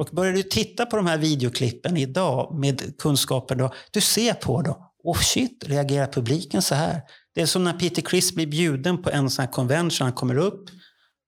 Och 0.00 0.08
börjar 0.12 0.32
du 0.32 0.42
titta 0.42 0.86
på 0.86 0.96
de 0.96 1.06
här 1.06 1.18
videoklippen 1.18 1.96
idag 1.96 2.54
med 2.54 2.98
kunskapen 2.98 3.58
då, 3.58 3.72
du 3.90 4.00
ser 4.00 4.34
på 4.34 4.62
dem. 4.62 4.76
Oh 5.04 5.18
shit, 5.18 5.64
reagerar 5.66 6.06
publiken 6.06 6.62
så 6.62 6.74
här? 6.74 7.00
Det 7.34 7.42
är 7.42 7.46
som 7.46 7.64
när 7.64 7.72
Peter 7.72 8.02
Criss 8.02 8.34
blir 8.34 8.46
bjuden 8.46 9.02
på 9.02 9.10
en 9.10 9.30
sån 9.30 9.44
här 9.44 9.52
convention, 9.52 10.04
han 10.04 10.12
kommer 10.12 10.36
upp. 10.36 10.70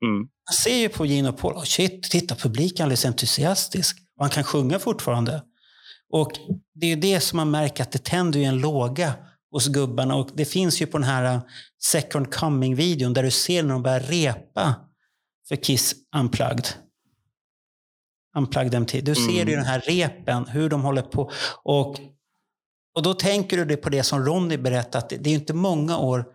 Mm. 0.04 0.28
Han 0.44 0.54
ser 0.54 0.76
ju 0.76 0.88
på 0.88 1.06
och 1.28 1.38
Paul, 1.38 1.52
oh 1.52 1.64
shit, 1.64 2.02
titta 2.02 2.34
publiken 2.34 2.78
är 2.78 2.84
alldeles 2.84 3.04
entusiastisk. 3.04 3.98
Och 4.16 4.24
han 4.24 4.30
kan 4.30 4.44
sjunga 4.44 4.78
fortfarande. 4.78 5.42
Och 6.10 6.32
det 6.74 6.86
är 6.86 6.90
ju 6.90 6.96
det 6.96 7.20
som 7.20 7.36
man 7.36 7.50
märker 7.50 7.82
att 7.82 7.92
det 7.92 8.04
tänder 8.04 8.40
ju 8.40 8.44
en 8.44 8.58
låga 8.58 9.14
hos 9.50 9.68
gubbarna. 9.68 10.14
Och 10.14 10.30
det 10.34 10.44
finns 10.44 10.82
ju 10.82 10.86
på 10.86 10.98
den 10.98 11.06
här 11.06 11.34
uh, 11.34 11.42
Second 11.82 12.34
Coming-videon 12.34 13.14
där 13.14 13.22
du 13.22 13.30
ser 13.30 13.62
när 13.62 13.72
de 13.72 13.82
börjar 13.82 14.00
repa 14.00 14.74
för 15.48 15.56
Kiss 15.56 15.94
Unplugged. 16.16 16.66
Unplugged 18.36 18.80
MT. 18.82 19.00
Du 19.00 19.14
ser 19.14 19.46
ju 19.46 19.56
den 19.56 19.64
här 19.64 19.80
repen, 19.80 20.46
hur 20.46 20.68
de 20.68 20.82
håller 20.82 21.02
på. 21.02 21.30
Och, 21.62 21.96
och 22.94 23.02
då 23.02 23.14
tänker 23.14 23.56
du 23.56 23.64
på 23.76 23.88
det 23.88 24.02
som 24.02 24.24
Ronny 24.24 24.56
det 24.56 25.08
det 25.08 25.26
är 25.26 25.28
ju 25.32 25.38
inte 25.38 25.54
många 25.54 25.98
år 25.98 26.33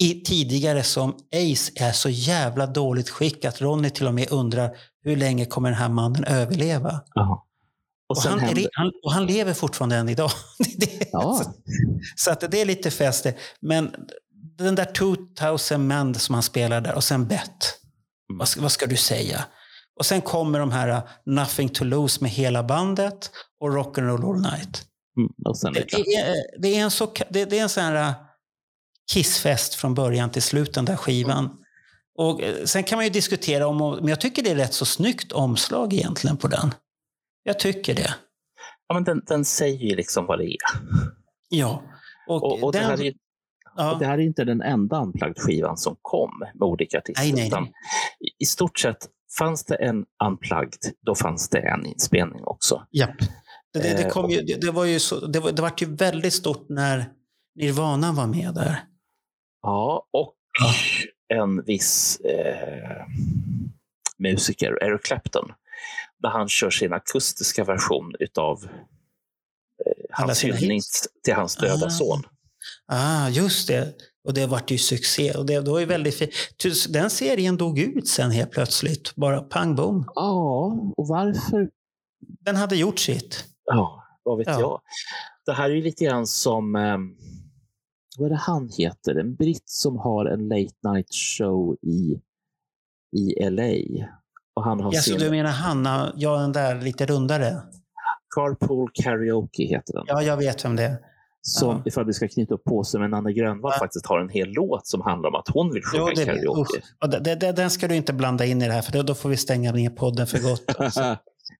i, 0.00 0.22
tidigare 0.24 0.82
som 0.82 1.10
Ace 1.32 1.72
är 1.76 1.92
så 1.92 2.08
jävla 2.08 2.66
dåligt 2.66 3.10
skick 3.10 3.44
att 3.44 3.60
Ronny 3.60 3.90
till 3.90 4.06
och 4.06 4.14
med 4.14 4.32
undrar 4.32 4.70
hur 5.04 5.16
länge 5.16 5.44
kommer 5.46 5.68
den 5.70 5.78
här 5.78 5.88
mannen 5.88 6.24
överleva? 6.24 7.00
Och 8.08 8.16
Och 8.16 8.22
han, 8.30 8.38
händer... 8.40 8.66
han, 8.72 8.92
och 9.04 9.12
han 9.12 9.26
lever 9.26 9.54
fortfarande 9.54 9.96
än 9.96 10.08
idag. 10.08 10.30
Ja. 11.12 11.42
Så 12.16 12.30
att 12.30 12.50
det 12.50 12.60
är 12.60 12.64
lite 12.64 12.90
fäste. 12.90 13.34
Men 13.60 13.94
den 14.58 14.74
där 14.74 14.84
2000 14.84 15.86
Men 15.86 16.14
som 16.14 16.34
han 16.34 16.42
spelar 16.42 16.80
där 16.80 16.94
och 16.94 17.04
sen 17.04 17.26
Bet. 17.28 17.40
Mm. 18.30 18.38
Vad, 18.38 18.48
ska- 18.48 18.60
vad 18.60 18.72
ska 18.72 18.86
du 18.86 18.96
säga? 18.96 19.44
Och 19.98 20.06
sen 20.06 20.20
kommer 20.20 20.58
de 20.58 20.70
här 20.72 20.88
uh, 20.88 21.00
Nothing 21.26 21.68
to 21.68 21.84
lose 21.84 22.18
med 22.20 22.30
hela 22.30 22.62
bandet 22.62 23.30
och 23.60 23.68
Rock'n'Roll 23.68 24.30
All 24.30 24.40
Night. 24.40 24.82
Mm, 25.16 25.30
det 25.74 25.80
Det 26.04 26.14
är, 26.14 26.34
det 26.62 26.68
är 26.76 26.80
en, 26.84 26.90
så, 26.90 27.12
det, 27.30 27.44
det 27.44 27.58
är 27.58 27.62
en 27.62 27.68
sån 27.68 27.82
här 27.84 28.08
uh, 28.08 28.14
kissfest 29.12 29.74
från 29.74 29.94
början 29.94 30.30
till 30.30 30.42
slut, 30.42 30.74
den 30.74 30.84
där 30.84 30.96
skivan. 30.96 31.56
Och 32.18 32.42
eh, 32.42 32.64
sen 32.64 32.84
kan 32.84 32.96
man 32.96 33.04
ju 33.04 33.10
diskutera 33.10 33.66
om, 33.66 33.98
men 34.00 34.08
jag 34.08 34.20
tycker 34.20 34.42
det 34.42 34.50
är 34.50 34.56
rätt 34.56 34.74
så 34.74 34.84
snyggt 34.84 35.32
omslag 35.32 35.92
egentligen 35.92 36.36
på 36.36 36.48
den. 36.48 36.74
Jag 37.42 37.58
tycker 37.58 37.94
det. 37.94 38.14
Ja, 38.88 38.94
men 38.94 39.04
den, 39.04 39.22
den 39.26 39.44
säger 39.44 39.78
ju 39.78 39.96
liksom 39.96 40.26
vad 40.26 40.38
det 40.38 40.44
är. 40.44 40.56
Ja. 41.48 41.82
Och, 42.28 42.42
Och, 42.42 42.62
och 42.62 42.72
det, 42.72 42.78
den, 42.78 42.90
här 42.90 43.02
är, 43.02 43.12
ja. 43.76 43.96
det 44.00 44.06
här 44.06 44.18
är 44.18 44.22
inte 44.22 44.44
den 44.44 44.62
enda 44.62 44.96
Unplugged-skivan 44.96 45.76
som 45.76 45.96
kom 46.02 46.30
med 46.54 46.62
olika 46.62 46.98
artister. 46.98 47.22
Nej, 47.22 47.32
nej, 47.32 47.50
nej. 47.50 47.72
I, 48.38 48.46
stort 48.46 48.78
sett, 48.78 49.08
fanns 49.38 49.64
det 49.64 49.74
en 49.74 50.04
Unplugged, 50.24 50.92
då 51.06 51.14
fanns 51.14 51.48
det 51.48 51.58
en 51.58 51.86
inspelning 51.86 52.44
också. 52.44 52.86
Japp. 52.90 53.18
Det, 53.72 53.78
det, 53.78 53.88
det, 53.88 54.02
Eh, 54.02 54.08
kom 54.08 54.30
ju, 54.30 54.40
det, 54.40 54.60
det 54.60 54.70
var 54.70 54.84
ju 54.84 55.00
så, 55.00 55.26
det, 55.26 55.40
var, 55.40 55.52
det 55.52 55.62
var 55.62 55.72
ju 55.78 55.96
väldigt 55.96 56.32
stort 56.32 56.66
när 56.68 57.04
Nirvana 57.54 58.12
var 58.12 58.26
med 58.26 58.54
där. 58.54 58.89
Ja, 59.62 60.06
och 60.12 60.34
en 61.28 61.62
viss 61.64 62.20
eh, 62.20 63.06
musiker, 64.18 64.82
Eric 64.84 65.02
Clapton, 65.02 65.52
där 66.22 66.28
han 66.30 66.48
kör 66.48 66.70
sin 66.70 66.92
akustiska 66.92 67.64
version 67.64 68.12
utav 68.20 68.64
eh, 68.64 69.92
hans 70.10 70.44
hyllning 70.44 70.80
till 71.24 71.34
hans 71.34 71.56
döda 71.56 71.86
Ah. 71.86 71.90
son. 71.90 72.22
Ah, 72.86 73.28
just 73.28 73.68
det. 73.68 73.94
Och 74.24 74.34
det 74.34 74.46
vart 74.46 74.70
ju 74.70 74.78
succé. 74.78 75.32
Och 75.34 75.46
det, 75.46 75.60
det 75.60 75.70
var 75.70 75.80
ju 75.80 75.86
väldigt 75.86 76.14
fint. 76.18 76.32
Den 76.88 77.10
serien 77.10 77.56
dog 77.56 77.78
ut 77.78 78.08
sen 78.08 78.30
helt 78.30 78.50
plötsligt. 78.50 79.14
Bara 79.16 79.40
pang 79.42 79.74
bom. 79.76 80.04
Ja, 80.14 80.64
och 80.96 81.08
varför? 81.08 81.70
Den 82.40 82.56
hade 82.56 82.76
gjort 82.76 82.98
sitt. 82.98 83.44
Ja, 83.64 84.04
vad 84.22 84.38
vet 84.38 84.46
Ja. 84.48 84.60
jag. 84.60 84.80
Det 85.46 85.52
här 85.52 85.70
är 85.70 85.74
ju 85.74 85.82
lite 85.82 86.04
grann 86.04 86.26
som, 86.26 86.76
eh, 86.76 86.98
vad 88.20 88.26
är 88.26 88.30
det 88.30 88.40
han 88.40 88.68
heter? 88.78 89.14
En 89.20 89.34
britt 89.34 89.62
som 89.68 89.96
har 89.98 90.26
en 90.26 90.48
late 90.48 90.74
night 90.92 91.14
show 91.38 91.76
i, 91.82 92.20
i 93.16 93.50
LA. 93.50 94.06
Och 94.54 94.64
han 94.64 94.80
har 94.80 94.94
Ja, 94.94 95.00
så 95.00 95.16
du 95.18 95.30
menar 95.30 95.50
Hanna, 95.50 96.12
ja 96.16 96.36
den 96.38 96.52
där 96.52 96.80
lite 96.80 97.06
rundare? 97.06 97.56
Carpool 98.34 98.90
Karaoke 98.94 99.62
heter 99.62 99.92
den. 99.94 100.04
Ja, 100.06 100.22
jag 100.22 100.36
vet 100.36 100.64
vem 100.64 100.76
det 100.76 100.82
är. 100.84 100.96
Som, 101.42 101.68
Ja. 101.76 101.82
ifall 101.86 102.06
vi 102.06 102.12
ska 102.12 102.28
knyta 102.28 102.54
upp 102.54 102.64
påsen 102.64 103.00
med 103.00 103.10
Nanne 103.10 103.32
Grönvall, 103.32 103.72
Ja. 103.74 103.78
faktiskt 103.78 104.06
har 104.06 104.20
en 104.20 104.28
hel 104.28 104.48
låt 104.48 104.86
som 104.86 105.00
handlar 105.00 105.28
om 105.28 105.34
att 105.34 105.48
hon 105.48 105.72
vill 105.72 105.82
sjunga 105.82 106.04
Jo, 106.08 106.12
det, 106.16 106.24
karaoke. 106.24 106.82
Och 107.02 107.10
det, 107.10 107.34
det, 107.34 107.52
den 107.52 107.70
ska 107.70 107.88
du 107.88 107.96
inte 107.96 108.12
blanda 108.12 108.44
in 108.44 108.62
i 108.62 108.66
det 108.66 108.72
här, 108.72 108.82
för 108.82 108.92
då, 108.92 109.02
då 109.02 109.14
får 109.14 109.28
vi 109.28 109.36
stänga 109.36 109.72
ner 109.72 109.90
podden 109.90 110.26
för 110.26 110.38
gott. 110.38 110.64
Alltså. 110.78 111.00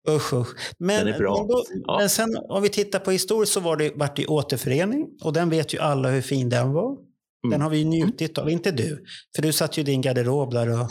Usch, 0.08 0.32
usch. 0.32 0.48
Men. 0.78 1.04
Men, 1.10 1.22
då, 1.22 1.64
Ja. 1.86 1.98
men 1.98 2.10
sen 2.10 2.36
om 2.48 2.62
vi 2.62 2.68
tittar 2.68 2.98
på 2.98 3.10
historiskt 3.10 3.52
så 3.52 3.60
var 3.60 3.76
det, 3.76 3.92
vart 3.96 4.16
det 4.16 4.26
återförening 4.26 5.06
och 5.22 5.32
den 5.32 5.50
vet 5.50 5.74
ju 5.74 5.78
alla 5.78 6.08
hur 6.10 6.22
fin 6.22 6.48
den 6.48 6.72
var. 6.72 6.96
Den 7.42 7.52
Mm. 7.52 7.60
har 7.62 7.70
vi 7.70 7.78
ju 7.78 7.84
njutit 7.84 8.38
av, 8.38 8.50
inte 8.50 8.70
du. 8.70 9.04
För 9.36 9.42
du 9.42 9.52
satt 9.52 9.78
ju 9.78 9.82
i 9.82 9.84
din 9.84 10.00
garderob 10.00 10.52
där 10.54 10.68
och 10.68 10.90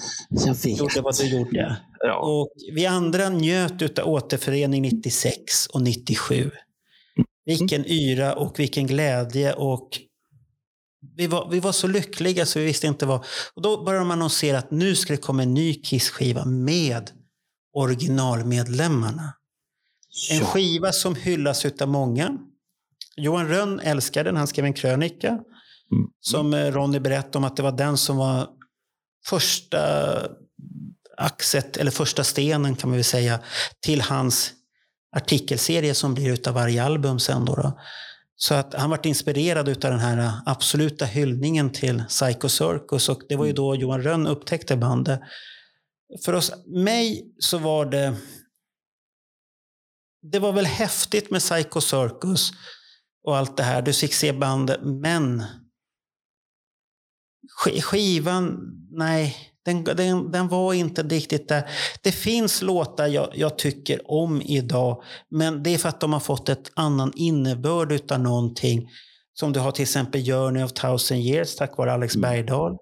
gjorde 0.65 1.01
vad 1.01 1.17
du 1.17 1.25
gjorde. 1.37 1.77
Ja. 1.99 2.19
Och 2.19 2.49
vi 2.73 2.85
andra 2.85 3.29
njöt 3.29 3.99
av 3.99 4.07
återförening 4.07 4.81
96 4.81 5.67
och 5.67 5.81
97. 5.81 6.51
Vilken 7.45 7.85
yra 7.85 8.33
och 8.33 8.59
vilken 8.59 8.87
glädje 8.87 9.53
och 9.53 9.89
vi 11.15 11.27
var, 11.27 11.49
vi 11.51 11.59
var 11.59 11.71
så 11.71 11.87
lyckliga 11.87 12.45
så 12.45 12.59
vi 12.59 12.65
visste 12.65 12.87
inte 12.87 13.05
vad. 13.05 13.23
Och 13.53 13.61
då 13.61 13.83
började 13.83 14.05
man 14.05 14.17
annonsera 14.17 14.57
att 14.57 14.71
nu 14.71 14.95
ska 14.95 15.13
det 15.13 15.17
komma 15.17 15.43
en 15.43 15.53
ny 15.53 15.73
Kiss-skiva 15.73 16.45
med 16.45 17.11
originalmedlemmarna. 17.79 19.33
En 20.31 20.45
skiva 20.45 20.91
som 20.91 21.15
hyllas 21.15 21.65
utav 21.65 21.87
många. 21.87 22.37
Johan 23.17 23.47
Rönn 23.47 23.79
älskar 23.79 24.23
den, 24.23 24.37
han 24.37 24.47
skrev 24.47 24.65
en 24.65 24.73
krönika. 24.73 25.27
Mm. 25.27 26.09
Som 26.19 26.53
eh, 26.53 26.71
Ronny 26.71 26.99
berättade 26.99 27.37
om 27.37 27.43
att 27.43 27.55
det 27.55 27.63
var 27.63 27.71
den 27.71 27.97
som 27.97 28.17
var 28.17 28.47
första 29.25 29.79
axet, 31.17 31.77
eller 31.77 31.91
första 31.91 32.23
stenen 32.23 32.75
kan 32.75 32.89
man 32.89 32.97
väl 32.97 33.03
säga, 33.03 33.39
till 33.79 34.01
hans 34.01 34.51
artikelserie 35.15 35.93
som 35.93 36.13
blir 36.13 36.33
utav 36.33 36.53
varje 36.53 36.83
album 36.83 37.19
sen. 37.19 37.45
Då, 37.45 37.55
då. 37.55 37.79
Så 38.35 38.53
att 38.53 38.73
han 38.73 38.89
varit 38.89 39.05
inspirerad 39.05 39.69
utav 39.69 39.91
den 39.91 39.99
här 39.99 40.31
absoluta 40.45 41.05
hyllningen 41.05 41.69
till 41.69 42.03
Psycho 42.07 42.49
Circus 42.49 43.09
och 43.09 43.21
det 43.29 43.35
var 43.35 43.45
ju 43.45 43.53
då 43.53 43.75
Johan 43.75 44.01
Rönn 44.01 44.27
upptäckte 44.27 44.77
bandet. 44.77 45.19
För 46.25 46.33
oss, 46.33 46.51
mig 46.65 47.33
så 47.39 47.57
var 47.57 47.85
det 47.85 48.15
det 50.31 50.39
var 50.39 50.51
väl 50.51 50.65
häftigt 50.65 51.31
med 51.31 51.41
Psycho 51.41 51.81
Circus 51.81 52.51
och 53.25 53.37
allt 53.37 53.57
det 53.57 53.63
här. 53.63 53.81
Du 53.81 53.93
fick 53.93 54.13
se 54.13 54.33
bandet, 54.33 54.79
men 54.83 55.43
sk- 57.63 57.81
skivan, 57.81 58.59
nej, 58.91 59.35
den, 59.65 59.83
den, 59.83 60.31
den 60.31 60.47
var 60.47 60.73
inte 60.73 61.03
riktigt 61.03 61.49
där. 61.49 61.69
Det 62.03 62.11
finns 62.11 62.61
låtar 62.61 63.07
jag, 63.07 63.31
jag 63.35 63.57
tycker 63.57 64.11
om 64.11 64.41
idag, 64.41 65.03
men 65.29 65.63
det 65.63 65.69
är 65.73 65.77
för 65.77 65.89
att 65.89 66.01
de 66.01 66.13
har 66.13 66.19
fått 66.19 66.49
ett 66.49 66.71
annan 66.75 67.13
innebörd 67.15 67.91
utav 67.91 68.19
någonting. 68.19 68.89
Som 69.33 69.53
du 69.53 69.59
har 69.59 69.71
till 69.71 69.83
exempel 69.83 70.25
Journey 70.25 70.63
of 70.63 70.73
Thousand 70.73 71.21
Years 71.21 71.55
tack 71.55 71.77
vare 71.77 71.93
Alex 71.93 72.15
Bergdahl. 72.15 72.77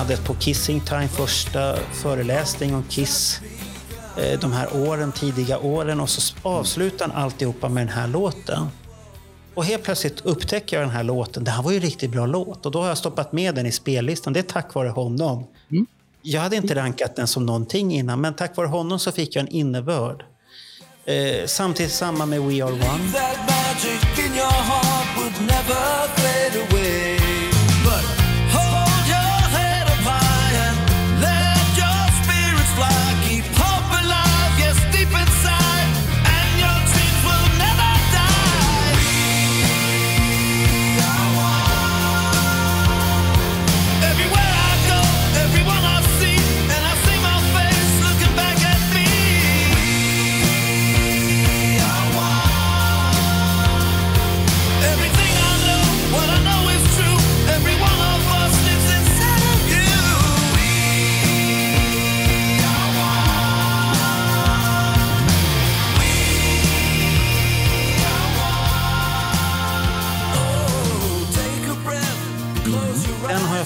Hade 0.00 0.16
på 0.16 0.34
Kissing 0.34 0.80
Time 0.80 1.08
första 1.08 1.76
föreläsning 1.76 2.74
om 2.74 2.82
Kiss 2.88 3.40
eh, 4.16 4.40
de 4.40 4.52
här 4.52 4.76
åren, 4.76 5.12
tidiga 5.12 5.58
åren 5.58 6.00
och 6.00 6.08
så 6.08 6.34
avslutar 6.42 7.08
han 7.08 7.24
alltihopa 7.24 7.68
med 7.68 7.86
den 7.86 7.94
här 7.94 8.06
låten. 8.06 8.66
Och 9.54 9.64
helt 9.64 9.82
plötsligt 9.82 10.20
upptäcker 10.20 10.76
jag 10.76 10.86
den 10.86 10.94
här 10.94 11.04
låten. 11.04 11.44
Det 11.44 11.50
här 11.50 11.62
var 11.62 11.70
ju 11.70 11.76
en 11.76 11.82
riktigt 11.82 12.10
bra 12.10 12.26
låt 12.26 12.66
och 12.66 12.72
då 12.72 12.80
har 12.80 12.88
jag 12.88 12.98
stoppat 12.98 13.32
med 13.32 13.54
den 13.54 13.66
i 13.66 13.72
spellistan. 13.72 14.32
Det 14.32 14.40
är 14.40 14.42
tack 14.42 14.74
vare 14.74 14.88
honom. 14.88 15.46
Jag 16.22 16.40
hade 16.40 16.56
inte 16.56 16.74
rankat 16.74 17.16
den 17.16 17.26
som 17.26 17.46
någonting 17.46 17.94
innan, 17.94 18.20
men 18.20 18.34
tack 18.34 18.56
vare 18.56 18.66
honom 18.66 18.98
så 18.98 19.12
fick 19.12 19.36
jag 19.36 19.40
en 19.40 19.48
innebörd. 19.48 20.24
Eh, 21.04 21.46
samtidigt 21.46 21.92
samma 21.92 22.26
med 22.26 22.40
We 22.42 22.64
Are 22.64 22.72
One. 22.72 22.80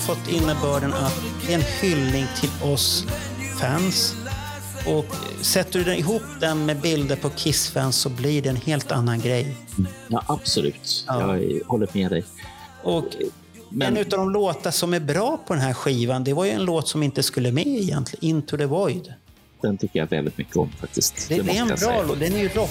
Fått 0.07 0.29
innebörden 0.29 0.93
att 0.95 1.21
det 1.47 1.53
är 1.53 1.59
en 1.59 1.65
hyllning 1.81 2.27
till 2.41 2.51
oss 2.63 3.05
fans. 3.61 4.15
Och 4.87 5.07
sätter 5.41 5.79
du 5.79 5.85
den- 5.85 5.99
ihop 5.99 6.23
den 6.41 6.67
med 6.67 6.81
bilder 6.81 7.17
på 7.17 7.31
Kiss-fans 7.31 7.97
så 7.97 8.09
blir 8.09 8.43
det 8.43 8.49
en 8.49 8.57
helt 8.57 8.93
annan 8.93 9.21
grej. 9.21 9.57
Ja, 10.09 10.23
absolut. 10.27 11.05
Ja. 11.07 11.37
Jag 11.39 11.61
håller 11.67 11.89
med 11.93 12.11
dig. 12.11 12.25
Och 12.83 13.05
Men- 13.69 13.97
en 13.97 14.03
av 14.03 14.09
de 14.11 14.31
låtar 14.31 14.71
som 14.71 14.95
är 14.95 15.01
bra 15.01 15.41
på 15.47 15.55
den 15.55 15.63
här 15.63 15.75
skivan, 15.75 16.25
det 16.25 16.33
var 16.33 16.45
ju 16.45 16.51
en 16.51 16.65
låt 16.65 16.89
som 16.89 17.03
inte 17.03 17.23
skulle 17.23 17.53
med 17.53 17.67
egentligen, 17.67 18.25
Into 18.37 18.57
the 18.57 18.67
Void. 18.67 19.15
Den 19.63 19.79
tycker 19.79 19.99
jag 19.99 20.07
väldigt 20.11 20.39
mycket 20.39 20.57
om 20.57 20.71
faktiskt. 20.81 21.29
Det, 21.29 21.35
det 21.35 21.43
måste 21.43 21.59
är 21.59 21.63
en 21.63 21.97
bra 21.97 22.03
låt, 22.09 22.21
den 22.21 22.33
är 22.35 22.39
ju 22.39 22.49
rock. 22.49 22.71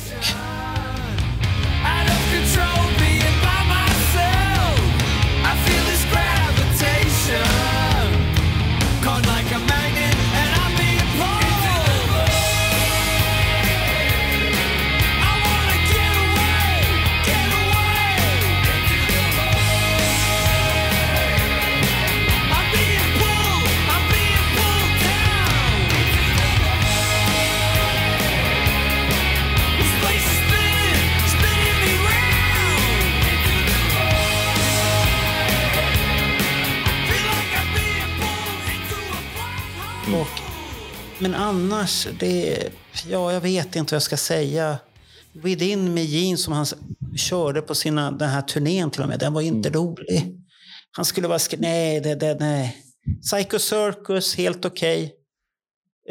Men 41.24 41.36
annars, 41.36 42.08
det, 42.20 42.70
ja, 43.10 43.34
jag 43.34 43.42
vet 43.42 43.76
inte 43.76 43.94
vad 43.94 43.96
jag 43.96 44.04
ska 44.04 44.18
säga. 44.18 44.78
Within 45.32 45.94
Me 45.94 46.02
Gene 46.02 46.38
som 46.38 46.54
han 46.54 46.66
körde 47.16 47.62
på 47.62 47.76
sina, 47.76 48.12
den 48.12 48.30
här 48.30 48.42
turnén 48.42 48.92
till 48.92 49.02
och 49.02 49.08
med, 49.08 49.20
den 49.20 49.34
var 49.34 49.42
inte 49.42 49.70
rolig. 49.70 50.40
Han 50.92 51.06
skulle 51.06 51.28
vara 51.28 51.40
nej, 51.58 52.00
det, 52.00 52.16
det, 52.16 52.38
nej. 52.40 52.78
Psycho 53.22 53.60
Circus, 53.60 54.36
helt 54.36 54.66
okej. 54.66 55.14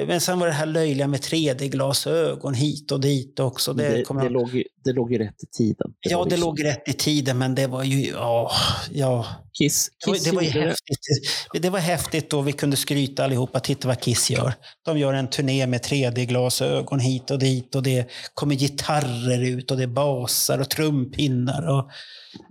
Men 0.06 0.20
sen 0.20 0.39
var 0.39 0.47
det 0.47 0.52
här 0.52 0.66
löjliga 0.66 1.06
med 1.06 1.20
3D-glasögon 1.20 2.55
hit 2.55 2.93
och 2.93 3.01
dit 3.01 3.40
också. 3.40 3.73
Det, 3.73 3.82
Det, 3.89 4.20
det, 4.23 4.28
låg, 4.28 4.62
det 4.85 4.93
låg 4.93 5.12
ju 5.12 5.19
rätt 5.19 5.43
i 5.43 5.47
tiden. 5.47 5.93
ja, 6.01 6.19
var 6.19 6.24
det 6.24 6.31
liksom- 6.31 6.48
låg 6.48 6.64
rätt 6.64 6.89
i 6.89 6.93
tiden, 6.93 7.39
men 7.39 7.55
det 7.55 7.66
var 7.66 7.82
ju... 7.85 8.09
Ja, 8.10 8.51
ja. 8.93 9.27
Kiss, 9.59 9.89
Det 10.05 10.10
var, 10.10 10.14
Kiss 10.14 10.24
det 10.24 10.32
var 10.32 10.43
det. 10.43 10.48
häftigt. 10.48 11.62
Det 11.62 11.70
var 11.70 11.78
häftigt 11.78 12.31
då 12.31 12.40
vi 12.40 12.52
kunde 12.52 12.77
skryta 12.77 13.24
allihopa. 13.24 13.60
Titta 13.60 13.89
vad 13.89 14.01
Kiss 14.01 14.31
gör. 14.31 14.55
De 14.85 14.98
gör 14.98 15.12
en 15.14 15.28
turné 15.31 15.66
med 15.66 15.81
3D-glasögon 15.85 16.98
hit 17.01 17.31
och 17.31 17.39
dit 17.39 17.74
och 17.74 17.82
det 17.82 18.10
kommer 18.35 18.55
gitarrer 18.55 19.43
ut 19.44 19.70
och 19.70 19.77
det 19.77 19.82
är 19.82 19.86
basar 19.86 20.59
och 20.59 20.70
trumpinnar. 20.70 21.69
Och 21.78 21.90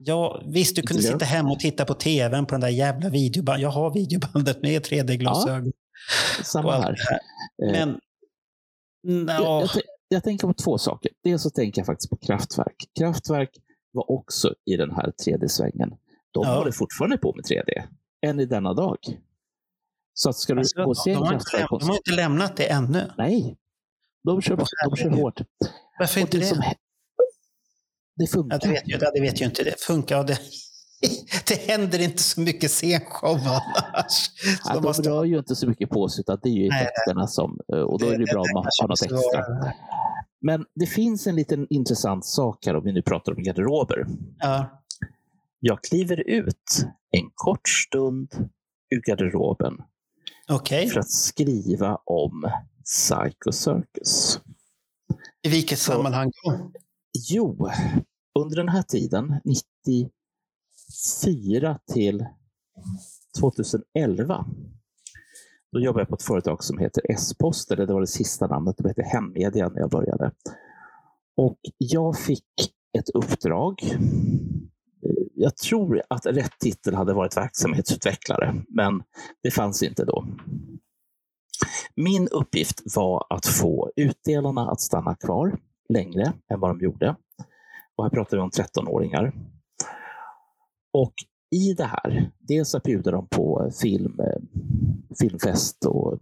ja, 0.05 0.41
visst, 0.47 0.76
du 0.76 0.81
kunde 0.81 1.03
Ja. 1.03 1.11
sitta 1.11 1.26
hemma 1.26 1.51
och 1.51 1.59
titta 1.59 1.85
på 1.85 1.93
tvn 1.93 2.45
på 2.45 2.51
den 2.53 2.61
där 2.61 2.68
jävla 2.69 3.09
videobandet. 3.09 3.61
Jag 3.61 3.69
har 3.69 3.93
videobandet 3.93 4.61
med 4.61 4.81
3D-glasögon. 4.85 5.72
Samma 6.43 6.71
här. 6.71 6.91
Eh, 7.63 7.71
Men... 7.71 7.99
Nå, 9.03 9.33
jag, 9.33 9.61
jag, 9.61 9.69
jag 10.07 10.23
tänker 10.23 10.47
på 10.47 10.53
två 10.53 10.77
saker. 10.77 11.11
Dels 11.23 11.43
så 11.43 11.49
tänker 11.49 11.79
jag 11.81 11.85
faktiskt 11.85 12.09
på 12.09 12.17
Kraftwerk. 12.17 12.75
Kraftwerk 12.97 13.49
var 13.91 14.11
också 14.11 14.53
i 14.65 14.77
den 14.77 14.91
här 14.91 15.13
3D-svängen. 15.25 15.89
De 16.31 16.43
Ja. 16.47 16.55
håller 16.57 16.71
fortfarande 16.71 17.17
på 17.17 17.33
med 17.35 17.45
3D, 17.45 17.83
än 18.25 18.39
i 18.39 18.45
denna 18.45 18.73
dag. 18.73 18.97
Så 20.13 20.29
att 20.29 20.35
ska 20.35 20.53
du 20.53 20.59
alltså, 20.59 20.83
gå 20.85 20.95
se 20.95 21.13
de, 21.13 21.17
har 21.23 21.33
inte, 21.33 21.67
de 21.79 21.88
har 21.89 21.95
inte 21.95 22.11
lämnat 22.11 22.57
det 22.57 22.71
ännu. 22.71 23.11
Nej, 23.17 23.57
de 24.23 24.41
kör, 24.41 24.55
de 24.89 24.95
kör 24.95 25.09
hårt. 25.09 25.41
Varför 25.99 26.21
inte 26.21 26.38
det, 26.38 26.43
det? 26.43 26.47
som, 26.47 26.63
det 28.15 28.27
funkar. 28.27 28.59
Ja, 28.61 28.67
det, 28.67 28.73
vet 28.73 28.88
ju, 28.89 28.97
det 28.97 29.21
vet 29.21 29.41
ju 29.41 29.45
inte. 29.45 29.63
Det 29.63 29.79
funkar. 29.79 30.23
Det, 30.23 30.39
det 31.47 31.55
händer 31.71 31.99
inte 32.01 32.23
så 32.23 32.41
mycket 32.41 32.71
scenshow 32.71 33.37
annars. 33.37 34.11
Så 34.63 34.69
Ja, 34.69 34.73
de 34.73 34.83
måste- 34.83 35.09
rör 35.09 35.23
ju 35.23 35.37
inte 35.37 35.55
så 35.55 35.67
mycket 35.67 35.89
på 35.89 36.09
sig, 36.09 36.21
utan 36.21 36.39
det 36.43 36.49
är 36.49 36.53
ju 36.53 36.67
effekterna 36.67 37.27
som... 37.27 37.59
eh, 37.73 37.79
Och 37.79 37.99
då 37.99 38.05
är 38.07 38.17
det 38.17 38.25
bra 38.25 38.41
om 38.41 38.47
man 38.53 38.65
har 38.79 38.87
något 38.87 39.01
extra. 39.01 39.73
Men 40.41 40.65
det 40.75 40.85
finns 40.85 41.27
en 41.27 41.35
liten 41.35 41.67
intressant 41.69 42.25
sak 42.25 42.65
här 42.65 42.75
om 42.75 42.83
vi 42.83 42.93
nu 42.93 43.01
pratar 43.01 43.31
om 43.37 43.43
garderober. 43.43 44.05
Ja. 44.39 44.81
Jag 45.59 45.83
kliver 45.83 46.29
ut 46.29 46.85
en 47.11 47.29
kort 47.35 47.69
stund 47.69 48.49
ur 48.95 49.01
garderoben 49.01 49.77
Okej. 50.49 50.89
för 50.89 50.99
att 50.99 51.11
skriva 51.11 51.95
om 52.05 52.51
Psycho 52.85 53.51
Circus. 53.51 54.39
I 55.43 55.49
vilket 55.49 55.79
sammanhang 55.79 56.31
då? 56.43 56.71
Jo, 57.29 57.69
under 58.39 58.55
den 58.55 58.69
här 58.69 58.81
tiden, 58.83 59.35
2004 60.91 61.80
till 61.93 62.26
2011, 63.39 64.45
då 65.72 65.80
jobbade 65.80 66.01
jag 66.01 66.09
på 66.09 66.15
ett 66.15 66.23
företag 66.23 66.63
som 66.63 66.77
heter 66.77 67.03
S-post, 67.11 67.72
eller 67.72 67.88
det 67.88 67.93
var 67.93 68.01
det 68.01 68.07
sista 68.07 68.47
namnet, 68.47 68.76
det 68.77 68.88
hette 68.88 69.03
Hemmedia 69.03 69.69
när 69.69 69.80
jag 69.80 69.89
började. 69.89 70.31
Och 71.38 71.59
jag 71.77 72.19
fick 72.19 72.45
ett 72.97 73.09
uppdrag. 73.09 73.81
Jag 75.35 75.57
tror 75.57 76.01
att 76.07 76.26
rätt 76.26 76.59
titel 76.59 76.95
hade 76.95 77.13
varit 77.13 77.38
verksamhetsutvecklare, 77.38 78.63
men 78.68 79.03
det 79.43 79.51
fanns 79.51 79.84
inte 79.84 80.05
då. 80.05 80.26
Min 81.95 82.27
uppgift 82.27 82.95
var 82.95 83.26
att 83.30 83.45
få 83.45 83.91
utdelarna 83.95 84.72
att 84.72 84.81
stanna 84.81 85.15
kvar 85.15 85.59
längre 85.89 86.34
än 86.53 86.59
vad 86.59 86.69
de 86.69 86.80
gjorde. 86.80 87.15
Och 87.95 88.03
här 88.03 88.09
pratar 88.09 88.38
vi 88.38 88.43
om 88.43 88.49
13-åringar. 88.49 89.34
Och 90.93 91.13
i 91.55 91.73
det 91.73 91.85
här, 91.85 92.31
dels 92.39 92.76
att 92.76 92.84
bjuda 92.84 93.11
dem 93.11 93.27
på 93.31 93.72
film, 93.81 94.19
eh, 94.19 94.41
filmfest 95.19 95.85
och 95.85 96.19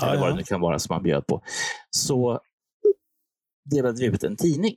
Ja, 0.00 0.06
eller 0.06 0.20
vad 0.20 0.30
det 0.30 0.36
nu 0.36 0.42
kan 0.42 0.60
vara 0.60 0.78
som 0.78 0.94
man 0.94 1.02
bjöd 1.02 1.26
på, 1.26 1.42
så 1.90 2.40
delade 3.70 4.00
vi 4.00 4.06
ut 4.06 4.24
en 4.24 4.36
tidning. 4.36 4.76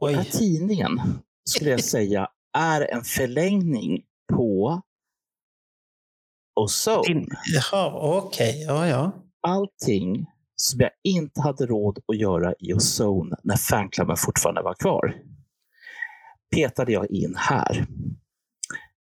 Och 0.00 0.08
den 0.08 0.16
här 0.16 0.24
tidningen 0.24 1.00
skulle 1.44 1.70
jag 1.70 1.84
säga 1.84 2.28
är 2.58 2.80
en 2.80 3.04
förlängning 3.04 4.02
på 4.32 4.82
Ozone. 6.60 7.26
Jaha, 7.54 7.92
okej. 7.94 8.64
Ja, 8.68 8.86
ja. 8.86 9.12
allting 9.40 10.26
som 10.56 10.80
jag 10.80 10.90
inte 11.04 11.40
hade 11.40 11.66
råd 11.66 11.98
att 12.06 12.16
göra 12.16 12.54
i 12.58 12.74
Ozone 12.74 13.36
när 13.42 13.56
fanklubben 13.56 14.16
fortfarande 14.16 14.62
var 14.62 14.74
kvar 14.74 15.14
petade 16.54 16.92
jag 16.92 17.10
in 17.10 17.34
här. 17.36 17.86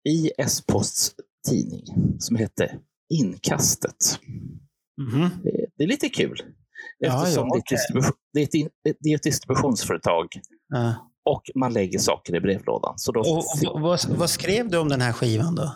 I 0.08 0.30
S-posts 0.38 1.14
tidning 1.48 1.84
som 2.18 2.36
hette 2.36 2.78
Inkastet. 3.14 4.20
Mhm. 5.00 5.30
Det- 5.76 5.84
är 5.84 5.88
lite 5.88 6.08
kul. 6.08 6.40
Ja, 6.98 7.22
Eftersom 7.22 7.48
ja, 7.48 7.54
det, 7.54 7.56
är 7.56 7.58
ett 7.58 7.62
okej. 7.62 7.78
distribu- 7.78 8.16
det, 8.32 8.40
är 8.40 8.66
ett 8.90 8.96
det 9.00 9.10
är 9.10 9.14
ett 9.16 9.22
distributionsföretag 9.22 10.26
Ja. 10.68 10.94
och 11.24 11.42
man 11.54 11.72
lägger 11.72 11.98
saker 11.98 12.34
i 12.36 12.40
brevlådan. 12.40 12.94
Så 12.98 13.12
då 13.12 13.20
Och, 13.20 13.44
och, 13.74 13.80
vad, 13.80 14.00
vad 14.08 14.30
skrev 14.30 14.68
du 14.70 14.78
om 14.78 14.88
den 14.88 15.00
här 15.00 15.12
skivan 15.12 15.54
då? 15.54 15.72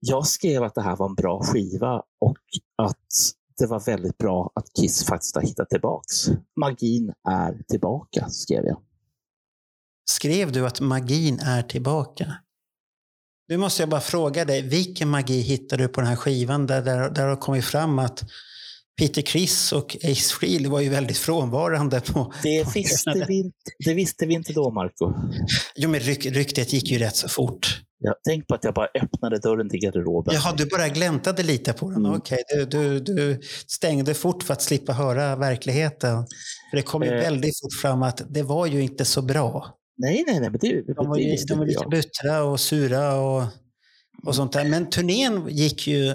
Jag 0.00 0.26
skrev 0.26 0.62
att 0.62 0.74
det 0.74 0.82
här 0.82 0.96
var 0.96 1.08
en 1.08 1.14
bra 1.14 1.42
skiva 1.42 2.02
och 2.20 2.38
att 2.82 2.98
det 3.58 3.66
var 3.66 3.80
väldigt 3.80 4.18
bra 4.18 4.50
att 4.54 4.66
Kiss 4.80 5.04
faktiskt 5.04 5.34
har 5.34 5.42
hittat 5.42 5.68
tillbaks. 5.70 6.14
Magin 6.60 7.12
är 7.28 7.62
tillbaka, 7.68 8.28
skrev 8.28 8.64
jag. 8.64 8.80
Skrev 10.10 10.52
du 10.52 10.66
att 10.66 10.80
magin 10.80 11.40
är 11.40 11.62
tillbaka? 11.62 12.34
Nu 13.48 13.56
måste 13.56 13.82
jag 13.82 13.88
bara 13.88 14.00
fråga 14.00 14.44
dig, 14.44 14.62
vilken 14.62 15.08
magi 15.08 15.40
hittade 15.40 15.82
du 15.82 15.88
på 15.88 16.00
den 16.00 16.08
här 16.08 16.16
skivan 16.16 16.66
där, 16.66 16.82
där, 16.82 17.10
där 17.10 17.22
det 17.22 17.28
har 17.28 17.36
kommit 17.36 17.64
fram 17.64 17.98
att 17.98 18.24
Peter 18.98 19.22
Criss 19.22 19.72
och 19.72 19.96
Ace 20.04 20.34
Frehley 20.34 20.68
var 20.70 20.80
ju 20.80 20.88
väldigt 20.88 21.18
frånvarande 21.18 22.00
på... 22.00 22.32
Det 22.42 22.64
på 22.64 22.70
visste, 22.74 23.24
vi 23.28 23.34
inte, 23.34 23.56
det 23.84 23.94
visste 23.94 24.26
vi 24.26 24.34
inte 24.34 24.52
då, 24.52 24.70
Marco. 24.70 25.12
Jo, 25.76 25.90
men 25.90 26.00
ryk, 26.00 26.26
ryktet 26.26 26.72
gick 26.72 26.90
ju 26.90 26.98
rätt 26.98 27.16
så 27.16 27.28
fort. 27.28 27.80
Jag 27.98 28.14
tänk 28.28 28.46
på 28.46 28.54
att 28.54 28.64
jag 28.64 28.74
bara 28.74 28.88
öppnade 29.02 29.38
dörren 29.38 29.68
till 29.68 29.80
garderoben. 29.80 30.34
Jaha, 30.34 30.54
du 30.56 30.66
bara 30.66 30.88
gläntade 30.88 31.42
lite 31.42 31.72
på 31.72 31.90
den. 31.90 31.98
Mm. 32.06 32.12
Okej, 32.16 32.38
du, 32.48 32.64
du, 32.64 33.00
du 33.00 33.40
stängde 33.66 34.14
fort 34.14 34.42
för 34.42 34.52
att 34.52 34.62
slippa 34.62 34.92
höra 34.92 35.36
verkligheten. 35.36 36.26
För 36.70 36.76
det 36.76 36.82
kom 36.82 37.02
ju 37.02 37.08
Eh. 37.08 37.20
väldigt 37.20 37.60
fort 37.60 37.80
fram 37.82 38.02
att 38.02 38.22
det 38.28 38.42
var 38.42 38.66
ju 38.66 38.82
inte 38.82 39.04
så 39.04 39.22
bra. 39.22 39.74
Nej, 39.96 40.24
nej, 40.26 40.40
nej, 40.40 40.50
men 40.50 40.58
det, 40.60 40.94
De 40.94 41.08
var, 41.08 41.18
ju, 41.18 41.36
de 41.48 41.58
var 41.58 41.66
lite 41.66 41.86
buttra 41.90 42.44
och 42.44 42.60
sura 42.60 43.20
och, 43.20 43.42
och 44.26 44.34
sånt 44.34 44.52
där. 44.52 44.64
Men 44.64 44.90
turnén 44.90 45.48
gick 45.48 45.86
ju 45.86 46.14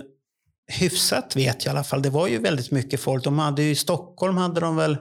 hyfsat 0.80 1.36
vet 1.36 1.66
jag 1.66 1.72
i 1.72 1.76
alla 1.76 1.84
fall. 1.84 2.02
Det 2.02 2.10
var 2.10 2.28
ju 2.28 2.38
väldigt 2.38 2.72
mycket 2.72 3.00
folk. 3.00 3.24
De 3.24 3.40
hade 3.40 3.64
ju, 3.64 3.72
I 3.72 3.76
Stockholm 3.76 4.38
hade 4.38 4.60
de 4.60 4.76
väl... 4.76 4.98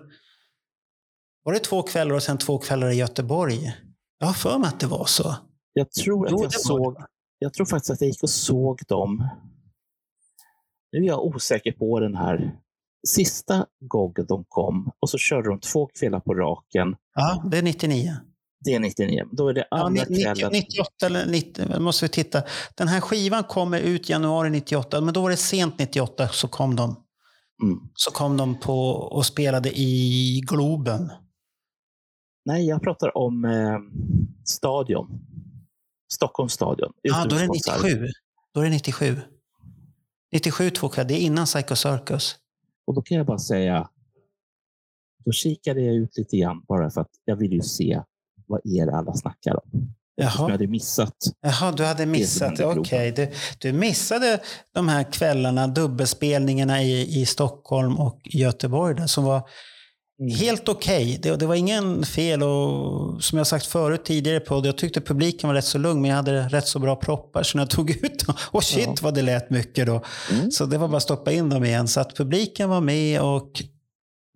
Var 1.43 1.53
det 1.53 1.59
två 1.59 1.83
kvällar 1.83 2.15
och 2.15 2.23
sen 2.23 2.39
två 2.39 2.59
kvällar 2.59 2.91
i 2.91 2.95
Göteborg? 2.95 3.73
Jag 4.19 4.27
har 4.27 4.35
för 4.35 4.59
mig 4.59 4.69
att 4.69 4.81
det 4.81 4.87
var 4.87 5.05
så. 5.05 5.37
Jag 5.73 5.93
tror 5.93 6.27
att 6.27 6.33
Jo, 6.33 6.43
jag 6.43 6.53
såg 6.53 6.97
jag 7.39 7.53
tror 7.53 7.67
faktiskt 7.67 7.91
att 7.91 8.01
jag 8.01 8.09
gick 8.09 8.23
och 8.23 8.31
såg 8.31 8.81
dem. 8.89 9.29
Nu 10.93 10.99
är 10.99 11.07
jag 11.07 11.25
osäker 11.25 11.73
på 11.73 12.01
den 12.01 12.15
här 12.15 12.57
sista 13.09 13.67
gången 13.81 14.27
de 14.29 14.45
kom 14.49 14.91
och 14.99 15.11
så 15.11 15.19
körde 15.19 15.49
de 15.49 15.61
två 15.61 15.87
kvällar 15.87 16.21
på 16.21 16.35
raken. 16.35 16.97
Ja, 17.15 17.45
det 17.51 17.59
är 17.59 17.63
99. 17.63 18.17
Det 18.65 18.75
är 18.75 18.81
99. 18.81 19.25
Då 19.33 19.49
är 19.49 19.55
det 19.55 19.67
Ja, 19.71 19.77
andra 19.77 20.05
ni- 20.09 20.17
90, 20.17 20.25
kvällen. 20.35 20.53
98 20.53 21.07
eller 21.07 21.27
90, 21.27 21.81
måste 21.81 22.05
vi 22.05 22.09
titta. 22.09 22.43
Den 22.75 22.89
här 22.89 23.01
skivan 23.01 23.45
kommer 23.45 23.81
ut 23.81 24.09
januari 24.09 24.51
98, 24.51 25.01
men 25.01 25.15
då 25.15 25.23
var 25.23 25.31
det 25.31 25.37
sent 25.37 25.79
98 25.79 26.29
så 26.29 26.49
kom 26.49 26.77
de. 26.77 27.05
Mm. 27.63 27.79
Så 27.95 28.11
kom 28.11 28.37
de 28.37 28.61
på 28.61 28.91
och 28.91 29.27
spelade 29.27 29.79
i 29.79 30.41
Globen. 30.49 31.13
Nej, 32.45 32.67
jag 32.67 32.83
pratar 32.83 33.17
om 33.17 33.45
eh, 33.45 33.79
Stadion. 34.45 35.21
Stockholms 36.13 36.53
stadion. 36.53 36.93
Ja, 37.03 37.25
då 37.29 37.37
är 37.37 37.39
det 37.39 37.45
Utomhuskonsert. 37.45 37.83
97. 37.85 38.07
Då 38.55 38.61
är 38.61 38.65
det 38.65 38.71
97. 38.71 39.17
97 40.33 40.71
två 40.71 40.89
kvällar. 40.89 41.09
Det 41.09 41.15
är 41.15 41.21
innan 41.21 41.47
Psycho 41.47 41.75
Circus. 41.77 42.37
Och 42.87 42.95
då 42.95 43.03
kan 43.03 43.17
jag 43.17 43.27
bara 43.27 43.39
säga, 43.39 43.89
då 45.25 45.33
kikade 45.33 45.81
jag 45.81 45.95
ut 45.95 46.17
lite 46.19 46.37
grann 46.37 46.65
bara 46.69 46.91
för 46.91 47.01
att 47.01 47.11
jag 47.25 47.37
vill 47.37 47.53
ju 47.53 47.61
se 47.63 48.03
vad 48.49 48.61
er 48.65 48.87
alla 48.87 49.15
snackar 49.15 49.55
om. 49.55 49.71
Som 49.71 49.95
jag 50.25 50.33
Jaha, 50.37 50.51
hade 50.51 50.67
missat. 50.67 51.15
Jaha 51.41 51.73
du 51.73 51.85
hade 51.85 52.07
missat. 52.07 52.61
Okej, 52.61 53.13
du, 53.13 53.31
du 53.59 53.73
missade 53.73 54.41
de 54.75 54.89
här 54.89 55.13
kvällarna, 55.13 55.67
dubbelspelningarna 55.67 56.83
i, 56.83 57.21
i 57.21 57.27
Stockholm 57.27 57.99
och 57.99 58.21
Göteborg 58.25 58.95
där, 58.95 59.07
som 59.07 59.25
var 59.25 59.43
helt 60.39 60.69
okej. 60.69 61.19
Det, 61.23 61.37
det 61.37 61.47
var 61.47 61.55
ingen 61.55 62.05
fel 62.05 62.43
och 62.43 63.25
som 63.25 63.39
jag 63.39 63.47
sagt 63.47 63.67
förut 63.67 64.05
tidigare 64.05 64.41
på 64.41 64.63
jag 64.67 64.79
tyckte 64.79 65.01
publiken 65.01 65.49
var 65.49 65.55
rätt 65.55 65.65
så 65.65 65.79
lugn 65.79 66.01
men 66.01 66.09
jag 66.09 66.17
hade 66.17 66.43
rätt 66.49 66.67
så 66.67 66.79
bra 66.79 66.97
proppar 66.97 67.43
så 67.43 67.59
när 67.59 67.63
jag 67.63 67.71
tog 67.77 67.91
ut 67.91 68.27
dem, 68.27 68.35
och 68.51 68.65
shit 68.65 68.87
Ja. 68.87 68.95
vad 69.03 69.15
det 69.15 69.23
lät 69.23 69.51
mycket 69.51 69.87
då. 69.87 70.03
Mm. 70.33 70.51
Så 70.51 70.67
det 70.67 70.79
var 70.79 70.89
bara 70.89 70.97
att 70.97 71.03
stoppa 71.03 71.33
in 71.33 71.49
dem 71.49 71.65
igen. 71.65 71.89
Så 71.89 72.01
att 72.01 72.17
publiken 72.17 72.69
var 72.69 72.81
med 72.81 73.21
och 73.21 73.63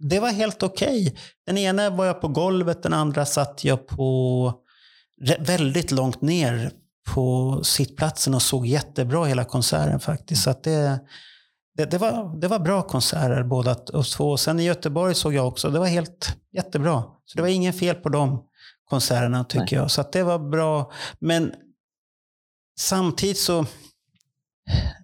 det 0.02 0.20
var 0.20 0.30
helt 0.30 0.62
okej. 0.62 1.16
Den 1.46 1.58
ena 1.58 1.90
var 1.90 2.06
jag 2.06 2.20
på 2.20 2.28
golvet, 2.28 2.82
den 2.82 2.92
andra 2.92 3.26
satt 3.26 3.64
jag 3.64 3.86
på 3.86 4.52
väldigt 5.38 5.90
långt 5.90 6.22
ner 6.22 6.72
på 7.14 7.60
sittplatsen 7.64 8.34
och 8.34 8.42
såg 8.42 8.66
jättebra 8.66 9.24
hela 9.24 9.44
konserten 9.44 10.00
faktiskt. 10.00 10.42
Så 10.42 10.54
det, 10.62 11.00
det, 11.76 11.84
det, 11.84 11.98
var, 11.98 12.40
det 12.40 12.48
var 12.48 12.58
bra 12.58 12.82
konserter 12.82 13.42
båda 13.42 13.76
och 13.92 14.06
två. 14.06 14.36
Sen 14.36 14.60
i 14.60 14.64
Göteborg 14.64 15.14
såg 15.14 15.34
jag 15.34 15.48
också, 15.48 15.70
det 15.70 15.78
var 15.78 15.86
helt 15.86 16.36
jättebra. 16.52 17.02
Så 17.24 17.36
det 17.36 17.42
var 17.42 17.48
ingen 17.48 17.72
fel 17.72 17.94
på 17.94 18.08
de 18.08 18.42
konserterna 18.90 19.44
tycker 19.44 19.60
Nej. 19.60 19.74
jag. 19.74 19.90
Så 19.90 20.04
det 20.12 20.22
var 20.22 20.38
bra. 20.38 20.92
Men 21.18 21.52
samtidigt 22.80 23.38
så, 23.38 23.66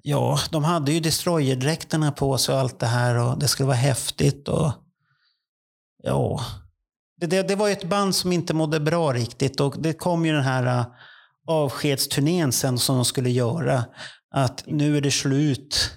ja, 0.03 0.39
de 0.51 0.65
hade 0.65 0.93
ju 0.93 1.01
destroyerdräkterna 1.01 2.13
på 2.13 2.39
sig 2.39 2.55
och 2.55 2.61
allt 2.61 2.81
det 2.81 2.87
här 2.87 3.15
och 3.15 3.39
det 3.39 3.49
skulle 3.49 3.67
vara 3.67 3.77
häftigt 3.77 4.49
och 4.49 4.73
ja. 6.03 6.41
Det, 7.21 7.27
det, 7.27 7.49
det 7.49 7.55
var 7.55 7.67
ju 7.67 7.73
ett 7.73 7.89
band 7.89 8.15
som 8.15 8.33
inte 8.33 8.55
mådde 8.55 8.81
bra 8.81 9.13
riktigt 9.13 9.61
och 9.61 9.75
det 9.79 9.93
kom 9.93 10.27
ju 10.27 10.33
den 10.33 10.43
här 10.43 10.81
äh, 10.81 10.87
avskedsturnén 11.47 12.53
sen 12.53 12.79
som 12.79 12.97
de 12.97 13.05
skulle 13.05 13.31
göra. 13.31 13.85
Att 14.31 14.65
nu 14.67 14.97
är 14.97 15.01
det 15.01 15.11
slut. 15.11 15.95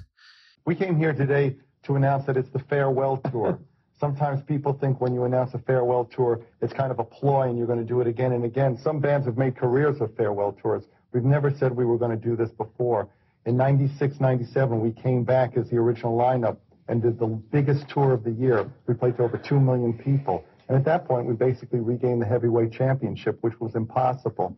We 0.66 0.76
came 0.76 1.06
here 1.06 1.14
today 1.14 1.60
to 1.88 1.96
announce 1.96 2.26
that 2.26 2.38
it's 2.38 2.52
the 2.52 2.64
farewell 2.70 3.18
tour. 3.32 3.58
Sometimes 4.00 4.44
people 4.48 4.74
think 4.74 5.02
when 5.02 5.14
you 5.14 5.26
announce 5.26 5.58
a 5.58 5.62
farewell 5.68 6.06
tour, 6.06 6.40
it's 6.62 6.74
kind 6.74 6.92
of 6.92 7.00
a 7.00 7.04
ploy 7.04 7.50
and 7.50 7.58
you're 7.58 7.68
going 7.68 7.88
to 7.88 7.94
do 7.94 8.02
it 8.02 8.08
again 8.08 8.32
and 8.32 8.44
again. 8.46 8.78
Some 8.78 9.00
bands 9.00 9.26
have 9.28 9.38
made 9.38 9.56
careers 9.56 10.02
of 10.02 10.16
farewell 10.16 10.54
tours. 10.62 10.84
We've 11.14 11.24
never 11.26 11.52
said 11.52 11.76
we 11.76 11.86
were 11.86 11.98
going 11.98 12.20
to 12.20 12.30
do 12.30 12.36
this 12.36 12.50
before. 12.50 13.08
In 13.46 13.58
96, 13.58 14.20
97, 14.20 14.80
we 14.80 14.92
came 14.92 15.24
back 15.24 15.58
as 15.58 15.70
the 15.70 15.78
original 15.78 16.18
lineup 16.18 16.58
and 16.92 17.02
did 17.02 17.20
the 17.20 17.28
biggest 17.52 17.90
tour 17.94 18.14
of 18.14 18.24
the 18.24 18.32
year. 18.32 18.70
We 18.88 18.94
played 18.94 19.18
to 19.18 19.24
over 19.24 19.38
2 19.38 19.60
million 19.60 19.94
people. 19.94 20.44
And 20.68 20.78
at 20.78 20.86
that 20.86 21.08
point, 21.08 21.28
we 21.28 21.34
basically 21.34 21.80
regained 21.80 22.22
the 22.22 22.28
heavyweight 22.28 22.74
championship, 22.74 23.38
which 23.42 23.60
was 23.60 23.76
impossible. 23.76 24.56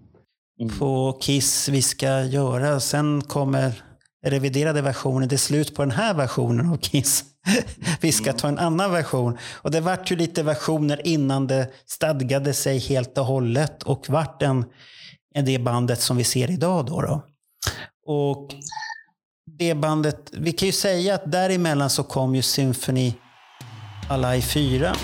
på 0.80 1.18
Kiss 1.22 1.70
vi 1.70 1.82
ska 1.82 2.22
göra. 2.22 2.80
Sen 2.80 3.22
kommer 3.22 3.84
reviderade 4.26 4.82
versionen. 4.82 5.30
Det 5.30 5.36
är 5.36 5.38
slut 5.38 5.76
på 5.76 5.82
den 5.82 5.92
här 5.92 6.14
versionen 6.14 6.70
av 6.70 6.78
Kiss. 6.78 7.24
vi 8.02 8.12
ska 8.12 8.34
ta 8.34 8.48
en 8.48 8.60
annan 8.60 8.92
version. 8.92 9.38
Och 9.62 9.72
det 9.72 9.82
vart 9.82 10.12
ju 10.12 10.16
lite 10.16 10.44
versioner 10.44 11.08
innan 11.08 11.48
det 11.48 11.70
stadgade 11.86 12.54
sig 12.54 12.80
helt 12.80 13.18
och 13.18 13.26
hållet 13.26 13.84
och 13.84 14.10
vart 14.10 14.42
en, 14.42 14.66
en 15.36 15.46
det 15.46 15.60
bandet 15.60 16.00
som 16.00 16.18
vi 16.18 16.24
ser 16.24 16.52
idag. 16.52 16.86
Då, 16.86 17.02
då. 17.02 17.24
Och 18.06 18.56
det 19.45 19.76
bandet, 19.76 20.30
vi 20.32 20.52
kan 20.52 20.65
ju 20.65 20.72
säga 20.72 21.15
att 21.15 21.32
däremellan 21.32 21.90
så 21.90 22.03
kom 22.03 22.36
ju 22.36 22.41
Symphony 22.41 23.14
Alive 24.10 24.41
4. 24.41 24.95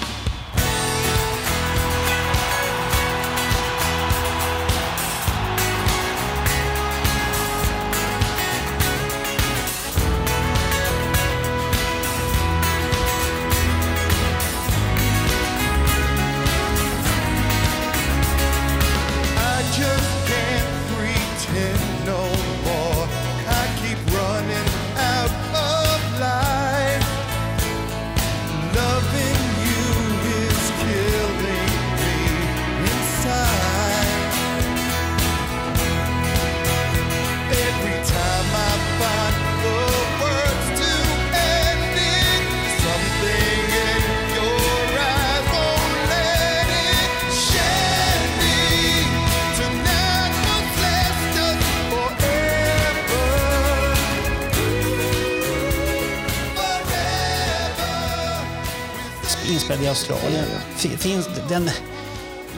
Den... 61.50 61.70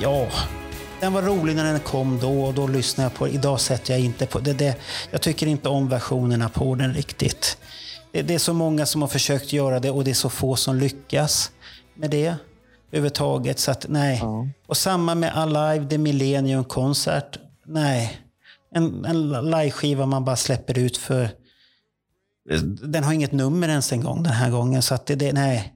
Ja, 0.02 0.28
den 1.00 1.14
var 1.14 1.22
rolig 1.22 1.56
när 1.56 1.64
den 1.64 1.80
kom 1.80 2.20
då 2.20 2.44
och 2.44 2.54
då 2.54 2.68
lyssnade 2.68 3.06
jag 3.06 3.14
på 3.14 3.26
den. 3.26 3.36
Idag 3.36 3.60
sätter 3.60 3.94
jag 3.94 4.02
inte 4.02 4.26
på 4.26 4.40
det. 4.40 4.54
det 4.54 4.78
jag 5.12 5.22
tycker 5.22 5.48
inte 5.48 5.70
om 5.70 5.90
versionerna 5.90 6.50
på 6.50 6.76
den 6.76 6.94
riktigt. 6.94 7.58
Det, 8.12 8.22
det 8.22 8.34
är 8.34 8.40
så 8.40 8.54
många 8.54 8.86
som 8.86 9.02
har 9.02 9.10
försökt 9.10 9.54
göra 9.54 9.80
det 9.80 9.92
och 9.92 10.04
det 10.04 10.12
är 10.12 10.16
så 10.16 10.30
få 10.30 10.56
som 10.56 10.76
lyckas 10.76 11.52
med 11.96 12.10
det 12.10 12.36
överhuvudtaget. 12.92 13.60
Så 13.60 13.72
att 13.72 13.86
nej. 13.90 14.20
Ja. 14.22 14.48
Och 14.68 14.78
samma 14.78 15.16
med 15.16 15.38
Alive, 15.38 15.90
The 15.90 15.98
Millennium 15.98 16.64
Concert. 16.64 17.38
Nej. 17.66 18.22
En, 18.76 19.06
en 19.06 19.52
liveskiva 19.52 20.06
man 20.06 20.26
bara 20.26 20.36
släpper 20.36 20.78
ut 20.78 20.98
för... 20.98 21.30
Den 22.84 23.04
har 23.04 23.14
inget 23.14 23.32
nummer 23.32 23.70
ens 23.70 23.92
en 23.92 24.04
gång 24.04 24.24
den 24.24 24.34
här 24.34 24.52
gången. 24.52 24.82
Så 24.82 24.94
att 24.94 25.06
det, 25.06 25.16
det, 25.16 25.34
nej. 25.34 25.74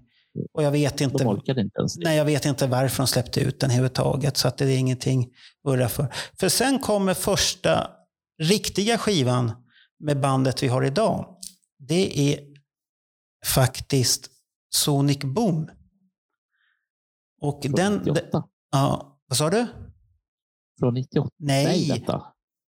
Och 0.54 0.64
jag 0.64 0.72
vet 0.72 1.02
inte... 1.02 1.18
De 1.18 1.28
orkade 1.28 1.62
inte 1.62 1.80
ens. 1.80 1.98
Nej, 1.98 2.18
jag 2.18 2.26
vet 2.26 2.46
inte 2.46 2.68
varför 2.68 2.98
de 3.04 3.08
släppte 3.08 3.40
ut 3.40 3.60
den 3.60 3.70
överhuvudtaget. 3.70 4.38
Så 4.38 4.48
att 4.48 4.58
det 4.58 4.66
är 4.66 4.78
ingenting 4.78 5.24
att 5.64 5.72
urra 5.74 5.90
för. 5.90 6.14
För 6.40 6.50
sen 6.50 6.80
kommer 6.80 7.14
första 7.14 7.92
riktiga 8.42 8.98
skivan 8.98 9.52
med 10.00 10.20
bandet 10.22 10.64
vi 10.64 10.68
har 10.68 10.84
idag. 10.84 11.38
Det 11.78 12.34
är 12.34 12.40
faktiskt 13.46 14.32
Sonic 14.70 15.20
Boom. 15.20 15.70
Och 17.42 17.64
Från 17.64 17.72
den... 17.76 17.94
98. 17.94 18.44
Ja, 18.72 19.20
vad 19.28 19.38
sa 19.38 19.50
du? 19.50 19.68
Från 20.80 20.94
98. 20.94 21.30
Nej. 21.38 21.88
Nej. 21.90 22.04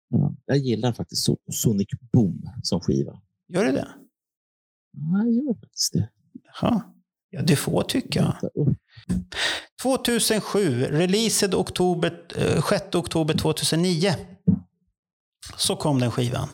Ja, 0.09 0.35
jag 0.45 0.57
gillar 0.57 0.93
faktiskt 0.93 1.29
So- 1.29 1.51
Sonic 1.51 1.87
Boom 2.11 2.41
som 2.63 2.81
skiva. 2.81 3.21
Gör 3.47 3.65
det 3.65 3.71
det? 3.71 3.87
Ja, 4.91 5.17
jag 5.23 5.33
gör 5.33 5.53
faktiskt 5.59 5.93
det. 5.93 6.09
Jaha. 6.61 6.93
Ja, 7.29 7.41
du 7.41 7.55
får 7.55 7.83
tycka. 7.83 8.37
2007, 9.81 10.85
released 10.85 11.55
oktober, 11.55 12.21
eh, 12.35 12.63
6 12.63 12.95
oktober 12.95 13.33
2009. 13.33 14.15
Så 15.57 15.75
kom 15.75 15.99
den 15.99 16.11
skivan. 16.11 16.49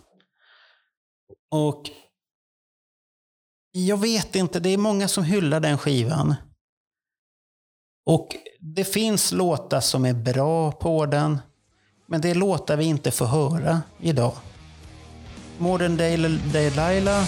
Och 1.51 1.83
jag 3.71 3.97
vet 3.97 4.35
inte, 4.35 4.59
det 4.59 4.69
är 4.69 4.77
många 4.77 5.07
som 5.07 5.23
hyllar 5.23 5.59
den 5.59 5.77
skivan. 5.77 6.35
Och 8.05 8.35
det 8.59 8.83
finns 8.83 9.31
låtar 9.31 9.79
som 9.79 10.05
är 10.05 10.13
bra 10.13 10.71
på 10.71 11.05
den. 11.05 11.39
Men 12.07 12.21
det 12.21 12.29
är 12.29 12.35
låtar 12.35 12.77
vi 12.77 12.85
inte 12.85 13.11
får 13.11 13.25
höra 13.25 13.81
idag. 13.99 14.33
Modern 15.57 15.97
Day 15.97 16.17
Delilah. 16.53 17.25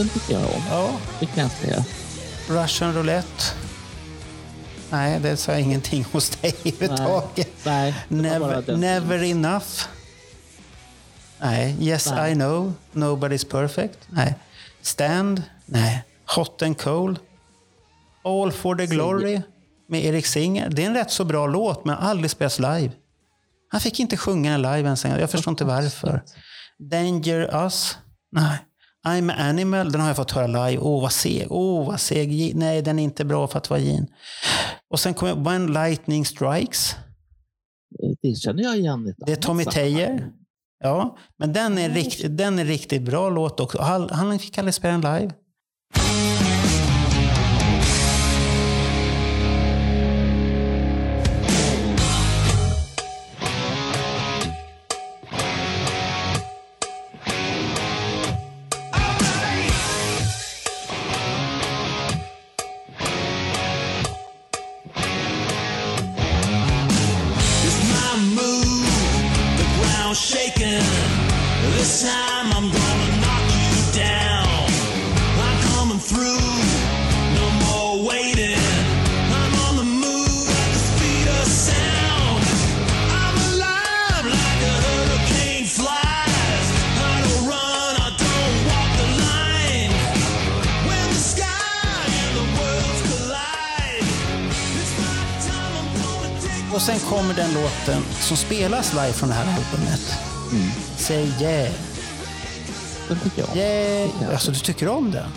Den 0.00 0.08
tycker 0.08 0.32
jag 0.32 0.42
om. 0.42 0.62
Ja. 0.70 0.90
Det 1.20 1.26
kan 1.26 1.42
jag 1.42 1.52
säga. 1.52 1.84
Russian 2.48 2.94
Roulette. 2.94 3.44
Nej, 4.90 5.20
det 5.20 5.36
sa 5.36 5.58
ingenting 5.58 6.04
hos 6.12 6.30
dig 6.30 6.54
överhuvudtaget. 6.64 7.50
Nej, 7.64 7.94
bara 8.08 8.60
Never, 8.60 8.76
never 8.76 9.22
enough. 9.22 9.66
Nej. 11.40 11.76
Yes 11.80 12.10
Nej. 12.10 12.32
I 12.32 12.34
know. 12.34 12.72
Nobody's 12.92 13.50
perfect. 13.50 13.98
Nej. 14.08 14.34
Stand. 14.82 15.42
Nej. 15.66 16.04
Hot 16.36 16.62
and 16.62 16.78
cold. 16.78 17.18
All 18.24 18.52
for 18.52 18.74
the 18.74 18.86
glory 18.86 19.40
med 19.88 20.04
Erik 20.04 20.26
Singer. 20.26 20.70
Det 20.70 20.82
är 20.82 20.86
en 20.86 20.94
rätt 20.94 21.10
så 21.10 21.24
bra 21.24 21.46
låt, 21.46 21.84
men 21.84 21.96
aldrig 21.96 22.30
spelas 22.30 22.58
live. 22.58 22.90
Han 23.68 23.80
fick 23.80 24.00
inte 24.00 24.16
sjunga 24.16 24.50
den 24.50 24.62
live 24.62 24.80
ens 24.80 25.04
en 25.04 25.10
gång. 25.10 25.20
Jag 25.20 25.30
förstår 25.30 25.50
inte 25.50 25.64
varför. 25.64 26.22
Danger 26.90 27.64
Us. 27.64 27.98
Nej. 28.32 28.58
I'm 29.06 29.30
an 29.30 29.48
Animal, 29.48 29.92
den 29.92 30.00
har 30.00 30.08
jag 30.08 30.16
fått 30.16 30.30
höra 30.30 30.46
live. 30.46 30.82
Åh, 30.82 31.02
vad 31.02 31.12
seg. 31.12 31.46
Åh, 31.50 31.86
vad 31.86 32.00
seg. 32.00 32.56
Nej, 32.56 32.82
den 32.82 32.98
är 32.98 33.02
inte 33.02 33.24
bra 33.24 33.48
för 33.48 33.58
att 33.58 33.70
vara 33.70 33.80
Gene. 33.80 34.06
Och 34.90 35.00
sen 35.00 35.14
kommer 35.14 35.50
When 35.50 35.72
Lightning 35.72 36.24
Strikes. 36.24 36.96
Det 38.22 38.34
känner 38.34 38.62
jag 38.62 38.76
igen. 38.76 39.14
Det 39.26 39.32
är 39.32 39.36
Tommy. 39.36 39.64
Tejer. 39.64 40.30
Ja, 40.82 41.16
men 41.38 41.52
den 41.52 41.78
är, 41.78 41.90
rikt, 41.90 42.20
den 42.28 42.58
är 42.58 42.64
riktigt 42.64 43.02
bra 43.02 43.30
låt 43.30 43.60
också. 43.60 43.82
Han, 43.82 44.10
han 44.10 44.38
fick 44.38 44.58
aldrig 44.58 44.74
spela 44.74 44.98
den 44.98 45.20
live. 45.20 45.34
Som 98.30 98.36
spelas 98.36 98.92
live 98.92 99.12
från 99.12 99.28
det 99.28 99.34
här 99.34 99.56
albumet. 99.56 100.18
Yeah. 101.40 101.72
Den 103.08 103.18
tycker 103.18 103.40
jag 103.40 103.50
om. 103.50 103.56
Yeah. 103.58 104.30
Alltså, 104.32 104.50
du 104.50 104.58
tycker 104.58 104.88
om 104.88 105.10
den? 105.10 105.30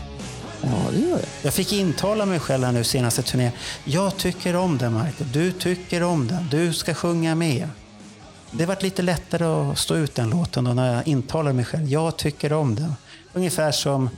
Ja, 0.61 0.91
det 0.91 0.99
gör 0.99 1.09
jag. 1.09 1.21
Jag 1.41 1.53
fick 1.53 1.73
intala 1.73 2.25
mig 2.25 2.39
själv 2.39 2.63
här 2.63 2.71
nu 2.71 2.83
senaste 2.83 3.21
turnén. 3.21 3.51
Jag 3.83 4.17
tycker 4.17 4.55
om 4.55 4.77
den, 4.77 4.93
Marco. 4.93 5.23
Du 5.23 5.51
tycker 5.51 6.03
om 6.03 6.27
den. 6.27 6.47
Du 6.51 6.73
ska 6.73 6.93
sjunga 6.93 7.35
med. 7.35 7.69
Det 8.51 8.65
varit 8.65 8.83
lite 8.83 9.01
lättare 9.01 9.43
att 9.43 9.77
stå 9.77 9.95
ut 9.95 10.15
den 10.15 10.29
låten 10.29 10.63
då 10.63 10.73
när 10.73 10.93
jag 10.95 11.07
intalar 11.07 11.53
mig 11.53 11.65
själv. 11.65 11.87
Jag 11.87 12.17
tycker 12.17 12.53
om 12.53 12.75
den. 12.75 12.95
Ungefär 13.33 13.71
som 13.71 14.09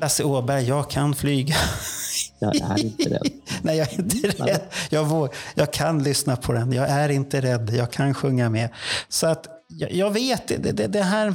Lasse 0.00 0.24
Åberg, 0.24 0.68
jag 0.68 0.90
kan 0.90 1.14
flyga. 1.14 1.56
Jag 2.38 2.56
är 2.56 2.84
inte 2.84 3.08
rädd. 3.10 3.30
Nej, 3.62 3.76
jag 3.78 3.92
är 3.92 4.00
inte 4.00 4.28
rädd. 4.28 4.60
Jag, 4.90 5.04
våg, 5.04 5.28
jag 5.54 5.72
kan 5.72 6.02
lyssna 6.02 6.36
på 6.36 6.52
den. 6.52 6.72
Jag 6.72 6.88
är 6.88 7.08
inte 7.08 7.40
rädd. 7.40 7.70
Jag 7.74 7.90
kan 7.92 8.14
sjunga 8.14 8.48
med. 8.50 8.68
Så 9.08 9.26
att 9.26 9.46
jag, 9.68 9.92
jag 9.92 10.10
vet, 10.10 10.48
det, 10.48 10.72
det, 10.72 10.86
det 10.86 11.02
här... 11.02 11.34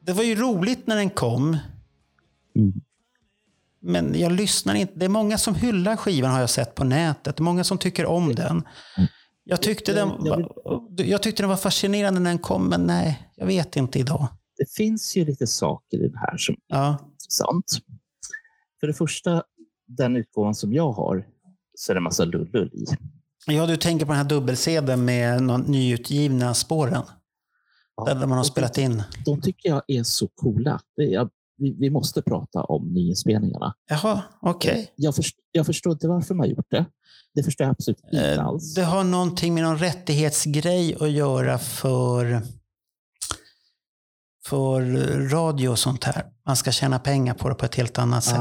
Det 0.00 0.12
var 0.12 0.22
ju 0.22 0.34
roligt 0.34 0.86
när 0.86 0.96
den 0.96 1.10
kom. 1.10 1.56
Men 3.82 4.18
jag 4.18 4.32
lyssnar 4.32 4.74
inte. 4.74 4.92
Det 4.96 5.04
är 5.04 5.08
många 5.08 5.38
som 5.38 5.54
hyllar 5.54 5.96
skivan 5.96 6.30
har 6.30 6.40
jag 6.40 6.50
sett 6.50 6.74
på 6.74 6.84
nätet. 6.84 7.36
Det 7.36 7.40
är 7.40 7.44
många 7.44 7.64
som 7.64 7.78
tycker 7.78 8.06
om 8.06 8.34
den. 8.34 8.62
Jag 9.44 9.62
tyckte 9.62 9.92
den, 9.92 10.08
var, 10.08 10.48
jag 10.96 11.22
tyckte 11.22 11.42
den 11.42 11.50
var 11.50 11.56
fascinerande 11.56 12.20
när 12.20 12.30
den 12.30 12.38
kom, 12.38 12.68
men 12.68 12.80
nej, 12.86 13.28
jag 13.36 13.46
vet 13.46 13.76
inte 13.76 13.98
idag. 13.98 14.26
Det 14.56 14.70
finns 14.72 15.16
ju 15.16 15.24
lite 15.24 15.46
saker 15.46 16.04
i 16.04 16.08
det 16.08 16.18
här 16.18 16.36
som 16.36 16.54
är 16.54 16.58
Ja. 16.76 16.98
intressant. 17.12 17.64
För 18.80 18.86
det 18.86 18.94
första, 18.94 19.42
den 19.96 20.16
utgåvan 20.16 20.54
som 20.54 20.72
jag 20.72 20.92
har, 20.92 21.26
så 21.74 21.92
är 21.92 21.94
det 21.94 21.98
en 21.98 22.02
massa 22.02 22.24
lullull 22.24 22.70
i. 22.74 22.84
Ja, 23.46 23.66
du 23.66 23.76
tänker 23.76 24.06
på 24.06 24.12
den 24.12 24.18
här 24.18 24.28
dubbelsedeln 24.28 25.04
med 25.04 25.42
de 25.42 25.60
nyutgivna 25.60 26.54
spåren. 26.54 27.02
Där 28.06 28.26
man 28.26 28.38
har 28.38 28.44
spelat 28.44 28.78
in. 28.78 29.02
De 29.24 29.40
tycker 29.40 29.68
jag 29.68 29.82
är 29.86 30.02
så 30.02 30.28
coola. 30.28 30.80
Är, 30.96 31.28
vi, 31.56 31.76
vi 31.78 31.90
måste 31.90 32.22
prata 32.22 32.64
om 32.64 32.94
nyinspelningarna. 32.94 33.74
Jaha, 33.90 34.22
okej. 34.40 34.92
Jag, 34.96 35.14
först, 35.14 35.36
jag 35.52 35.66
förstår 35.66 35.92
inte 35.92 36.08
varför 36.08 36.34
man 36.34 36.46
har 36.46 36.54
gjort 36.54 36.70
det. 36.70 36.86
Det 37.34 37.42
förstår 37.42 37.64
jag 37.64 37.70
absolut 37.70 38.00
inte 38.12 38.34
Eh, 38.34 38.46
alls. 38.46 38.74
Det 38.74 38.82
har 38.82 39.04
någonting 39.04 39.54
med 39.54 39.62
någon 39.62 39.78
rättighetsgrej 39.78 40.96
att 41.00 41.10
göra 41.10 41.58
för, 41.58 42.42
för 44.46 44.80
radio 45.28 45.68
och 45.68 45.78
sånt 45.78 46.04
här. 46.04 46.24
Man 46.46 46.56
ska 46.56 46.72
tjäna 46.72 46.98
pengar 46.98 47.34
på 47.34 47.48
det 47.48 47.54
på 47.54 47.64
ett 47.64 47.74
helt 47.74 47.98
annat 47.98 48.24
sätt. 48.24 48.36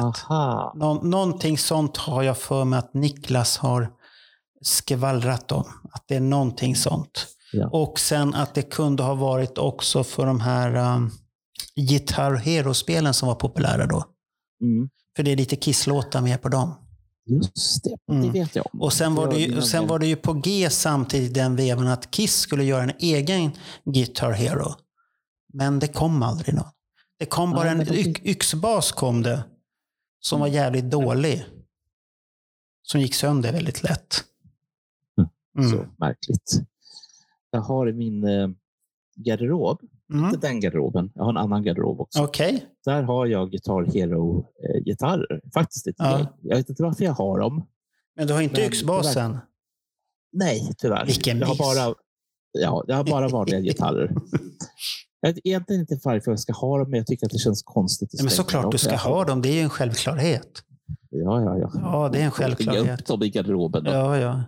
Nå, 0.76 0.94
någonting 1.04 1.58
sånt 1.58 1.98
har 1.98 2.24
jag 2.24 2.38
för 2.38 2.66
mig 2.66 2.80
att 2.80 2.94
Niklas 2.94 3.58
har 3.58 3.90
skvallrat 4.62 5.52
om. 5.52 5.66
Att 5.92 6.04
det 6.08 6.16
är 6.16 6.20
någonting 6.20 6.76
sånt. 6.76 7.28
Ja. 7.52 7.70
Och 7.70 8.00
sen 8.00 8.34
att 8.36 8.54
det 8.54 8.62
kunde 8.62 9.04
ha 9.04 9.14
varit 9.16 9.58
också 9.58 10.04
för 10.04 10.26
de 10.26 10.40
här 10.40 10.76
um, 10.96 11.12
Guitar 11.76 12.34
Hero-spelen 12.36 13.14
som 13.14 13.28
var 13.28 13.36
populära 13.36 13.86
då. 13.86 14.04
Mm. 14.64 14.90
För 15.16 15.24
det 15.24 15.32
är 15.32 15.36
lite 15.38 15.56
kisslåtar 15.56 16.22
med 16.22 16.42
på 16.42 16.50
dem. 16.50 16.76
Just 17.26 17.84
det, 17.84 17.96
det 18.08 18.14
Mm. 18.14 18.32
vet 18.32 18.56
jag 18.56 18.66
om. 18.74 18.82
Och 18.82 18.94
sen 18.94 19.16
var, 19.16 19.28
det 19.32 19.40
ju, 19.40 19.62
sen 19.62 19.88
var 19.88 20.00
det 20.00 20.08
ju 20.08 20.16
på 20.16 20.34
G 20.34 20.70
samtidigt 20.70 21.34
den 21.34 21.56
vevan 21.56 21.88
att 21.88 22.12
Kiss 22.12 22.40
skulle 22.40 22.64
göra 22.64 22.84
en 22.84 22.92
egen 23.00 23.52
Guitar 23.94 24.32
Hero. 24.32 24.74
Men 25.54 25.80
det 25.80 25.88
kom 25.88 26.24
aldrig 26.24 26.56
någon. 26.56 26.68
Det 27.18 27.26
kom 27.26 27.52
bara 27.52 27.70
en 27.72 27.82
yxbas 28.24 28.92
kom 28.92 29.22
det. 29.22 29.44
Som 30.20 30.40
var 30.40 30.48
jävligt 30.48 30.92
dålig. 30.92 31.46
Som 32.82 33.02
gick 33.02 33.14
sönder 33.16 33.52
väldigt 33.52 33.84
lätt. 33.84 34.24
Mm. 35.58 35.72
Så 35.72 35.86
märkligt. 35.98 36.60
Jag 37.52 37.62
har 37.62 37.90
i 37.90 37.94
min 37.94 38.24
eh, 38.24 38.50
garderob, 39.16 39.82
Mm. 40.14 40.26
inte 40.26 40.48
den 40.48 40.60
garderoben, 40.60 41.12
jag 41.16 41.24
har 41.24 41.30
en 41.30 41.38
annan 41.38 41.64
garderob 41.64 42.02
också. 42.02 42.24
Okej. 42.24 42.66
Där 42.86 43.04
har 43.04 43.26
jag 43.26 43.52
Guitar 43.52 43.84
Hero-gitarrer. 43.94 45.42
Faktiskt 45.54 45.88
ett 45.88 45.96
Ja. 45.98 46.28
Jag 46.42 46.58
vet 46.58 46.70
inte 46.70 46.84
varför 46.84 47.04
jag 47.04 47.12
har 47.14 47.40
dem. 47.40 47.68
Men 48.16 48.28
du 48.28 48.34
har 48.34 48.42
inte 48.42 48.62
yxbasen? 48.66 49.38
Nej, 50.32 50.74
tyvärr. 50.78 51.06
Vilken 51.06 51.40
jag 51.40 51.48
har 51.48 51.56
bara, 51.58 51.96
ja, 52.52 52.84
jag 52.88 52.96
har 52.96 53.04
bara 53.04 53.28
vanliga 53.28 53.60
gitarrer. 53.60 54.12
Jag 55.22 55.30
vet 55.34 55.40
egentligen 55.46 55.82
inte 55.82 56.00
varför 56.04 56.32
jag 56.32 56.40
ska 56.40 56.54
ha 56.54 56.78
dem, 56.78 56.90
men 56.90 56.98
jag 56.98 57.08
tycker 57.08 57.26
att 57.26 57.32
det 57.32 57.38
känns 57.38 57.64
konstigt. 57.64 58.14
att 58.14 58.22
men 58.22 58.30
såklart 58.32 58.62
dem. 58.64 58.72
du 58.72 58.78
ska 58.78 58.96
ha 58.96 59.26
dem. 59.26 59.42
Det 59.42 59.50
är 59.50 59.54
ju 59.54 59.60
en 59.62 59.70
självklarhet. 59.70 60.64
Ja, 61.10 61.42
ja, 61.42 61.58
ja. 61.58 61.72
Ja, 61.74 62.10
det 62.14 62.20
är 62.22 62.26
en 62.26 62.32
självklarhet. 62.32 63.02
upp 63.02 63.08
dem 63.08 63.24
i 63.24 63.30
garderoben. 63.30 63.84
Då. 63.84 63.92
Ja, 63.92 64.18
ja. 64.18 64.44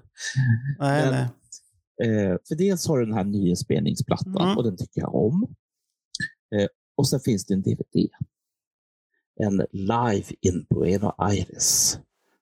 Nej, 0.80 1.06
Men- 1.06 1.11
nej. 1.14 1.27
Eh, 2.03 2.38
för 2.48 2.56
dels 2.56 2.88
har 2.88 2.99
du 2.99 3.06
den 3.06 3.14
här 3.15 3.23
nyinspelningsplattan 3.23 4.38
Mm. 4.45 4.57
och 4.57 4.64
den 4.64 4.77
tycker 4.77 5.02
jag 5.02 5.15
om. 5.15 5.56
Eh, 6.56 6.68
och 6.98 7.07
sen 7.07 7.19
finns 7.19 7.45
det 7.45 7.53
en 7.53 7.61
DVD. 7.61 8.10
En 9.43 9.65
live 9.72 10.26
in 10.41 10.65
Buenos 10.69 11.14
Aires. 11.18 11.99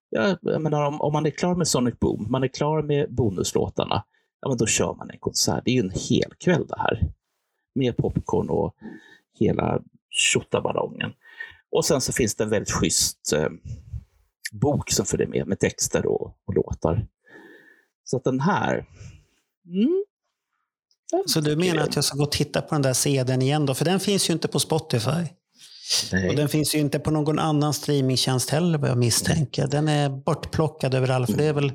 Jag, 0.10 0.38
jag 0.42 0.62
menar, 0.62 0.86
om, 0.88 1.02
om 1.02 1.14
man 1.14 1.26
är 1.26 1.30
klar 1.30 1.56
med 1.56 1.68
Sonic 1.68 1.96
Boom, 2.00 2.28
man 2.32 2.44
är 2.44 2.48
klar 2.48 2.82
med 2.82 3.14
bonuslåtarna, 3.14 4.04
ja, 4.42 4.50
men 4.50 4.58
då 4.58 4.66
kör 4.66 4.94
man 4.96 5.10
en 5.10 5.20
konsert. 5.20 5.62
Det 5.66 5.72
är 5.72 5.76
ju 5.76 5.82
en 5.82 5.92
hel 6.10 6.34
kväll 6.40 6.68
det 6.68 6.76
här. 6.80 7.12
Med 7.76 7.98
popcorn 7.98 8.50
och 8.50 8.76
hela 9.40 9.80
tjottaballongen. 10.10 11.12
Och 11.72 11.86
sen 11.86 12.02
så 12.02 12.14
finns 12.14 12.36
det 12.36 12.44
en 12.44 12.50
väldigt 12.50 12.72
schysst 12.72 13.34
eh, 13.34 13.50
bok 14.52 14.92
som 14.92 15.06
följer 15.06 15.28
med, 15.28 15.48
med 15.48 15.60
texter 15.60 16.06
och, 16.06 16.38
och 16.48 16.54
låtar. 16.56 17.08
Så 18.04 18.18
att 18.18 18.24
den 18.24 18.40
här... 18.40 18.86
Mm, 19.68 20.04
den 21.12 21.24
Så 21.26 21.42
du 21.42 21.56
menar 21.56 21.84
att 21.84 21.96
jag 21.96 22.04
ska 22.04 22.18
gå 22.18 22.24
och 22.24 22.32
titta 22.32 22.62
på 22.62 22.76
den 22.76 22.82
där 22.82 22.94
CDn 22.94 23.42
igen 23.42 23.66
då? 23.66 23.74
För 23.74 23.86
den 23.86 24.00
finns 24.00 24.30
ju 24.30 24.34
inte 24.34 24.48
på 24.48 24.60
Spotify. 24.60 25.26
Nej. 26.12 26.30
Och 26.30 26.36
den 26.36 26.50
finns 26.50 26.76
ju 26.76 26.80
inte 26.80 27.00
på 27.00 27.12
någon 27.12 27.40
annan 27.40 27.74
streamingtjänst 27.74 28.50
heller 28.50 28.78
vad 28.78 28.90
jag 28.90 28.98
misstänker. 28.98 29.68
Den 29.68 29.88
är 29.88 30.10
bortplockad 30.10 30.94
överallt. 30.94 31.30
För 31.32 31.38
det 31.38 31.46
är 31.46 31.54
väl 31.54 31.72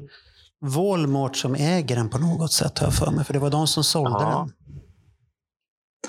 Walmart 0.61 1.37
som 1.37 1.55
äger 1.55 1.97
den 1.97 2.11
på 2.11 2.19
något 2.19 2.53
sätt 2.53 2.79
har 2.79 2.87
jag 2.87 2.95
för 2.95 3.11
mig. 3.11 3.25
För 3.25 3.33
det 3.33 3.39
var 3.39 3.51
de 3.51 3.67
som 3.67 3.85
sålde 3.85 4.19
Ja. 4.21 4.39
den. 4.39 4.53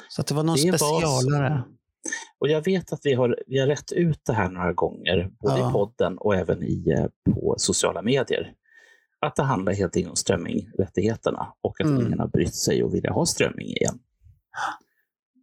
Så 0.10 0.22
att 0.22 0.28
det 0.28 0.34
var 0.36 0.44
någon 0.44 0.56
Det 0.56 0.72
var 0.72 0.78
specialare. 0.78 1.64
Och 2.40 2.48
jag 2.48 2.66
vet 2.66 2.94
att 2.94 3.00
vi 3.04 3.14
har, 3.14 3.38
vi 3.48 3.60
har 3.60 3.68
rätt 3.68 3.92
ut 3.92 4.20
det 4.26 4.34
här 4.34 4.50
några 4.50 4.74
gånger, 4.74 5.30
både 5.40 5.60
Ja. 5.60 5.70
i 5.70 5.72
podden 5.72 6.18
och 6.18 6.36
även 6.36 6.64
i, 6.64 6.86
eh, 6.98 7.34
på 7.34 7.56
sociala 7.58 8.02
medier. 8.02 8.52
Att 9.20 9.36
det 9.36 9.44
handlar 9.44 9.74
helt 9.74 9.96
enkelt 9.96 10.10
om 10.10 10.16
strömmingrättigheterna 10.16 11.48
och 11.62 11.82
att 11.82 11.88
Mm. 11.88 12.06
ingen 12.08 12.20
har 12.20 12.28
brytt 12.28 12.56
sig 12.56 12.84
och 12.84 12.94
vilja 12.94 13.12
ha 13.12 13.26
strömming 13.26 13.68
igen. 13.68 14.00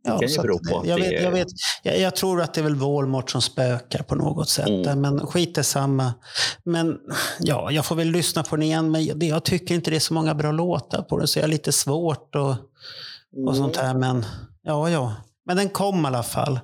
Ja, 0.04 0.18
kan 0.18 0.28
ju 0.28 0.36
att 0.36 0.42
bero 0.42 0.58
på 0.58 0.78
att 0.80 0.86
jag, 0.86 1.00
det 1.00 1.08
vet, 1.10 1.22
jag, 1.22 1.30
vet, 1.30 1.48
jag, 1.82 2.00
jag 2.00 2.16
tror 2.16 2.40
att 2.40 2.54
det 2.54 2.60
är 2.60 2.62
väl 2.62 2.74
Walmart 2.74 3.30
som 3.30 3.42
spökar 3.42 4.02
på 4.02 4.14
något 4.14 4.48
sätt. 4.48 4.68
Mm. 4.68 5.00
Men 5.00 5.26
skit 5.26 5.58
är 5.58 5.62
samma. 5.62 6.14
Men 6.64 6.98
ja, 7.40 7.70
jag 7.70 7.86
får 7.86 7.96
väl 7.96 8.08
lyssna 8.08 8.42
på 8.42 8.56
den 8.56 8.62
igen. 8.62 8.90
Men 8.90 9.18
det, 9.18 9.26
jag 9.26 9.44
tycker 9.44 9.74
inte 9.74 9.90
det 9.90 9.96
är 9.96 10.00
så 10.00 10.14
många 10.14 10.34
bra 10.34 10.52
låtar 10.52 11.02
på 11.02 11.18
den. 11.18 11.28
Så 11.28 11.38
jag 11.38 11.44
är 11.44 11.48
lite 11.48 11.72
svårt 11.72 12.34
och, 12.34 12.54
och 13.46 13.56
sånt 13.56 13.76
här. 13.76 13.94
Men 13.94 14.24
ja, 14.62 14.90
ja. 14.90 15.14
Men 15.46 15.56
den 15.56 15.68
kom 15.68 16.04
i 16.04 16.06
alla 16.06 16.22
fall. 16.22 16.60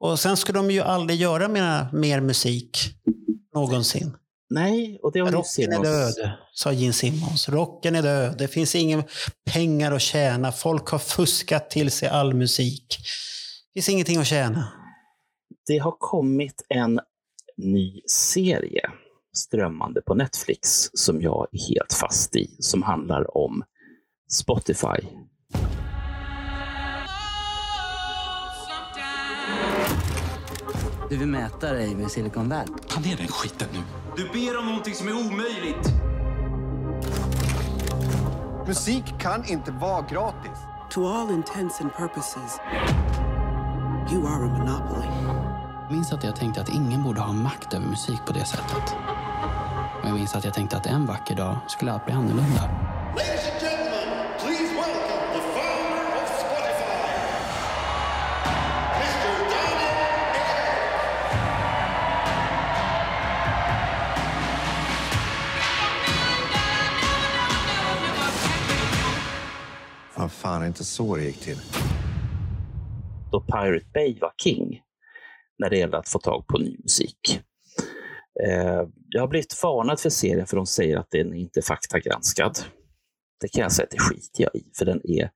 Och 0.00 0.18
sen 0.18 0.36
ska 0.36 0.52
de 0.52 0.70
ju 0.70 0.80
aldrig 0.80 1.20
göra 1.20 1.48
mer, 1.48 1.86
mer 1.92 2.20
musik. 2.20 2.78
Någonsin. 3.54 4.16
Nej, 4.50 4.98
och 5.02 5.12
det 5.12 5.20
har 5.20 5.32
Rocken 5.32 5.72
är 5.72 5.82
död, 5.82 6.32
sa 6.52 6.72
Gene 6.72 6.92
Simmons. 6.92 7.48
Rocken 7.48 7.94
är 7.94 8.02
död. 8.02 8.34
Det 8.38 8.48
finns 8.48 8.74
inga 8.74 9.04
pengar 9.52 9.92
att 9.92 10.02
tjäna. 10.02 10.52
Folk 10.52 10.88
har 10.88 10.98
fuskat 10.98 11.70
till 11.70 11.90
sig 11.90 12.08
all 12.08 12.34
musik. 12.34 12.96
Det 13.74 13.80
finns 13.80 13.88
ingenting 13.88 14.18
att 14.18 14.26
tjäna. 14.26 14.68
Det 15.66 15.78
har 15.78 15.96
kommit 15.98 16.66
en 16.68 17.00
ny 17.56 18.00
serie 18.06 18.90
strömmande 19.36 20.00
på 20.00 20.14
Netflix 20.14 20.90
som 20.92 21.22
jag 21.22 21.46
är 21.52 21.74
helt 21.74 21.92
fast 21.92 22.36
i, 22.36 22.56
som 22.58 22.82
handlar 22.82 23.36
om 23.36 23.62
Spotify. 24.32 25.08
Du 31.10 31.16
vill 31.16 31.28
mäta 31.28 31.72
dig 31.72 31.94
med 31.94 32.10
Silicon 32.10 32.48
Valley? 32.48 32.66
Ta 32.88 33.00
ner 33.00 33.16
den 33.16 33.28
skiten 33.28 33.68
nu. 33.72 33.80
Du 34.16 34.28
ber 34.28 34.58
om 34.58 34.66
någonting 34.66 34.94
som 34.94 35.08
är 35.08 35.12
omöjligt. 35.12 35.88
Musik 38.66 39.04
kan 39.20 39.44
inte 39.44 39.70
vara 39.70 40.02
gratis. 40.02 40.58
To 40.90 41.06
all 41.06 41.30
intents 41.30 41.80
and 41.80 41.94
purposes, 41.96 42.60
you 44.12 44.26
are 44.26 44.44
a 44.44 44.58
monopoly. 44.58 45.08
minns 45.90 46.12
att 46.12 46.24
jag 46.24 46.36
tänkte 46.36 46.60
att 46.60 46.68
ingen 46.68 47.02
borde 47.02 47.20
ha 47.20 47.32
makt 47.32 47.74
över 47.74 47.86
musik 47.86 48.20
på 48.26 48.32
det 48.32 48.44
sättet. 48.44 48.94
Och 50.02 50.08
jag 50.08 50.14
minns 50.14 50.34
att 50.34 50.44
jag 50.44 50.54
tänkte 50.54 50.76
att 50.76 50.86
en 50.86 51.06
vacker 51.06 51.36
dag 51.36 51.56
skulle 51.68 51.92
allt 51.92 52.04
bli 52.04 52.14
annorlunda. 52.14 52.70
Vad 70.24 70.32
fan, 70.32 70.66
inte 70.66 70.84
så 70.84 71.16
det 71.16 71.24
gick 71.24 71.40
till? 71.40 71.58
då 73.32 73.40
Pirate 73.40 73.86
Bay 73.94 74.18
var 74.20 74.32
king 74.42 74.80
när 75.58 75.70
det 75.70 75.78
gällde 75.78 75.98
att 75.98 76.08
få 76.08 76.18
tag 76.18 76.46
på 76.46 76.58
ny 76.58 76.76
musik. 76.82 77.40
Eh, 78.46 78.82
jag 79.08 79.20
har 79.20 79.28
blivit 79.28 79.62
varnad 79.62 80.00
för 80.00 80.10
serien 80.10 80.46
för 80.46 80.56
de 80.56 80.66
säger 80.66 80.96
att 80.96 81.10
den 81.10 81.34
inte 81.34 81.60
är 81.60 81.62
faktagranskad. 81.62 82.58
Det 83.40 83.48
kan 83.48 83.62
jag 83.62 83.72
säga 83.72 83.84
att 83.84 83.90
det 83.90 83.98
skiter 83.98 84.42
jag 84.42 84.54
i, 84.54 84.64
för 84.78 84.84
den 84.84 85.00
är 85.10 85.30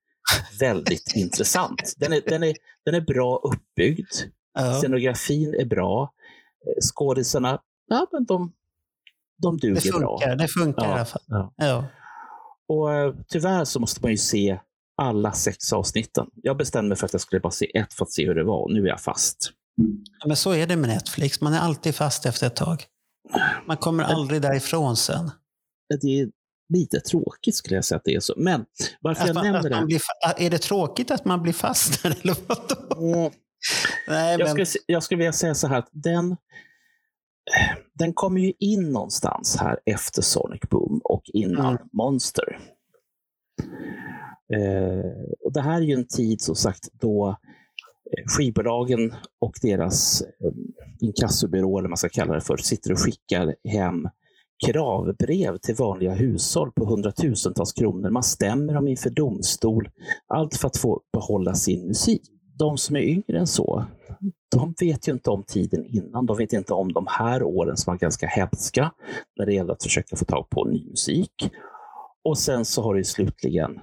väldigt 0.61 1.13
intressant. 1.17 1.95
Den 1.97 2.13
är, 2.13 2.23
den, 2.27 2.43
är, 2.43 2.57
den 2.85 2.95
är 2.95 3.01
bra 3.01 3.37
uppbyggd. 3.37 4.13
Ja. 4.55 4.73
Scenografin 4.75 5.55
är 5.55 5.65
bra. 5.65 6.03
Eh, 6.67 6.81
Skådisarna, 6.81 7.61
ja, 7.87 8.07
men 8.13 8.25
de, 8.25 8.53
de 9.43 9.57
duger 9.57 9.75
Det 9.75 9.81
funkar, 9.81 10.01
bra. 10.27 10.35
det 10.35 10.49
funkar 10.49 10.85
i 10.85 10.89
Ja, 10.89 10.95
alla 10.95 11.05
fall. 11.05 11.23
ja. 11.27 11.53
Ja. 11.57 11.85
Och 12.71 12.95
eh, 12.95 13.15
tyvärr 13.29 13.65
så 13.65 13.81
måste 13.81 14.03
man 14.03 14.11
ju 14.11 14.17
se 14.17 14.59
alla 14.99 15.33
sex 15.33 15.73
avsnitten. 15.73 16.27
Jag 16.35 16.57
bestämde 16.57 16.89
mig 16.89 16.99
för 16.99 17.07
att 17.07 17.13
jag 17.13 17.21
skulle 17.21 17.41
bara 17.41 17.51
se 17.51 17.79
ett 17.79 17.95
för 17.95 18.05
att 18.05 18.11
se 18.13 18.27
hur 18.27 18.35
det 18.35 18.45
var. 18.45 18.69
Nu 18.73 18.83
är 18.85 18.89
jag 18.89 19.01
fast. 19.01 19.51
Men 20.27 20.37
så 20.37 20.53
är 20.53 20.67
det 20.67 20.77
med 20.77 20.89
Netflix. 20.91 21.41
Man 21.41 21.53
är 21.53 21.59
alltid 21.61 21.95
fast 21.95 22.27
efter 22.27 22.47
ett 22.47 22.57
tag. 22.57 22.85
Man 23.67 23.77
kommer 23.77 24.05
aldrig 24.05 24.43
därifrån 24.43 24.97
sen. 24.97 25.31
Det 26.03 26.07
är 26.21 26.29
lite 26.75 27.01
tråkigt 27.01 27.55
skulle 27.55 27.75
jag 27.77 27.85
säga 27.85 27.97
att 27.97 28.05
det 28.05 28.15
är 28.15 28.21
så. 28.21 28.35
Men 28.37 28.65
varför 29.01 29.23
Att 29.23 29.27
jag 29.29 29.35
man, 29.35 29.45
nämner 29.53 29.71
det. 29.81 29.87
blir, 29.87 30.01
är 30.37 30.51
det 30.51 30.59
tråkigt 30.59 31.11
att 31.11 31.25
man 31.25 31.43
blir 31.43 31.53
fast? 31.53 32.05
Eller 32.05 32.37
vadå? 32.49 33.31
Nej, 34.09 34.31
Jag 34.39 34.57
men, 34.57 34.67
skulle, 34.67 34.83
jag 34.87 35.03
skulle 35.03 35.19
vilja 35.19 35.33
säga 35.33 35.55
så 35.55 35.67
här 35.67 35.79
att 35.79 35.89
den, 35.93 36.37
den 37.99 38.13
kommer 38.13 38.41
ju 38.41 38.53
in 38.59 38.93
någonstans 38.93 39.57
här 39.57 39.79
efter 39.87 40.23
Sonic 40.23 40.61
Boom 40.71 41.01
och 41.05 41.23
innan 41.25 41.67
Mm. 41.67 41.89
Monster. 41.93 42.59
Eh, 44.55 45.23
och 45.45 45.53
Det 45.53 45.61
här 45.61 45.77
är 45.77 45.85
ju 45.85 45.95
en 45.95 46.07
tid 46.07 46.41
som 46.41 46.55
sagt 46.55 46.89
då 46.93 47.29
eh, 47.29 48.25
skivbolagen 48.27 49.15
och 49.41 49.55
deras 49.63 50.23
inkassobyråer, 50.23 51.09
inkassobyrå, 51.09 51.79
eller 51.79 51.89
vad 51.89 51.91
man 51.91 51.97
ska 51.97 52.09
kalla 52.09 52.35
det 52.35 52.41
för, 52.41 52.57
sitter 52.57 52.93
och 52.93 52.99
skickar 52.99 53.55
hem 53.69 54.09
kravbrev 54.67 55.57
till 55.59 55.75
vanliga 55.75 56.15
hushåll 56.15 56.73
på 56.73 56.85
hundratusentals 56.85 57.73
kronor. 57.73 58.11
Man 58.11 58.23
stämmer 58.23 58.75
dem 58.75 58.89
inför 58.89 59.11
domstol. 59.11 59.91
Allt 60.27 60.57
för 60.57 60.67
att 60.67 60.77
få 60.77 61.01
behålla 61.13 61.55
sin 61.55 61.87
musik. 61.87 62.23
De 62.59 62.79
som 62.79 62.97
är 62.97 63.01
yngre 63.01 63.39
än 63.39 63.47
så, 63.47 63.85
de 64.57 64.75
vet 64.81 65.09
ju 65.09 65.13
inte 65.13 65.31
om 65.31 65.43
tiden 65.43 65.87
innan. 65.87 66.27
De 66.27 66.37
vet 66.37 66.53
inte 66.53 66.75
om 66.75 66.93
de 66.93 67.07
här 67.09 67.43
åren 67.43 67.77
som 67.77 67.93
var 67.93 67.99
ganska 67.99 68.27
hemska 68.27 68.93
när 69.37 69.47
det 69.47 69.55
gäller 69.55 69.73
att 69.73 69.83
försöka 69.83 70.17
få 70.17 70.25
tag 70.25 70.51
på 70.51 70.65
ny 70.65 70.85
musik. 70.85 71.51
Och 72.25 72.39
sen 72.39 72.65
så 72.65 72.83
har 72.83 72.95
det 72.95 73.01
ju 73.01 73.05
slutligen 73.05 73.81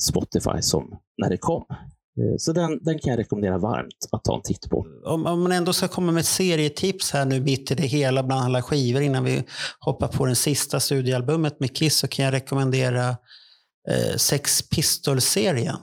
Spotify 0.00 0.62
som 0.62 0.98
när 1.22 1.30
det 1.30 1.36
kom. 1.36 1.64
Eh, 1.70 2.36
Så 2.38 2.52
den, 2.52 2.78
den 2.84 2.98
kan 2.98 3.10
jag 3.10 3.18
rekommendera 3.18 3.58
varmt 3.58 4.08
att 4.12 4.24
ta 4.24 4.36
en 4.36 4.42
titt 4.42 4.70
på. 4.70 4.86
om, 5.04 5.26
om 5.26 5.42
man 5.42 5.52
ändå 5.52 5.72
ska 5.72 5.88
komma 5.88 6.12
med 6.12 6.20
ett 6.20 6.26
serietips 6.26 7.10
här 7.10 7.24
nu 7.24 7.40
mitt 7.40 7.70
i 7.70 7.74
det 7.74 7.86
hela 7.86 8.22
bland 8.22 8.44
alla 8.44 8.62
skivor 8.62 9.02
innan 9.02 9.24
vi 9.24 9.42
hoppar 9.80 10.08
på 10.08 10.26
den 10.26 10.36
sista 10.36 10.80
studioalbumet 10.80 11.60
med 11.60 11.76
Kiss 11.76 11.96
så 11.98 12.08
kan 12.08 12.24
jag 12.24 12.34
rekommendera 12.34 13.08
eh, 13.90 14.16
Sex 14.16 14.68
Pistols-serien. 14.70 15.76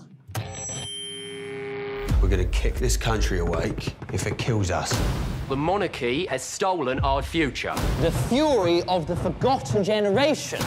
We're 2.22 2.44
to 2.44 2.52
kick 2.62 2.76
this 2.76 2.98
country 2.98 3.40
awake 3.40 3.92
if 4.14 4.28
it 4.28 4.38
kills 4.38 4.72
us. 4.72 4.94
The 5.54 5.58
monarchy 5.58 6.26
has 6.26 6.42
stolen 6.42 7.00
our 7.02 7.22
future. 7.22 7.76
The 8.02 8.10
fury 8.28 8.82
of 8.88 9.06
the 9.06 9.16
forgotten 9.16 9.84
generation. 9.84 10.60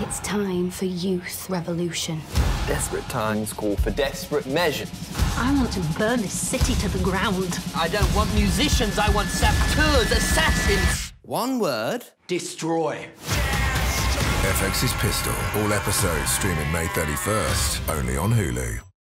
It's 0.00 0.20
time 0.20 0.70
for 0.70 0.84
youth 0.84 1.48
revolution. 1.48 2.20
Desperate 2.66 3.08
times 3.08 3.54
call 3.54 3.74
for 3.76 3.90
desperate 3.90 4.44
measures. 4.44 4.90
I 5.38 5.50
want 5.56 5.72
to 5.72 5.80
burn 5.98 6.20
this 6.20 6.34
city 6.34 6.74
to 6.74 6.90
the 6.90 7.02
ground. 7.02 7.58
I 7.74 7.88
don't 7.88 8.14
want 8.14 8.34
musicians, 8.34 8.98
I 8.98 9.08
want 9.12 9.28
saboteurs, 9.28 10.12
assassins. 10.12 11.14
One 11.22 11.58
word 11.58 12.04
Destroy. 12.26 13.08
FX's 14.58 14.92
Pistol. 15.00 15.32
All 15.62 15.72
episodes 15.72 16.30
streaming 16.32 16.70
May 16.70 16.84
31st, 16.88 17.94
only 17.96 18.18
on 18.18 18.34
Hulu. 18.34 18.93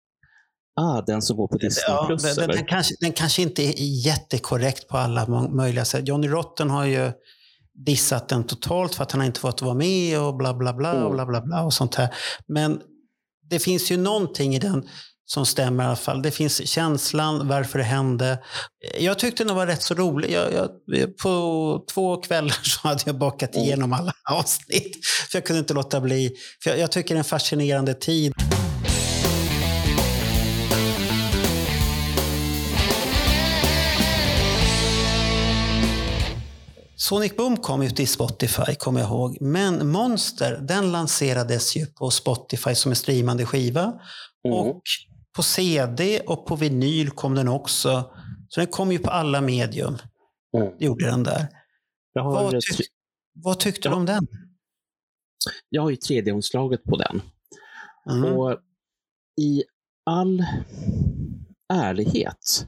Ah, 0.75 1.01
den 1.01 1.21
som 1.21 1.37
går 1.37 1.47
på 1.47 1.57
Disney 1.57 1.83
Ja, 1.87 2.05
Plus, 2.07 2.35
den, 2.35 2.49
den, 2.49 2.65
kanske, 2.65 2.95
den 2.99 3.13
kanske 3.13 3.41
inte 3.41 3.63
är 3.63 4.05
jättekorrekt 4.05 4.87
på 4.87 4.97
alla 4.97 5.47
möjliga 5.47 5.85
sätt. 5.85 6.07
Johnny 6.07 6.27
Rotten 6.27 6.69
har 6.69 6.85
ju 6.85 7.11
dissat 7.85 8.29
den 8.29 8.43
totalt 8.43 8.95
för 8.95 9.03
att 9.03 9.11
han 9.11 9.23
inte 9.23 9.39
fått 9.39 9.61
vara 9.61 9.73
med 9.73 10.19
och 10.19 10.35
bla 10.35 10.53
bla 10.53 10.73
bla 10.73 11.05
och 11.05 11.13
bla 11.13 11.25
bla 11.25 11.41
bla 11.41 11.63
och 11.63 11.73
sånt 11.73 11.95
här. 11.95 12.13
Men 12.47 12.81
det 13.49 13.59
finns 13.59 13.91
ju 13.91 13.97
någonting 13.97 14.55
i 14.55 14.59
den 14.59 14.89
som 15.25 15.45
stämmer 15.45 15.83
i 15.83 15.87
alla 15.87 15.95
fall. 15.95 16.21
Det 16.21 16.31
finns 16.31 16.67
känslan, 16.69 17.47
varför 17.47 17.79
det 17.79 17.85
hände. 17.85 18.39
Jag 18.99 19.19
tyckte 19.19 19.43
den 19.43 19.55
var 19.55 19.67
rätt 19.67 19.81
så 19.81 19.93
rolig. 19.93 20.31
Jag, 20.31 20.53
jag, 20.53 21.17
på 21.17 21.85
två 21.93 22.17
kvällar 22.17 22.57
så 22.63 22.87
hade 22.87 23.01
jag 23.05 23.17
bakat 23.17 23.55
igenom 23.55 23.93
alla 23.93 24.13
avsnitt. 24.31 25.05
För 25.31 25.37
jag 25.37 25.45
kunde 25.45 25.59
inte 25.59 25.73
låta 25.73 26.01
bli. 26.01 26.31
För 26.63 26.69
jag, 26.69 26.79
jag 26.79 26.91
tycker 26.91 27.15
det 27.15 27.17
är 27.17 27.19
en 27.19 27.23
fascinerande 27.23 27.93
tid. 27.93 28.33
Sonic 37.03 37.35
Boom 37.35 37.57
kom 37.57 37.81
ut 37.81 37.99
i 37.99 38.05
Spotify, 38.05 38.75
kommer 38.75 38.99
jag 38.99 39.09
ihåg. 39.09 39.37
Men 39.41 39.91
Monster, 39.91 40.57
den 40.61 40.91
lanserades 40.91 41.75
ju 41.75 41.85
på 41.85 42.09
Spotify 42.09 42.75
som 42.75 42.91
en 42.91 42.95
streamande 42.95 43.45
skiva. 43.45 44.01
Och 44.43 44.81
på 45.35 45.43
CD 45.43 46.19
och 46.19 46.45
på 46.45 46.55
vinyl 46.55 47.09
kom 47.09 47.35
den 47.35 47.47
också. 47.47 48.13
Så 48.49 48.59
den 48.59 48.67
kom 48.67 48.91
ju 48.91 48.99
på 48.99 49.09
alla 49.09 49.41
medium. 49.41 49.97
Det 50.79 50.85
gjorde 50.85 51.05
den 51.05 51.23
där. 51.23 51.47
Jag 52.13 52.23
har 52.23 52.31
Vad, 52.31 52.51
tyck, 52.51 52.87
vad 53.33 53.59
tyckte 53.59 53.89
du 53.89 53.95
om 53.95 54.05
den? 54.05 54.27
Jag 55.69 55.81
har 55.81 55.89
ju 55.89 55.95
3D-omslaget 55.95 56.83
på 56.83 56.97
den. 56.97 57.21
Mm. 58.09 58.33
Och 58.33 58.59
i 59.41 59.63
all 60.05 60.45
ärlighet 61.73 62.67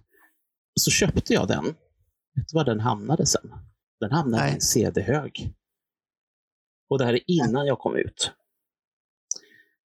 så 0.80 0.91
köpte 0.91 1.34
jag 1.34 1.48
den. 1.48 1.66
Vet 2.36 2.48
du 2.48 2.56
var 2.56 2.66
den 2.66 2.80
hamnade 2.80 3.26
sen? 3.26 3.52
Den 4.00 4.12
hamnade 4.12 4.50
i 4.50 4.54
en 4.54 4.62
CD-hög. 4.62 5.54
Och 6.90 6.98
det 6.98 7.06
här 7.06 7.14
är 7.14 7.24
innan 7.28 7.66
jag 7.66 7.80
kom 7.80 7.96
ut. 7.96 8.32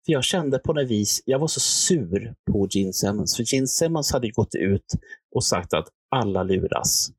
För 0.06 0.14
jag 0.14 0.24
kände 0.24 0.60
på 0.60 0.74
något 0.74 0.88
vis, 0.88 1.24
jag 1.26 1.40
var 1.40 1.48
så 1.48 1.60
sur 1.60 2.36
på 2.52 2.68
Gene 2.70 2.94
Simmons. 2.94 3.36
För 3.36 3.54
Gene 3.54 3.68
Simmons 3.68 4.12
hade 4.12 4.30
gått 4.32 4.56
ut 4.56 4.86
och 5.36 5.44
sagt 5.44 5.74
att 5.74 5.88
alla 6.10 6.44
luras. 6.44 7.10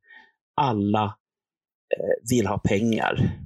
Alla 0.54 1.04
eh, 1.96 2.30
vill 2.30 2.46
ha 2.46 2.58
pengar. 2.58 3.40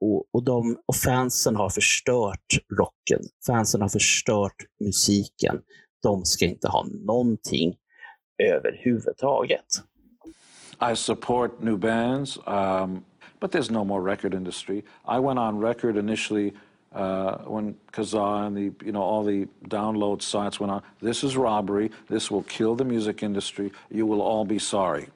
Och, 0.00 0.24
och, 0.32 0.44
de, 0.44 0.78
och 0.86 0.96
fansen 0.96 1.56
har 1.56 1.70
förstört 1.70 2.58
rocken. 2.78 3.20
Fansen 3.46 3.82
har 3.82 3.88
förstört 3.88 4.56
musiken. 4.80 5.60
De 6.02 6.24
ska 6.24 6.44
inte 6.44 6.68
ha 6.68 6.86
någonting 6.86 7.76
överhuvudtaget. 8.42 9.66
I 10.84 10.92
support 10.92 11.62
new 11.62 11.78
bands, 11.78 12.38
um, 12.46 13.06
but 13.40 13.50
there's 13.50 13.70
no 13.70 13.86
more 13.86 14.02
record 14.02 14.34
industry. 14.34 14.84
I 15.06 15.18
went 15.18 15.38
on 15.38 15.56
record 15.56 15.96
initially 15.96 16.52
uh, 16.92 17.38
when 17.54 17.74
Kazaa 17.90 18.46
and 18.46 18.54
the 18.54 18.84
you 18.84 18.92
know 18.92 19.00
all 19.00 19.24
the 19.24 19.48
download 19.68 20.20
sites 20.20 20.60
went 20.60 20.70
on. 20.70 20.82
This 21.00 21.24
is 21.24 21.38
robbery. 21.38 21.90
This 22.10 22.30
will 22.30 22.42
kill 22.42 22.74
the 22.74 22.84
music 22.84 23.22
industry. 23.22 23.72
You 23.90 24.04
will 24.04 24.20
all 24.20 24.44
be 24.44 24.58
sorry. 24.58 25.08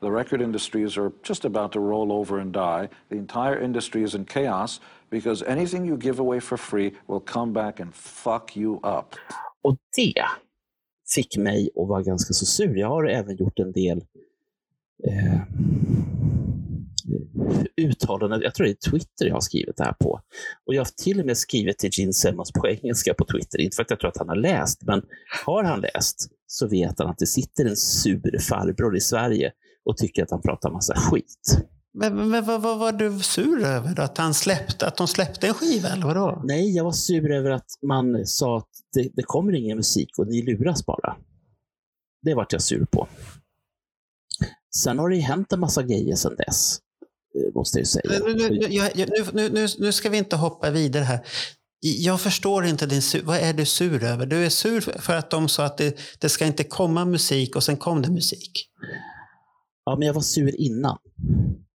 The 0.00 0.10
record 0.10 0.40
industries 0.40 0.96
are 0.96 1.12
just 1.22 1.44
about 1.44 1.72
to 1.72 1.80
roll 1.80 2.10
over 2.10 2.38
and 2.38 2.50
die. 2.50 2.88
The 3.10 3.18
entire 3.18 3.58
industry 3.60 4.02
is 4.02 4.14
in 4.14 4.24
chaos 4.24 4.80
because 5.10 5.42
anything 5.42 5.84
you 5.84 5.98
give 5.98 6.20
away 6.20 6.40
for 6.40 6.56
free 6.56 6.92
will 7.06 7.20
come 7.20 7.52
back 7.52 7.80
and 7.80 7.94
fuck 7.94 8.56
you 8.56 8.80
up. 8.82 9.14
Och 9.62 9.76
det 9.96 10.24
fick 11.14 11.36
mig 11.36 11.70
att 11.76 11.88
vara 11.88 12.02
ganska 12.02 12.32
så 12.34 12.46
sur. 12.46 12.76
Jag 12.76 12.88
har 12.88 13.04
även 13.04 13.36
gjort 13.36 13.58
en 13.58 13.72
del 13.72 14.00
eh, 15.08 15.40
uttalanden. 17.76 18.40
Jag 18.42 18.54
tror 18.54 18.66
det 18.66 18.72
är 18.72 18.90
Twitter 18.90 19.26
jag 19.26 19.34
har 19.34 19.40
skrivit 19.40 19.76
det 19.76 19.84
här 19.84 19.92
på. 19.92 20.20
Och 20.66 20.74
jag 20.74 20.80
har 20.80 21.02
till 21.02 21.20
och 21.20 21.26
med 21.26 21.38
skrivit 21.38 21.78
till 21.78 21.90
Gene 21.92 22.12
Simmons 22.12 22.52
på 22.52 22.68
engelska 22.68 23.14
på 23.14 23.24
Twitter. 23.24 23.60
Inte 23.60 23.76
för 23.76 23.82
att 23.82 23.90
jag 23.90 24.00
tror 24.00 24.10
att 24.10 24.18
han 24.18 24.28
har 24.28 24.36
läst, 24.36 24.82
men 24.82 25.02
har 25.44 25.64
han 25.64 25.80
läst 25.80 26.28
så 26.46 26.68
vet 26.68 26.98
han 26.98 27.08
att 27.08 27.18
det 27.18 27.26
sitter 27.26 27.64
en 27.64 27.76
sur 27.76 28.38
farbror 28.38 28.96
i 28.96 29.00
Sverige 29.00 29.52
och 29.84 29.96
tycker 29.96 30.22
att 30.22 30.30
han 30.30 30.42
pratar 30.42 30.70
massa 30.70 30.94
skit. 30.96 31.58
Men, 31.94 32.16
men, 32.16 32.30
men 32.30 32.44
vad, 32.44 32.62
vad 32.62 32.78
var 32.78 32.92
du 32.92 33.18
sur 33.18 33.64
över? 33.64 33.94
då? 33.94 34.02
Att, 34.02 34.18
han 34.18 34.34
släppte, 34.34 34.86
att 34.86 34.96
de 34.96 35.08
släppte 35.08 35.46
en 35.46 35.54
skiva, 35.54 35.88
eller 35.88 36.06
vadå? 36.06 36.42
Nej, 36.44 36.76
jag 36.76 36.84
var 36.84 36.92
sur 36.92 37.30
över 37.30 37.50
att 37.50 37.66
man 37.86 38.26
sa 38.26 38.58
att 38.58 38.68
det, 38.94 39.08
det 39.14 39.22
kommer 39.22 39.52
ingen 39.52 39.76
musik 39.76 40.18
och 40.18 40.26
ni 40.26 40.42
luras 40.42 40.86
bara. 40.86 41.16
Det 42.22 42.34
vart 42.34 42.52
jag 42.52 42.62
sur 42.62 42.84
på. 42.84 43.08
Sen 44.76 44.98
har 44.98 45.08
det 45.08 45.16
ju 45.16 45.22
hänt 45.22 45.52
en 45.52 45.60
massa 45.60 45.82
grejer 45.82 46.16
sedan 46.16 46.36
dess, 46.36 46.78
eh, 47.34 47.54
måste 47.54 47.78
jag 47.78 47.86
säga. 47.86 48.18
Nu, 48.24 48.58
jag- 48.70 49.08
nu, 49.34 49.48
nu, 49.48 49.66
nu, 49.78 49.92
ska 49.92 50.08
vi 50.10 50.18
inte 50.18 50.36
hoppa 50.36 50.70
vidare 50.70 51.04
här. 51.04 51.20
Jag 51.80 52.20
förstår 52.20 52.64
inte 52.64 52.86
din 52.86 53.02
sur, 53.02 53.22
Vad 53.22 53.36
är 53.36 53.52
du 53.52 53.64
sur 53.66 54.04
över? 54.04 54.26
Du 54.26 54.44
är 54.44 54.48
sur 54.48 54.80
för 54.80 55.16
att 55.16 55.30
de 55.30 55.48
sa 55.48 55.64
att 55.64 55.78
det, 55.78 55.96
det 56.20 56.28
ska 56.28 56.46
inte 56.46 56.64
komma 56.64 57.04
musik 57.04 57.56
och 57.56 57.62
sen 57.62 57.76
kom 57.76 58.02
det 58.02 58.10
musik. 58.10 58.68
Ja, 59.84 59.96
men 59.98 60.06
jag 60.06 60.14
var 60.14 60.22
sur 60.22 60.60
innan. 60.60 60.98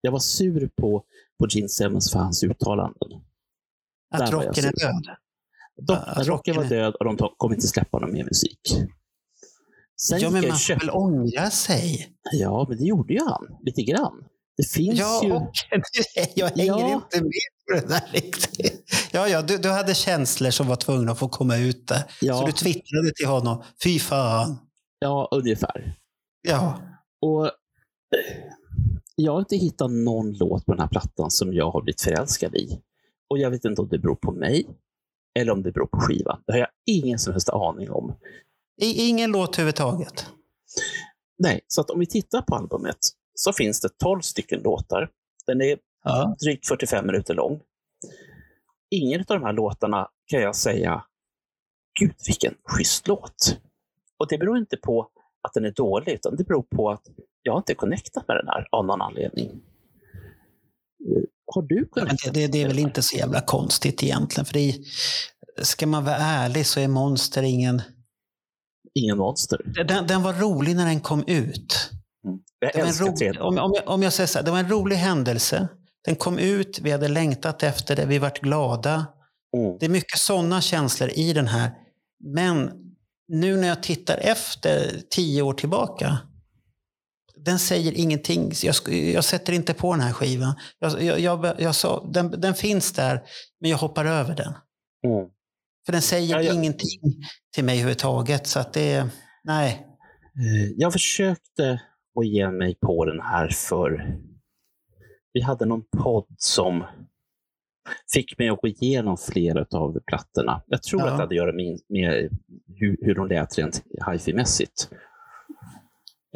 Jag 0.02 0.12
var 0.12 0.20
sur 0.20 0.70
på, 0.82 1.04
på 1.40 1.48
Gene 1.50 1.70
Simmons 1.70 2.12
för 2.12 2.20
hans 2.20 2.44
uttalanden. 2.44 3.10
Att 4.14 4.20
Där 4.20 4.32
rocken 4.32 4.66
är 4.66 4.72
död. 4.80 5.16
De, 5.82 5.94
Att 5.94 6.28
rocken 6.28 6.56
var 6.56 6.64
död 6.64 6.96
och 6.96 7.06
de 7.06 7.30
kommer 7.38 7.56
inte 7.56 7.68
släppa 7.68 8.00
någon 8.00 8.14
mer 8.14 8.24
musik. 8.24 8.60
Sen 10.02 10.20
ja, 10.20 10.30
men 10.30 10.48
man 10.48 10.58
får 10.58 10.80
väl 10.80 10.90
ångra 10.90 11.50
sig? 11.50 12.08
Ja, 12.32 12.66
men 12.70 12.78
det 12.78 12.84
gjorde 12.84 13.14
ju 13.14 13.20
han. 13.20 13.48
Lite 13.64 13.82
grann. 13.82 14.24
Det 14.58 14.64
finns 14.70 15.00
Ja, 15.00 15.22
ju... 15.24 15.32
och, 15.32 15.52
jag 16.36 16.48
hänger 16.48 16.66
Ja. 16.66 16.94
inte 16.94 17.22
med 17.22 17.32
på 17.68 17.74
det 17.74 17.88
där 17.94 18.10
riktigt. 18.14 18.84
Ja, 19.12 19.28
ja, 19.28 19.42
du, 19.42 19.58
du 19.58 19.70
hade 19.70 19.94
känslor 19.96 20.50
som 20.50 20.68
var 20.68 20.76
tvungna 20.76 21.12
att 21.12 21.20
få 21.20 21.28
komma 21.30 21.58
ut 21.58 21.88
där. 21.88 22.04
Ja. 22.22 22.40
Så 22.40 22.46
du 22.46 22.52
twittrade 22.52 23.12
till 23.16 23.28
honom. 23.28 23.64
Fy 23.84 24.00
fan. 24.00 24.58
Ja, 25.00 25.28
ungefär. 25.32 25.96
Ja. 26.42 26.82
Och 27.22 27.46
eh, 27.46 27.52
jag 29.16 29.32
har 29.32 29.40
inte 29.40 29.56
hittat 29.56 29.92
någon 29.92 30.34
låt 30.34 30.66
på 30.66 30.72
den 30.72 30.82
här 30.82 30.88
plattan 30.88 31.32
som 31.32 31.54
jag 31.54 31.72
har 31.72 31.82
blivit 31.82 32.02
förälskad 32.02 32.56
i. 32.56 32.80
Och 33.30 33.38
jag 33.38 33.50
vet 33.52 33.66
inte 33.66 33.82
om 33.82 33.88
det 33.90 34.00
beror 34.00 34.16
på 34.16 34.32
mig 34.32 34.66
eller 35.40 35.52
om 35.52 35.64
det 35.64 35.72
beror 35.72 35.88
på 35.88 36.00
skivan. 36.00 36.42
Det 36.48 36.54
har 36.54 36.60
jag 36.60 36.68
ingen 36.86 37.20
som 37.20 37.34
helst 37.34 37.50
aning 37.50 37.92
om. 37.92 38.16
I, 38.82 39.08
ingen 39.10 39.32
låt 39.32 39.56
överhuvudtaget. 39.56 40.26
Nej, 41.38 41.62
så 41.68 41.82
att 41.82 41.90
om 41.90 42.00
vi 42.00 42.06
tittar 42.06 42.42
på 42.42 42.56
albumet 42.56 42.98
så 43.34 43.54
finns 43.54 43.82
det 43.82 43.90
12 43.98 44.22
stycken 44.22 44.60
låtar. 44.60 45.10
Den 45.48 45.62
är 45.62 45.78
drygt 46.44 46.68
45 46.68 47.06
minuter 47.08 47.34
lång. 47.34 47.60
Ingen 48.92 49.20
av 49.20 49.26
de 49.40 49.44
här 49.44 49.54
låtarna 49.54 50.08
kan 50.28 50.42
jag 50.42 50.56
säga, 50.56 51.04
gud 52.00 52.14
vilken 52.28 52.54
schysst 52.64 53.08
låt. 53.08 53.58
Och 54.20 54.28
det 54.28 54.38
beror 54.38 54.58
inte 54.58 54.78
på 54.78 55.08
att 55.48 55.54
den 55.54 55.66
är 55.66 55.72
dålig, 55.72 56.14
utan 56.14 56.36
det 56.36 56.44
beror 56.44 56.64
på 56.64 56.90
att 56.90 57.04
jag 57.42 57.60
inte 57.60 57.74
är 57.74 57.76
connectat 57.76 58.28
med 58.28 58.38
den 58.38 58.48
här 58.48 58.68
av 58.72 58.86
någon 58.86 59.02
anledning. 59.02 59.48
Eh, 59.48 61.24
Har 61.54 61.62
du 61.62 61.90
Ja, 61.96 62.04
men 62.06 62.16
det, 62.26 62.32
det, 62.32 62.48
det 62.48 62.64
är 62.64 62.68
väl 62.68 62.80
inte 62.80 63.02
så 63.02 63.18
jävla 63.18 63.42
konstigt 63.42 64.04
egentligen. 64.04 64.46
För 64.46 64.54
det 64.54 64.70
är, 64.70 64.76
ska 65.64 65.88
man 65.88 66.06
vara 66.06 66.16
ärlig 66.16 66.66
så 66.66 66.80
är 66.80 66.88
Monster 66.88 67.44
ingen... 67.44 67.82
Ingen 69.00 69.18
monster. 69.18 69.62
Den, 69.88 70.08
den 70.08 70.24
var 70.24 70.34
rolig 70.34 70.76
när 70.76 70.86
den 70.86 71.00
kom 71.00 71.24
ut. 71.28 71.92
Jag 72.60 72.72
Det 72.74 72.78
var 72.78 72.82
en 72.82 72.88
älskar 72.88 73.06
rolig, 73.06 73.32
3D. 73.32 73.40
om, 73.40 73.58
om, 73.58 73.74
jag, 73.76 73.88
om 73.88 74.04
jag 74.04 74.14
säger 74.14 74.28
så 74.28 74.38
här, 74.38 74.46
det 74.46 74.52
var 74.52 74.60
en 74.60 74.70
rolig 74.70 74.96
händelse. 74.96 75.68
Den 76.06 76.16
kom 76.16 76.40
ut, 76.40 76.80
vi 76.82 76.92
hade 76.92 77.08
längtat 77.08 77.64
efter 77.64 77.96
det, 77.96 78.06
vi 78.06 78.20
vart 78.20 78.42
glada. 78.42 79.06
Det 79.80 79.86
är 79.86 79.90
mycket 79.90 80.20
sådana 80.20 80.62
känslor 80.62 81.10
i 81.16 81.34
den 81.34 81.48
här. 81.48 81.72
Men 82.24 82.72
nu 83.28 83.58
när 83.58 83.68
jag 83.68 83.84
tittar 83.84 84.18
efter 84.18 85.02
tio 85.10 85.42
år 85.42 85.54
tillbaka, 85.54 86.18
den 87.36 87.60
säger 87.60 87.92
ingenting. 87.92 88.52
Jag, 88.64 88.76
jag 88.90 89.24
sätter 89.24 89.54
inte 89.54 89.74
på 89.74 89.94
den 89.94 90.02
här 90.02 90.14
skivan. 90.14 90.54
Jag, 90.80 91.04
jag, 91.04 91.20
jag, 91.20 91.56
jag 91.62 91.76
sa, 91.76 92.08
den, 92.14 92.42
den 92.42 92.54
finns 92.54 92.94
där, 92.94 93.24
men 93.62 93.70
jag 93.70 93.78
hoppar 93.78 94.06
över 94.06 94.36
den. 94.36 94.54
Mm. 95.08 95.30
För 95.86 95.91
den 95.91 96.02
säger 96.02 96.53
ingenting 96.53 96.99
till 97.56 97.64
mig 97.64 97.76
överhuvudtaget. 97.76 98.48
Så 98.48 98.60
att 98.60 98.74
det 98.74 99.10
nej. 99.44 99.88
Eh, 100.40 100.72
Jag 100.78 100.94
försökte 100.94 101.82
att 102.20 102.28
ge 102.28 102.52
mig 102.52 102.76
på 102.76 103.06
den 103.06 103.20
här 103.20 103.48
för 103.49 104.18
vi 105.34 105.41
hade 105.41 105.66
någon 105.66 105.84
podd 105.98 106.26
som 106.38 106.84
fick 108.14 108.38
mig 108.38 108.49
att 108.49 108.62
gå 108.62 108.68
igenom 108.68 109.18
flera 109.18 109.66
av 109.72 109.99
plattorna. 110.07 110.62
Jag 110.68 110.84
tror 110.84 111.02
Ja. 111.02 111.06
att 111.07 111.12
det 111.12 111.16
hade 111.24 111.26
att 111.26 111.36
göra 111.36 111.53
med, 111.53 111.80
med 111.90 112.30
hur, 112.76 112.98
hur 113.02 113.16
de 113.16 113.28
lät 113.28 113.57
rent 113.57 113.84
hifi-mässigt. 114.07 114.90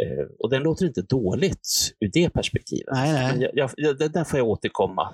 Eh, 0.02 0.26
och 0.40 0.50
den 0.50 0.64
låter 0.64 0.86
inte 0.86 1.02
dåligt 1.02 1.68
ur 2.00 2.10
det 2.14 2.30
perspektivet. 2.30 2.88
Nej, 2.94 3.14
nej. 3.14 3.52
Jag, 3.54 3.72
jag, 3.78 3.98
där 4.12 4.24
får 4.24 4.40
jag 4.40 4.48
återkomma. 4.48 5.14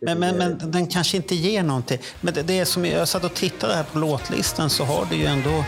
Men, 0.00 0.18
men, 0.18 0.36
men 0.36 0.70
den 0.70 0.86
kanske 0.86 1.16
inte 1.16 1.34
ger 1.34 1.62
någonting. 1.62 1.98
Men 2.20 2.34
det, 2.34 2.42
det 2.42 2.58
är 2.58 2.64
som 2.64 2.84
jag 2.84 3.08
satt 3.08 3.24
och 3.24 3.34
tittade 3.34 3.74
här 3.74 3.84
på 3.92 3.98
låtlistan 3.98 4.70
så 4.70 4.84
har 4.84 5.06
du 5.10 5.16
ju 5.16 5.24
ändå... 5.24 5.64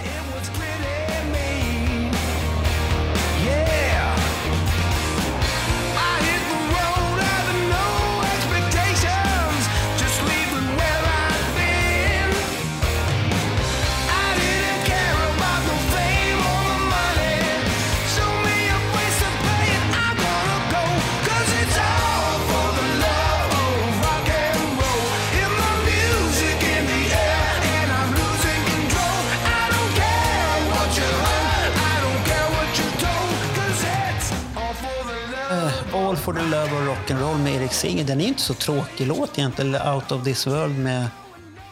For 36.25 36.33
the 36.33 36.43
love 36.43 36.65
of 36.65 36.89
rock'n'roll 36.89 37.39
med 37.39 37.55
Erik 37.55 37.73
Singer, 37.73 38.05
den 38.05 38.21
är 38.21 38.25
inte 38.25 38.41
så 38.41 38.55
tråkig 38.55 39.07
låt 39.07 39.39
egentligen. 39.39 39.75
Eller 39.75 39.95
Out 39.95 40.13
of 40.13 40.25
this 40.25 40.47
world 40.47 40.79
med 40.79 41.09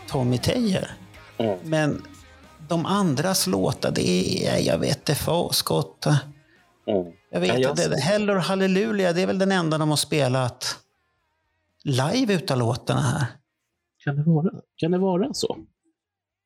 Tommy 0.09 0.39
Tejer. 0.39 0.91
Men 1.63 2.03
de 2.69 2.87
andras 2.87 3.47
låtar, 3.47 3.91
det 3.91 4.09
är, 4.09 4.59
jag 4.59 4.79
vet 4.79 4.99
inte, 4.99 5.15
för 5.15 5.49
skott. 5.53 6.07
Jag 7.31 7.41
vet 7.41 7.59
inte, 7.59 7.97
Hell 7.97 8.31
or 8.31 8.35
Hallelujah, 8.35 9.15
det 9.15 9.23
är 9.23 9.27
väl 9.27 9.39
den 9.39 9.53
enda 9.53 9.79
de 9.79 9.89
har 9.89 9.97
spelat 9.97 10.79
live 11.85 12.35
utav 12.35 12.59
låtarna 12.59 13.01
här. 13.01 13.27
Kan 14.05 14.17
det 14.17 14.23
vara, 14.23 14.51
kan 14.77 14.91
det 14.91 14.99
vara 14.99 15.35
så? 15.35 15.59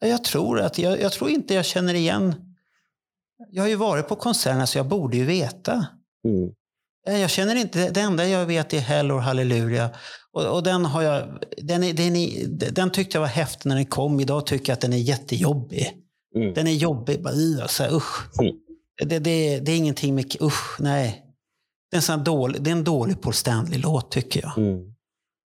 Ja, 0.01 0.07
Jag 0.09 0.25
tror, 0.25 0.61
att, 0.61 0.79
jag, 0.79 1.01
jag 1.01 1.13
tror 1.13 1.31
inte 1.31 1.55
jag 1.55 1.65
känner 1.65 1.95
igen... 1.95 2.55
Jag 3.51 3.63
har 3.63 3.69
ju 3.69 3.77
varit 3.77 4.09
på 4.09 4.17
konserterna 4.17 4.67
så 4.67 4.79
jag 4.79 4.87
borde 4.87 5.17
ju 5.17 5.25
veta. 5.25 5.87
Mm. 6.25 6.55
Eh, 7.09 7.21
Jag 7.21 7.31
känner 7.31 7.55
inte, 7.55 7.91
det 7.91 8.01
enda 8.01 8.29
jag 8.29 8.47
vet 8.47 8.73
är 8.73 8.81
Hell 8.81 9.13
or 9.13 9.19
Hallelujah. 9.19 9.91
Och, 10.33 10.57
och 10.57 10.63
den, 10.63 10.85
har 10.85 11.03
jag, 11.03 11.39
den, 11.57 11.85
är, 11.85 11.93
den, 11.93 12.17
är, 12.17 12.47
den 12.71 12.91
tyckte 12.91 13.17
jag 13.17 13.21
var 13.21 13.29
häftig 13.29 13.69
när 13.69 13.77
den 13.77 13.87
kom. 13.87 14.21
Idag 14.21 14.47
tycker 14.47 14.71
jag 14.71 14.75
att 14.75 14.81
den 14.81 14.93
är 14.93 14.97
jättejobbig. 14.97 15.93
Mm. 16.37 16.55
Den 16.55 16.67
är 16.67 16.73
jobbig. 16.73 17.23
Bara, 17.23 17.35
uh, 17.35 17.67
så 17.67 17.83
här, 17.83 17.95
usch. 17.95 18.29
Det, 18.99 19.19
det, 19.19 19.61
det 19.61 19.73
är 19.73 19.77
ingenting 19.77 20.15
med... 20.15 20.37
Usch, 20.41 20.81
nej. 20.81 21.21
Det 21.91 21.97
är 21.97 21.99
en, 21.99 22.03
sån 22.03 22.25
dålig, 22.25 22.63
det 22.63 22.71
är 22.71 22.73
en 22.73 22.85
dålig 22.85 23.21
Paul 23.21 23.35
Stanley-låt 23.35 24.11
tycker 24.11 24.43
jag. 24.43 24.59
Mm. 24.59 24.95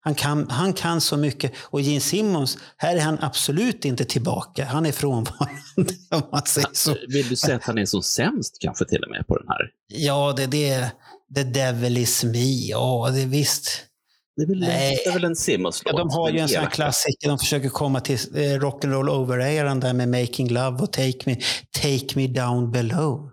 Han 0.03 0.15
kan, 0.15 0.51
han 0.51 0.73
kan 0.73 1.01
så 1.01 1.17
mycket. 1.17 1.53
Och 1.63 1.81
Gene 1.81 2.01
Simmons, 2.01 2.59
här 2.77 2.97
är 2.97 3.01
han 3.01 3.19
absolut 3.21 3.85
inte 3.85 4.05
tillbaka. 4.05 4.65
Han 4.65 4.87
är 4.87 4.93
frånvarande 4.93 5.55
om 6.11 6.23
man 6.33 6.43
säger 6.47 6.69
så. 6.73 6.97
Vill 7.09 7.29
du 7.29 7.37
säga 7.37 7.57
att 7.57 7.65
han 7.65 7.79
är 7.79 7.85
så 7.85 8.03
sämst 8.03 8.57
kanske 8.61 8.85
till 8.85 9.05
och 9.05 9.11
med 9.11 9.27
på 9.27 9.39
den 9.39 9.49
här? 9.49 9.71
Ja, 9.89 10.35
det, 10.37 10.47
det 10.47 10.69
är 10.69 10.91
The 11.35 11.43
Devil 11.43 11.97
is 11.97 12.25
me. 12.25 12.67
Ja, 12.69 13.11
det 13.15 13.23
är 13.23 13.27
visst. 13.27 13.87
Det 14.37 14.43
är 14.43 14.47
väl, 14.47 14.61
det 14.61 15.07
är 15.07 15.13
väl 15.13 15.25
en 15.25 15.37
Simmons-låt? 15.37 15.93
Ja, 15.93 15.99
de 15.99 16.11
har 16.11 16.31
ju 16.31 16.39
en 16.39 16.49
sån 16.49 16.63
här 16.63 16.71
klassiker. 16.71 17.29
De 17.29 17.39
försöker 17.39 17.69
komma 17.69 18.01
till 18.01 18.15
eh, 18.15 18.41
rock'n'roll 18.41 19.09
over-eran 19.09 19.81
där 19.81 19.93
med 19.93 20.09
Making 20.09 20.49
Love 20.49 20.83
och 20.83 20.93
Take 20.93 21.19
Me, 21.27 21.37
Take 21.83 22.07
me 22.15 22.27
Down 22.27 22.71
Below. 22.71 23.31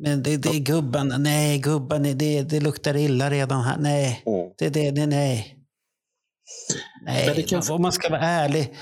Men 0.00 0.22
det, 0.22 0.36
det 0.36 0.48
är 0.48 0.60
gubben. 0.60 1.14
Nej, 1.18 1.58
gubben, 1.58 2.18
det, 2.18 2.42
det 2.42 2.60
luktar 2.60 2.96
illa 2.96 3.30
redan 3.30 3.62
här. 3.62 3.76
Nej, 3.78 4.22
det, 4.58 4.68
det, 4.68 4.90
det, 4.90 5.06
nej. 5.06 5.56
Nej, 7.02 7.46
om 7.70 7.82
man 7.82 7.92
ska 7.92 8.08
vara 8.08 8.20
ärlig. 8.20 8.74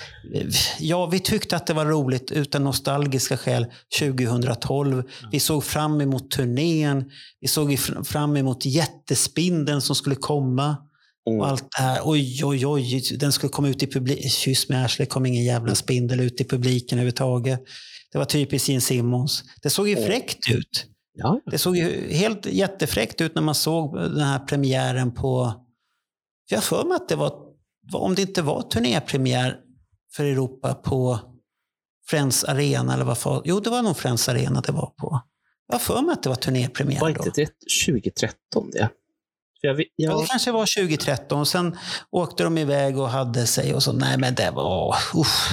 Ja, 0.78 1.06
vi 1.06 1.20
tyckte 1.20 1.56
att 1.56 1.66
det 1.66 1.74
var 1.74 1.86
roligt 1.86 2.30
utan 2.30 2.64
nostalgiska 2.64 3.36
skäl 3.36 3.66
2012. 3.98 5.02
Vi 5.32 5.40
såg 5.40 5.64
fram 5.64 6.00
emot 6.00 6.30
turnén. 6.30 7.10
Vi 7.40 7.48
såg 7.48 7.70
fr- 7.70 8.04
fram 8.04 8.36
emot 8.36 8.66
jättespindeln 8.66 9.80
som 9.80 9.96
skulle 9.96 10.16
komma. 10.16 10.76
Och 11.26 11.48
allt 11.48 11.64
det 11.76 11.82
här. 11.82 12.00
Oj, 12.04 12.44
oj, 12.44 12.66
oj. 12.66 13.02
Den 13.18 13.32
skulle 13.32 13.50
komma 13.50 13.68
ut 13.68 13.82
i 13.82 13.86
publiken. 13.86 14.30
Kyss 14.30 14.68
med 14.68 14.84
arslet 14.84 15.08
kom 15.08 15.26
ingen 15.26 15.44
jävla 15.44 15.74
spindel 15.74 16.20
ut 16.20 16.40
i 16.40 16.44
publiken 16.44 16.98
överhuvudtaget. 16.98 17.60
Det 18.12 18.18
var 18.18 18.24
typiskt 18.24 18.68
Gene 18.68 18.80
Simmons. 18.80 19.44
Det 19.62 19.70
såg 19.70 19.88
ju 19.88 19.96
fräckt 19.96 20.50
ut. 20.50 20.86
Ja. 21.14 21.40
Det 21.50 21.58
såg 21.58 21.76
ju 21.76 22.12
helt 22.12 22.46
jättefräckt 22.46 23.20
ut 23.20 23.34
när 23.34 23.42
man 23.42 23.54
såg 23.54 23.96
den 23.96 24.20
här 24.20 24.38
premiären 24.38 25.14
på... 25.14 25.54
Jag 26.50 26.56
har 26.58 26.62
för 26.62 26.84
mig 26.84 26.96
att 26.96 27.08
det 27.08 27.16
var, 27.16 27.32
om 27.94 28.14
det 28.14 28.22
inte 28.22 28.42
var 28.42 28.62
turnépremiär 28.62 29.56
för 30.16 30.24
Europa 30.24 30.74
på 30.74 31.18
Friends 32.10 32.44
Arena 32.44 32.94
eller 32.94 33.04
vad 33.04 33.18
för, 33.18 33.42
Jo, 33.44 33.60
det 33.60 33.70
var 33.70 33.82
nog 33.82 33.96
Friends 33.96 34.28
Arena 34.28 34.60
det 34.60 34.72
var 34.72 34.86
på. 34.96 35.20
Jag 35.72 35.82
för 35.82 36.02
mig 36.02 36.12
att 36.12 36.22
det 36.22 36.28
var 36.28 36.36
turnépremiär 36.36 37.00
Var 37.00 37.10
då. 37.10 37.24
inte 37.26 37.40
det 37.40 37.50
2013 37.86 38.70
det? 38.72 38.88
För 39.60 39.68
jag, 39.68 39.74
vet- 39.74 39.86
Ja, 39.96 40.10
jag, 40.10 40.22
det 40.22 40.26
kanske 40.26 40.52
var 40.52 40.66
2013. 40.86 41.40
Och 41.40 41.48
sen 41.48 41.76
åkte 42.10 42.44
de 42.44 42.58
iväg 42.58 42.98
och 42.98 43.08
hade 43.08 43.46
sig 43.46 43.74
och 43.74 43.82
så. 43.82 43.92
Nej, 43.92 44.18
men 44.18 44.34
det 44.34 44.50
var... 44.50 44.94
Usch. 45.16 45.48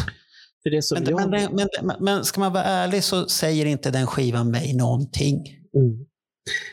för 0.64 0.70
det 0.70 0.82
som 0.82 0.98
Men, 1.04 1.10
jag, 1.10 1.30
men, 1.32 1.56
men, 1.56 1.68
men, 1.84 1.96
men 2.00 2.26
ska 2.26 2.40
man 2.40 2.54
vara 2.54 2.64
ärlig 2.64 3.04
så 3.04 3.28
säger 3.30 3.66
inte 3.66 3.92
den 3.92 4.08
skivan 4.08 4.52
mig 4.52 4.74
någonting. 4.74 5.36
Mm. 5.76 6.06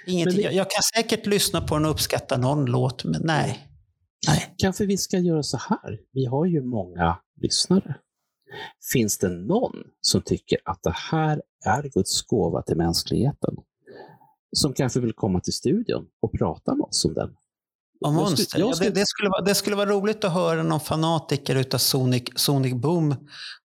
Ingenting. 0.06 0.36
Det- 0.36 0.42
Jag, 0.42 0.52
jag 0.54 0.70
kan 0.70 0.82
säkert 0.82 1.26
lyssna 1.26 1.60
på 1.60 1.74
den 1.74 1.84
och 1.84 1.90
uppskatta 1.90 2.36
någon 2.36 2.64
låt, 2.64 3.04
men 3.04 3.20
nej. 3.24 3.68
Kanske 4.58 4.86
vi 4.86 4.96
ska 4.96 5.18
göra 5.18 5.42
så 5.42 5.56
här. 5.56 5.98
Vi 6.12 6.24
har 6.26 6.46
ju 6.46 6.62
många 6.62 7.16
lyssnare. 7.40 7.94
Finns 8.92 9.18
det 9.18 9.28
någon 9.28 9.76
som 10.00 10.22
tycker 10.22 10.58
att 10.64 10.82
det 10.82 10.94
här 11.10 11.42
är 11.64 11.82
Guds 11.82 12.22
gåva 12.22 12.62
till 12.62 12.76
mänskligheten? 12.76 13.54
Som 14.56 14.72
kanske 14.72 15.00
vill 15.00 15.12
komma 15.12 15.40
till 15.40 15.52
studion 15.52 16.06
och 16.22 16.32
prata 16.32 16.74
med 16.74 16.84
oss 16.84 17.04
om 17.04 17.14
den? 17.14 17.28
Och 17.28 17.34
Jag 18.00 18.12
skulle- 18.12 18.24
monster. 18.28 18.58
jag 18.58 18.68
Ja, 18.70 18.78
det, 18.80 18.90
det, 18.90 19.06
skulle 19.06 19.28
vara, 19.28 19.40
det 19.44 19.54
skulle 19.54 19.76
vara 19.76 19.90
roligt 19.90 20.24
att 20.24 20.32
höra 20.32 20.62
någon 20.62 20.80
fanatiker 20.80 21.56
utav 21.56 21.78
Sonic, 21.78 22.22
Sonic 22.36 22.74
Boom 22.74 23.14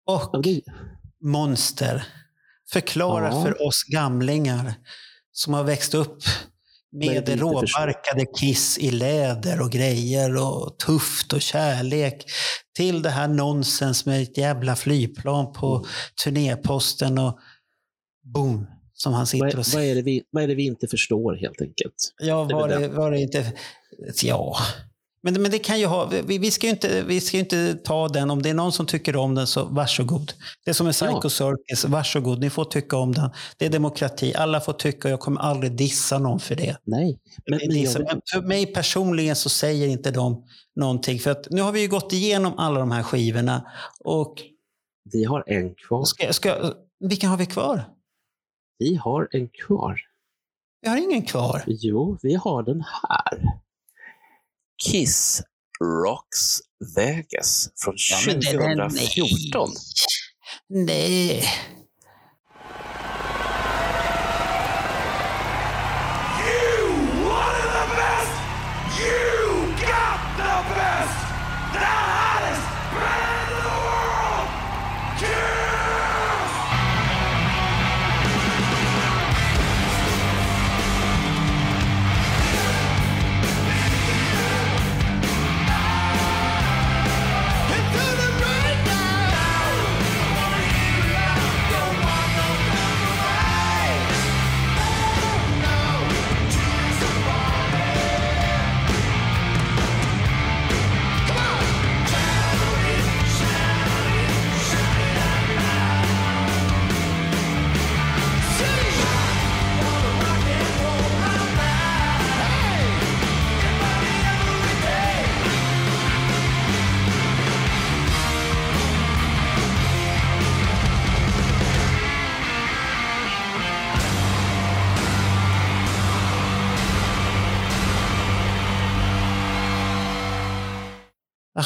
och 0.06 0.46
Monster 1.22 2.04
förklara 2.72 3.28
Ja. 3.32 3.44
för 3.44 3.68
oss 3.68 3.84
gamlingar 3.84 4.74
som 5.32 5.54
har 5.54 5.64
växt 5.64 5.94
upp 5.94 6.18
med 6.94 7.40
råbarkade 7.40 8.26
kiss 8.40 8.78
i 8.78 8.91
läder 8.91 9.61
och 9.61 9.72
grejer 9.72 10.36
och 10.38 10.78
tufft 10.80 11.34
och 11.34 11.41
kärlek 11.41 12.26
till 12.78 13.02
det 13.02 13.10
här 13.10 13.28
nonsens 13.28 14.06
med 14.06 14.22
ett 14.22 14.38
jävla 14.38 14.76
flygplan 14.76 15.53
på 15.53 15.76
Mm. 15.76 15.88
turnéposten 16.24 17.18
och 17.18 17.40
boom, 18.24 18.68
som 18.94 19.14
han 19.14 19.28
sitter 19.28 19.45
och 19.48 19.53
är- 19.68 19.74
vad, 19.76 19.84
är 19.84 19.95
det 19.95 20.02
vi, 20.02 20.24
vad 20.32 20.44
är 20.44 20.48
det 20.48 20.56
vi 20.56 20.65
inte 20.65 20.88
förstår 20.88 21.36
helt 21.36 21.61
enkelt? 21.61 21.95
Ja, 22.22 22.44
var 22.44 22.68
det, 22.68 22.88
var 22.88 23.11
det 23.11 23.20
inte... 23.20 23.53
Ja. 24.24 24.57
Men, 25.24 25.41
men 25.41 25.52
det 25.52 25.60
kan 25.60 25.80
ju 25.80 25.86
ha... 25.86 26.06
Vi, 26.06 26.38
vi, 26.38 26.52
ska 26.52 26.68
ju 26.68 26.72
inte, 26.72 27.04
vi 27.04 27.22
ska 27.22 27.38
inte 27.38 27.74
ta 27.74 28.08
den. 28.08 28.32
Om 28.32 28.41
det 28.41 28.50
är 28.50 28.54
någon 28.54 28.72
som 28.72 28.86
tycker 28.86 29.16
om 29.16 29.36
den, 29.36 29.48
så 29.48 29.66
varsågod. 29.66 30.34
Det 30.66 30.72
är 30.72 30.74
som 30.74 30.88
en 30.88 30.94
Psycho 30.94 31.20
Ja. 31.24 31.30
Circus. 31.30 31.86
Varsågod, 31.86 32.40
ni 32.40 32.50
får 32.50 32.66
tycka 32.66 32.98
om 32.98 33.12
den. 33.12 33.30
Det 33.58 33.66
är 33.66 33.70
demokrati. 33.70 34.34
Alla 34.34 34.62
får 34.62 34.74
tycka 34.74 35.08
och 35.08 35.12
jag 35.12 35.20
kommer 35.20 35.41
aldrig 35.41 35.72
dissa 35.72 36.20
någon 36.20 36.40
för 36.40 36.56
det. 36.56 36.78
Nej. 36.84 37.20
Men, 37.45 37.60
men 37.68 37.82
jag, 37.82 38.02
Men 38.02 38.22
för 38.32 38.41
mig 38.41 38.66
personligen 38.66 39.36
så 39.36 39.50
säger 39.50 39.88
inte 39.88 40.12
de 40.12 40.44
någonting. 40.76 41.20
För 41.20 41.32
att 41.32 41.48
nu 41.50 41.62
har 41.62 41.72
vi 41.72 41.82
ju 41.82 41.88
gått 41.88 42.14
igenom 42.14 42.54
alla 42.58 42.80
de 42.80 42.91
här 42.91 43.04
skivorna. 43.04 43.72
Och 44.00 44.41
vi 45.12 45.24
har 45.24 45.44
en 45.48 45.76
kvar. 45.76 46.04
ska, 46.04 46.34
ska, 46.34 46.74
vilka 47.00 47.28
har 47.28 47.38
vi 47.38 47.45
kvar? 47.45 47.84
Vi 48.78 48.95
har 48.95 49.28
en 49.32 49.50
kvar. 49.50 50.00
Vi 50.82 50.90
har 50.90 50.98
ingen 50.98 51.26
kvar. 51.26 51.64
Jo, 51.68 52.18
vi 52.22 52.36
har 52.36 52.64
den 52.64 52.84
här. 53.02 53.62
Kiss 54.92 55.42
Rocks 56.06 56.60
Vegas 56.96 57.68
från 57.84 57.96
Ja, 58.12 58.18
men 58.28 58.40
det- 58.40 58.76
det- 58.76 58.90
2014. 58.90 59.70
Nej. 60.70 61.44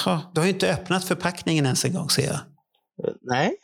Jaha, 0.05 0.21
du 0.33 0.41
har 0.41 0.45
ju 0.47 0.53
inte 0.53 0.73
öppnat 0.73 1.03
förpackningen 1.05 1.65
ens 1.65 1.85
en 1.85 1.93
gång 1.93 2.09
ser 2.09 2.25
jag. 2.27 2.39
Nej. 3.21 3.55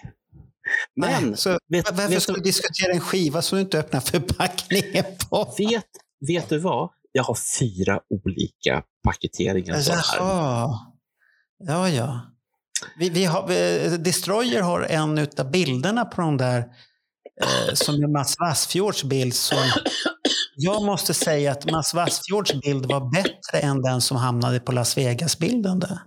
Men, 0.96 1.24
Nej, 1.30 1.38
så 1.38 1.50
vet- 1.68 1.92
varför 1.92 2.10
vet 2.10 2.24
ska 2.24 2.32
du- 2.34 2.40
vi 2.40 2.44
diskutera 2.44 2.94
en 2.94 3.00
skiva 3.00 3.42
som 3.42 3.56
du 3.58 3.62
inte 3.62 3.80
öppnar 3.80 4.00
förpackningen 4.00 5.06
på? 5.30 5.54
Vet, 5.58 5.86
vet 6.28 6.50
du 6.50 6.58
vad? 6.58 6.90
jag 7.16 7.24
har 7.24 7.38
fyra 7.60 8.00
olika 8.10 8.84
paketeringar. 9.04 9.82
Jaha. 9.88 10.80
Ja, 11.58 11.90
ja. 11.90 12.22
Vi, 12.98 13.10
vi 13.10 13.26
har, 13.26 13.48
vi, 13.48 13.98
Destroyer 13.98 14.62
har 14.62 14.82
en 14.82 15.18
utav 15.18 15.52
bilderna 15.52 16.06
på 16.06 16.22
de 16.22 16.38
där 16.38 16.60
eh, 17.42 17.74
som 17.74 17.96
är 18.04 18.08
Mats 18.08 18.36
Wassfjords 18.40 19.04
bild 19.04 19.34
som 19.34 19.58
jag 20.64 20.84
måste 20.84 21.14
säga 21.14 21.52
att 21.52 21.72
Mats 21.72 21.94
Wassfjords 21.94 22.54
bild 22.62 22.86
var 22.86 23.12
bättre 23.14 23.68
än 23.68 23.82
den 23.82 24.02
som 24.02 24.18
hamnade 24.18 24.60
på 24.60 24.72
Las 24.72 24.98
Vegas-bilden 24.98 25.80
där. 25.80 26.00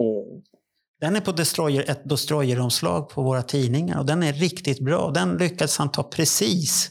Den 1.01 1.17
är 1.17 1.21
på 1.21 1.33
Destroyer, 1.33 1.91
ett 1.91 2.09
Destroyer-omslag 2.09 3.09
på 3.09 3.23
våra 3.23 3.43
tidningar 3.43 3.99
och 3.99 4.07
den 4.07 4.23
är 4.23 4.33
riktigt 4.33 4.81
bra. 4.85 5.11
Den 5.11 5.37
lyckades 5.37 5.79
han 5.79 5.91
ta 5.91 6.03
precis. 6.03 6.91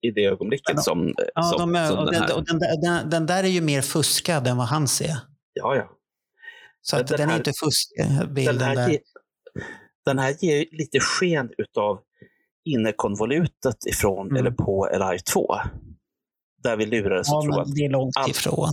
I 0.00 0.10
det 0.10 0.24
ögonblicket 0.24 0.82
som, 0.82 1.14
Ja, 1.34 1.42
som, 1.42 1.58
de 1.60 1.76
är, 1.76 1.88
som 1.88 1.98
och 1.98 2.04
den 2.04 2.12
den, 2.20 2.22
här. 2.22 2.36
och 2.36 2.44
den, 2.46 2.58
där- 2.58 2.80
den, 3.00 3.10
den 3.10 3.26
där 3.26 3.44
är 3.44 3.48
ju 3.48 3.60
mer 3.60 3.82
fuskad 3.82 4.46
än 4.46 4.56
vad 4.56 4.66
han 4.66 4.88
ser. 4.88 5.16
Ja, 5.52 5.76
ja. 5.76 5.90
Så 6.82 6.96
att 6.96 7.06
den 7.06 7.16
den, 7.18 7.28
är 7.28 7.32
här- 7.32 7.38
inte 7.38 7.52
fuskad, 7.64 8.34
bilden 8.34 8.58
den, 8.58 8.68
här 8.78 8.88
där. 8.88 8.98
den 10.04 10.18
här 10.18 10.36
ger 10.40 10.64
lite 10.78 11.00
sken 11.00 11.50
utav 11.58 11.98
innekonvolutet 12.64 13.86
ifrån 13.90 14.26
Mm. 14.26 14.36
eller 14.36 14.50
på 14.50 14.84
Alive 14.84 15.18
2. 15.32 15.46
Där 16.64 16.76
vi 16.76 16.86
lurades 16.86 17.28
Ja, 17.30 17.38
att 17.38 17.44
tro 17.44 17.60
att 17.60 17.74
det 17.74 17.84
är 17.84 17.90
långt 17.90 18.16
allt- 18.16 18.28
ifrån. 18.28 18.72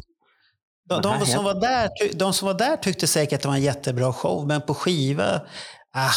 De, 0.89 1.01
de, 1.01 1.25
som 1.25 1.43
var 1.43 1.61
där, 1.61 1.89
de 2.13 2.33
som 2.33 2.45
var 2.45 2.53
där 2.53 2.77
tyckte 2.77 3.07
säkert 3.07 3.33
att 3.33 3.41
det 3.41 3.47
var 3.47 3.55
en 3.55 3.61
jättebra 3.61 4.13
show, 4.13 4.47
men 4.47 4.61
på 4.61 4.73
skiva, 4.73 5.41
ah, 5.93 6.11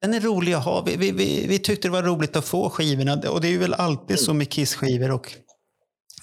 den 0.00 0.14
är 0.14 0.20
rolig 0.20 0.52
att 0.52 0.64
ha. 0.64 0.82
Vi, 0.82 0.96
vi, 0.96 1.10
vi, 1.10 1.46
vi 1.46 1.58
tyckte 1.58 1.88
det 1.88 1.92
var 1.92 2.02
roligt 2.02 2.36
att 2.36 2.44
få 2.44 2.70
skivorna 2.70 3.14
och 3.14 3.40
det 3.40 3.48
är 3.48 3.50
ju 3.50 3.58
väl 3.58 3.74
alltid 3.74 4.20
så 4.20 4.34
med 4.34 4.50
Kiss-skivor. 4.50 5.10
Och 5.10 5.32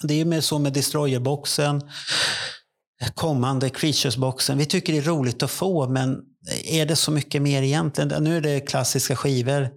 det 0.02 0.14
är 0.14 0.18
ju 0.18 0.24
med 0.24 0.44
så 0.44 0.58
med 0.58 0.72
Destroyer-boxen, 0.72 1.90
kommande 3.14 3.68
Creatures-boxen. 3.68 4.58
Vi 4.58 4.66
tycker 4.66 4.92
det 4.92 4.98
är 4.98 5.02
roligt 5.02 5.42
att 5.42 5.50
få, 5.50 5.88
men 5.88 6.16
är 6.64 6.86
det 6.86 6.96
så 6.96 7.10
mycket 7.10 7.42
mer 7.42 7.62
egentligen? 7.62 8.24
Nu 8.24 8.36
är 8.36 8.40
det 8.40 8.60
klassiska 8.60 9.16
skivor 9.16 9.70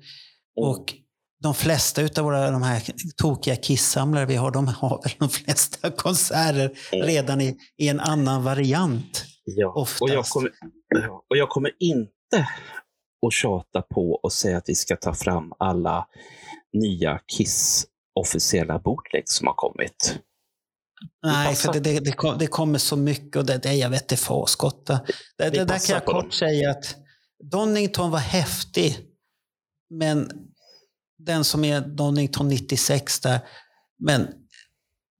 och 0.55 0.93
de 1.43 1.53
flesta 1.53 2.01
av 2.01 2.23
våra 2.23 2.51
de 2.51 2.63
här 2.63 2.83
tokiga 3.17 3.55
Kiss-samlare 3.55 4.25
vi 4.25 4.35
har, 4.35 4.51
de 4.51 4.67
har 4.67 5.01
väl 5.03 5.11
de 5.19 5.29
flesta 5.29 5.91
konserter 5.91 6.71
redan 6.91 7.41
i, 7.41 7.57
i 7.77 7.87
en 7.87 7.99
annan 7.99 8.43
variant. 8.43 9.25
Ja, 9.43 9.87
och 10.01 10.09
jag, 10.09 10.25
kommer, 10.25 10.51
och 11.29 11.37
jag 11.37 11.49
kommer 11.49 11.71
inte 11.79 12.47
att 13.27 13.33
tjata 13.33 13.81
på 13.81 14.19
och 14.23 14.33
säga 14.33 14.57
att 14.57 14.69
vi 14.69 14.75
ska 14.75 14.95
ta 14.95 15.13
fram 15.13 15.53
alla 15.59 16.07
nya 16.73 17.19
Kiss 17.37 17.85
officiella 18.19 18.79
bootlegs 18.79 19.31
som 19.31 19.47
har 19.47 19.53
kommit. 19.53 20.19
Nej, 21.23 21.55
för 21.55 21.73
det, 21.73 21.79
det, 21.79 21.99
det, 21.99 22.11
kom, 22.11 22.37
det 22.37 22.47
kommer 22.47 22.79
så 22.79 22.95
mycket 22.95 23.35
och 23.35 23.45
det, 23.45 23.57
det 23.57 23.73
jag 23.73 23.89
vet 23.89 24.01
inte 24.01 24.17
fasgotta. 24.17 24.99
Det, 25.37 25.49
det 25.49 25.65
där 25.65 25.87
kan 25.87 25.93
jag 25.93 26.05
kort 26.05 26.23
dem. 26.23 26.31
säga 26.31 26.71
att 26.71 26.95
Donington 27.51 28.11
var 28.11 28.19
häftig. 28.19 28.97
Men 29.89 30.31
den 31.27 31.43
som 31.43 31.63
är 31.63 31.81
Donington 31.81 32.47
96 32.47 33.19
där, 33.19 33.39
men 33.99 34.27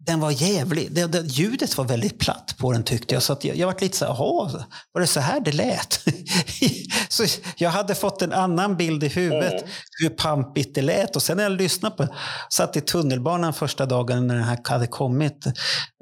den 0.07 0.19
var 0.19 0.31
jävlig. 0.31 0.91
Det, 0.91 1.05
det, 1.05 1.21
ljudet 1.21 1.77
var 1.77 1.85
väldigt 1.85 2.19
platt 2.19 2.55
på 2.57 2.71
den 2.71 2.83
tyckte 2.83 3.13
jag. 3.13 3.23
Så 3.23 3.33
att 3.33 3.43
jag, 3.43 3.57
jag 3.57 3.67
var 3.67 3.75
lite 3.81 3.97
så 3.97 4.05
här, 4.05 4.13
jaha, 4.13 4.65
var 4.91 5.01
det 5.01 5.07
så 5.07 5.19
här 5.19 5.39
det 5.39 5.51
lät? 5.51 5.99
så 7.09 7.25
jag 7.57 7.69
hade 7.69 7.95
fått 7.95 8.21
en 8.21 8.33
annan 8.33 8.77
bild 8.77 9.03
i 9.03 9.07
huvudet 9.07 9.65
hur 10.01 10.09
pampigt 10.09 10.75
det 10.75 10.81
lät. 10.81 11.15
Och 11.15 11.23
sen 11.23 11.37
när 11.37 11.43
jag 11.43 11.51
lyssnade 11.51 11.95
på 11.95 12.07
satt 12.49 12.77
i 12.77 12.81
tunnelbanan 12.81 13.53
första 13.53 13.85
dagen 13.85 14.27
när 14.27 14.35
den 14.35 14.43
här 14.43 14.59
hade 14.63 14.87
kommit, 14.87 15.45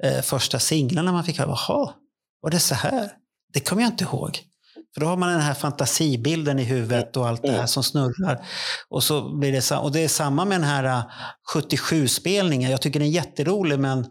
eh, 0.02 0.22
första 0.22 0.58
singlarna 0.58 1.12
man 1.12 1.24
fick 1.24 1.38
höra, 1.38 1.48
jaha, 1.48 1.92
var 2.42 2.50
det 2.50 2.60
så 2.60 2.74
här? 2.74 3.10
Det 3.52 3.60
kommer 3.60 3.82
jag 3.82 3.92
inte 3.92 4.04
ihåg. 4.04 4.42
För 4.96 5.00
då 5.00 5.06
har 5.06 5.16
man 5.16 5.32
den 5.32 5.40
här 5.40 5.54
fantasibilden 5.54 6.58
i 6.58 6.64
huvudet 6.64 7.16
och 7.16 7.28
allt 7.28 7.42
det 7.42 7.52
här 7.52 7.66
som 7.66 7.82
snurrar. 7.82 8.46
Och, 8.88 9.02
så 9.02 9.38
blir 9.38 9.52
det, 9.52 9.76
och 9.76 9.92
det 9.92 10.00
är 10.00 10.08
samma 10.08 10.44
med 10.44 10.60
den 10.60 10.68
här 10.68 10.84
eh, 10.84 11.04
77-spelningen. 11.54 12.70
Jag 12.70 12.82
tycker 12.82 13.00
den 13.00 13.08
är 13.08 13.12
jätterolig 13.12 13.78
men 13.78 14.06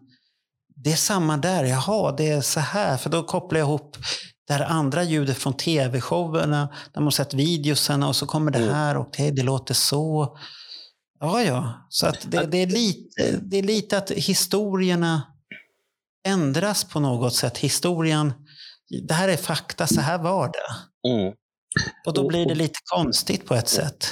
det 0.75 0.91
är 0.91 0.95
samma 0.95 1.37
där. 1.37 1.63
Jaha, 1.63 2.11
det 2.11 2.29
är 2.29 2.41
så 2.41 2.59
här. 2.59 2.97
För 2.97 3.09
då 3.09 3.23
kopplar 3.23 3.59
jag 3.59 3.67
ihop 3.67 3.97
det 4.47 4.53
här 4.53 4.65
andra 4.65 5.03
ljudet 5.03 5.37
från 5.37 5.53
tv-showerna. 5.53 6.69
Där 6.93 7.01
man 7.01 7.03
har 7.03 7.11
sett 7.11 7.33
videoserna 7.33 8.07
och 8.07 8.15
så 8.15 8.25
kommer 8.25 8.51
det 8.51 8.73
här 8.73 8.97
och 8.97 9.09
det, 9.17 9.31
det 9.31 9.43
låter 9.43 9.73
så. 9.73 10.37
Ja, 11.19 11.41
ja. 11.41 11.87
Så 11.89 12.07
att 12.07 12.31
det, 12.31 12.45
det, 12.45 12.57
är 12.57 12.67
lite, 12.67 13.39
det 13.41 13.57
är 13.57 13.63
lite 13.63 13.97
att 13.97 14.11
historierna 14.11 15.21
ändras 16.27 16.83
på 16.83 16.99
något 16.99 17.35
sätt. 17.35 17.57
Historien, 17.57 18.33
det 19.07 19.13
här 19.13 19.27
är 19.29 19.37
fakta, 19.37 19.87
så 19.87 20.01
här 20.01 20.23
var 20.23 20.47
det. 20.51 21.09
Mm. 21.09 21.33
Och 22.07 22.13
då 22.13 22.27
blir 22.27 22.45
det 22.45 22.55
lite 22.55 22.79
konstigt 22.95 23.45
på 23.45 23.53
ett 23.53 23.67
sätt. 23.67 24.05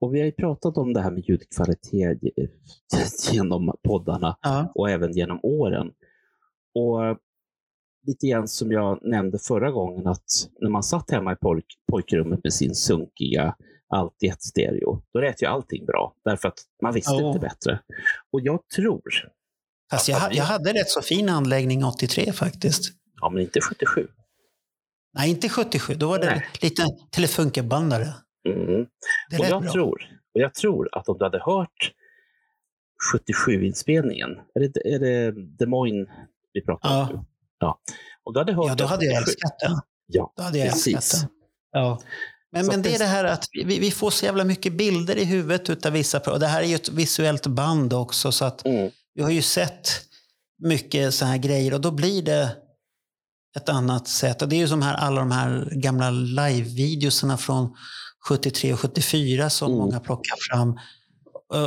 Och 0.00 0.14
vi 0.14 0.18
har 0.18 0.26
ju 0.26 0.32
pratat 0.32 0.76
om 0.76 0.92
det 0.92 1.00
här 1.00 1.10
med 1.10 1.24
ljudkvalitet 1.28 2.18
ge- 2.22 2.48
genom 3.32 3.74
poddarna 3.88 4.36
Ja. 4.42 4.72
och 4.74 4.90
även 4.90 5.12
genom 5.12 5.40
åren. 5.42 5.86
Och 6.74 7.18
lite 8.06 8.26
grann 8.26 8.48
som 8.48 8.72
jag 8.72 8.98
nämnde 9.02 9.38
förra 9.38 9.70
gången 9.70 10.06
att 10.06 10.24
när 10.60 10.70
man 10.70 10.82
satt 10.82 11.10
hemma 11.10 11.32
i 11.32 11.36
pojk, 11.36 11.64
pojkrummet 11.90 12.40
med 12.44 12.52
sin 12.52 12.74
sunkiga 12.74 13.54
allt 13.94 14.22
i 14.22 14.26
ett 14.28 14.42
stereo, 14.42 15.02
då 15.12 15.20
lät 15.20 15.42
ju 15.42 15.46
allting 15.46 15.86
bra. 15.86 16.14
Därför 16.24 16.48
att 16.48 16.58
man 16.82 16.94
visste 16.94 17.12
Ja. 17.14 17.28
inte 17.28 17.38
bättre. 17.40 17.80
Och 18.32 18.40
jag 18.40 18.60
tror, 18.76 19.02
Fast 19.90 20.08
jag, 20.08 20.34
jag 20.34 20.44
hade 20.44 20.72
rätt 20.72 20.88
så 20.88 21.02
fin 21.02 21.28
anläggning 21.28 21.84
83 21.84 22.32
faktiskt. 22.32 22.92
Ja 23.20 23.30
men 23.30 23.42
inte 23.42 23.60
77. 23.60 24.08
Nej, 25.14 25.30
inte 25.30 25.48
77. 25.48 25.94
Då 25.94 26.08
var 26.08 26.18
det 26.18 26.26
Nej. 26.26 26.46
lite 26.60 26.82
telefunkerbandare. 27.10 28.14
Mm. 28.48 28.86
Det 29.30 29.38
Och 29.38 29.44
jag, 29.44 29.62
bra. 29.62 29.72
tror, 29.72 30.02
och 30.34 30.40
jag 30.40 30.54
tror 30.54 30.88
att 30.98 31.08
om 31.08 31.18
du 31.18 31.24
hade 31.24 31.42
hört 31.44 31.92
77-inspelningen, 33.14 34.30
är 34.54 34.60
det, 34.60 34.94
är 34.94 34.98
det 34.98 35.32
Des 35.32 35.68
Moines 35.68 36.08
vi 36.52 36.60
pratar 36.64 36.88
om 36.88 36.94
Ja. 36.96 37.08
nu? 37.12 37.24
Ja. 37.58 37.78
Om 38.24 38.32
du 38.32 38.38
hade 38.40 38.52
hört 38.52 38.66
Ja, 38.68 38.74
då 38.74 38.84
hade 38.84 39.04
jag 39.06 39.14
77 39.18 39.30
älskat 39.30 39.58
den. 39.60 39.80
Ja, 40.06 40.32
Då 40.36 40.42
hade 40.42 40.58
jag 40.58 40.68
precis. 40.68 40.94
älskat. 40.96 41.30
Ja. 41.72 42.00
Men, 42.52 42.64
Så 42.64 42.70
men 42.70 42.82
det 42.82 42.88
är 42.88 42.92
det- 42.92 42.98
det 42.98 43.04
här 43.04 43.24
att 43.24 43.44
vi, 43.52 43.78
vi 43.78 43.90
får 43.90 44.10
så 44.10 44.24
jävla 44.26 44.44
mycket 44.44 44.72
bilder 44.72 45.16
i 45.16 45.24
huvudet 45.24 45.70
utav 45.70 45.92
vissa. 45.92 46.18
Och 46.32 46.40
det 46.40 46.46
här 46.46 46.62
är 46.62 46.66
ju 46.66 46.74
ett 46.74 46.88
visuellt 46.88 47.46
band 47.46 47.92
också. 47.92 48.32
Så 48.32 48.44
att 48.44 48.66
Mm. 48.66 48.90
vi 49.14 49.22
har 49.22 49.30
ju 49.30 49.42
sett 49.42 49.88
mycket 50.62 51.14
så 51.14 51.24
här 51.24 51.38
grejer 51.38 51.74
och 51.74 51.80
då 51.80 51.90
blir 51.90 52.22
det 52.22 52.56
ett 53.56 53.68
annat 53.68 54.08
sätt. 54.08 54.42
Och 54.42 54.48
det 54.48 54.56
är 54.56 54.60
ju 54.60 54.68
som 54.68 54.82
här, 54.82 54.94
alla 54.94 55.20
de 55.20 55.30
här 55.30 55.68
gamla 55.72 56.10
live-videoserna 56.10 57.36
från 57.36 57.74
73 58.28 58.72
och 58.72 58.80
74 58.80 59.50
som 59.50 59.66
Mm. 59.68 59.78
många 59.78 60.00
plockar 60.00 60.36
fram. 60.50 60.78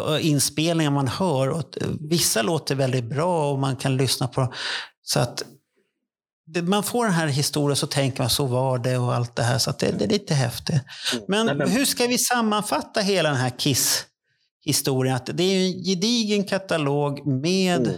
Och, 0.07 0.19
inspelningar 0.19 0.91
man 0.91 1.07
hör. 1.07 1.49
Och, 1.49 1.77
vissa 2.09 2.41
låter 2.41 2.75
väldigt 2.75 3.03
bra 3.09 3.51
och 3.51 3.59
man 3.59 3.75
kan 3.75 3.97
lyssna 3.97 4.27
på. 4.27 4.53
Så 5.03 5.19
att 5.19 5.43
man 6.63 6.83
får 6.83 7.05
den 7.05 7.13
här 7.13 7.27
historien 7.27 7.75
så 7.75 7.87
tänker 7.87 8.21
man 8.23 8.29
så 8.29 8.45
var 8.45 8.77
det 8.79 8.97
och 8.97 9.13
allt 9.15 9.35
det 9.35 9.43
här. 9.43 9.57
Så 9.57 9.73
det, 9.79 9.91
det 9.99 10.05
är 10.05 10.09
lite 10.09 10.33
häftigt. 10.33 10.81
Men, 11.27 11.45
Nej, 11.45 11.55
men- 11.55 11.69
hur 11.69 11.85
ska 11.85 12.07
vi 12.07 12.17
sammanfatta 12.17 12.99
hela 13.01 13.29
den 13.29 13.37
här 13.37 13.49
Kiss-historien? 13.59 15.15
Att 15.15 15.25
det 15.33 15.43
är 15.43 15.53
ju 15.59 15.65
en 15.77 15.83
gedigen 15.83 16.43
katalog 16.43 17.25
med 17.27 17.79
Mm. 17.87 17.95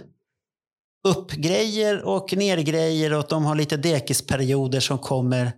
Uppgrejer 1.04 2.02
och 2.06 2.34
nergrejer 2.38 3.14
och 3.14 3.26
de 3.30 3.46
har 3.46 3.56
lite 3.56 3.78
dekisperioder 3.78 4.80
som 4.80 4.98
kommer 5.00 5.52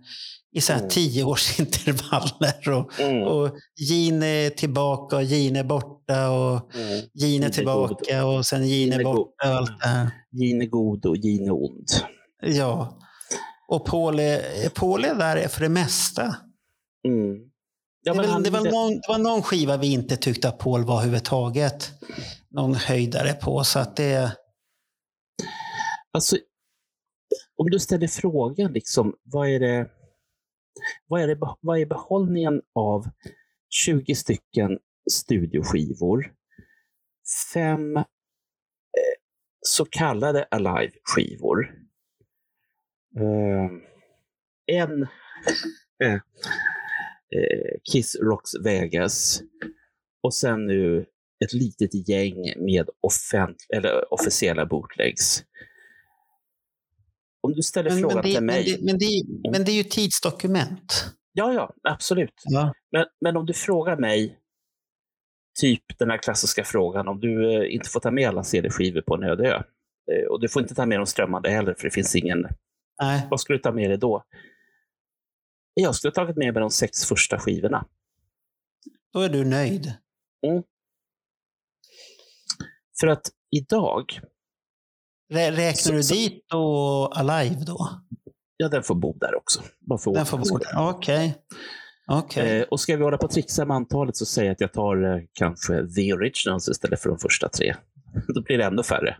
i 0.56 0.60
så 0.60 0.72
här 0.72 0.78
Mm. 0.80 0.90
tioårsintervaller. 0.90 2.70
Och, 2.72 3.00
Mm. 3.00 3.22
och 3.22 3.50
Gene 3.90 4.26
är 4.26 4.50
tillbaka 4.50 5.16
och 5.16 5.22
Gene 5.24 5.58
är 5.58 5.64
borta 5.64 6.30
och 6.30 6.74
Mm. 6.74 6.88
Gene 6.88 7.06
är 7.14 7.28
Gene 7.32 7.50
tillbaka 7.50 8.26
och 8.26 8.46
sen 8.46 8.66
Gene 8.68 8.76
Gene 8.80 8.94
är 8.96 9.04
god. 9.04 9.16
borta 9.16 9.50
och 9.50 9.56
allt 9.56 9.80
det 9.80 9.86
här. 9.88 10.10
Gin 10.32 10.62
är 10.62 10.66
god 10.66 11.06
och 11.06 11.16
gin 11.16 11.46
är 11.46 11.52
ond. 11.52 11.88
Ja. 12.42 12.98
Och 13.68 13.86
Paul 13.86 14.20
är, 14.20 14.68
Paul 14.68 15.04
är 15.04 15.14
där 15.14 15.48
för 15.48 15.60
det 15.60 15.68
mesta. 15.68 16.22
Mm. 17.08 17.36
Ja, 18.02 18.14
det, 18.14 18.20
väl, 18.20 18.42
det, 18.42 18.50
var 18.50 18.60
någon, 18.60 18.92
det 18.92 19.02
var 19.08 19.18
någon 19.18 19.42
skiva 19.42 19.76
vi 19.76 19.92
inte 19.92 20.16
tyckte 20.16 20.48
att 20.48 20.58
Paul 20.58 20.84
var 20.84 20.94
överhuvudtaget 20.94 21.90
någon 22.50 22.74
höjdare 22.74 23.32
på. 23.32 23.64
Så 23.64 23.78
att 23.78 23.96
det... 23.96 24.32
Alltså, 26.16 26.36
om 27.56 27.70
du 27.70 27.78
ställer 27.78 28.06
frågan, 28.06 28.72
liksom, 28.72 29.16
vad 29.22 29.48
är 29.48 29.60
det 29.60 29.90
vad 31.06 31.22
är, 31.22 31.26
det, 31.26 31.38
vad 31.60 31.80
är 31.80 31.86
behållningen 31.86 32.62
av 32.74 33.04
20 33.68 34.14
stycken 34.14 34.78
studioskivor, 35.12 36.34
fem 37.54 37.96
eh, 37.96 38.04
så 39.60 39.84
kallade 39.84 40.44
Alive-skivor, 40.50 41.64
eh, 43.16 43.70
en 44.66 45.02
eh, 46.04 46.14
eh, 47.36 47.78
Kiss 47.92 48.16
Rocks 48.16 48.50
Vegas 48.64 49.42
och 50.22 50.34
sen 50.34 50.66
nu 50.66 51.06
ett 51.44 51.52
litet 51.52 52.08
gäng 52.08 52.64
med 52.64 52.88
offent- 53.00 53.66
eller 53.74 54.12
officiella 54.12 54.66
bootlegs 54.66 55.44
om 57.46 57.52
du 57.52 57.62
ställer 57.62 57.90
Men, 57.90 57.98
frågan 58.00 58.16
men, 58.16 58.24
det, 58.24 58.30
till 58.30 58.44
men, 58.44 58.46
mig. 58.46 58.64
det, 58.64 58.84
men, 58.84 58.98
det, 58.98 59.50
men 59.50 59.64
det 59.64 59.70
är 59.70 59.76
ju 59.76 59.84
tidsdokument. 59.84 61.14
Ja, 61.32 61.52
ja, 61.52 61.74
absolut. 61.82 62.42
Men, 62.92 63.06
men 63.20 63.36
om 63.36 63.46
du 63.46 63.52
frågar 63.52 63.96
mig, 63.96 64.38
typ 65.60 65.98
den 65.98 66.10
här 66.10 66.18
klassiska 66.18 66.64
frågan, 66.64 67.08
om 67.08 67.20
du 67.20 67.54
eh, 67.54 67.74
inte 67.74 67.88
får 67.88 68.00
ta 68.00 68.10
med 68.10 68.28
alla 68.28 68.44
CD-skivor 68.44 69.00
på 69.00 69.14
en 69.14 69.22
öde 69.22 69.48
ö, 69.48 69.62
eh, 70.12 70.26
och 70.26 70.40
du 70.40 70.48
får 70.48 70.62
inte 70.62 70.74
ta 70.74 70.86
med 70.86 70.98
de 70.98 71.06
strömmande 71.06 71.50
heller, 71.50 71.74
för 71.74 71.84
det 71.84 71.90
finns 71.90 72.16
ingen... 72.16 72.46
Nej. 73.02 73.26
Vad 73.30 73.40
skulle 73.40 73.58
du 73.58 73.62
ta 73.62 73.72
med 73.72 73.90
dig 73.90 73.98
då? 73.98 74.24
Jag 75.74 75.94
skulle 75.94 76.10
ha 76.10 76.14
tagit 76.14 76.36
med 76.36 76.54
mig 76.54 76.60
de 76.60 76.70
sex 76.70 77.04
första 77.04 77.38
skivorna. 77.38 77.86
Då 79.12 79.20
är 79.20 79.28
du 79.28 79.44
nöjd. 79.44 79.92
Mm. 80.46 80.62
För 83.00 83.06
att 83.06 83.30
idag, 83.50 84.20
Rä, 85.34 85.50
räknar 85.50 85.92
du 85.92 86.02
Så- 86.02 86.14
dit 86.14 86.52
och 86.54 87.18
Alive 87.18 87.64
då? 87.66 87.90
ja 88.56 88.68
den 88.68 88.82
får 88.82 88.94
bo 88.94 89.12
där 89.18 89.34
också. 89.36 89.60
Bara 89.88 89.98
för 89.98 90.12
Den 90.14 90.26
får 90.26 90.38
bo 90.38 90.58
där. 90.58 90.88
Okej. 90.88 91.34
Okej. 92.08 92.58
Eh, 92.60 92.62
och 92.62 92.80
ska 92.80 92.96
vi 92.96 93.02
hålla 93.04 93.18
på 93.18 93.26
att 93.26 93.32
trixa 93.32 93.64
med 93.64 93.76
antalet 93.76 94.16
så 94.16 94.26
säger 94.26 94.46
jag 94.48 94.52
att 94.54 94.60
jag 94.60 94.72
tar 94.72 95.04
eh, 95.16 95.22
kanske 95.32 95.86
the 95.96 96.12
originals 96.12 96.68
istället 96.68 97.00
för 97.00 97.08
de 97.08 97.18
första 97.18 97.48
tre. 97.48 97.74
Då 98.34 98.42
blir 98.42 98.58
det 98.58 98.64
ännu 98.64 98.82
färre. 98.82 99.16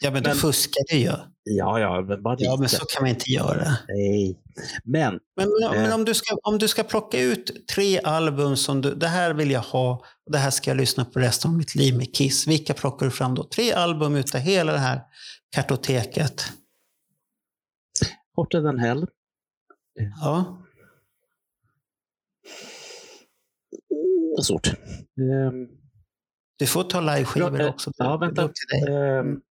Ja, 0.00 0.10
men 0.10 0.22
då 0.22 0.30
fuskar 0.30 0.82
du 0.90 0.96
ju. 0.96 1.12
Ja, 1.44 1.80
ja, 1.80 2.00
men 2.08 2.22
bara 2.22 2.36
Ja, 2.38 2.56
men 2.60 2.68
så 2.68 2.84
kan 2.86 3.02
man 3.02 3.10
inte 3.10 3.30
göra. 3.30 3.76
Nej. 3.88 4.38
Men, 4.84 5.18
Men, 5.36 5.48
men, 5.60 5.72
Eh. 5.74 5.82
men 5.82 5.92
om, 5.92 6.04
du 6.04 6.14
ska, 6.14 6.36
om 6.42 6.58
du 6.58 6.68
ska 6.68 6.82
plocka 6.82 7.20
ut 7.20 7.66
tre 7.74 8.00
album 8.00 8.56
som 8.56 8.80
du, 8.80 8.94
det 8.94 9.08
här 9.08 9.34
vill 9.34 9.50
jag 9.50 9.60
ha 9.60 9.92
och 10.26 10.32
det 10.32 10.38
här 10.38 10.50
ska 10.50 10.70
jag 10.70 10.76
lyssna 10.76 11.04
på 11.04 11.18
resten 11.20 11.50
av 11.50 11.56
mitt 11.56 11.74
liv 11.74 11.96
med 11.96 12.14
Kiss. 12.14 12.46
Vilka 12.46 12.74
plockar 12.74 13.06
du 13.06 13.12
fram 13.12 13.34
då? 13.34 13.44
Tre 13.44 13.72
album 13.72 14.16
utav 14.16 14.40
hela 14.40 14.72
det 14.72 14.78
här 14.78 15.00
kartoteket. 15.56 16.52
Hotter 18.34 18.62
than 18.62 18.78
hell. 18.78 19.06
Ja. 20.20 20.58
Mm, 23.90 24.42
svårt. 24.42 24.66
Ehm, 24.68 25.68
Du 26.58 26.66
får 26.66 26.82
ta 26.84 27.00
liveskivor 27.00 27.60
eh, 27.60 27.68
också. 27.68 27.92
Ja, 27.96 28.16
vänta. 28.16 28.42
Um, 28.88 29.42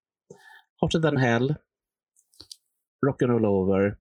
Hotter 0.82 1.00
than 1.02 1.18
hell. 1.18 1.56
Rock'n'roll 3.06 3.46
over. 3.46 3.98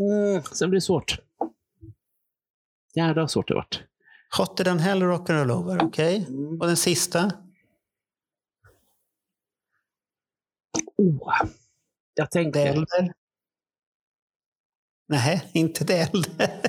Mm, 0.00 0.42
sen 0.42 0.70
blir 0.70 0.76
det 0.76 0.84
svårt. 0.84 1.18
Jävlar 2.94 3.22
vad 3.22 3.30
svårt 3.30 3.48
det 3.48 3.54
vart. 3.54 3.82
Hotter 4.36 4.64
than 4.64 4.78
hell 4.78 5.02
rock'n'roll 5.02 5.50
over, 5.50 5.84
okej. 5.84 6.26
Mm. 6.28 6.60
Och 6.60 6.66
den 6.66 6.76
sista? 6.76 7.32
Oh. 10.96 11.32
Jag 12.14 12.30
tänkte... 12.30 12.58
Det 12.58 12.68
äldre? 12.68 13.14
Nej, 15.08 15.50
inte 15.54 15.84
det 15.84 15.98
äldre. 16.14 16.60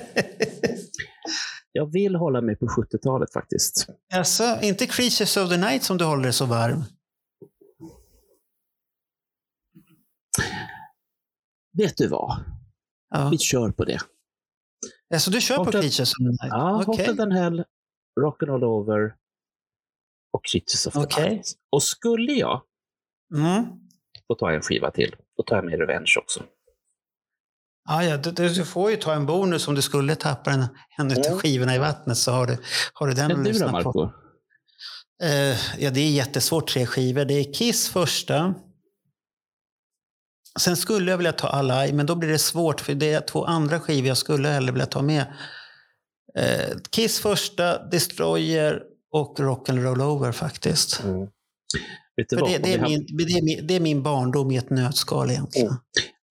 Jag 1.71 1.91
vill 1.91 2.15
hålla 2.15 2.41
mig 2.41 2.55
på 2.55 2.65
70-talet 2.65 3.33
faktiskt. 3.33 3.87
alltså, 4.13 4.59
inte 4.61 4.85
Creatures 4.87 5.37
of 5.37 5.49
the 5.49 5.57
Night 5.57 5.83
som 5.83 5.97
du 5.97 6.05
håller 6.05 6.31
så 6.31 6.45
varm. 6.45 6.83
Vet 11.77 11.97
du 11.97 12.07
vad? 12.07 12.43
Ja. 13.09 13.29
Vi 13.29 13.37
kör 13.37 13.71
på 13.71 13.85
det. 13.85 13.99
Alltså, 15.13 15.31
du 15.31 15.41
kör 15.41 15.55
på 15.57 15.63
Hotter- 15.63 15.71
Creatures 15.81 16.11
of 16.13 16.17
the 16.17 16.23
Night? 16.23 16.37
Ja. 16.53 16.83
Hotter 16.87 17.15
than 17.15 17.31
hell, 17.31 17.63
Rock'n'roll 18.21 18.63
over 18.63 19.15
och 20.33 20.45
Creatures 20.45 20.87
of 20.87 20.93
the 20.93 20.99
Okej. 20.99 21.29
Night. 21.29 21.45
Och 21.71 21.83
skulle 21.83 22.33
jag 22.33 22.61
Mm. 23.35 23.82
Få 24.33 24.45
ta 24.45 24.51
en 24.51 24.61
skiva 24.61 24.91
till, 24.91 25.15
då 25.37 25.43
tar 25.43 25.55
jag 25.55 25.65
med 25.65 25.79
Revenge 25.79 26.13
också. 26.17 26.43
Ja, 27.89 28.03
ja, 28.03 28.17
du, 28.17 28.31
du 28.31 28.65
får 28.65 28.91
ju 28.91 28.97
ta 28.97 29.13
en 29.13 29.25
bonus 29.25 29.67
om 29.67 29.75
du 29.75 29.81
skulle 29.81 30.15
tappa 30.15 30.51
en, 30.51 30.65
en 30.97 31.11
av 31.11 31.17
Mm. 31.17 31.39
skivorna 31.39 31.75
i 31.75 31.77
vattnet 31.79 32.17
så 32.17 32.31
har 32.31 32.45
du, 32.47 32.57
har 32.93 33.07
du 33.07 33.13
den 33.13 33.27
Men 33.31 33.43
du 33.43 33.51
då, 33.59 33.71
Marco? 33.71 33.91
på. 33.93 34.13
Eh, 35.23 35.57
ja, 35.83 35.91
det 35.91 35.99
är 35.99 36.11
jättesvårt, 36.11 36.67
tre 36.69 36.85
skivor. 36.85 37.25
Det 37.25 37.33
är 37.33 37.53
Kiss 37.53 37.89
första. 37.89 38.53
Sen 40.59 40.77
skulle 40.77 41.11
jag 41.11 41.17
vilja 41.17 41.31
ta 41.33 41.47
Alive, 41.47 41.93
men 41.93 42.05
då 42.05 42.15
blir 42.15 42.29
det 42.29 42.39
svårt 42.39 42.81
för 42.81 42.93
det 42.93 43.13
är 43.13 43.21
två 43.21 43.45
andra 43.45 43.79
skivor 43.79 44.07
jag 44.07 44.17
skulle 44.17 44.47
hellre 44.47 44.71
vilja 44.71 44.85
ta 44.85 45.01
med. 45.01 45.33
Eh, 46.37 46.77
Kiss 46.91 47.19
första, 47.19 47.85
Destroyer 47.85 48.83
och 49.11 49.37
Rock'n'Roll 49.39 50.01
Over 50.03 50.31
faktiskt. 50.31 51.03
Mm. 51.03 51.27
Vet 52.17 52.29
du 52.29 52.35
För 52.37 52.41
vad? 52.41 52.51
det, 52.51 52.57
det, 52.57 52.73
är 52.73 52.81
min, 52.81 53.05
det, 53.17 53.23
är 53.23 53.41
min, 53.41 53.67
det 53.67 53.75
är 53.75 53.79
min 53.79 54.03
barndom 54.03 54.51
i 54.51 54.57
ett 54.57 54.69
nötskal 54.69 55.31
egentligen. 55.31 55.67
Mm. 55.67 55.79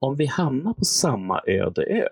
Om 0.00 0.16
vi 0.16 0.26
hamnar 0.26 0.74
på 0.74 0.84
samma 0.84 1.40
öde 1.46 1.82
ö, 1.82 2.08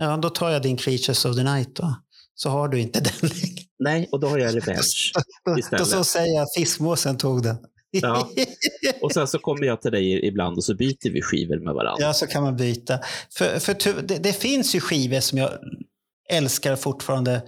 Ja, 0.00 0.16
då 0.16 0.30
tar 0.30 0.50
jag 0.50 0.62
din 0.62 0.76
Creatures 0.76 1.24
of 1.24 1.36
the 1.36 1.42
Night 1.42 1.76
då. 1.76 1.94
Så 2.34 2.48
har 2.50 2.68
du 2.68 2.80
inte 2.80 3.00
den 3.20 3.30
längre. 3.30 3.62
nej, 3.78 4.08
och 4.12 4.20
då 4.20 4.28
har 4.28 4.38
jag 4.38 4.56
Revenge 4.56 5.12
Då, 5.44 5.58
istället. 5.58 5.86
så 5.86 6.04
säger 6.04 6.34
jag 6.34 6.46
fiskmåsen 6.56 7.18
tog 7.18 7.42
den. 7.42 7.56
Ja. 7.90 8.28
Och 9.02 9.12
sen 9.12 9.26
så 9.28 9.38
kommer 9.38 9.66
jag 9.66 9.82
till 9.82 9.92
dig 9.92 10.26
ibland 10.26 10.56
och 10.56 10.64
så 10.64 10.74
byter 10.74 11.10
vi 11.12 11.22
skivor 11.22 11.58
med 11.64 11.74
varandra. 11.74 12.04
Ja, 12.06 12.12
så 12.12 12.26
kan 12.26 12.42
man 12.42 12.56
byta. 12.56 12.98
För, 13.38 13.58
för 13.58 14.02
det, 14.02 14.18
det 14.18 14.32
finns 14.32 14.74
ju 14.74 14.80
skivor 14.80 15.20
som 15.20 15.38
jag 15.38 15.50
älskar 16.30 16.76
fortfarande 16.76 17.42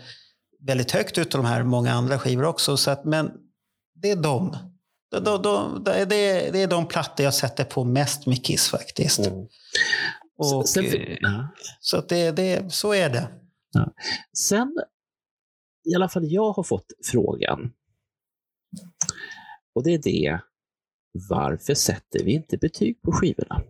väldigt 0.66 0.90
högt 0.90 1.18
utav 1.18 1.42
de 1.42 1.48
här 1.48 1.62
många 1.62 1.92
andra 1.92 2.18
skivor 2.18 2.44
också. 2.44 2.76
Så 2.76 2.90
att, 2.90 3.04
men 3.04 3.30
det 4.02 4.10
är 4.10 4.16
de. 4.16 4.56
De, 5.20 5.42
de, 5.42 5.84
det, 5.84 5.92
är, 6.16 6.52
det 6.52 6.58
är 6.62 6.66
de 6.66 6.88
plattor 6.88 7.24
jag 7.24 7.34
sätter 7.34 7.64
på 7.64 7.84
mest 7.84 8.26
med 8.26 8.44
Kiss 8.44 8.68
faktiskt. 8.68 9.20
Och, 10.38 10.68
Sen- 10.68 10.84
eh, 10.84 11.16
ja. 11.20 11.48
Så, 11.80 11.96
att 11.96 12.08
det, 12.08 12.30
det, 12.30 12.72
så 12.72 12.92
är 12.92 13.10
det. 13.10 13.28
Sen, 14.38 14.72
i 15.84 15.94
alla 15.94 16.08
fall 16.08 16.24
jag 16.32 16.52
har 16.52 16.62
fått 16.62 16.86
frågan. 17.04 17.72
Och 19.74 19.84
det 19.84 19.94
är 19.94 19.98
det, 20.02 20.40
varför 21.28 21.74
sätter 21.74 22.24
vi 22.24 22.32
inte 22.32 22.56
betyg 22.58 23.02
på 23.02 23.12
skivorna? 23.12 23.62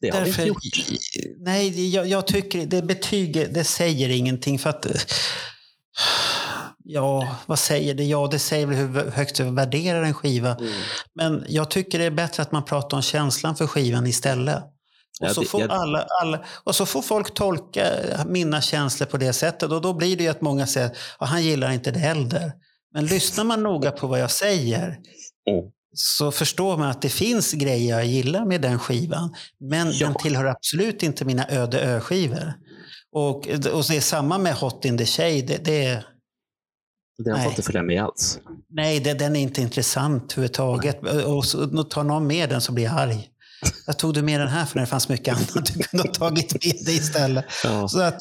Det 0.00 0.10
har 0.10 0.20
vi 0.24 0.28
inte 0.28 0.40
Därför, 0.42 0.48
gjort. 0.48 0.62
nej, 1.38 1.94
jag, 1.94 2.06
jag 2.06 2.26
tycker 2.26 2.66
det 2.66 2.82
betyget, 2.82 3.54
det 3.54 3.64
säger 3.64 4.08
ingenting. 4.08 4.58
för 4.58 4.70
att 4.70 4.86
eh, 4.86 4.92
Ja, 6.88 7.36
vad 7.46 7.58
säger 7.58 7.94
det? 7.94 8.04
Ja, 8.04 8.28
det 8.30 8.38
säger 8.38 8.66
väl 8.66 8.76
hur 8.76 9.10
högt 9.10 9.36
du 9.36 9.44
värderar 9.50 10.02
en 10.02 10.14
skiva. 10.14 10.54
Mm. 10.54 10.72
Men 11.14 11.44
jag 11.48 11.70
tycker 11.70 11.98
det 11.98 12.04
är 12.04 12.10
bättre 12.10 12.42
att 12.42 12.52
man 12.52 12.64
pratar 12.64 12.96
om 12.96 13.02
känslan 13.02 13.56
för 13.56 13.66
skivan 13.66 14.06
istället. 14.06 14.56
Och, 14.56 15.26
Ja, 15.28 15.34
så, 15.34 15.40
det- 15.40 15.46
får 15.46 15.60
jag- 15.60 15.70
alla, 15.70 16.06
alla, 16.22 16.44
och 16.64 16.74
så 16.74 16.86
får 16.86 17.02
folk 17.02 17.34
tolka 17.34 17.86
mina 18.26 18.60
känslor 18.60 19.06
på 19.06 19.16
det 19.16 19.32
sättet. 19.32 19.72
Och 19.72 19.80
då 19.80 19.92
blir 19.94 20.16
det 20.16 20.22
ju 20.24 20.30
att 20.30 20.40
många 20.40 20.66
säger 20.66 20.90
att 21.18 21.28
han 21.28 21.42
gillar 21.44 21.70
inte 21.72 21.90
det 21.90 22.00
äldre. 22.00 22.52
Men 22.94 23.06
lyssnar 23.06 23.44
man 23.44 23.62
noga 23.62 23.90
på 23.90 24.06
vad 24.06 24.20
jag 24.20 24.30
säger 24.30 24.82
Mm. 25.50 25.64
så 25.94 26.32
förstår 26.32 26.76
man 26.76 26.90
att 26.90 27.02
det 27.02 27.08
finns 27.08 27.52
grejer 27.52 27.96
jag 27.96 28.06
gillar 28.06 28.44
med 28.46 28.60
den 28.60 28.78
skivan. 28.78 29.34
Men 29.70 29.98
den 29.98 30.14
tillhör 30.14 30.44
absolut 30.44 31.02
inte 31.02 31.24
mina 31.24 31.48
öde 31.48 31.80
ö-skivor. 31.80 32.52
Och, 33.12 33.36
och 33.48 33.84
det 33.88 33.96
är 33.96 34.00
samma 34.00 34.38
med 34.38 34.54
Hot 34.54 34.84
in 34.84 34.98
the 34.98 35.06
Shade. 35.06 35.42
Det, 35.42 35.64
det 35.64 35.84
är, 35.84 36.04
Den 37.18 37.34
får 37.34 37.38
Nej. 37.38 37.48
inte 37.48 37.62
följa 37.62 37.82
med 37.82 38.02
alls. 38.02 38.38
nej, 38.70 39.00
det, 39.00 39.14
den 39.14 39.36
är 39.36 39.40
inte 39.40 39.60
intressant 39.62 40.32
överhuvudtaget. 40.32 41.24
Och 41.26 41.44
så, 41.44 41.84
tar 41.84 42.04
någon 42.04 42.26
med 42.26 42.48
den 42.48 42.60
så 42.60 42.72
blir 42.72 42.84
jag 42.84 42.94
arg. 42.94 43.30
Jag 43.86 43.98
tog 43.98 44.14
du 44.14 44.22
med 44.22 44.40
den 44.40 44.48
här 44.48 44.66
för 44.66 44.80
det 44.80 44.86
fanns 44.86 45.08
mycket 45.08 45.36
annat 45.36 45.66
du 45.74 45.82
kunde 45.82 46.08
ha 46.08 46.14
tagit 46.14 46.52
med 46.52 46.84
dig 46.84 46.96
istället. 46.96 47.44
Ja. 47.64 47.88
Så 47.88 48.00
att, 48.00 48.18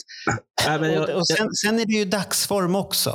och, 1.00 1.10
och 1.10 1.28
sen, 1.28 1.54
sen 1.54 1.80
är 1.80 1.86
det 1.86 1.94
ju 1.94 2.06
dagsform 2.06 2.76
också. 2.76 3.10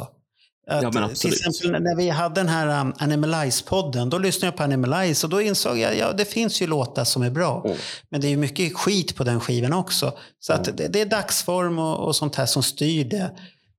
Att, 0.70 0.82
Ja, 0.82 0.90
men 0.94 1.14
till 1.14 1.32
exempel 1.32 1.82
när 1.82 1.96
vi 1.96 2.08
hade 2.08 2.34
den 2.34 2.48
här 2.48 2.80
um, 2.80 2.92
Animalize-podden, 2.92 4.10
då 4.10 4.18
lyssnade 4.18 4.46
jag 4.46 4.56
på 4.56 4.62
Animalize 4.62 5.26
och 5.26 5.30
då 5.30 5.40
insåg 5.40 5.78
jag 5.78 5.96
ja, 5.96 6.12
det 6.12 6.24
finns 6.24 6.62
ju 6.62 6.66
låtar 6.66 7.04
som 7.04 7.22
är 7.22 7.30
bra. 7.30 7.62
Mm. 7.64 7.76
Men 8.08 8.20
det 8.20 8.26
är 8.26 8.30
ju 8.30 8.36
mycket 8.36 8.76
skit 8.76 9.16
på 9.16 9.24
den 9.24 9.40
skivan 9.40 9.72
också. 9.72 10.12
Så 10.40 10.52
att 10.52 10.76
det, 10.76 10.88
det 10.88 11.00
är 11.00 11.06
dagsform 11.06 11.78
och, 11.78 12.06
och 12.06 12.16
sånt 12.16 12.36
här 12.36 12.46
som 12.46 12.62
styr 12.62 13.04
det. 13.04 13.30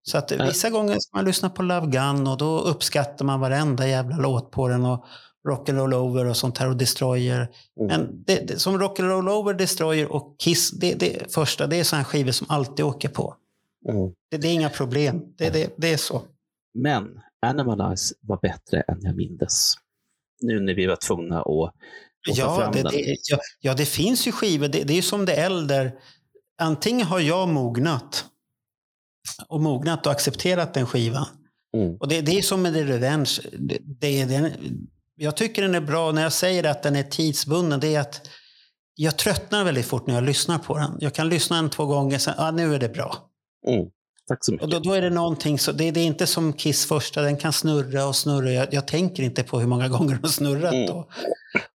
Så 0.03 0.17
att 0.17 0.31
vissa 0.31 0.69
gånger 0.69 0.99
ska 0.99 1.17
man 1.17 1.25
lyssna 1.25 1.49
på 1.49 1.63
Love 1.63 1.87
Gun 1.87 2.27
och 2.27 2.37
då 2.37 2.59
uppskattar 2.59 3.25
man 3.25 3.39
varenda 3.39 3.87
jävla 3.87 4.17
låt 4.17 4.51
på 4.51 4.67
den. 4.67 4.85
Och 4.85 5.05
Rock'n'Roll 5.49 5.93
Over 5.93 6.25
och 6.25 6.37
sånt 6.37 6.57
här 6.57 6.69
och 6.69 6.77
Destroyer. 6.77 7.37
Mm. 7.37 7.87
Men 7.87 8.23
det, 8.25 8.47
det, 8.47 8.59
som 8.59 8.81
Rock'n'Roll 8.81 9.29
Over, 9.29 9.53
Destroyer 9.53 10.11
och 10.11 10.35
Kiss, 10.39 10.71
det, 10.71 10.93
det 10.93 11.33
första, 11.33 11.67
det 11.67 11.75
är 11.75 11.83
sådana 11.83 12.05
skivor 12.05 12.31
som 12.31 12.47
alltid 12.49 12.85
åker 12.85 13.09
på. 13.09 13.35
Mm. 13.89 14.11
Det, 14.31 14.37
det 14.37 14.47
är 14.47 14.53
inga 14.53 14.69
problem. 14.69 15.21
Det, 15.37 15.73
det, 15.77 15.93
är 15.93 15.97
så. 15.97 16.21
Men 16.73 17.19
Animalize 17.45 18.15
var 18.21 18.39
bättre 18.41 18.81
än 18.81 18.97
jag 19.01 19.15
mindes. 19.15 19.73
Nu 20.41 20.59
när 20.59 20.73
vi 20.73 20.85
var 20.85 20.95
tvungna 20.95 21.39
att, 21.39 21.47
att 21.47 22.35
ta 22.35 22.41
Ja 22.41 22.57
fram 22.57 22.71
det, 22.73 22.81
den. 22.81 22.91
det, 22.91 23.15
ja, 23.29 23.39
ja, 23.59 23.73
det 23.73 23.85
finns 23.85 24.27
ju 24.27 24.31
skivor. 24.31 24.67
Det, 24.67 24.83
det 24.83 24.93
är 24.93 24.95
ju 24.95 25.01
som 25.01 25.25
det 25.25 25.33
äldre. 25.33 25.91
Antingen 26.61 27.07
har 27.07 27.19
jag 27.19 27.49
mognat 27.49 28.25
och 29.47 29.61
mognat 29.61 30.05
och 30.05 30.11
accepterat 30.11 30.73
den 30.73 30.85
skivan. 30.85 31.25
Mm. 31.77 31.95
Och 31.95 32.07
det, 32.07 32.21
det 32.21 32.37
är 32.37 32.41
som 32.41 32.61
med 32.61 32.73
The 32.73 32.83
Revenge. 32.83 33.31
Det, 33.59 33.77
det, 33.99 34.25
den, 34.25 34.51
Jag 35.15 35.37
tycker 35.37 35.61
den 35.61 35.75
är 35.75 35.81
bra. 35.81 36.11
När 36.11 36.21
jag 36.21 36.33
säger 36.33 36.63
att 36.63 36.83
den 36.83 36.95
är 36.95 37.03
tidsbunden, 37.03 37.79
det 37.79 37.95
är 37.95 37.99
att 37.99 38.21
jag 38.95 39.17
tröttnar 39.17 39.63
väldigt 39.63 39.85
fort 39.85 40.07
när 40.07 40.13
jag 40.13 40.23
lyssnar 40.23 40.57
på 40.57 40.77
den. 40.77 40.97
Jag 40.99 41.13
kan 41.13 41.29
lyssna 41.29 41.57
en, 41.57 41.69
två 41.69 41.85
gånger, 41.85 42.17
sen, 42.17 42.33
ah, 42.37 42.51
nu 42.51 42.75
är 42.75 42.79
det 42.79 42.89
bra. 42.89 43.15
Mm. 43.67 43.85
Tack 44.27 44.45
så 44.45 44.51
mycket. 44.51 44.65
Och 44.65 44.69
då, 44.71 44.79
då 44.79 44.93
är 44.93 45.01
det 45.01 45.09
någonting, 45.09 45.59
så, 45.59 45.71
det, 45.71 45.91
det 45.91 45.99
är 45.99 46.05
inte 46.05 46.27
som 46.27 46.53
Kiss 46.53 46.85
första, 46.85 47.21
den 47.21 47.37
kan 47.37 47.53
snurra 47.53 48.05
och 48.05 48.15
snurra. 48.15 48.51
Jag, 48.51 48.73
jag 48.73 48.87
tänker 48.87 49.23
inte 49.23 49.43
på 49.43 49.59
hur 49.59 49.67
många 49.67 49.87
gånger 49.87 50.13
den 50.13 50.23
har 50.23 50.29
snurrat 50.29 50.73
Mm. 50.73 50.89
och, 50.89 51.09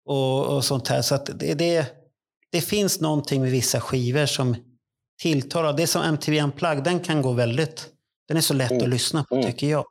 och, 0.06 0.56
och 0.56 0.64
sånt 0.64 0.88
här. 0.88 1.02
Så 1.02 1.16
det, 1.16 1.54
det, 1.54 1.86
det 2.52 2.60
finns 2.60 3.00
någonting 3.00 3.42
med 3.42 3.50
vissa 3.50 3.80
skivor 3.80 4.26
som 4.26 4.56
tilltalar. 5.18 5.72
Det 5.72 5.82
är 5.82 5.86
som 5.86 6.02
MTV 6.02 6.42
Unplugged, 6.42 6.84
den 6.84 7.00
kan 7.00 7.22
gå 7.22 7.32
väldigt, 7.32 7.88
den 8.28 8.36
är 8.36 8.40
så 8.40 8.54
lätt 8.54 8.82
att 8.82 8.88
lyssna 8.88 9.24
på 9.24 9.42
tycker 9.42 9.66
jag. 9.66 9.84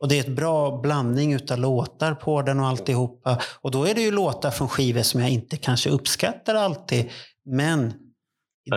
Och 0.00 0.08
det 0.08 0.16
är 0.16 0.20
ett 0.20 0.36
bra 0.36 0.80
blandning 0.80 1.32
utav 1.32 1.58
låtar 1.58 2.14
på 2.14 2.42
den 2.42 2.60
och 2.60 2.66
alltihopa. 2.66 3.42
Och 3.60 3.70
då 3.70 3.84
är 3.84 3.94
det 3.94 4.00
ju 4.00 4.10
låtar 4.10 4.50
från 4.50 4.68
skivor 4.68 5.02
som 5.02 5.20
jag 5.20 5.30
inte 5.30 5.56
kanske 5.56 5.90
uppskattar 5.90 6.54
alltid. 6.54 7.10
Men 7.44 7.94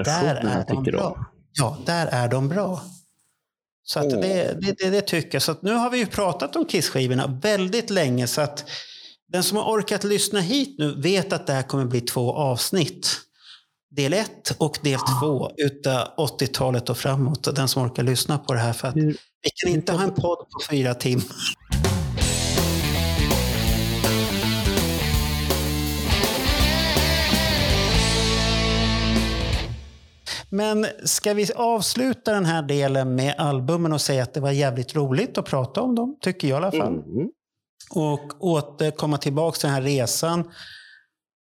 där 0.04 0.36
är 0.36 0.66
de 0.68 0.84
bra. 0.84 1.26
Ja, 1.54 1.78
där 1.86 2.08
är 2.08 2.28
de 2.28 2.50
bra. 2.50 2.82
Så 3.84 4.00
att 4.00 4.10
det, 4.10 4.58
det, 4.62 4.78
det, 4.78 4.90
det 4.90 5.02
tycker 5.02 5.36
jag. 5.36 5.42
Så 5.42 5.56
nu 5.62 5.74
har 5.74 5.90
vi 5.90 5.98
ju 5.98 6.06
pratat 6.06 6.56
om 6.56 6.66
Kiss-skivorna 6.66 7.40
väldigt 7.42 7.90
länge. 7.90 8.28
Så 8.28 8.42
att 8.42 8.70
den 9.28 9.44
som 9.44 9.58
har 9.58 9.64
orkat 9.64 10.04
lyssna 10.04 10.40
hit 10.40 10.76
nu 10.80 11.02
vet 11.02 11.34
att 11.34 11.48
det 11.48 11.54
här 11.54 11.64
kommer 11.64 11.86
bli 11.86 12.02
två 12.02 12.34
avsnitt. 12.34 13.18
Del 13.96 14.14
ett 14.14 14.56
och 14.58 14.78
del 14.82 15.00
två 15.00 15.52
utav 15.58 16.08
80-talet 16.18 16.90
och 16.90 16.98
framåt. 16.98 17.56
Den 17.56 17.68
som 17.68 17.84
orkar 17.84 18.04
lyssna 18.04 18.38
på 18.38 18.54
det 18.54 18.60
här. 18.60 18.74
För 18.74 18.88
att 18.88 18.96
vi 18.96 19.50
kan 19.56 19.72
inte 19.72 19.92
ha 19.94 20.04
en 20.04 20.14
podd 20.14 20.38
på 20.38 20.60
fyra 20.70 20.94
timmar. 20.94 21.26
Men 30.50 30.86
ska 31.06 31.34
vi 31.34 31.54
avsluta 31.56 32.34
den 32.34 32.46
här 32.46 32.62
delen 32.62 33.16
med 33.16 33.36
albumen 33.38 33.94
och 33.94 34.02
säga 34.02 34.24
att 34.24 34.34
det 34.34 34.40
var 34.40 34.52
jävligt 34.52 34.96
roligt 34.96 35.38
att 35.38 35.46
prata 35.46 35.82
om 35.82 35.96
dem, 35.96 36.18
tycker 36.22 36.48
jag 36.48 36.56
i 36.56 36.58
alla 36.58 36.72
fall. 36.72 37.04
Och 37.92 38.44
återkomma 38.44 39.18
tillbaka 39.18 39.60
till 39.60 39.68
den 39.68 39.76
här 39.76 39.82
resan 39.82 40.52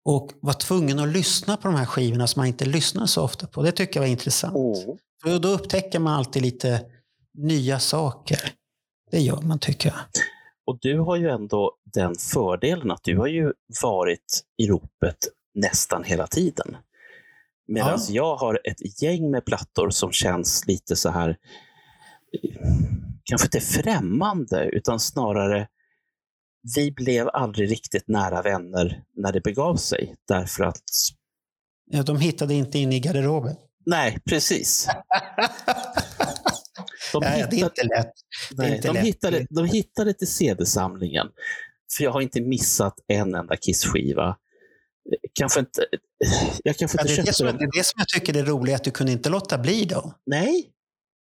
och 0.05 0.31
vara 0.41 0.53
tvungen 0.53 0.99
att 0.99 1.07
lyssna 1.09 1.57
på 1.57 1.67
de 1.67 1.75
här 1.77 1.85
skivorna 1.85 2.27
som 2.27 2.39
man 2.39 2.47
inte 2.47 2.65
lyssnar 2.65 3.05
så 3.05 3.23
ofta 3.23 3.47
på. 3.47 3.61
Det 3.63 3.71
tycker 3.71 3.99
jag 3.99 4.01
var 4.01 4.11
intressant. 4.11 4.53
För 5.23 5.39
då 5.39 5.47
upptäcker 5.49 5.99
man 5.99 6.13
alltid 6.13 6.41
lite 6.41 6.81
nya 7.37 7.79
saker. 7.79 8.39
Det 9.11 9.19
gör 9.19 9.41
man 9.41 9.59
tycker 9.59 9.89
jag. 9.89 9.99
Och 10.65 10.77
du 10.81 10.99
har 10.99 11.15
ju 11.15 11.29
ändå 11.29 11.71
den 11.93 12.15
fördelen 12.15 12.91
att 12.91 13.03
du 13.03 13.17
har 13.17 13.27
ju 13.27 13.53
varit 13.83 14.43
i 14.57 14.67
ropet 14.67 15.17
nästan 15.55 16.03
hela 16.03 16.27
tiden. 16.27 16.77
Medan 17.67 17.99
Ja. 18.07 18.13
jag 18.13 18.35
har 18.35 18.59
ett 18.63 19.01
gäng 19.03 19.31
med 19.31 19.45
plattor 19.45 19.89
som 19.89 20.11
känns 20.11 20.67
lite 20.67 20.95
så 20.95 21.09
här, 21.09 21.29
eh, 21.29 22.59
kanske 23.23 23.47
inte 23.47 23.59
främmande, 23.59 24.65
utan 24.65 24.99
snarare 24.99 25.67
vi 26.75 26.91
blev 26.91 27.29
aldrig 27.33 27.71
riktigt 27.71 28.07
nära 28.07 28.41
vänner 28.41 29.03
när 29.17 29.31
det 29.31 29.41
begav 29.41 29.75
sig. 29.75 30.15
Därför 30.27 30.63
att, 30.63 30.81
Ja, 31.91 32.03
de 32.03 32.17
hittade 32.19 32.53
inte 32.53 32.79
in 32.79 32.93
i 32.93 32.99
garderoben. 32.99 33.55
nej, 33.85 34.19
precis. 34.29 34.87
De 37.13 37.23
Ja, 37.23 37.37
ja, 37.37 37.47
det 37.51 37.59
är 37.59 37.63
inte 37.65 37.83
lätt. 37.83 38.05
Är 38.51 38.55
Nej, 38.57 38.75
inte 38.75 38.87
de, 38.87 38.93
lätt. 38.93 39.03
hittade, 39.05 39.45
de 39.49 39.65
hittade 39.65 40.13
till 40.13 40.27
CD-samlingen. 40.27 41.27
För 41.97 42.03
jag 42.03 42.11
har 42.11 42.21
inte 42.21 42.41
missat 42.41 42.93
en 43.07 43.35
enda 43.35 43.55
Kiss-skiva. 43.55 44.37
Kanske 45.33 45.59
inte... 45.59 45.85
Jag 46.63 46.77
kanske 46.77 46.97
Ja, 46.97 47.01
inte 47.01 47.13
det, 47.13 47.15
är 47.15 47.17
det, 47.17 47.25
köpte 47.25 47.33
som, 47.33 47.47
dem. 47.47 47.57
det 47.57 47.63
är 47.63 47.77
det 47.79 47.83
som 47.83 47.93
jag 47.97 48.07
tycker 48.07 48.37
är 48.37 48.43
roligt, 48.45 48.75
att 48.75 48.83
du 48.83 48.91
kunde 48.91 49.11
inte 49.11 49.29
låta 49.29 49.57
bli 49.57 49.85
då. 49.85 50.13
Nej, 50.25 50.69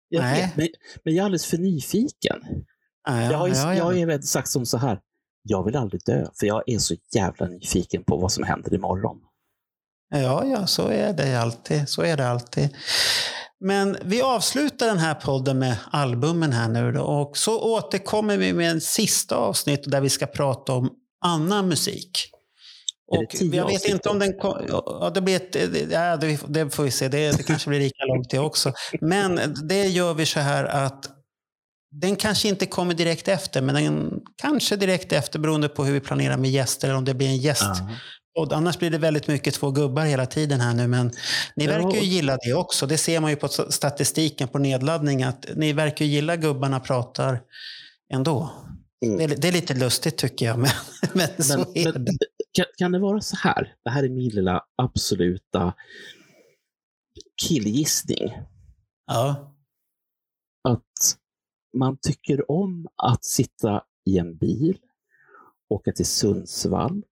jag 0.09 0.23
Nej. 0.23 0.43
vet, 0.43 0.57
men, 0.57 0.69
men 1.05 1.15
jag 1.15 1.23
är 1.23 1.25
alldeles 1.25 1.47
för 1.47 1.59
nyfiken. 1.59 2.39
Ja, 3.09 3.21
ja, 3.23 3.31
jag 3.31 3.39
har, 3.39 3.49
ju, 3.49 3.55
ja, 3.55 3.61
ja. 3.75 3.75
jag 3.75 3.85
har 3.85 3.93
ju 4.13 4.23
sagt 4.23 4.49
som 4.49 4.67
så 4.67 4.77
här, 4.79 5.01
jag 5.43 5.65
vill 5.65 5.77
aldrig 5.77 6.01
dö, 6.07 6.27
för 6.41 6.47
jag 6.47 6.63
är 6.67 6.79
så 6.79 6.95
jävla 7.15 7.47
nyfiken 7.47 8.05
på 8.05 8.17
vad 8.17 8.33
som 8.33 8.45
händer 8.45 8.75
imorgon. 8.75 9.17
Ja, 10.15 10.45
ja, 10.45 10.67
så 10.67 10.89
är 10.89 11.13
det 11.13 11.41
alltid. 11.41 11.89
Så 11.89 12.03
är 12.03 12.17
det 12.17 12.29
alltid. 12.29 12.69
Men 13.61 13.97
vi 14.05 14.23
avslutar 14.23 14.87
den 14.87 14.99
här 14.99 15.15
podden 15.15 15.59
med 15.59 15.77
albumen 15.91 16.53
här 16.53 16.69
nu 16.69 16.93
då, 16.93 17.03
och 17.03 17.37
så 17.37 17.61
återkommer 17.61 18.37
vi 18.37 18.53
med 18.53 18.71
en 18.71 18.81
sista 18.81 19.37
avsnitt 19.37 19.91
där 19.91 20.01
vi 20.01 20.11
ska 20.11 20.27
prata 20.27 20.73
om 20.73 20.91
annan 21.25 21.69
musik. 21.69 22.11
Och 23.11 23.35
jag 23.41 23.67
vet 23.67 23.85
inte 23.85 24.09
om 24.09 24.19
den 24.19 24.39
kom, 24.39 24.67
ja, 24.69 25.11
det 25.15 25.21
blir 25.21 25.37
ett, 25.37 25.57
ja, 25.91 26.17
det, 26.17 26.41
det 26.49 26.71
får 26.71 26.83
vi 26.83 26.91
se, 26.91 27.09
det, 27.09 27.37
det 27.37 27.43
kanske 27.43 27.69
blir 27.69 27.81
lika 27.81 28.05
långt 28.05 28.31
det 28.31 28.39
också. 28.39 28.73
Men 29.01 29.41
det 29.69 29.87
gör 29.87 30.15
vi 30.15 30.27
så 30.27 30.41
här 30.41 30.65
att 30.65 31.22
den 31.93 32.17
kanske 32.17 32.49
inte 32.49 32.67
kommer 32.67 32.95
direkt 32.95 33.29
efter, 33.29 33.63
men 33.63 33.75
den 33.75 34.21
kanske 34.37 34.77
direkt 34.77 35.13
efter 35.13 35.39
beroende 35.39 35.69
på 35.69 35.85
hur 35.85 35.93
vi 35.93 36.01
planerar 36.01 36.37
med 36.37 36.51
gäster 36.51 36.89
eller 36.89 36.99
om 36.99 37.05
det 37.05 37.15
blir 37.15 37.29
en 37.29 37.37
gäst. 37.37 37.83
Och 38.39 38.53
annars 38.53 38.79
blir 38.79 38.91
det 38.91 38.99
väldigt 38.99 39.29
mycket 39.29 39.55
två 39.55 39.71
gubbar 39.71 40.05
hela 40.05 40.27
tiden 40.27 40.61
här 40.61 40.75
nu, 40.75 40.87
men 40.87 41.11
ni 41.57 41.67
verkar 41.67 42.01
ju 42.01 42.07
gilla 42.07 42.39
det 42.45 42.55
också. 42.55 42.87
Det 42.87 42.99
ser 42.99 43.21
man 43.21 43.31
ju 43.31 43.37
på 43.37 43.49
statistiken 43.49 44.49
på 44.49 44.59
nedladdning 44.59 45.23
att 45.23 45.47
ni 45.57 45.73
verkar 45.73 46.05
gilla 46.05 46.37
gubbarna 46.37 46.81
pratar 46.81 47.41
ändå. 48.15 48.51
Det, 49.01 49.25
är, 49.25 49.29
det 49.29 49.49
är 49.49 49.53
lite 49.53 49.75
lustigt 49.75 50.17
tycker 50.17 50.47
jag, 50.47 50.59
men, 50.59 50.71
men, 51.13 51.45
så 51.45 51.59
Men, 51.59 51.67
är 51.75 51.93
men, 51.93 52.05
det. 52.05 52.17
kan, 52.53 52.65
kan 52.79 52.93
det 52.93 52.99
vara 52.99 53.21
så 53.21 53.37
här? 53.37 53.75
Det 53.85 53.91
här 53.91 54.03
är 54.05 54.09
min 54.09 54.29
lilla 54.29 54.63
absoluta 54.77 55.75
killgissning. 57.43 58.33
Ja. 59.07 59.52
Man 61.73 61.97
tycker 62.03 62.51
om 62.51 62.87
att 62.97 63.25
sitta 63.25 63.83
i 64.05 64.19
en 64.19 64.37
bil, 64.37 64.79
åka 65.69 65.93
till 65.93 66.07
Sundsvall 66.07 67.03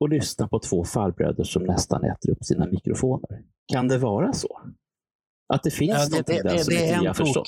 och 0.00 0.08
lyssna 0.08 0.48
på 0.48 0.58
två 0.58 0.84
farbröder 0.84 1.44
som 1.44 1.62
nästan 1.62 2.04
äter 2.04 2.30
upp 2.30 2.44
sina 2.44 2.66
mikrofoner. 2.66 3.42
Kan 3.72 3.88
det 3.88 3.98
vara 3.98 4.32
så? 4.32 4.60
Att 5.48 5.62
det 5.62 5.70
finns 5.70 6.10
Ja, 6.10 6.22
det, 6.26 6.26
det, 6.26 6.42
där 6.42 6.52
det, 6.52 6.64
som 6.64 6.74
det 6.74 6.80
inte 6.80 6.86
är 6.86 6.98
vi 7.00 7.00
en 7.00 7.06
har 7.06 7.14
förstått? 7.14 7.46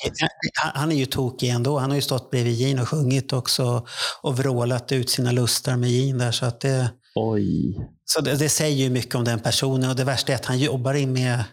Han- 0.75 0.93
är 0.93 0.97
ju 0.97 1.07
tokig 1.07 1.49
ändå. 1.49 1.79
Han 1.79 1.91
har 1.91 1.97
ju 1.97 2.03
stått 2.03 2.31
bredvid 2.31 2.55
Gene 2.55 2.83
och 2.83 2.89
sjungit 2.89 3.33
också 3.33 3.87
och 4.23 4.37
vrålat 4.39 4.93
ut 4.93 5.11
sina 5.11 5.33
lustar 5.33 5.77
med 5.77 5.91
Gene 5.91 6.25
där. 6.25 6.31
Så, 6.33 6.47
att 6.47 6.61
det, 6.61 6.91
Oj. 7.15 7.79
så 8.05 8.21
det, 8.21 8.37
det 8.37 8.49
säger 8.49 8.85
ju 8.85 8.91
mycket 8.91 9.15
om 9.15 9.25
den 9.25 9.41
personen. 9.41 9.91
Och 9.91 9.97
det 9.97 10.05
värsta 10.05 10.33
är 10.33 10.37
att 10.37 10.47
han 10.47 10.59
jobbar 10.59 10.95
in 10.95 11.13
med 11.13 11.45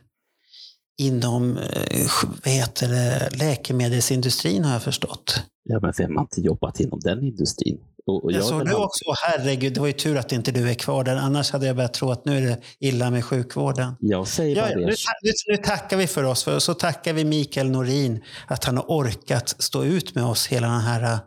inom 0.98 1.57
eh, 1.57 2.07
vad 2.44 2.53
heter 2.53 2.88
det, 2.88 3.30
läkemedelsindustrin 3.38 4.65
har 4.65 4.74
jag 4.74 4.84
förstått. 4.84 5.44
Ja, 5.64 5.80
men 5.82 5.94
vem 5.98 6.15
har 6.15 6.24
inte 6.24 6.41
jobbat 6.41 6.80
inom 6.80 6.99
den 6.99 7.24
industrin? 7.24 7.78
Och, 8.06 8.24
och 8.24 8.32
Jag 8.32 8.38
jag 8.38 8.45
såg 8.45 8.65
du 8.65 8.74
också, 8.74 9.03
herregud, 9.24 9.74
det 9.74 9.80
var 9.80 9.88
ju 9.88 9.94
tur 9.94 10.18
att 10.18 10.32
inte 10.32 10.52
du 10.52 10.70
är 10.70 10.74
kvar 10.74 11.03
där. 11.03 11.15
Annars 11.15 11.52
hade 11.52 11.65
jag 11.65 11.76
börjat 11.76 11.94
tro 11.94 12.11
att 12.11 12.26
nu 12.26 12.38
är 12.38 12.41
det 12.41 12.60
illa 12.80 13.11
med 13.11 13.26
sjukvården. 13.26 13.95
Jag 13.99 14.28
säger 14.28 14.56
Ja, 14.56 14.70
ja, 14.70 14.78
nu, 14.78 14.86
nu, 14.86 15.32
nu 15.48 15.57
tackar 15.57 15.98
vi 15.98 16.07
för 16.07 16.24
oss. 16.24 16.44
För, 16.44 16.60
så 16.60 16.74
tackar 16.74 17.14
vi 17.14 17.26
Mikael 17.26 17.70
Norin 17.70 18.24
att 18.48 18.64
han 18.64 18.78
har 18.78 18.86
orkat 18.88 19.49
stå 19.49 19.84
ut 19.84 20.15
med 20.15 20.24
oss 20.24 20.48
hela 20.48 20.68
den 20.68 20.82
här... 20.82 21.20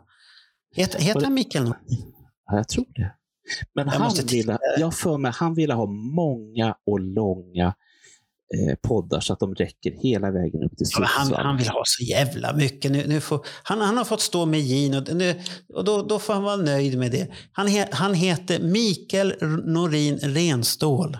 Heter, 0.75 0.99
heter 0.99 1.21
han 1.21 1.33
Mikael 1.33 1.63
Norin? 1.63 2.13
Ja, 2.45 2.57
jag 2.57 2.67
tror 2.67 2.85
det. 2.95 3.13
Men 3.75 3.87
Jag 3.87 3.93
han 3.93 4.13
ville, 4.31 4.57
jag 4.79 4.93
för 4.93 5.17
mig, 5.17 5.31
han 5.35 5.53
ville 5.53 5.73
ha 5.73 5.85
många 5.85 6.75
och 6.85 6.99
långa 6.99 7.65
eh, 7.65 7.73
poddar 8.81 9.19
så 9.19 9.33
att 9.33 9.39
de 9.39 9.55
räcker 9.55 9.91
hela 9.91 10.31
vägen 10.31 10.63
upp 10.63 10.77
till 10.77 10.87
Ja, 10.93 10.99
men 10.99 11.07
han, 11.07 11.25
Sundsvall. 11.25 11.45
han 11.45 11.57
vill 11.57 11.67
ha 11.69 11.81
så 11.85 12.03
jävla 12.03 12.53
mycket. 12.53 12.91
Nu, 12.91 13.07
nu 13.07 13.21
får, 13.21 13.45
han, 13.63 13.81
han 13.81 13.97
har 13.97 14.05
fått 14.05 14.21
stå 14.21 14.45
med 14.45 14.59
Gene 14.61 14.97
och, 14.97 15.15
nu, 15.15 15.39
och 15.73 15.85
då, 15.85 16.01
då 16.01 16.19
får 16.19 16.33
han 16.33 16.43
vara 16.43 16.55
nöjd 16.55 16.97
med 16.97 17.11
det. 17.11 17.27
Han, 17.51 17.67
he, 17.67 17.87
han 17.91 18.13
heter 18.13 18.59
Mikael 18.59 19.33
Norin 19.65 20.17
Renstål. 20.17 21.17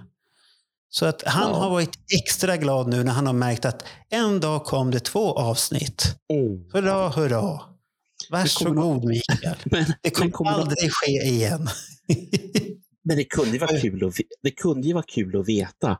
Så 0.90 1.06
att 1.06 1.24
han 1.26 1.52
Ja. 1.52 1.58
har 1.58 1.70
varit 1.70 1.92
extra 2.24 2.58
glad 2.58 2.88
nu 2.88 3.04
när 3.04 3.12
han 3.12 3.26
har 3.28 3.34
märkt 3.34 3.66
att 3.66 3.84
en 4.10 4.40
dag 4.40 4.64
kom 4.66 4.92
det 4.92 5.00
två 5.00 5.34
avsnitt. 5.34 6.16
Mm. 6.34 6.64
Hurra, 6.74 7.10
hurra. 7.10 7.60
Varsågod 8.32 9.04
Mikael. 9.06 9.56
det 10.02 10.10
kommer, 10.10 10.32
kommer 10.32 10.52
aldrig 10.52 10.92
ske 10.94 11.12
igen. 11.12 11.70
Men 13.04 13.18
det 13.18 13.24
kunde, 13.24 13.52
ju 13.52 13.58
vara 13.58 13.80
kul 13.80 14.08
att, 14.08 14.14
det 14.44 14.52
kunde 14.52 14.88
ju 14.88 14.94
vara 14.94 15.04
kul 15.08 15.40
att 15.40 15.48
veta, 15.48 15.98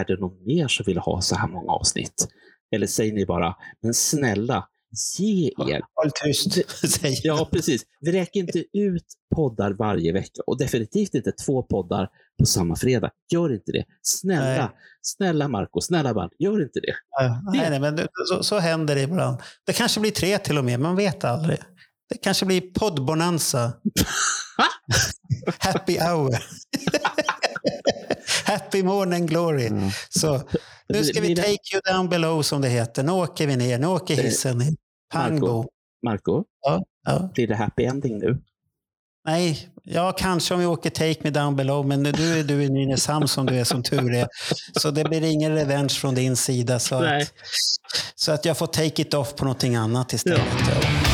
är 0.00 0.04
det 0.04 0.20
någon 0.20 0.44
mer 0.46 0.68
som 0.68 0.84
vill 0.86 0.98
ha 0.98 1.20
så 1.20 1.34
här 1.36 1.48
många 1.48 1.72
avsnitt? 1.72 2.28
Eller 2.74 2.86
säger 2.86 3.12
ni 3.12 3.26
bara, 3.26 3.54
men 3.82 3.94
snälla, 3.94 4.68
ge 5.18 5.46
er. 5.46 5.82
Håll 5.94 6.10
tyst, 6.24 6.58
Ja, 7.24 7.48
precis. 7.52 7.82
Vi 8.00 8.12
räcker 8.12 8.40
inte 8.40 8.64
ut 8.72 9.04
poddar 9.34 9.70
varje 9.72 10.12
vecka 10.12 10.42
och 10.46 10.58
definitivt 10.58 11.14
inte 11.14 11.32
två 11.32 11.62
poddar 11.62 12.08
på 12.38 12.46
samma 12.46 12.76
fredag. 12.76 13.10
Gör 13.32 13.52
inte 13.54 13.72
det. 13.72 13.84
Snälla, 14.02 14.64
Nej. 14.64 14.68
snälla 15.02 15.48
Marco, 15.48 15.80
snälla 15.80 16.14
Bernt, 16.14 16.32
gör 16.38 16.62
inte 16.62 16.80
det. 16.80 16.94
Ja, 17.20 17.42
nej, 17.52 17.70
nej, 17.70 17.80
men 17.80 17.96
det- 17.96 18.08
så, 18.28 18.42
så 18.42 18.58
händer 18.58 18.94
det 18.94 19.00
ibland. 19.02 19.38
Det 19.66 19.72
kanske 19.72 20.00
blir 20.00 20.10
tre 20.10 20.38
till 20.38 20.58
och 20.58 20.64
med, 20.64 20.80
man 20.80 20.96
vet 20.96 21.24
aldrig. 21.24 21.58
Det 22.08 22.16
kanske 22.22 22.46
blir 22.46 22.60
poddbonanza. 22.60 23.72
happy 25.58 25.98
hour. 25.98 26.30
happy 28.44 28.82
morning 28.82 29.26
glory. 29.26 29.70
Så 30.08 30.42
nu 30.88 31.04
ska 31.04 31.20
vi 31.20 31.36
take 31.36 31.48
you 31.74 31.80
down 31.92 32.08
below 32.08 32.42
som 32.42 32.60
det 32.60 32.68
heter. 32.68 33.02
Nu 33.02 33.12
åker 33.12 33.46
vi 33.46 33.56
ner, 33.56 33.78
nu 33.78 33.86
åker 33.86 34.14
hissen 34.14 34.58
ner. 34.58 34.72
Pango. 35.12 35.46
Marco, 35.46 35.64
Marco 36.04 36.44
Ja, 36.66 36.82
ja. 37.06 37.30
blir 37.34 37.46
det 37.48 37.56
happy 37.56 37.84
ending 37.84 38.18
nu? 38.18 38.38
Nej, 39.26 39.68
ja 39.82 40.12
kanske 40.12 40.54
om 40.54 40.60
vi 40.60 40.66
åker 40.66 40.90
Take 40.90 41.16
Me 41.20 41.30
Down 41.30 41.56
Below, 41.56 41.86
men 41.86 42.02
nu 42.02 42.38
är 42.38 42.44
du 42.44 42.62
i 42.64 42.68
Nynäshamn 42.70 43.28
som 43.28 43.46
du 43.46 43.54
är 43.54 43.64
som 43.64 43.82
tur 43.82 44.14
är. 44.14 44.28
Så 44.80 44.90
det 44.90 45.04
blir 45.04 45.22
ingen 45.24 45.54
revenge 45.54 45.88
från 45.88 46.14
din 46.14 46.36
sida. 46.36 46.78
Så, 46.78 47.00
Nej. 47.00 47.22
att, 47.22 47.32
så 48.14 48.32
att 48.32 48.44
jag 48.44 48.58
får 48.58 48.66
take 48.66 49.02
it 49.02 49.14
off 49.14 49.34
på 49.34 49.44
någonting 49.44 49.76
annat 49.76 50.12
istället. 50.12 50.40
Ja. 50.60 51.13